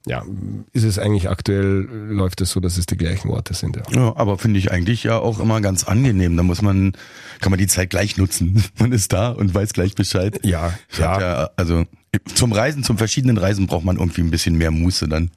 ja, 0.08 0.24
ist 0.72 0.84
es 0.84 1.00
eigentlich 1.00 1.30
aktuell, 1.30 1.88
läuft 2.10 2.40
es 2.42 2.52
so, 2.52 2.60
dass 2.60 2.78
es 2.78 2.86
die 2.86 2.96
gleichen 2.96 3.30
Worte 3.30 3.54
sind. 3.54 3.76
Ja, 3.76 3.84
ja 3.92 4.16
aber 4.16 4.38
finde 4.38 4.60
ich 4.60 4.72
eigentlich 4.72 5.04
ja 5.04 5.18
auch 5.18 5.40
immer 5.40 5.62
ganz 5.62 5.84
angenehm. 5.84 6.38
Da 6.38 6.44
muss 6.44 6.62
man, 6.62 6.94
kann 7.42 7.50
man 7.50 7.60
die 7.60 7.68
Zeit 7.68 7.90
gleich 7.90 8.16
nutzen. 8.18 8.64
Man 8.80 8.92
ist 8.92 9.14
da 9.14 9.32
und 9.32 9.54
weiß 9.54 9.74
gleich 9.74 9.96
Bescheid. 9.96 10.40
Ja, 10.44 10.74
ja. 10.98 11.20
ja 11.20 11.50
also 11.56 11.86
zum 12.34 12.52
Reisen, 12.52 12.84
zum 12.84 12.98
verschiedenen 12.98 13.38
Reisen 13.38 13.68
braucht 13.68 13.86
man 13.86 13.98
irgendwie 13.98 14.22
ein 14.22 14.32
bisschen 14.32 14.58
mehr 14.58 14.72
Muße 14.72 15.08
dann. 15.08 15.32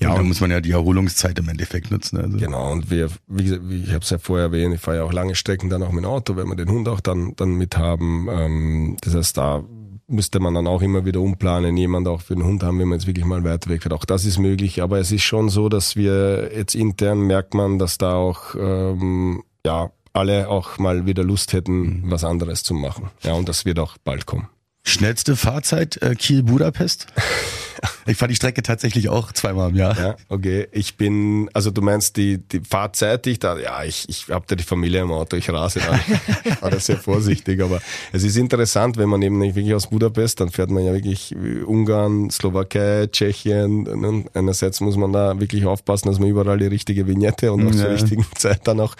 Ja, 0.00 0.10
und 0.10 0.18
dann 0.18 0.28
muss 0.28 0.40
man 0.40 0.50
ja 0.50 0.60
die 0.60 0.72
Erholungszeit 0.72 1.38
im 1.38 1.48
Endeffekt 1.48 1.90
nutzen. 1.90 2.18
Also. 2.18 2.38
Genau, 2.38 2.72
und 2.72 2.90
wir, 2.90 3.08
wie, 3.26 3.58
wie 3.68 3.82
ich 3.84 3.90
habe 3.90 4.00
es 4.00 4.10
ja 4.10 4.18
vorher 4.18 4.46
erwähnt, 4.46 4.74
ich 4.74 4.80
fahre 4.80 4.98
ja 4.98 5.04
auch 5.04 5.12
lange 5.12 5.34
Strecken 5.34 5.70
dann 5.70 5.82
auch 5.82 5.92
mit 5.92 6.04
dem 6.04 6.10
Auto, 6.10 6.36
wenn 6.36 6.48
wir 6.48 6.56
den 6.56 6.70
Hund 6.70 6.88
auch 6.88 7.00
dann, 7.00 7.34
dann 7.36 7.54
mit 7.54 7.76
haben. 7.76 8.28
Ähm, 8.30 8.96
das 9.00 9.14
heißt, 9.14 9.36
da 9.36 9.64
müsste 10.08 10.40
man 10.40 10.54
dann 10.54 10.66
auch 10.66 10.82
immer 10.82 11.04
wieder 11.04 11.20
umplanen, 11.20 11.76
jemand 11.76 12.08
auch 12.08 12.22
für 12.22 12.34
den 12.34 12.44
Hund 12.44 12.62
haben, 12.62 12.78
wenn 12.78 12.88
man 12.88 12.98
jetzt 12.98 13.06
wirklich 13.06 13.26
mal 13.26 13.44
weiter 13.44 13.70
weg 13.70 13.82
fährt. 13.82 13.92
Auch 13.92 14.04
das 14.04 14.24
ist 14.24 14.38
möglich, 14.38 14.82
aber 14.82 14.98
es 14.98 15.12
ist 15.12 15.22
schon 15.22 15.50
so, 15.50 15.68
dass 15.68 15.96
wir 15.96 16.50
jetzt 16.56 16.74
intern 16.74 17.20
merkt 17.20 17.54
man, 17.54 17.78
dass 17.78 17.98
da 17.98 18.14
auch 18.14 18.54
ähm, 18.58 19.42
ja 19.64 19.90
alle 20.14 20.48
auch 20.48 20.78
mal 20.78 21.06
wieder 21.06 21.22
Lust 21.22 21.52
hätten, 21.52 21.80
mhm. 21.80 22.10
was 22.10 22.24
anderes 22.24 22.62
zu 22.62 22.74
machen. 22.74 23.10
Ja, 23.22 23.34
und 23.34 23.48
das 23.48 23.64
wird 23.64 23.78
auch 23.78 23.98
bald 23.98 24.26
kommen. 24.26 24.48
Schnellste 24.88 25.36
Fahrzeit 25.36 26.00
äh, 26.02 26.14
Kiel-Budapest? 26.14 27.06
Ich 28.06 28.16
fahre 28.16 28.28
die 28.28 28.36
Strecke 28.36 28.62
tatsächlich 28.62 29.08
auch 29.08 29.32
zweimal 29.32 29.70
im 29.70 29.76
Jahr. 29.76 29.98
Ja, 29.98 30.16
okay. 30.28 30.68
Ich 30.72 30.96
bin, 30.96 31.50
also 31.52 31.70
du 31.70 31.82
meinst 31.82 32.16
die, 32.16 32.38
die 32.38 32.60
Fahrzeit, 32.60 33.26
die 33.26 33.30
ich 33.30 33.38
da, 33.38 33.58
ja, 33.58 33.84
ich, 33.84 34.08
ich 34.08 34.28
habe 34.30 34.44
da 34.46 34.56
die 34.56 34.64
Familie 34.64 35.02
im 35.02 35.12
Auto, 35.12 35.36
ich 35.36 35.50
rase 35.50 35.80
da. 35.80 35.98
Ich 36.44 36.62
war 36.62 36.70
da 36.70 36.80
sehr 36.80 36.96
vorsichtig, 36.96 37.62
aber 37.62 37.80
es 38.12 38.22
ist 38.22 38.36
interessant, 38.36 38.96
wenn 38.96 39.08
man 39.08 39.20
eben 39.22 39.38
nicht 39.38 39.54
wirklich 39.54 39.74
aus 39.74 39.88
Budapest, 39.88 40.40
dann 40.40 40.50
fährt 40.50 40.70
man 40.70 40.84
ja 40.84 40.92
wirklich 40.92 41.34
Ungarn, 41.66 42.30
Slowakei, 42.30 43.08
Tschechien. 43.10 43.86
Und 43.86 44.34
einerseits 44.34 44.80
muss 44.80 44.96
man 44.96 45.12
da 45.12 45.38
wirklich 45.38 45.66
aufpassen, 45.66 46.08
dass 46.08 46.18
man 46.18 46.28
überall 46.28 46.58
die 46.58 46.66
richtige 46.66 47.06
Vignette 47.06 47.52
und 47.52 47.66
auch 47.66 47.72
ja. 47.72 47.82
zur 47.82 47.90
richtigen 47.90 48.26
Zeit 48.36 48.66
dann 48.66 48.80
auch 48.80 48.94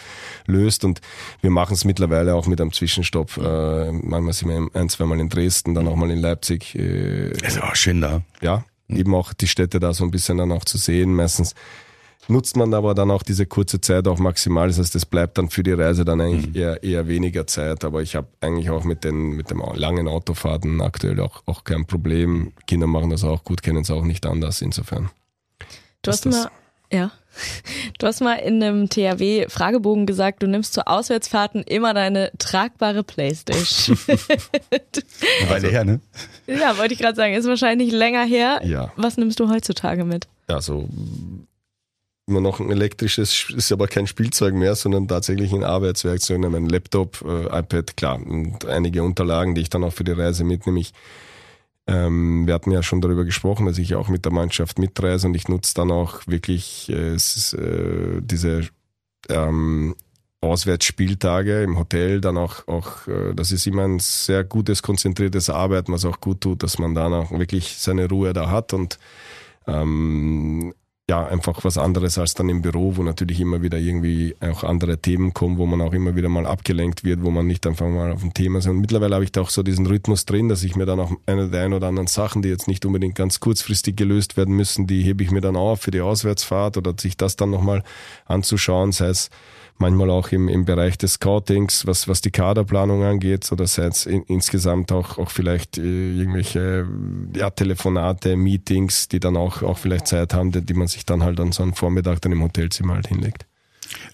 löst. 0.46 0.84
Und 0.84 1.00
wir 1.40 1.50
machen 1.50 1.74
es 1.74 1.84
mittlerweile 1.84 2.34
auch 2.34 2.46
mit 2.46 2.60
einem 2.60 2.72
Zwischenstopp. 2.72 3.36
Äh, 3.38 3.92
manchmal 3.92 4.32
sind 4.32 4.48
wir 4.48 4.68
ein, 4.74 4.88
zweimal 4.88 5.20
in 5.20 5.28
Dresden, 5.28 5.74
dann 5.74 5.88
auch 5.88 5.96
mal 5.96 6.10
in 6.10 6.18
Leipzig. 6.18 6.74
Äh, 6.74 7.30
ist 7.30 7.62
auch 7.62 7.74
schön 7.74 8.00
da. 8.00 8.22
Ja, 8.40 8.64
eben 8.88 9.14
auch 9.14 9.32
die 9.32 9.46
Städte 9.46 9.80
da 9.80 9.92
so 9.92 10.04
ein 10.04 10.10
bisschen 10.10 10.38
dann 10.38 10.52
auch 10.52 10.64
zu 10.64 10.78
sehen. 10.78 11.14
Meistens 11.14 11.54
nutzt 12.28 12.56
man 12.56 12.74
aber 12.74 12.94
dann 12.94 13.10
auch 13.10 13.22
diese 13.22 13.46
kurze 13.46 13.80
Zeit 13.80 14.06
auch 14.06 14.18
maximal. 14.18 14.68
Das 14.68 14.78
heißt, 14.78 14.94
es 14.94 15.06
bleibt 15.06 15.38
dann 15.38 15.50
für 15.50 15.62
die 15.62 15.72
Reise 15.72 16.04
dann 16.04 16.20
eigentlich 16.20 16.48
mhm. 16.48 16.56
eher, 16.56 16.82
eher 16.82 17.08
weniger 17.08 17.46
Zeit. 17.46 17.84
Aber 17.84 18.02
ich 18.02 18.14
habe 18.16 18.28
eigentlich 18.40 18.70
auch 18.70 18.84
mit 18.84 19.04
den 19.04 19.30
mit 19.32 19.50
dem 19.50 19.62
langen 19.74 20.08
Autofahrten 20.08 20.80
aktuell 20.80 21.20
auch, 21.20 21.42
auch 21.46 21.64
kein 21.64 21.86
Problem. 21.86 22.52
Kinder 22.66 22.86
machen 22.86 23.10
das 23.10 23.24
auch 23.24 23.44
gut, 23.44 23.62
kennen 23.62 23.82
es 23.82 23.90
auch 23.90 24.04
nicht 24.04 24.26
anders. 24.26 24.62
Insofern. 24.62 25.10
Du 26.02 26.10
hast 26.10 26.26
mal, 26.26 26.50
ja. 26.92 27.10
Du 27.98 28.06
hast 28.06 28.20
mal 28.20 28.36
in 28.36 28.62
einem 28.62 28.88
THW-Fragebogen 28.88 30.06
gesagt, 30.06 30.42
du 30.42 30.46
nimmst 30.46 30.74
zu 30.74 30.86
Auswärtsfahrten 30.86 31.62
immer 31.62 31.94
deine 31.94 32.30
tragbare 32.38 33.02
Playstation. 33.02 33.98
Eine 34.08 35.50
Weile 35.50 35.68
her, 35.68 35.84
ne? 35.84 36.00
Ja, 36.46 36.78
wollte 36.78 36.94
ich 36.94 37.00
gerade 37.00 37.16
sagen, 37.16 37.34
ist 37.34 37.46
wahrscheinlich 37.46 37.92
länger 37.92 38.24
her. 38.24 38.60
Ja. 38.64 38.92
Was 38.96 39.16
nimmst 39.16 39.40
du 39.40 39.48
heutzutage 39.48 40.04
mit? 40.04 40.28
Ja, 40.48 40.60
so 40.60 40.88
immer 42.28 42.40
noch 42.40 42.60
ein 42.60 42.70
elektrisches, 42.70 43.46
ist 43.56 43.72
aber 43.72 43.88
kein 43.88 44.06
Spielzeug 44.06 44.54
mehr, 44.54 44.74
sondern 44.74 45.08
tatsächlich 45.08 45.52
ein 45.52 45.64
Arbeitswerkzeug, 45.64 46.38
mein 46.38 46.68
Laptop, 46.68 47.24
äh, 47.26 47.58
iPad, 47.58 47.96
klar, 47.96 48.20
und 48.24 48.66
einige 48.66 49.02
Unterlagen, 49.02 49.54
die 49.54 49.62
ich 49.62 49.70
dann 49.70 49.82
auch 49.82 49.92
für 49.92 50.04
die 50.04 50.12
Reise 50.12 50.44
mitnehme. 50.44 50.78
Ich, 50.80 50.92
ähm, 51.88 52.46
wir 52.46 52.52
hatten 52.52 52.70
ja 52.70 52.82
schon 52.82 53.00
darüber 53.00 53.24
gesprochen, 53.24 53.64
dass 53.64 53.78
ich 53.78 53.94
auch 53.94 54.08
mit 54.08 54.26
der 54.26 54.32
Mannschaft 54.32 54.78
mitreise 54.78 55.26
und 55.26 55.34
ich 55.34 55.48
nutze 55.48 55.74
dann 55.74 55.90
auch 55.90 56.20
wirklich 56.26 56.90
äh, 56.90 57.14
äh, 57.14 58.20
diese 58.20 58.68
ähm, 59.30 59.96
Auswärtsspieltage 60.42 61.62
im 61.62 61.78
Hotel, 61.78 62.20
dann 62.20 62.36
auch, 62.36 62.68
auch, 62.68 63.08
äh, 63.08 63.34
das 63.34 63.52
ist 63.52 63.66
immer 63.66 63.84
ein 63.84 64.00
sehr 64.00 64.44
gutes, 64.44 64.82
konzentriertes 64.82 65.48
Arbeiten, 65.48 65.92
was 65.92 66.04
auch 66.04 66.20
gut 66.20 66.42
tut, 66.42 66.62
dass 66.62 66.78
man 66.78 66.94
dann 66.94 67.14
auch 67.14 67.30
wirklich 67.30 67.78
seine 67.78 68.06
Ruhe 68.06 68.34
da 68.34 68.50
hat 68.50 68.74
und 68.74 68.98
ähm, 69.66 70.74
ja, 71.10 71.26
einfach 71.26 71.64
was 71.64 71.78
anderes 71.78 72.18
als 72.18 72.34
dann 72.34 72.50
im 72.50 72.60
Büro, 72.60 72.96
wo 72.96 73.02
natürlich 73.02 73.40
immer 73.40 73.62
wieder 73.62 73.78
irgendwie 73.78 74.36
auch 74.40 74.62
andere 74.62 74.98
Themen 74.98 75.32
kommen, 75.32 75.56
wo 75.56 75.64
man 75.64 75.80
auch 75.80 75.94
immer 75.94 76.14
wieder 76.16 76.28
mal 76.28 76.46
abgelenkt 76.46 77.02
wird, 77.02 77.22
wo 77.22 77.30
man 77.30 77.46
nicht 77.46 77.66
einfach 77.66 77.88
mal 77.88 78.12
auf 78.12 78.22
ein 78.22 78.34
Thema 78.34 78.58
ist. 78.58 78.66
Und 78.66 78.80
mittlerweile 78.80 79.14
habe 79.14 79.24
ich 79.24 79.32
da 79.32 79.40
auch 79.40 79.48
so 79.48 79.62
diesen 79.62 79.86
Rhythmus 79.86 80.26
drin, 80.26 80.50
dass 80.50 80.62
ich 80.62 80.76
mir 80.76 80.84
dann 80.84 81.00
auch 81.00 81.12
eine 81.24 81.48
der 81.48 81.64
ein 81.64 81.72
oder 81.72 81.86
anderen 81.86 82.08
Sachen, 82.08 82.42
die 82.42 82.50
jetzt 82.50 82.68
nicht 82.68 82.84
unbedingt 82.84 83.14
ganz 83.14 83.40
kurzfristig 83.40 83.96
gelöst 83.96 84.36
werden 84.36 84.54
müssen, 84.54 84.86
die 84.86 85.02
hebe 85.02 85.24
ich 85.24 85.30
mir 85.30 85.40
dann 85.40 85.56
auf 85.56 85.80
für 85.80 85.90
die 85.90 86.02
Auswärtsfahrt 86.02 86.76
oder 86.76 86.92
sich 87.00 87.16
das 87.16 87.36
dann 87.36 87.50
nochmal 87.50 87.82
anzuschauen, 88.26 88.92
sei 88.92 89.06
es 89.06 89.30
manchmal 89.80 90.10
auch 90.10 90.30
im, 90.32 90.48
im 90.48 90.64
Bereich 90.64 90.98
des 90.98 91.14
Scoutings, 91.14 91.86
was, 91.86 92.08
was 92.08 92.20
die 92.20 92.30
Kaderplanung 92.30 93.02
angeht, 93.02 93.50
oder 93.50 93.66
sei 93.66 93.86
es 93.86 94.06
in, 94.06 94.22
insgesamt 94.24 94.92
auch, 94.92 95.18
auch 95.18 95.30
vielleicht 95.30 95.78
äh, 95.78 96.12
irgendwelche 96.12 96.86
ja, 97.34 97.50
Telefonate, 97.50 98.36
Meetings, 98.36 99.08
die 99.08 99.20
dann 99.20 99.36
auch, 99.36 99.62
auch 99.62 99.78
vielleicht 99.78 100.06
Zeit 100.06 100.34
haben, 100.34 100.52
die, 100.52 100.62
die 100.62 100.74
man 100.74 100.88
sich 100.88 101.04
dann 101.04 101.22
halt 101.22 101.40
an 101.40 101.52
so 101.52 101.62
einem 101.62 101.74
Vormittag 101.74 102.20
dann 102.22 102.32
im 102.32 102.42
Hotelzimmer 102.42 102.94
halt 102.94 103.08
hinlegt. 103.08 103.47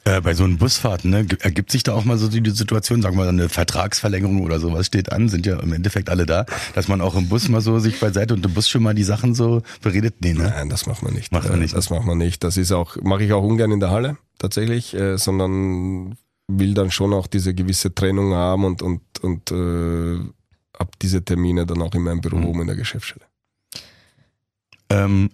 Äh, 0.05 0.21
bei 0.21 0.35
so 0.35 0.45
einem 0.45 0.59
Busfahrten, 0.59 1.11
ne, 1.11 1.27
ergibt 1.41 1.71
sich 1.71 1.83
da 1.83 1.95
auch 1.95 2.05
mal 2.05 2.19
so 2.19 2.29
die 2.29 2.51
Situation, 2.51 3.03
sagen 3.03 3.17
wir 3.17 3.25
mal 3.25 3.29
eine 3.29 3.49
Vertragsverlängerung 3.49 4.43
oder 4.43 4.61
sowas 4.61 4.87
steht 4.87 5.13
an, 5.13 5.29
sind 5.29 5.47
ja 5.47 5.59
im 5.59 5.73
Endeffekt 5.73 6.11
alle 6.11 6.27
da, 6.27 6.47
dass 6.75 6.89
man 6.89 7.01
auch 7.01 7.15
im 7.17 7.29
Bus 7.29 7.49
mal 7.49 7.61
so 7.61 7.79
sich 7.79 8.01
beiseite 8.01 8.35
und 8.35 8.45
im 8.45 8.53
Bus 8.53 8.69
schon 8.69 8.83
mal 8.83 8.95
die 8.95 9.05
Sachen 9.05 9.35
so 9.35 9.63
beredet? 9.83 10.17
Nee, 10.21 10.35
ne? 10.35 10.53
Nein, 10.55 10.69
das 10.69 10.87
macht 10.87 11.03
man 11.03 11.15
nicht. 11.15 11.33
Macht 11.33 11.49
man 11.49 11.59
nicht. 11.59 11.75
Das 11.75 11.91
macht 11.91 12.07
man 12.07 12.19
nicht. 12.19 12.45
Das 12.45 12.57
ist 12.57 12.73
auch, 12.73 12.97
mache 13.03 13.25
ich 13.25 13.33
auch 13.33 13.43
ungern 13.43 13.73
in 13.73 13.81
der 13.81 13.91
Halle 13.91 14.17
tatsächlich, 14.39 14.95
äh, 14.95 15.17
sondern 15.17 16.17
will 16.49 16.75
dann 16.75 16.91
schon 16.91 17.13
auch 17.13 17.27
diese 17.27 17.55
gewisse 17.55 17.95
Trennung 17.95 18.35
haben 18.35 18.65
und, 18.65 18.83
und, 18.83 19.01
und 19.23 19.51
äh, 19.51 20.19
ab 20.79 20.99
diese 21.01 21.25
Termine 21.25 21.67
dann 21.67 21.81
auch 21.83 21.95
in 21.95 22.03
meinem 22.03 22.21
Büro 22.21 22.53
mhm. 22.53 22.63
in 22.63 22.67
der 22.67 22.77
Geschäftsstelle. 22.77 23.25
Ähm, 24.91 25.31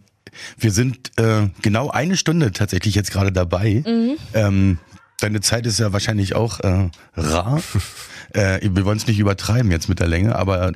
wir 0.59 0.70
sind 0.70 1.18
äh, 1.18 1.49
genau 1.62 1.91
eine 1.91 2.16
Stunde 2.16 2.53
tatsächlich 2.53 2.95
jetzt 2.95 3.11
gerade 3.11 3.33
dabei. 3.33 3.83
Mhm. 3.87 4.16
Ähm, 4.35 4.78
deine 5.20 5.41
Zeit 5.41 5.66
ist 5.66 5.78
ja 5.78 5.93
wahrscheinlich 5.93 6.35
auch 6.35 6.61
äh, 6.61 6.89
rar. 7.16 7.62
äh, 8.33 8.61
wir 8.62 8.85
wollen 8.85 8.99
es 8.99 9.07
nicht 9.07 9.18
übertreiben 9.18 9.70
jetzt 9.70 9.89
mit 9.89 10.01
der 10.01 10.09
Länge, 10.09 10.37
aber 10.37 10.72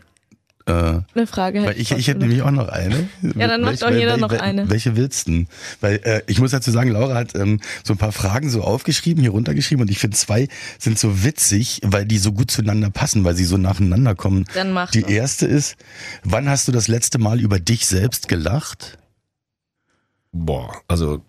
äh, 0.67 0.73
eine 1.15 1.27
Frage 1.27 1.63
hätte 1.63 1.79
ich. 1.79 1.91
Ich 1.91 2.09
hätte 2.09 2.21
nämlich 2.21 2.41
auch 2.41 2.51
noch 2.51 2.69
eine. 2.69 3.09
Ja, 3.37 3.49
dann 3.49 3.63
macht 3.63 3.83
doch 3.83 3.91
jeder 3.91 4.17
noch 4.17 4.31
eine. 4.33 4.71
Welche 4.71 4.97
willst 4.97 5.29
du? 5.29 5.45
Weil 5.81 6.01
äh, 6.05 6.23
ich 6.27 6.41
muss 6.41 6.53
dazu 6.53 6.71
sagen, 6.71 6.91
Laura 6.91 7.15
hat 7.15 7.35
ähm, 7.35 7.61
so 7.83 7.95
ein 7.95 7.99
paar 7.99 8.13
Fragen 8.13 8.49
so 8.49 8.63
aufgeschrieben, 8.63 9.23
hier 9.23 9.33
runtergeschrieben 9.33 9.83
und 9.83 9.91
ich 9.91 9.99
finde 9.99 10.17
zwei 10.17 10.49
sind 10.79 10.99
so 10.99 11.25
witzig, 11.25 11.81
weil 11.85 12.07
die 12.07 12.19
so 12.19 12.33
gut 12.33 12.51
zueinander 12.51 12.91
passen, 12.91 13.25
weil 13.25 13.35
sie 13.35 13.45
so 13.45 13.59
nacheinander 13.59 14.15
kommen. 14.15 14.45
Dann 14.55 14.73
mach 14.73 14.91
Die 14.91 15.03
doch. 15.03 15.11
erste 15.11 15.47
ist, 15.47 15.77
wann 16.23 16.49
hast 16.49 16.69
du 16.69 16.73
das 16.73 16.89
letzte 16.89 17.19
Mal 17.19 17.41
über 17.41 17.59
dich 17.59 17.87
selbst 17.87 18.29
gelacht? 18.29 18.99
Boah, 20.37 20.83
also 20.89 21.23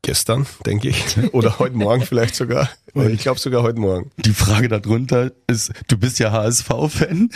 gestern, 0.00 0.46
denke 0.64 0.88
ich. 0.88 1.04
Oder 1.34 1.58
heute 1.58 1.76
Morgen 1.76 2.02
vielleicht 2.02 2.34
sogar. 2.34 2.70
Ich 2.94 3.20
glaube 3.20 3.38
sogar 3.38 3.62
heute 3.62 3.78
Morgen. 3.78 4.10
Die 4.16 4.32
Frage 4.32 4.68
darunter 4.68 5.30
ist, 5.46 5.72
du 5.88 5.98
bist 5.98 6.18
ja 6.18 6.32
HSV-Fan. 6.32 7.28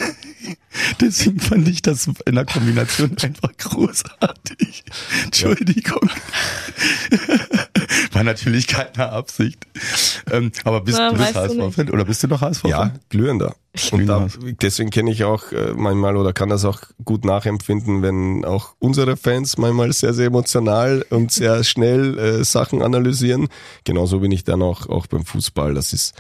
Deswegen 1.01 1.41
fand 1.41 1.68
ich 1.68 1.83
das 1.83 2.09
in 2.27 2.35
der 2.35 2.45
Kombination 2.45 3.16
einfach 3.23 3.57
großartig. 3.59 4.85
Entschuldigung. 5.25 6.09
Ja. 7.11 7.39
War 8.12 8.25
natürlich 8.25 8.66
keine 8.66 9.11
Absicht. 9.11 9.66
Ähm, 10.31 10.53
aber 10.64 10.81
bist, 10.83 10.99
Na, 10.99 11.11
du 11.11 11.18
bist 11.18 11.35
HSV-Fan 11.35 11.91
oder 11.91 12.05
bist 12.05 12.23
du 12.23 12.29
noch 12.29 12.41
HSV-Fan? 12.41 12.70
Ja, 12.70 12.93
glühender. 13.09 13.55
Und 13.91 14.07
da, 14.07 14.27
deswegen 14.61 14.91
kenne 14.91 15.11
ich 15.11 15.25
auch 15.25 15.51
äh, 15.53 15.73
manchmal 15.75 16.16
oder 16.16 16.35
kann 16.35 16.51
das 16.51 16.64
auch 16.66 16.81
gut 17.05 17.25
nachempfinden, 17.25 18.03
wenn 18.03 18.45
auch 18.45 18.75
unsere 18.79 19.16
Fans 19.16 19.57
manchmal 19.57 19.93
sehr, 19.93 20.12
sehr 20.12 20.27
emotional 20.27 21.07
und 21.09 21.33
sehr 21.33 21.64
schnell 21.64 22.18
äh, 22.18 22.45
Sachen 22.45 22.83
analysieren. 22.83 23.49
Genauso 23.85 24.20
bin 24.20 24.31
ich 24.31 24.45
dann 24.45 24.61
auch, 24.61 24.89
auch 24.89 25.07
beim 25.07 25.25
Fußball. 25.25 25.73
Das 25.73 25.95
ist 25.95 26.14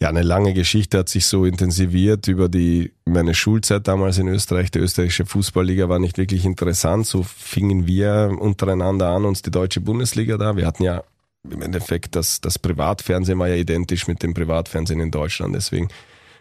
ja 0.00 0.08
eine 0.08 0.22
lange 0.22 0.54
Geschichte, 0.54 0.98
hat 0.98 1.08
sich 1.08 1.26
so 1.26 1.44
intensiviert 1.44 2.28
über 2.28 2.48
die 2.48 2.92
meine 3.04 3.34
Schulzeit 3.34 3.88
damals 3.88 4.18
in 4.18 4.28
Österreich. 4.28 4.70
Die 4.70 4.78
österreichische 4.78 5.26
Fußballliga 5.26 5.88
war 5.88 5.98
nicht 5.98 6.18
wirklich 6.18 6.44
interessant. 6.44 7.06
So 7.06 7.22
fingen 7.24 7.86
wir 7.86 8.36
untereinander 8.38 9.08
an, 9.08 9.24
uns 9.24 9.42
die 9.42 9.50
deutsche 9.50 9.80
Bundesliga 9.80 10.36
da. 10.36 10.56
Wir 10.56 10.66
hatten 10.66 10.84
ja 10.84 11.02
im 11.50 11.62
Endeffekt 11.62 12.14
das, 12.14 12.40
das 12.40 12.58
Privatfernsehen 12.58 13.38
war 13.38 13.48
ja 13.48 13.56
identisch 13.56 14.06
mit 14.06 14.22
dem 14.22 14.34
Privatfernsehen 14.34 15.00
in 15.00 15.10
Deutschland. 15.10 15.54
Deswegen 15.54 15.88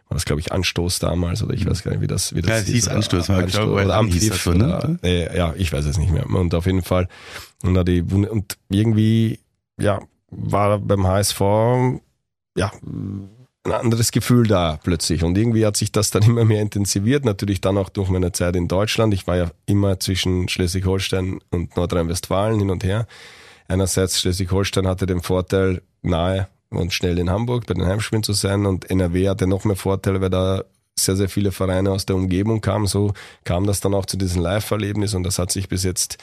war 0.07 0.15
das, 0.15 0.25
glaube 0.25 0.39
ich, 0.41 0.51
Anstoß 0.51 0.99
damals 0.99 1.43
oder 1.43 1.53
ich 1.53 1.65
weiß 1.65 1.83
gar 1.83 1.91
nicht, 1.91 2.01
wie 2.01 2.07
das, 2.07 2.35
wie 2.35 2.41
das 2.41 2.49
ja, 2.49 2.57
hieß. 2.57 2.73
hieß 2.73 2.87
Anstoß, 2.89 3.29
Anstoß, 3.29 3.43
Anstoß 3.43 3.67
oder, 3.67 3.85
oder 3.85 3.95
Ampfiff 3.95 4.41
so, 4.41 4.53
ne? 4.53 4.99
äh, 5.03 5.35
ja, 5.35 5.53
ich 5.57 5.73
weiß 5.73 5.85
es 5.85 5.97
nicht 5.97 6.11
mehr. 6.11 6.25
Und 6.27 6.53
auf 6.53 6.65
jeden 6.65 6.83
Fall, 6.83 7.07
und, 7.63 7.73
da 7.73 7.83
die, 7.83 8.01
und 8.01 8.57
irgendwie, 8.69 9.39
ja, 9.79 9.99
war 10.29 10.79
beim 10.79 11.05
HSV, 11.07 11.41
ja, 12.55 12.71
ein 13.67 13.73
anderes 13.73 14.11
Gefühl 14.11 14.47
da 14.47 14.79
plötzlich. 14.83 15.23
Und 15.23 15.37
irgendwie 15.37 15.65
hat 15.65 15.77
sich 15.77 15.91
das 15.91 16.09
dann 16.09 16.23
immer 16.23 16.45
mehr 16.45 16.61
intensiviert. 16.61 17.25
Natürlich 17.25 17.61
dann 17.61 17.77
auch 17.77 17.89
durch 17.89 18.09
meine 18.09 18.31
Zeit 18.31 18.55
in 18.55 18.67
Deutschland. 18.67 19.13
Ich 19.13 19.27
war 19.27 19.37
ja 19.37 19.51
immer 19.65 19.99
zwischen 19.99 20.47
Schleswig-Holstein 20.49 21.39
und 21.51 21.75
Nordrhein-Westfalen 21.75 22.59
hin 22.59 22.69
und 22.69 22.83
her. 22.83 23.07
Einerseits 23.67 24.19
Schleswig-Holstein 24.21 24.87
hatte 24.87 25.05
den 25.05 25.21
Vorteil, 25.21 25.81
nahe 26.01 26.47
und 26.69 26.93
schnell 26.93 27.17
in 27.19 27.29
Hamburg 27.29 27.65
bei 27.65 27.73
den 27.73 27.85
Heimspielen 27.85 28.23
zu 28.23 28.33
sein 28.33 28.65
und 28.65 28.89
NRW 28.89 29.29
hatte 29.29 29.47
noch 29.47 29.65
mehr 29.65 29.75
Vorteile, 29.75 30.21
weil 30.21 30.29
da 30.29 30.63
sehr, 30.99 31.15
sehr 31.15 31.29
viele 31.29 31.51
Vereine 31.51 31.91
aus 31.91 32.05
der 32.05 32.15
Umgebung 32.15 32.61
kamen. 32.61 32.87
So 32.87 33.13
kam 33.43 33.65
das 33.67 33.79
dann 33.79 33.93
auch 33.93 34.05
zu 34.05 34.17
diesem 34.17 34.41
Live-Erlebnis 34.41 35.13
und 35.13 35.23
das 35.23 35.39
hat 35.39 35.51
sich 35.51 35.69
bis 35.69 35.83
jetzt 35.83 36.17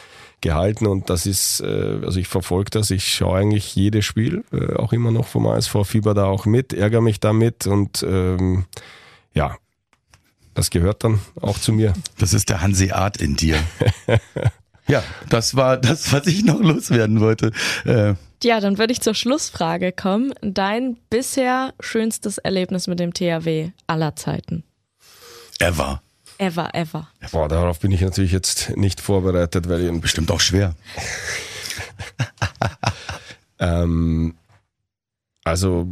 gehalten 0.44 0.86
und 0.86 1.10
das 1.10 1.26
ist, 1.26 1.60
äh, 1.60 1.98
also 2.04 2.20
ich 2.20 2.28
verfolge 2.28 2.70
das, 2.70 2.92
ich 2.92 3.12
schaue 3.12 3.38
eigentlich 3.38 3.74
jedes 3.74 4.04
Spiel, 4.04 4.44
äh, 4.52 4.74
auch 4.76 4.92
immer 4.92 5.10
noch 5.10 5.26
vom 5.26 5.46
ASV 5.48 5.78
Fieber 5.84 6.14
da 6.14 6.26
auch 6.26 6.46
mit, 6.46 6.72
ärgere 6.72 7.00
mich 7.00 7.18
damit 7.18 7.66
und 7.66 8.04
ähm, 8.08 8.66
ja, 9.32 9.56
das 10.54 10.70
gehört 10.70 11.02
dann 11.02 11.18
auch 11.40 11.58
zu 11.58 11.72
mir. 11.72 11.94
Das 12.18 12.32
ist 12.32 12.48
der 12.48 12.60
Hanseat 12.60 13.16
in 13.16 13.34
dir. 13.34 13.58
ja, 14.86 15.02
das 15.28 15.56
war 15.56 15.76
das, 15.76 16.12
was 16.12 16.28
ich 16.28 16.44
noch 16.44 16.60
loswerden 16.60 17.20
wollte. 17.20 17.50
Äh, 17.84 18.14
ja, 18.44 18.60
dann 18.60 18.78
würde 18.78 18.92
ich 18.92 19.00
zur 19.00 19.14
Schlussfrage 19.14 19.90
kommen. 19.90 20.32
Dein 20.42 20.98
bisher 21.10 21.74
schönstes 21.80 22.38
Erlebnis 22.38 22.86
mit 22.86 23.00
dem 23.00 23.12
THW 23.12 23.70
aller 23.88 24.14
Zeiten? 24.14 24.62
Ever. 25.58 26.03
Ever, 26.38 26.74
ever. 26.74 27.08
Boah, 27.32 27.48
darauf 27.48 27.80
bin 27.80 27.92
ich 27.92 28.00
natürlich 28.00 28.32
jetzt 28.32 28.76
nicht 28.76 29.00
vorbereitet, 29.00 29.68
weil 29.68 29.82
ich 29.82 30.00
Bestimmt 30.00 30.30
auch 30.30 30.40
schwer. 30.40 30.74
ähm, 33.58 34.34
also 35.44 35.86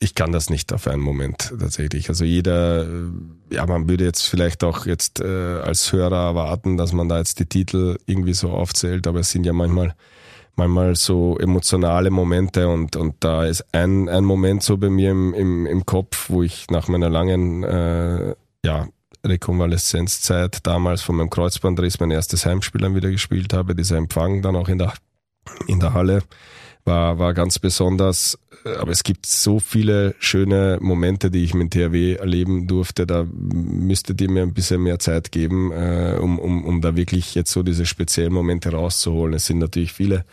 ich 0.00 0.14
kann 0.14 0.32
das 0.32 0.50
nicht 0.50 0.72
auf 0.72 0.86
einen 0.86 1.02
Moment 1.02 1.52
tatsächlich. 1.58 2.08
Also 2.08 2.24
jeder, 2.24 2.84
äh, 2.84 3.08
ja, 3.50 3.66
man 3.66 3.88
würde 3.88 4.04
jetzt 4.04 4.28
vielleicht 4.28 4.62
auch 4.62 4.86
jetzt 4.86 5.20
äh, 5.20 5.60
als 5.60 5.92
Hörer 5.92 6.26
erwarten, 6.28 6.76
dass 6.76 6.92
man 6.92 7.08
da 7.08 7.18
jetzt 7.18 7.40
die 7.40 7.46
Titel 7.46 7.98
irgendwie 8.06 8.34
so 8.34 8.50
aufzählt, 8.50 9.06
aber 9.06 9.20
es 9.20 9.30
sind 9.30 9.44
ja 9.44 9.52
manchmal 9.52 9.94
manchmal 10.58 10.96
so 10.96 11.38
emotionale 11.38 12.10
Momente 12.10 12.68
und, 12.68 12.96
und 12.96 13.14
da 13.20 13.44
ist 13.44 13.64
ein, 13.72 14.08
ein 14.08 14.24
Moment 14.24 14.64
so 14.64 14.76
bei 14.76 14.90
mir 14.90 15.12
im, 15.12 15.32
im, 15.32 15.66
im 15.66 15.86
Kopf, 15.86 16.30
wo 16.30 16.42
ich 16.42 16.68
nach 16.68 16.88
meiner 16.88 17.08
langen 17.08 17.62
äh, 17.62 18.34
ja, 18.64 18.88
Rekonvaleszenzzeit 19.24 20.66
damals 20.66 21.02
von 21.02 21.16
meinem 21.16 21.30
Kreuzbandriss 21.30 22.00
mein 22.00 22.10
erstes 22.10 22.46
Heimspiel 22.46 22.80
dann 22.80 22.94
wieder 22.94 23.10
gespielt 23.10 23.52
habe, 23.52 23.74
dieser 23.74 23.96
Empfang 23.96 24.42
dann 24.42 24.56
auch 24.56 24.68
in 24.68 24.78
der, 24.78 24.94
in 25.66 25.80
der 25.80 25.92
Halle 25.94 26.22
war, 26.84 27.18
war 27.18 27.34
ganz 27.34 27.58
besonders. 27.58 28.38
Aber 28.64 28.90
es 28.90 29.04
gibt 29.04 29.24
so 29.26 29.60
viele 29.60 30.14
schöne 30.18 30.78
Momente, 30.80 31.30
die 31.30 31.44
ich 31.44 31.54
mit 31.54 31.72
THW 31.72 32.14
erleben 32.14 32.66
durfte. 32.66 33.06
Da 33.06 33.24
müsstet 33.30 34.20
ihr 34.20 34.30
mir 34.30 34.42
ein 34.42 34.52
bisschen 34.52 34.82
mehr 34.82 34.98
Zeit 34.98 35.30
geben, 35.30 35.70
äh, 35.70 36.16
um, 36.20 36.38
um, 36.38 36.64
um 36.64 36.80
da 36.80 36.96
wirklich 36.96 37.34
jetzt 37.34 37.52
so 37.52 37.62
diese 37.62 37.86
speziellen 37.86 38.32
Momente 38.32 38.72
rauszuholen. 38.72 39.34
Es 39.34 39.46
sind 39.46 39.58
natürlich 39.58 39.92
viele 39.92 40.24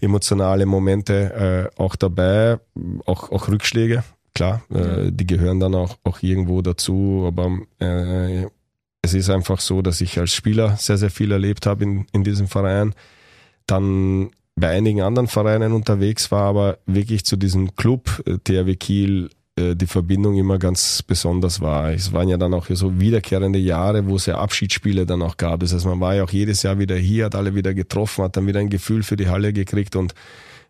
emotionale 0.00 0.64
Momente 0.64 1.70
äh, 1.76 1.80
auch 1.80 1.96
dabei, 1.96 2.58
auch, 3.04 3.30
auch 3.30 3.48
Rückschläge, 3.48 4.02
klar, 4.38 4.62
äh, 4.72 5.10
die 5.10 5.26
gehören 5.26 5.58
dann 5.58 5.74
auch, 5.74 5.96
auch 6.04 6.22
irgendwo 6.22 6.62
dazu, 6.62 7.24
aber 7.26 7.58
äh, 7.80 8.46
es 9.02 9.14
ist 9.14 9.30
einfach 9.30 9.58
so, 9.58 9.82
dass 9.82 10.00
ich 10.00 10.18
als 10.18 10.32
Spieler 10.32 10.76
sehr, 10.76 10.96
sehr 10.96 11.10
viel 11.10 11.32
erlebt 11.32 11.66
habe 11.66 11.82
in, 11.82 12.06
in 12.12 12.22
diesem 12.22 12.46
Verein. 12.46 12.94
Dann 13.66 14.30
bei 14.54 14.68
einigen 14.70 15.02
anderen 15.02 15.26
Vereinen 15.26 15.72
unterwegs 15.72 16.30
war, 16.30 16.44
aber 16.44 16.78
wirklich 16.86 17.24
zu 17.24 17.36
diesem 17.36 17.74
Club 17.74 18.22
äh, 18.26 18.38
THW 18.38 18.76
Kiel 18.76 19.30
äh, 19.56 19.74
die 19.74 19.88
Verbindung 19.88 20.36
immer 20.36 20.58
ganz 20.58 21.02
besonders 21.02 21.60
war. 21.60 21.92
Es 21.92 22.12
waren 22.12 22.28
ja 22.28 22.36
dann 22.36 22.54
auch 22.54 22.66
so 22.70 23.00
wiederkehrende 23.00 23.58
Jahre, 23.58 24.06
wo 24.06 24.16
es 24.16 24.26
ja 24.26 24.38
Abschiedsspiele 24.38 25.04
dann 25.04 25.22
auch 25.22 25.36
gab. 25.36 25.60
Das 25.60 25.74
heißt, 25.74 25.84
man 25.84 26.00
war 26.00 26.14
ja 26.14 26.22
auch 26.22 26.30
jedes 26.30 26.62
Jahr 26.62 26.78
wieder 26.78 26.96
hier, 26.96 27.24
hat 27.24 27.34
alle 27.34 27.56
wieder 27.56 27.74
getroffen, 27.74 28.22
hat 28.22 28.36
dann 28.36 28.46
wieder 28.46 28.60
ein 28.60 28.70
Gefühl 28.70 29.02
für 29.02 29.16
die 29.16 29.28
Halle 29.28 29.52
gekriegt 29.52 29.96
und 29.96 30.14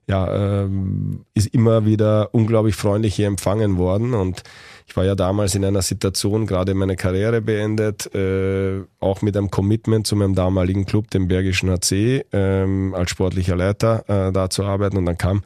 ja, 0.09 0.63
ähm, 0.63 1.25
ist 1.35 1.49
immer 1.49 1.85
wieder 1.85 2.31
unglaublich 2.33 2.75
freundlich 2.75 3.15
hier 3.15 3.27
empfangen 3.27 3.77
worden 3.77 4.15
und 4.15 4.43
ich 4.89 4.97
war 4.97 5.05
ja 5.05 5.15
damals 5.15 5.55
in 5.55 5.67
einer 5.67 5.83
Situation, 5.83 6.47
gerade 6.47 6.73
meine 6.73 6.97
Karriere 6.97 7.43
beendet, 7.43 8.13
äh, 8.15 8.81
auch 9.01 9.21
mit 9.21 9.37
einem 9.37 9.51
Commitment 9.51 10.07
zu 10.07 10.17
meinem 10.17 10.35
damaligen 10.35 10.87
Club, 10.87 11.11
dem 11.11 11.29
Bergischen 11.29 11.71
HC, 11.71 12.25
ähm, 12.33 12.95
als 12.95 13.11
sportlicher 13.11 13.55
Leiter 13.55 14.05
äh, 14.09 14.33
da 14.33 14.49
zu 14.49 14.65
arbeiten. 14.65 14.97
Und 14.97 15.05
dann 15.05 15.19
kam 15.19 15.43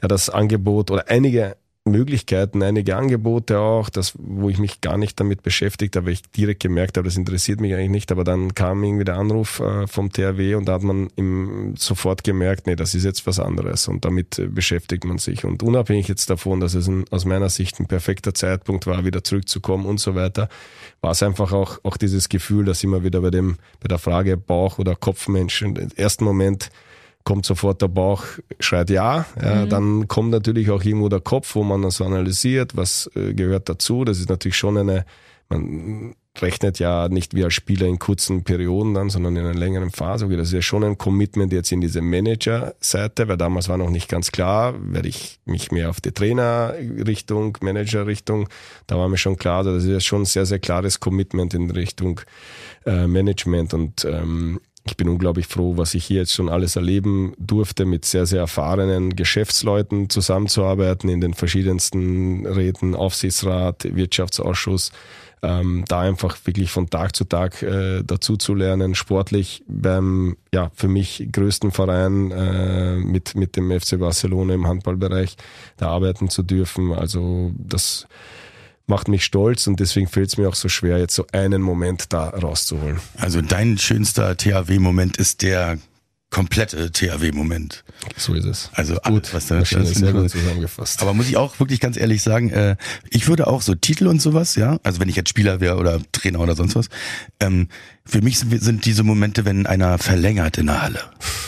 ja 0.00 0.08
das 0.08 0.30
Angebot 0.30 0.90
oder 0.90 1.04
einige 1.08 1.56
Möglichkeiten, 1.90 2.62
einige 2.62 2.96
Angebote 2.96 3.58
auch, 3.58 3.88
das, 3.88 4.14
wo 4.18 4.48
ich 4.48 4.58
mich 4.58 4.80
gar 4.80 4.96
nicht 4.96 5.18
damit 5.18 5.42
beschäftigt 5.42 5.96
habe, 5.96 6.10
ich 6.12 6.22
direkt 6.22 6.60
gemerkt 6.60 6.96
habe, 6.96 7.06
das 7.06 7.16
interessiert 7.16 7.60
mich 7.60 7.74
eigentlich 7.74 7.90
nicht, 7.90 8.12
aber 8.12 8.24
dann 8.24 8.54
kam 8.54 8.82
irgendwie 8.84 9.04
der 9.04 9.16
Anruf 9.16 9.60
äh, 9.60 9.86
vom 9.86 10.12
THW 10.12 10.54
und 10.54 10.66
da 10.66 10.74
hat 10.74 10.82
man 10.82 11.08
im, 11.16 11.74
sofort 11.76 12.24
gemerkt, 12.24 12.66
nee, 12.66 12.76
das 12.76 12.94
ist 12.94 13.04
jetzt 13.04 13.26
was 13.26 13.40
anderes. 13.40 13.88
Und 13.88 14.04
damit 14.04 14.38
äh, 14.38 14.46
beschäftigt 14.46 15.04
man 15.04 15.18
sich. 15.18 15.44
Und 15.44 15.62
unabhängig 15.62 16.08
jetzt 16.08 16.30
davon, 16.30 16.60
dass 16.60 16.74
es 16.74 16.88
ein, 16.88 17.04
aus 17.10 17.24
meiner 17.24 17.48
Sicht 17.48 17.80
ein 17.80 17.86
perfekter 17.86 18.34
Zeitpunkt 18.34 18.86
war, 18.86 19.04
wieder 19.04 19.24
zurückzukommen 19.24 19.86
und 19.86 20.00
so 20.00 20.14
weiter, 20.14 20.48
war 21.00 21.12
es 21.12 21.22
einfach 21.22 21.52
auch, 21.52 21.78
auch 21.82 21.96
dieses 21.96 22.28
Gefühl, 22.28 22.64
dass 22.64 22.84
immer 22.84 23.04
wieder 23.04 23.20
bei 23.20 23.30
dem, 23.30 23.56
bei 23.80 23.88
der 23.88 23.98
Frage 23.98 24.36
Bauch- 24.36 24.78
oder 24.78 24.96
Kopfmensch 24.96 25.62
im 25.62 25.76
ersten 25.96 26.24
Moment 26.24 26.70
kommt 27.28 27.44
sofort 27.44 27.82
der 27.82 27.88
Bauch, 27.88 28.24
schreit 28.58 28.88
ja. 28.88 29.26
ja 29.42 29.66
mhm. 29.66 29.68
Dann 29.68 30.08
kommt 30.08 30.30
natürlich 30.30 30.70
auch 30.70 30.82
irgendwo 30.82 31.10
der 31.10 31.20
Kopf, 31.20 31.54
wo 31.56 31.62
man 31.62 31.82
das 31.82 32.00
analysiert, 32.00 32.74
was 32.74 33.10
äh, 33.14 33.34
gehört 33.34 33.68
dazu. 33.68 34.06
Das 34.06 34.18
ist 34.18 34.30
natürlich 34.30 34.56
schon 34.56 34.78
eine, 34.78 35.04
man 35.50 36.14
rechnet 36.40 36.78
ja 36.78 37.10
nicht 37.10 37.34
wie 37.34 37.44
als 37.44 37.52
Spieler 37.52 37.86
in 37.86 37.98
kurzen 37.98 38.44
Perioden 38.44 38.94
dann, 38.94 39.10
sondern 39.10 39.36
in 39.36 39.44
einer 39.44 39.58
längeren 39.58 39.90
Phase. 39.90 40.24
Okay, 40.24 40.38
das 40.38 40.48
ist 40.48 40.54
ja 40.54 40.62
schon 40.62 40.84
ein 40.84 40.96
Commitment 40.96 41.52
jetzt 41.52 41.70
in 41.70 41.82
diese 41.82 42.00
Manager-Seite, 42.00 43.28
weil 43.28 43.36
damals 43.36 43.68
war 43.68 43.76
noch 43.76 43.90
nicht 43.90 44.08
ganz 44.08 44.32
klar, 44.32 44.74
werde 44.80 45.08
ich 45.08 45.38
mich 45.44 45.70
mehr 45.70 45.90
auf 45.90 46.00
die 46.00 46.12
Trainer-Richtung, 46.12 47.58
Manager-Richtung, 47.60 48.48
da 48.86 48.96
war 48.96 49.08
mir 49.10 49.18
schon 49.18 49.36
klar, 49.36 49.64
das 49.64 49.84
ist 49.84 49.90
ja 49.90 50.00
schon 50.00 50.22
ein 50.22 50.26
sehr, 50.26 50.46
sehr 50.46 50.60
klares 50.60 50.98
Commitment 50.98 51.52
in 51.52 51.70
Richtung 51.70 52.22
äh, 52.86 53.06
Management 53.06 53.74
und 53.74 54.06
ähm, 54.06 54.60
ich 54.88 54.96
bin 54.96 55.08
unglaublich 55.08 55.46
froh, 55.46 55.76
was 55.76 55.94
ich 55.94 56.04
hier 56.04 56.20
jetzt 56.20 56.32
schon 56.32 56.48
alles 56.48 56.76
erleben 56.76 57.34
durfte, 57.38 57.84
mit 57.84 58.04
sehr, 58.04 58.24
sehr 58.24 58.40
erfahrenen 58.40 59.16
Geschäftsleuten 59.16 60.08
zusammenzuarbeiten 60.08 61.10
in 61.10 61.20
den 61.20 61.34
verschiedensten 61.34 62.46
Räten, 62.46 62.94
Aufsichtsrat, 62.94 63.84
Wirtschaftsausschuss, 63.94 64.90
ähm, 65.42 65.84
da 65.88 66.00
einfach 66.00 66.38
wirklich 66.44 66.70
von 66.70 66.88
Tag 66.88 67.14
zu 67.14 67.24
Tag 67.24 67.62
äh, 67.62 68.02
dazu 68.02 68.36
zu 68.36 68.54
lernen, 68.54 68.94
sportlich 68.94 69.62
beim 69.68 70.36
ja 70.52 70.70
für 70.74 70.88
mich 70.88 71.28
größten 71.30 71.70
Verein 71.70 72.30
äh, 72.30 72.96
mit 72.96 73.36
mit 73.36 73.56
dem 73.56 73.70
FC 73.70 73.98
Barcelona 73.98 74.54
im 74.54 74.66
Handballbereich 74.66 75.36
da 75.76 75.90
arbeiten 75.90 76.30
zu 76.30 76.42
dürfen. 76.42 76.92
Also 76.92 77.52
das 77.56 78.08
macht 78.88 79.08
mich 79.08 79.24
stolz 79.24 79.66
und 79.66 79.80
deswegen 79.80 80.08
fällt 80.08 80.28
es 80.28 80.36
mir 80.36 80.48
auch 80.48 80.54
so 80.54 80.68
schwer, 80.68 80.98
jetzt 80.98 81.14
so 81.14 81.26
einen 81.32 81.62
Moment 81.62 82.12
da 82.12 82.28
rauszuholen. 82.30 82.98
Also 83.16 83.40
dein 83.42 83.78
schönster 83.78 84.36
THW-Moment 84.36 85.16
ist 85.16 85.42
der 85.42 85.78
komplette 86.30 86.92
THW-Moment. 86.92 87.84
So 88.16 88.34
ist 88.34 88.44
es. 88.44 88.70
Also 88.74 88.94
gut, 88.94 89.04
alles, 89.04 89.34
was 89.34 89.46
da 89.46 89.60
ist 89.60 89.70
sehr 89.70 90.12
gut 90.12 90.30
zusammengefasst. 90.30 91.00
Aber 91.00 91.14
muss 91.14 91.28
ich 91.28 91.36
auch 91.36 91.58
wirklich 91.58 91.80
ganz 91.80 91.96
ehrlich 91.96 92.22
sagen, 92.22 92.50
äh, 92.50 92.76
ich 93.10 93.28
würde 93.28 93.46
auch 93.46 93.62
so 93.62 93.74
Titel 93.74 94.06
und 94.06 94.20
sowas, 94.20 94.54
ja, 94.54 94.78
also 94.82 95.00
wenn 95.00 95.08
ich 95.08 95.16
jetzt 95.16 95.30
Spieler 95.30 95.60
wäre 95.60 95.76
oder 95.76 96.00
Trainer 96.12 96.40
oder 96.40 96.54
sonst 96.54 96.76
was, 96.76 96.88
ähm, 97.40 97.68
für 98.04 98.20
mich 98.20 98.38
sind, 98.38 98.62
sind 98.62 98.84
diese 98.84 99.04
Momente, 99.04 99.44
wenn 99.46 99.66
einer 99.66 99.98
verlängert 99.98 100.58
in 100.58 100.66
der 100.66 100.82
Halle, 100.82 101.00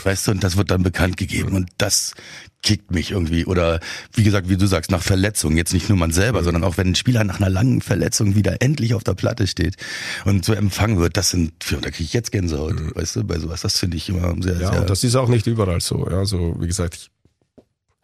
weißt 0.05 0.27
du, 0.29 0.31
und 0.33 0.45
das 0.45 0.57
wird 0.57 0.71
dann 0.71 0.83
bekannt 0.83 1.19
gegeben 1.19 1.55
und 1.55 1.69
das 1.77 2.15
kickt 2.63 2.91
mich 2.91 3.13
irgendwie. 3.13 3.47
Oder 3.47 3.81
wie 4.13 4.23
gesagt, 4.23 4.49
wie 4.49 4.57
du 4.57 4.67
sagst, 4.67 4.91
nach 4.91 5.03
Verletzung. 5.03 5.57
Jetzt 5.57 5.73
nicht 5.73 5.89
nur 5.89 5.99
man 5.99 6.13
selber, 6.13 6.41
mhm. 6.41 6.45
sondern 6.45 6.65
auch 6.65 6.77
wenn 6.77 6.89
ein 6.89 6.95
Spieler 6.95 7.25
nach 7.25 7.41
einer 7.41 7.51
langen 7.51 7.81
Verletzung 7.81 8.35
wieder 8.35 8.61
endlich 8.61 8.95
auf 8.95 9.05
der 9.05 9.15
Platte 9.15 9.47
steht 9.47 9.77
und 10.25 10.45
so 10.45 10.53
empfangen 10.53 10.99
wird, 10.99 11.17
das 11.17 11.31
sind, 11.31 11.53
da 11.71 11.91
kriege 11.91 12.05
ich 12.05 12.13
jetzt 12.13 12.33
Gänsehaut, 12.33 12.79
mhm. 12.79 12.93
weißt 12.95 13.17
du, 13.17 13.25
bei 13.25 13.39
sowas. 13.39 13.63
Das 13.63 13.79
finde 13.79 13.97
ich 13.97 14.09
immer 14.09 14.35
sehr, 14.41 14.61
ja, 14.61 14.73
sehr. 14.73 14.81
Und 14.81 14.91
das 14.91 15.05
ist 15.05 15.17
auch 15.17 15.29
nicht 15.29 15.47
überall 15.47 15.81
so. 15.81 16.07
Ja, 16.11 16.19
also 16.19 16.57
wie 16.61 16.67
gesagt, 16.67 16.95
ich 16.95 17.11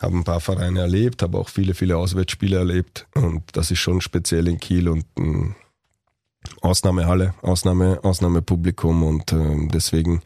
habe 0.02 0.16
ein 0.16 0.24
paar 0.24 0.40
Vereine 0.40 0.80
erlebt, 0.80 1.22
habe 1.22 1.38
auch 1.38 1.48
viele, 1.48 1.74
viele 1.74 1.96
Auswärtsspiele 1.96 2.56
erlebt 2.56 3.06
und 3.14 3.42
das 3.52 3.70
ist 3.70 3.78
schon 3.78 4.00
speziell 4.00 4.46
in 4.48 4.58
Kiel 4.58 4.88
und 4.88 5.04
ein 5.18 5.54
Ausnahmehalle, 6.60 7.34
Ausnahme, 7.42 8.00
Ausnahmepublikum 8.02 9.02
und 9.02 9.32
äh, 9.32 9.68
deswegen 9.72 10.22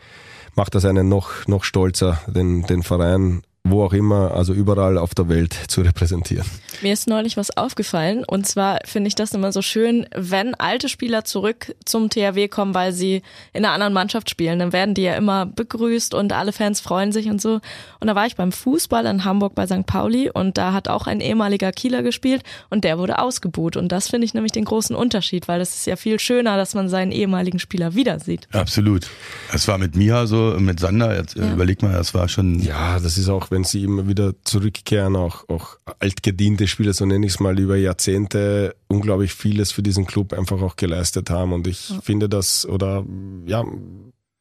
macht 0.54 0.74
das 0.74 0.84
einen 0.84 1.08
noch, 1.08 1.46
noch 1.46 1.64
stolzer, 1.64 2.20
den, 2.26 2.62
den 2.62 2.82
Verein 2.82 3.42
wo 3.62 3.84
auch 3.84 3.92
immer, 3.92 4.32
also 4.32 4.54
überall 4.54 4.96
auf 4.96 5.14
der 5.14 5.28
Welt 5.28 5.54
zu 5.68 5.82
repräsentieren. 5.82 6.46
Mir 6.80 6.92
ist 6.94 7.06
neulich 7.06 7.36
was 7.36 7.56
aufgefallen 7.56 8.24
und 8.24 8.46
zwar 8.46 8.78
finde 8.84 9.08
ich 9.08 9.14
das 9.14 9.32
immer 9.32 9.52
so 9.52 9.60
schön, 9.60 10.06
wenn 10.14 10.54
alte 10.54 10.88
Spieler 10.88 11.24
zurück 11.24 11.74
zum 11.84 12.08
THW 12.08 12.48
kommen, 12.48 12.74
weil 12.74 12.92
sie 12.92 13.22
in 13.52 13.64
einer 13.64 13.74
anderen 13.74 13.92
Mannschaft 13.92 14.30
spielen, 14.30 14.58
dann 14.58 14.72
werden 14.72 14.94
die 14.94 15.02
ja 15.02 15.14
immer 15.14 15.44
begrüßt 15.44 16.14
und 16.14 16.32
alle 16.32 16.52
Fans 16.52 16.80
freuen 16.80 17.12
sich 17.12 17.28
und 17.28 17.40
so. 17.40 17.60
Und 18.00 18.06
da 18.06 18.14
war 18.14 18.26
ich 18.26 18.36
beim 18.36 18.50
Fußball 18.50 19.04
in 19.04 19.24
Hamburg 19.24 19.54
bei 19.54 19.66
St. 19.66 19.86
Pauli 19.86 20.30
und 20.30 20.56
da 20.56 20.72
hat 20.72 20.88
auch 20.88 21.06
ein 21.06 21.20
ehemaliger 21.20 21.70
Kieler 21.70 22.02
gespielt 22.02 22.42
und 22.70 22.84
der 22.84 22.98
wurde 22.98 23.18
ausgebuht 23.18 23.76
und 23.76 23.92
das 23.92 24.08
finde 24.08 24.24
ich 24.24 24.32
nämlich 24.32 24.52
den 24.52 24.64
großen 24.64 24.96
Unterschied, 24.96 25.48
weil 25.48 25.60
es 25.60 25.76
ist 25.76 25.86
ja 25.86 25.96
viel 25.96 26.18
schöner, 26.18 26.56
dass 26.56 26.74
man 26.74 26.88
seinen 26.88 27.12
ehemaligen 27.12 27.58
Spieler 27.58 27.94
wieder 27.94 28.20
sieht. 28.20 28.48
Absolut. 28.52 29.10
Das 29.52 29.68
war 29.68 29.76
mit 29.76 29.96
Mia 29.96 30.26
so, 30.26 30.56
mit 30.58 30.80
Sander, 30.80 31.14
jetzt, 31.14 31.36
ja. 31.36 31.52
überleg 31.52 31.82
mal, 31.82 31.92
das 31.92 32.14
war 32.14 32.28
schon... 32.28 32.60
Ja, 32.60 32.98
das 32.98 33.18
ist 33.18 33.28
auch 33.28 33.49
wenn 33.50 33.64
sie 33.64 33.84
immer 33.84 34.08
wieder 34.08 34.34
zurückkehren, 34.44 35.16
auch, 35.16 35.48
auch 35.48 35.76
altgediente 35.98 36.66
Spieler, 36.66 36.92
so 36.92 37.04
nenne 37.04 37.26
ich 37.26 37.32
es 37.32 37.40
mal, 37.40 37.58
über 37.58 37.76
Jahrzehnte 37.76 38.74
unglaublich 38.88 39.34
vieles 39.34 39.72
für 39.72 39.82
diesen 39.82 40.06
Club 40.06 40.32
einfach 40.32 40.62
auch 40.62 40.76
geleistet 40.76 41.30
haben. 41.30 41.52
Und 41.52 41.66
ich 41.66 41.90
ja. 41.90 42.00
finde 42.00 42.28
das, 42.28 42.66
oder 42.66 43.04
ja, 43.46 43.64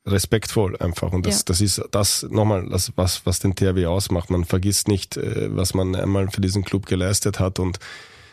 respektvoll 0.05 0.77
einfach. 0.77 1.11
Und 1.11 1.25
das, 1.25 1.39
ja. 1.39 1.43
das 1.45 1.61
ist 1.61 1.81
das 1.91 2.23
nochmal, 2.29 2.67
das, 2.69 2.91
was, 2.95 3.25
was 3.25 3.39
den 3.39 3.55
THW 3.55 3.85
ausmacht. 3.85 4.29
Man 4.29 4.45
vergisst 4.45 4.87
nicht, 4.87 5.17
äh, 5.17 5.55
was 5.55 5.73
man 5.73 5.95
einmal 5.95 6.29
für 6.29 6.41
diesen 6.41 6.63
Club 6.63 6.85
geleistet 6.85 7.39
hat 7.39 7.59
und 7.59 7.79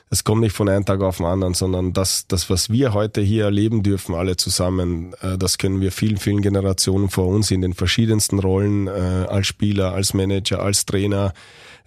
es 0.09 0.25
kommt 0.25 0.41
nicht 0.41 0.55
von 0.55 0.69
einem 0.69 0.85
Tag 0.85 1.01
auf 1.03 1.17
den 1.17 1.27
anderen, 1.27 1.55
sondern 1.55 1.93
das, 1.93 2.29
das, 2.29 2.49
was 2.49 2.71
wir 2.71 2.95
heute 2.95 3.21
hier 3.21 3.45
erleben 3.45 3.83
dürfen, 3.83 4.15
alle 4.15 4.37
zusammen, 4.37 5.15
äh, 5.21 5.37
das 5.37 5.59
können 5.59 5.81
wir 5.81 5.93
vielen, 5.93 6.17
vielen 6.17 6.43
Generationen 6.43 7.11
vor 7.11 7.27
uns 7.27 7.51
in 7.51 7.61
den 7.61 7.75
verschiedensten 7.75 8.39
Rollen, 8.39 8.87
äh, 8.87 8.91
als 8.91 9.47
Spieler, 9.47 9.93
als 9.93 10.15
Manager, 10.15 10.63
als 10.63 10.87
Trainer, 10.87 11.33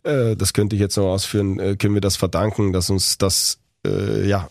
äh, 0.04 0.36
das 0.36 0.54
könnte 0.54 0.76
ich 0.76 0.82
jetzt 0.82 0.98
noch 0.98 1.08
ausführen, 1.08 1.78
können 1.78 1.94
wir 1.94 2.02
das 2.02 2.18
verdanken, 2.18 2.74
dass 2.74 2.90
uns 2.90 3.18
das 3.18 3.60
ja 3.82 4.50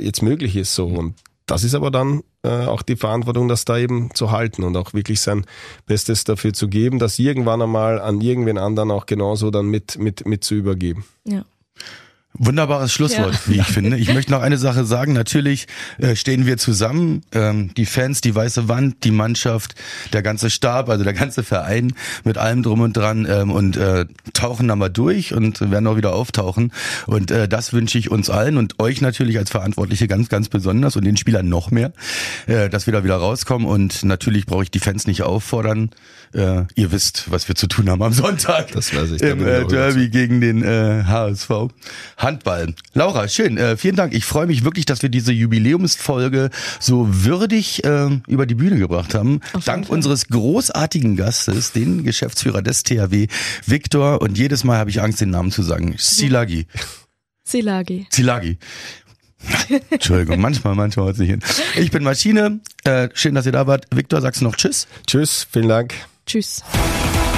jetzt 0.00 0.20
möglich 0.20 0.56
ist 0.56 0.74
so. 0.74 0.86
Und 0.86 1.14
das 1.46 1.62
ist 1.62 1.74
aber 1.74 1.90
dann 1.90 2.22
äh, 2.42 2.66
auch 2.66 2.82
die 2.82 2.96
Verantwortung, 2.96 3.48
das 3.48 3.64
da 3.64 3.78
eben 3.78 4.14
zu 4.14 4.30
halten 4.30 4.64
und 4.64 4.76
auch 4.76 4.94
wirklich 4.94 5.20
sein 5.20 5.44
Bestes 5.86 6.24
dafür 6.24 6.52
zu 6.52 6.68
geben, 6.68 6.98
das 6.98 7.18
irgendwann 7.18 7.60
einmal 7.60 8.00
an 8.00 8.20
irgendwen 8.20 8.58
anderen 8.58 8.90
auch 8.90 9.06
genauso 9.06 9.50
dann 9.50 9.66
mit, 9.66 9.98
mit, 9.98 10.26
mit 10.26 10.42
zu 10.42 10.54
übergeben. 10.54 11.04
Ja. 11.24 11.44
Wunderbares 12.36 12.92
Schlusswort, 12.92 13.34
ja. 13.34 13.40
wie 13.46 13.60
ich 13.60 13.66
finde. 13.66 13.96
Ich 13.96 14.12
möchte 14.12 14.32
noch 14.32 14.42
eine 14.42 14.58
Sache 14.58 14.84
sagen. 14.84 15.12
Natürlich 15.12 15.68
äh, 15.98 16.16
stehen 16.16 16.46
wir 16.46 16.56
zusammen, 16.56 17.22
ähm, 17.30 17.72
die 17.74 17.86
Fans, 17.86 18.22
die 18.22 18.34
weiße 18.34 18.68
Wand, 18.68 19.04
die 19.04 19.12
Mannschaft, 19.12 19.76
der 20.12 20.22
ganze 20.22 20.50
Stab, 20.50 20.88
also 20.88 21.04
der 21.04 21.12
ganze 21.12 21.44
Verein 21.44 21.94
mit 22.24 22.36
allem 22.36 22.64
drum 22.64 22.80
und 22.80 22.96
dran 22.96 23.24
ähm, 23.30 23.52
und 23.52 23.76
äh, 23.76 24.06
tauchen 24.32 24.66
da 24.66 24.74
mal 24.74 24.88
durch 24.88 25.32
und 25.32 25.60
werden 25.70 25.86
auch 25.86 25.96
wieder 25.96 26.12
auftauchen. 26.12 26.72
Und 27.06 27.30
äh, 27.30 27.46
das 27.46 27.72
wünsche 27.72 27.98
ich 27.98 28.10
uns 28.10 28.30
allen 28.30 28.56
und 28.56 28.80
euch 28.80 29.00
natürlich 29.00 29.38
als 29.38 29.50
Verantwortliche 29.50 30.08
ganz, 30.08 30.28
ganz 30.28 30.48
besonders 30.48 30.96
und 30.96 31.04
den 31.04 31.16
Spielern 31.16 31.48
noch 31.48 31.70
mehr, 31.70 31.92
äh, 32.46 32.68
dass 32.68 32.86
wir 32.86 32.92
da 32.92 33.04
wieder 33.04 33.16
rauskommen. 33.16 33.68
Und 33.68 34.02
natürlich 34.02 34.46
brauche 34.46 34.64
ich 34.64 34.72
die 34.72 34.80
Fans 34.80 35.06
nicht 35.06 35.22
auffordern. 35.22 35.90
Äh, 36.32 36.64
ihr 36.74 36.90
wisst, 36.90 37.30
was 37.30 37.46
wir 37.46 37.54
zu 37.54 37.68
tun 37.68 37.88
haben 37.88 38.02
am 38.02 38.12
Sonntag. 38.12 38.72
Das 38.72 38.92
weiß 38.92 39.12
ich. 39.12 39.22
Im 39.22 39.46
äh, 39.46 39.64
Derby 39.66 40.08
gegen 40.08 40.40
den 40.40 40.64
äh, 40.64 41.04
HSV. 41.06 41.50
Handball. 42.24 42.74
Laura, 42.94 43.28
schön. 43.28 43.58
Äh, 43.58 43.76
vielen 43.76 43.96
Dank. 43.96 44.14
Ich 44.14 44.24
freue 44.24 44.46
mich 44.46 44.64
wirklich, 44.64 44.86
dass 44.86 45.02
wir 45.02 45.10
diese 45.10 45.30
Jubiläumsfolge 45.30 46.50
so 46.80 47.06
würdig 47.10 47.84
äh, 47.84 48.08
über 48.26 48.46
die 48.46 48.54
Bühne 48.54 48.78
gebracht 48.78 49.14
haben. 49.14 49.40
Dank 49.64 49.86
Fall. 49.86 49.94
unseres 49.94 50.28
großartigen 50.28 51.16
Gastes, 51.16 51.72
den 51.72 52.02
Geschäftsführer 52.02 52.62
des 52.62 52.82
THW, 52.82 53.28
Viktor. 53.66 54.22
Und 54.22 54.38
jedes 54.38 54.64
Mal 54.64 54.78
habe 54.78 54.90
ich 54.90 55.02
Angst, 55.02 55.20
den 55.20 55.30
Namen 55.30 55.50
zu 55.50 55.62
sagen. 55.62 55.94
Silagi. 55.98 56.66
Silagi. 57.44 58.06
Silagi. 58.10 58.58
Entschuldigung, 59.90 60.40
manchmal, 60.40 60.74
manchmal 60.74 61.06
haut 61.06 61.14
es 61.14 61.18
nicht 61.18 61.30
hin. 61.30 61.40
Ich 61.76 61.90
bin 61.90 62.02
Maschine. 62.02 62.60
Äh, 62.84 63.10
schön, 63.12 63.34
dass 63.34 63.44
ihr 63.44 63.52
da 63.52 63.66
wart. 63.66 63.86
Viktor, 63.94 64.22
sagst 64.22 64.40
du 64.40 64.46
noch 64.46 64.56
Tschüss? 64.56 64.88
Tschüss, 65.06 65.46
vielen 65.52 65.68
Dank. 65.68 65.94
Tschüss. 66.26 66.62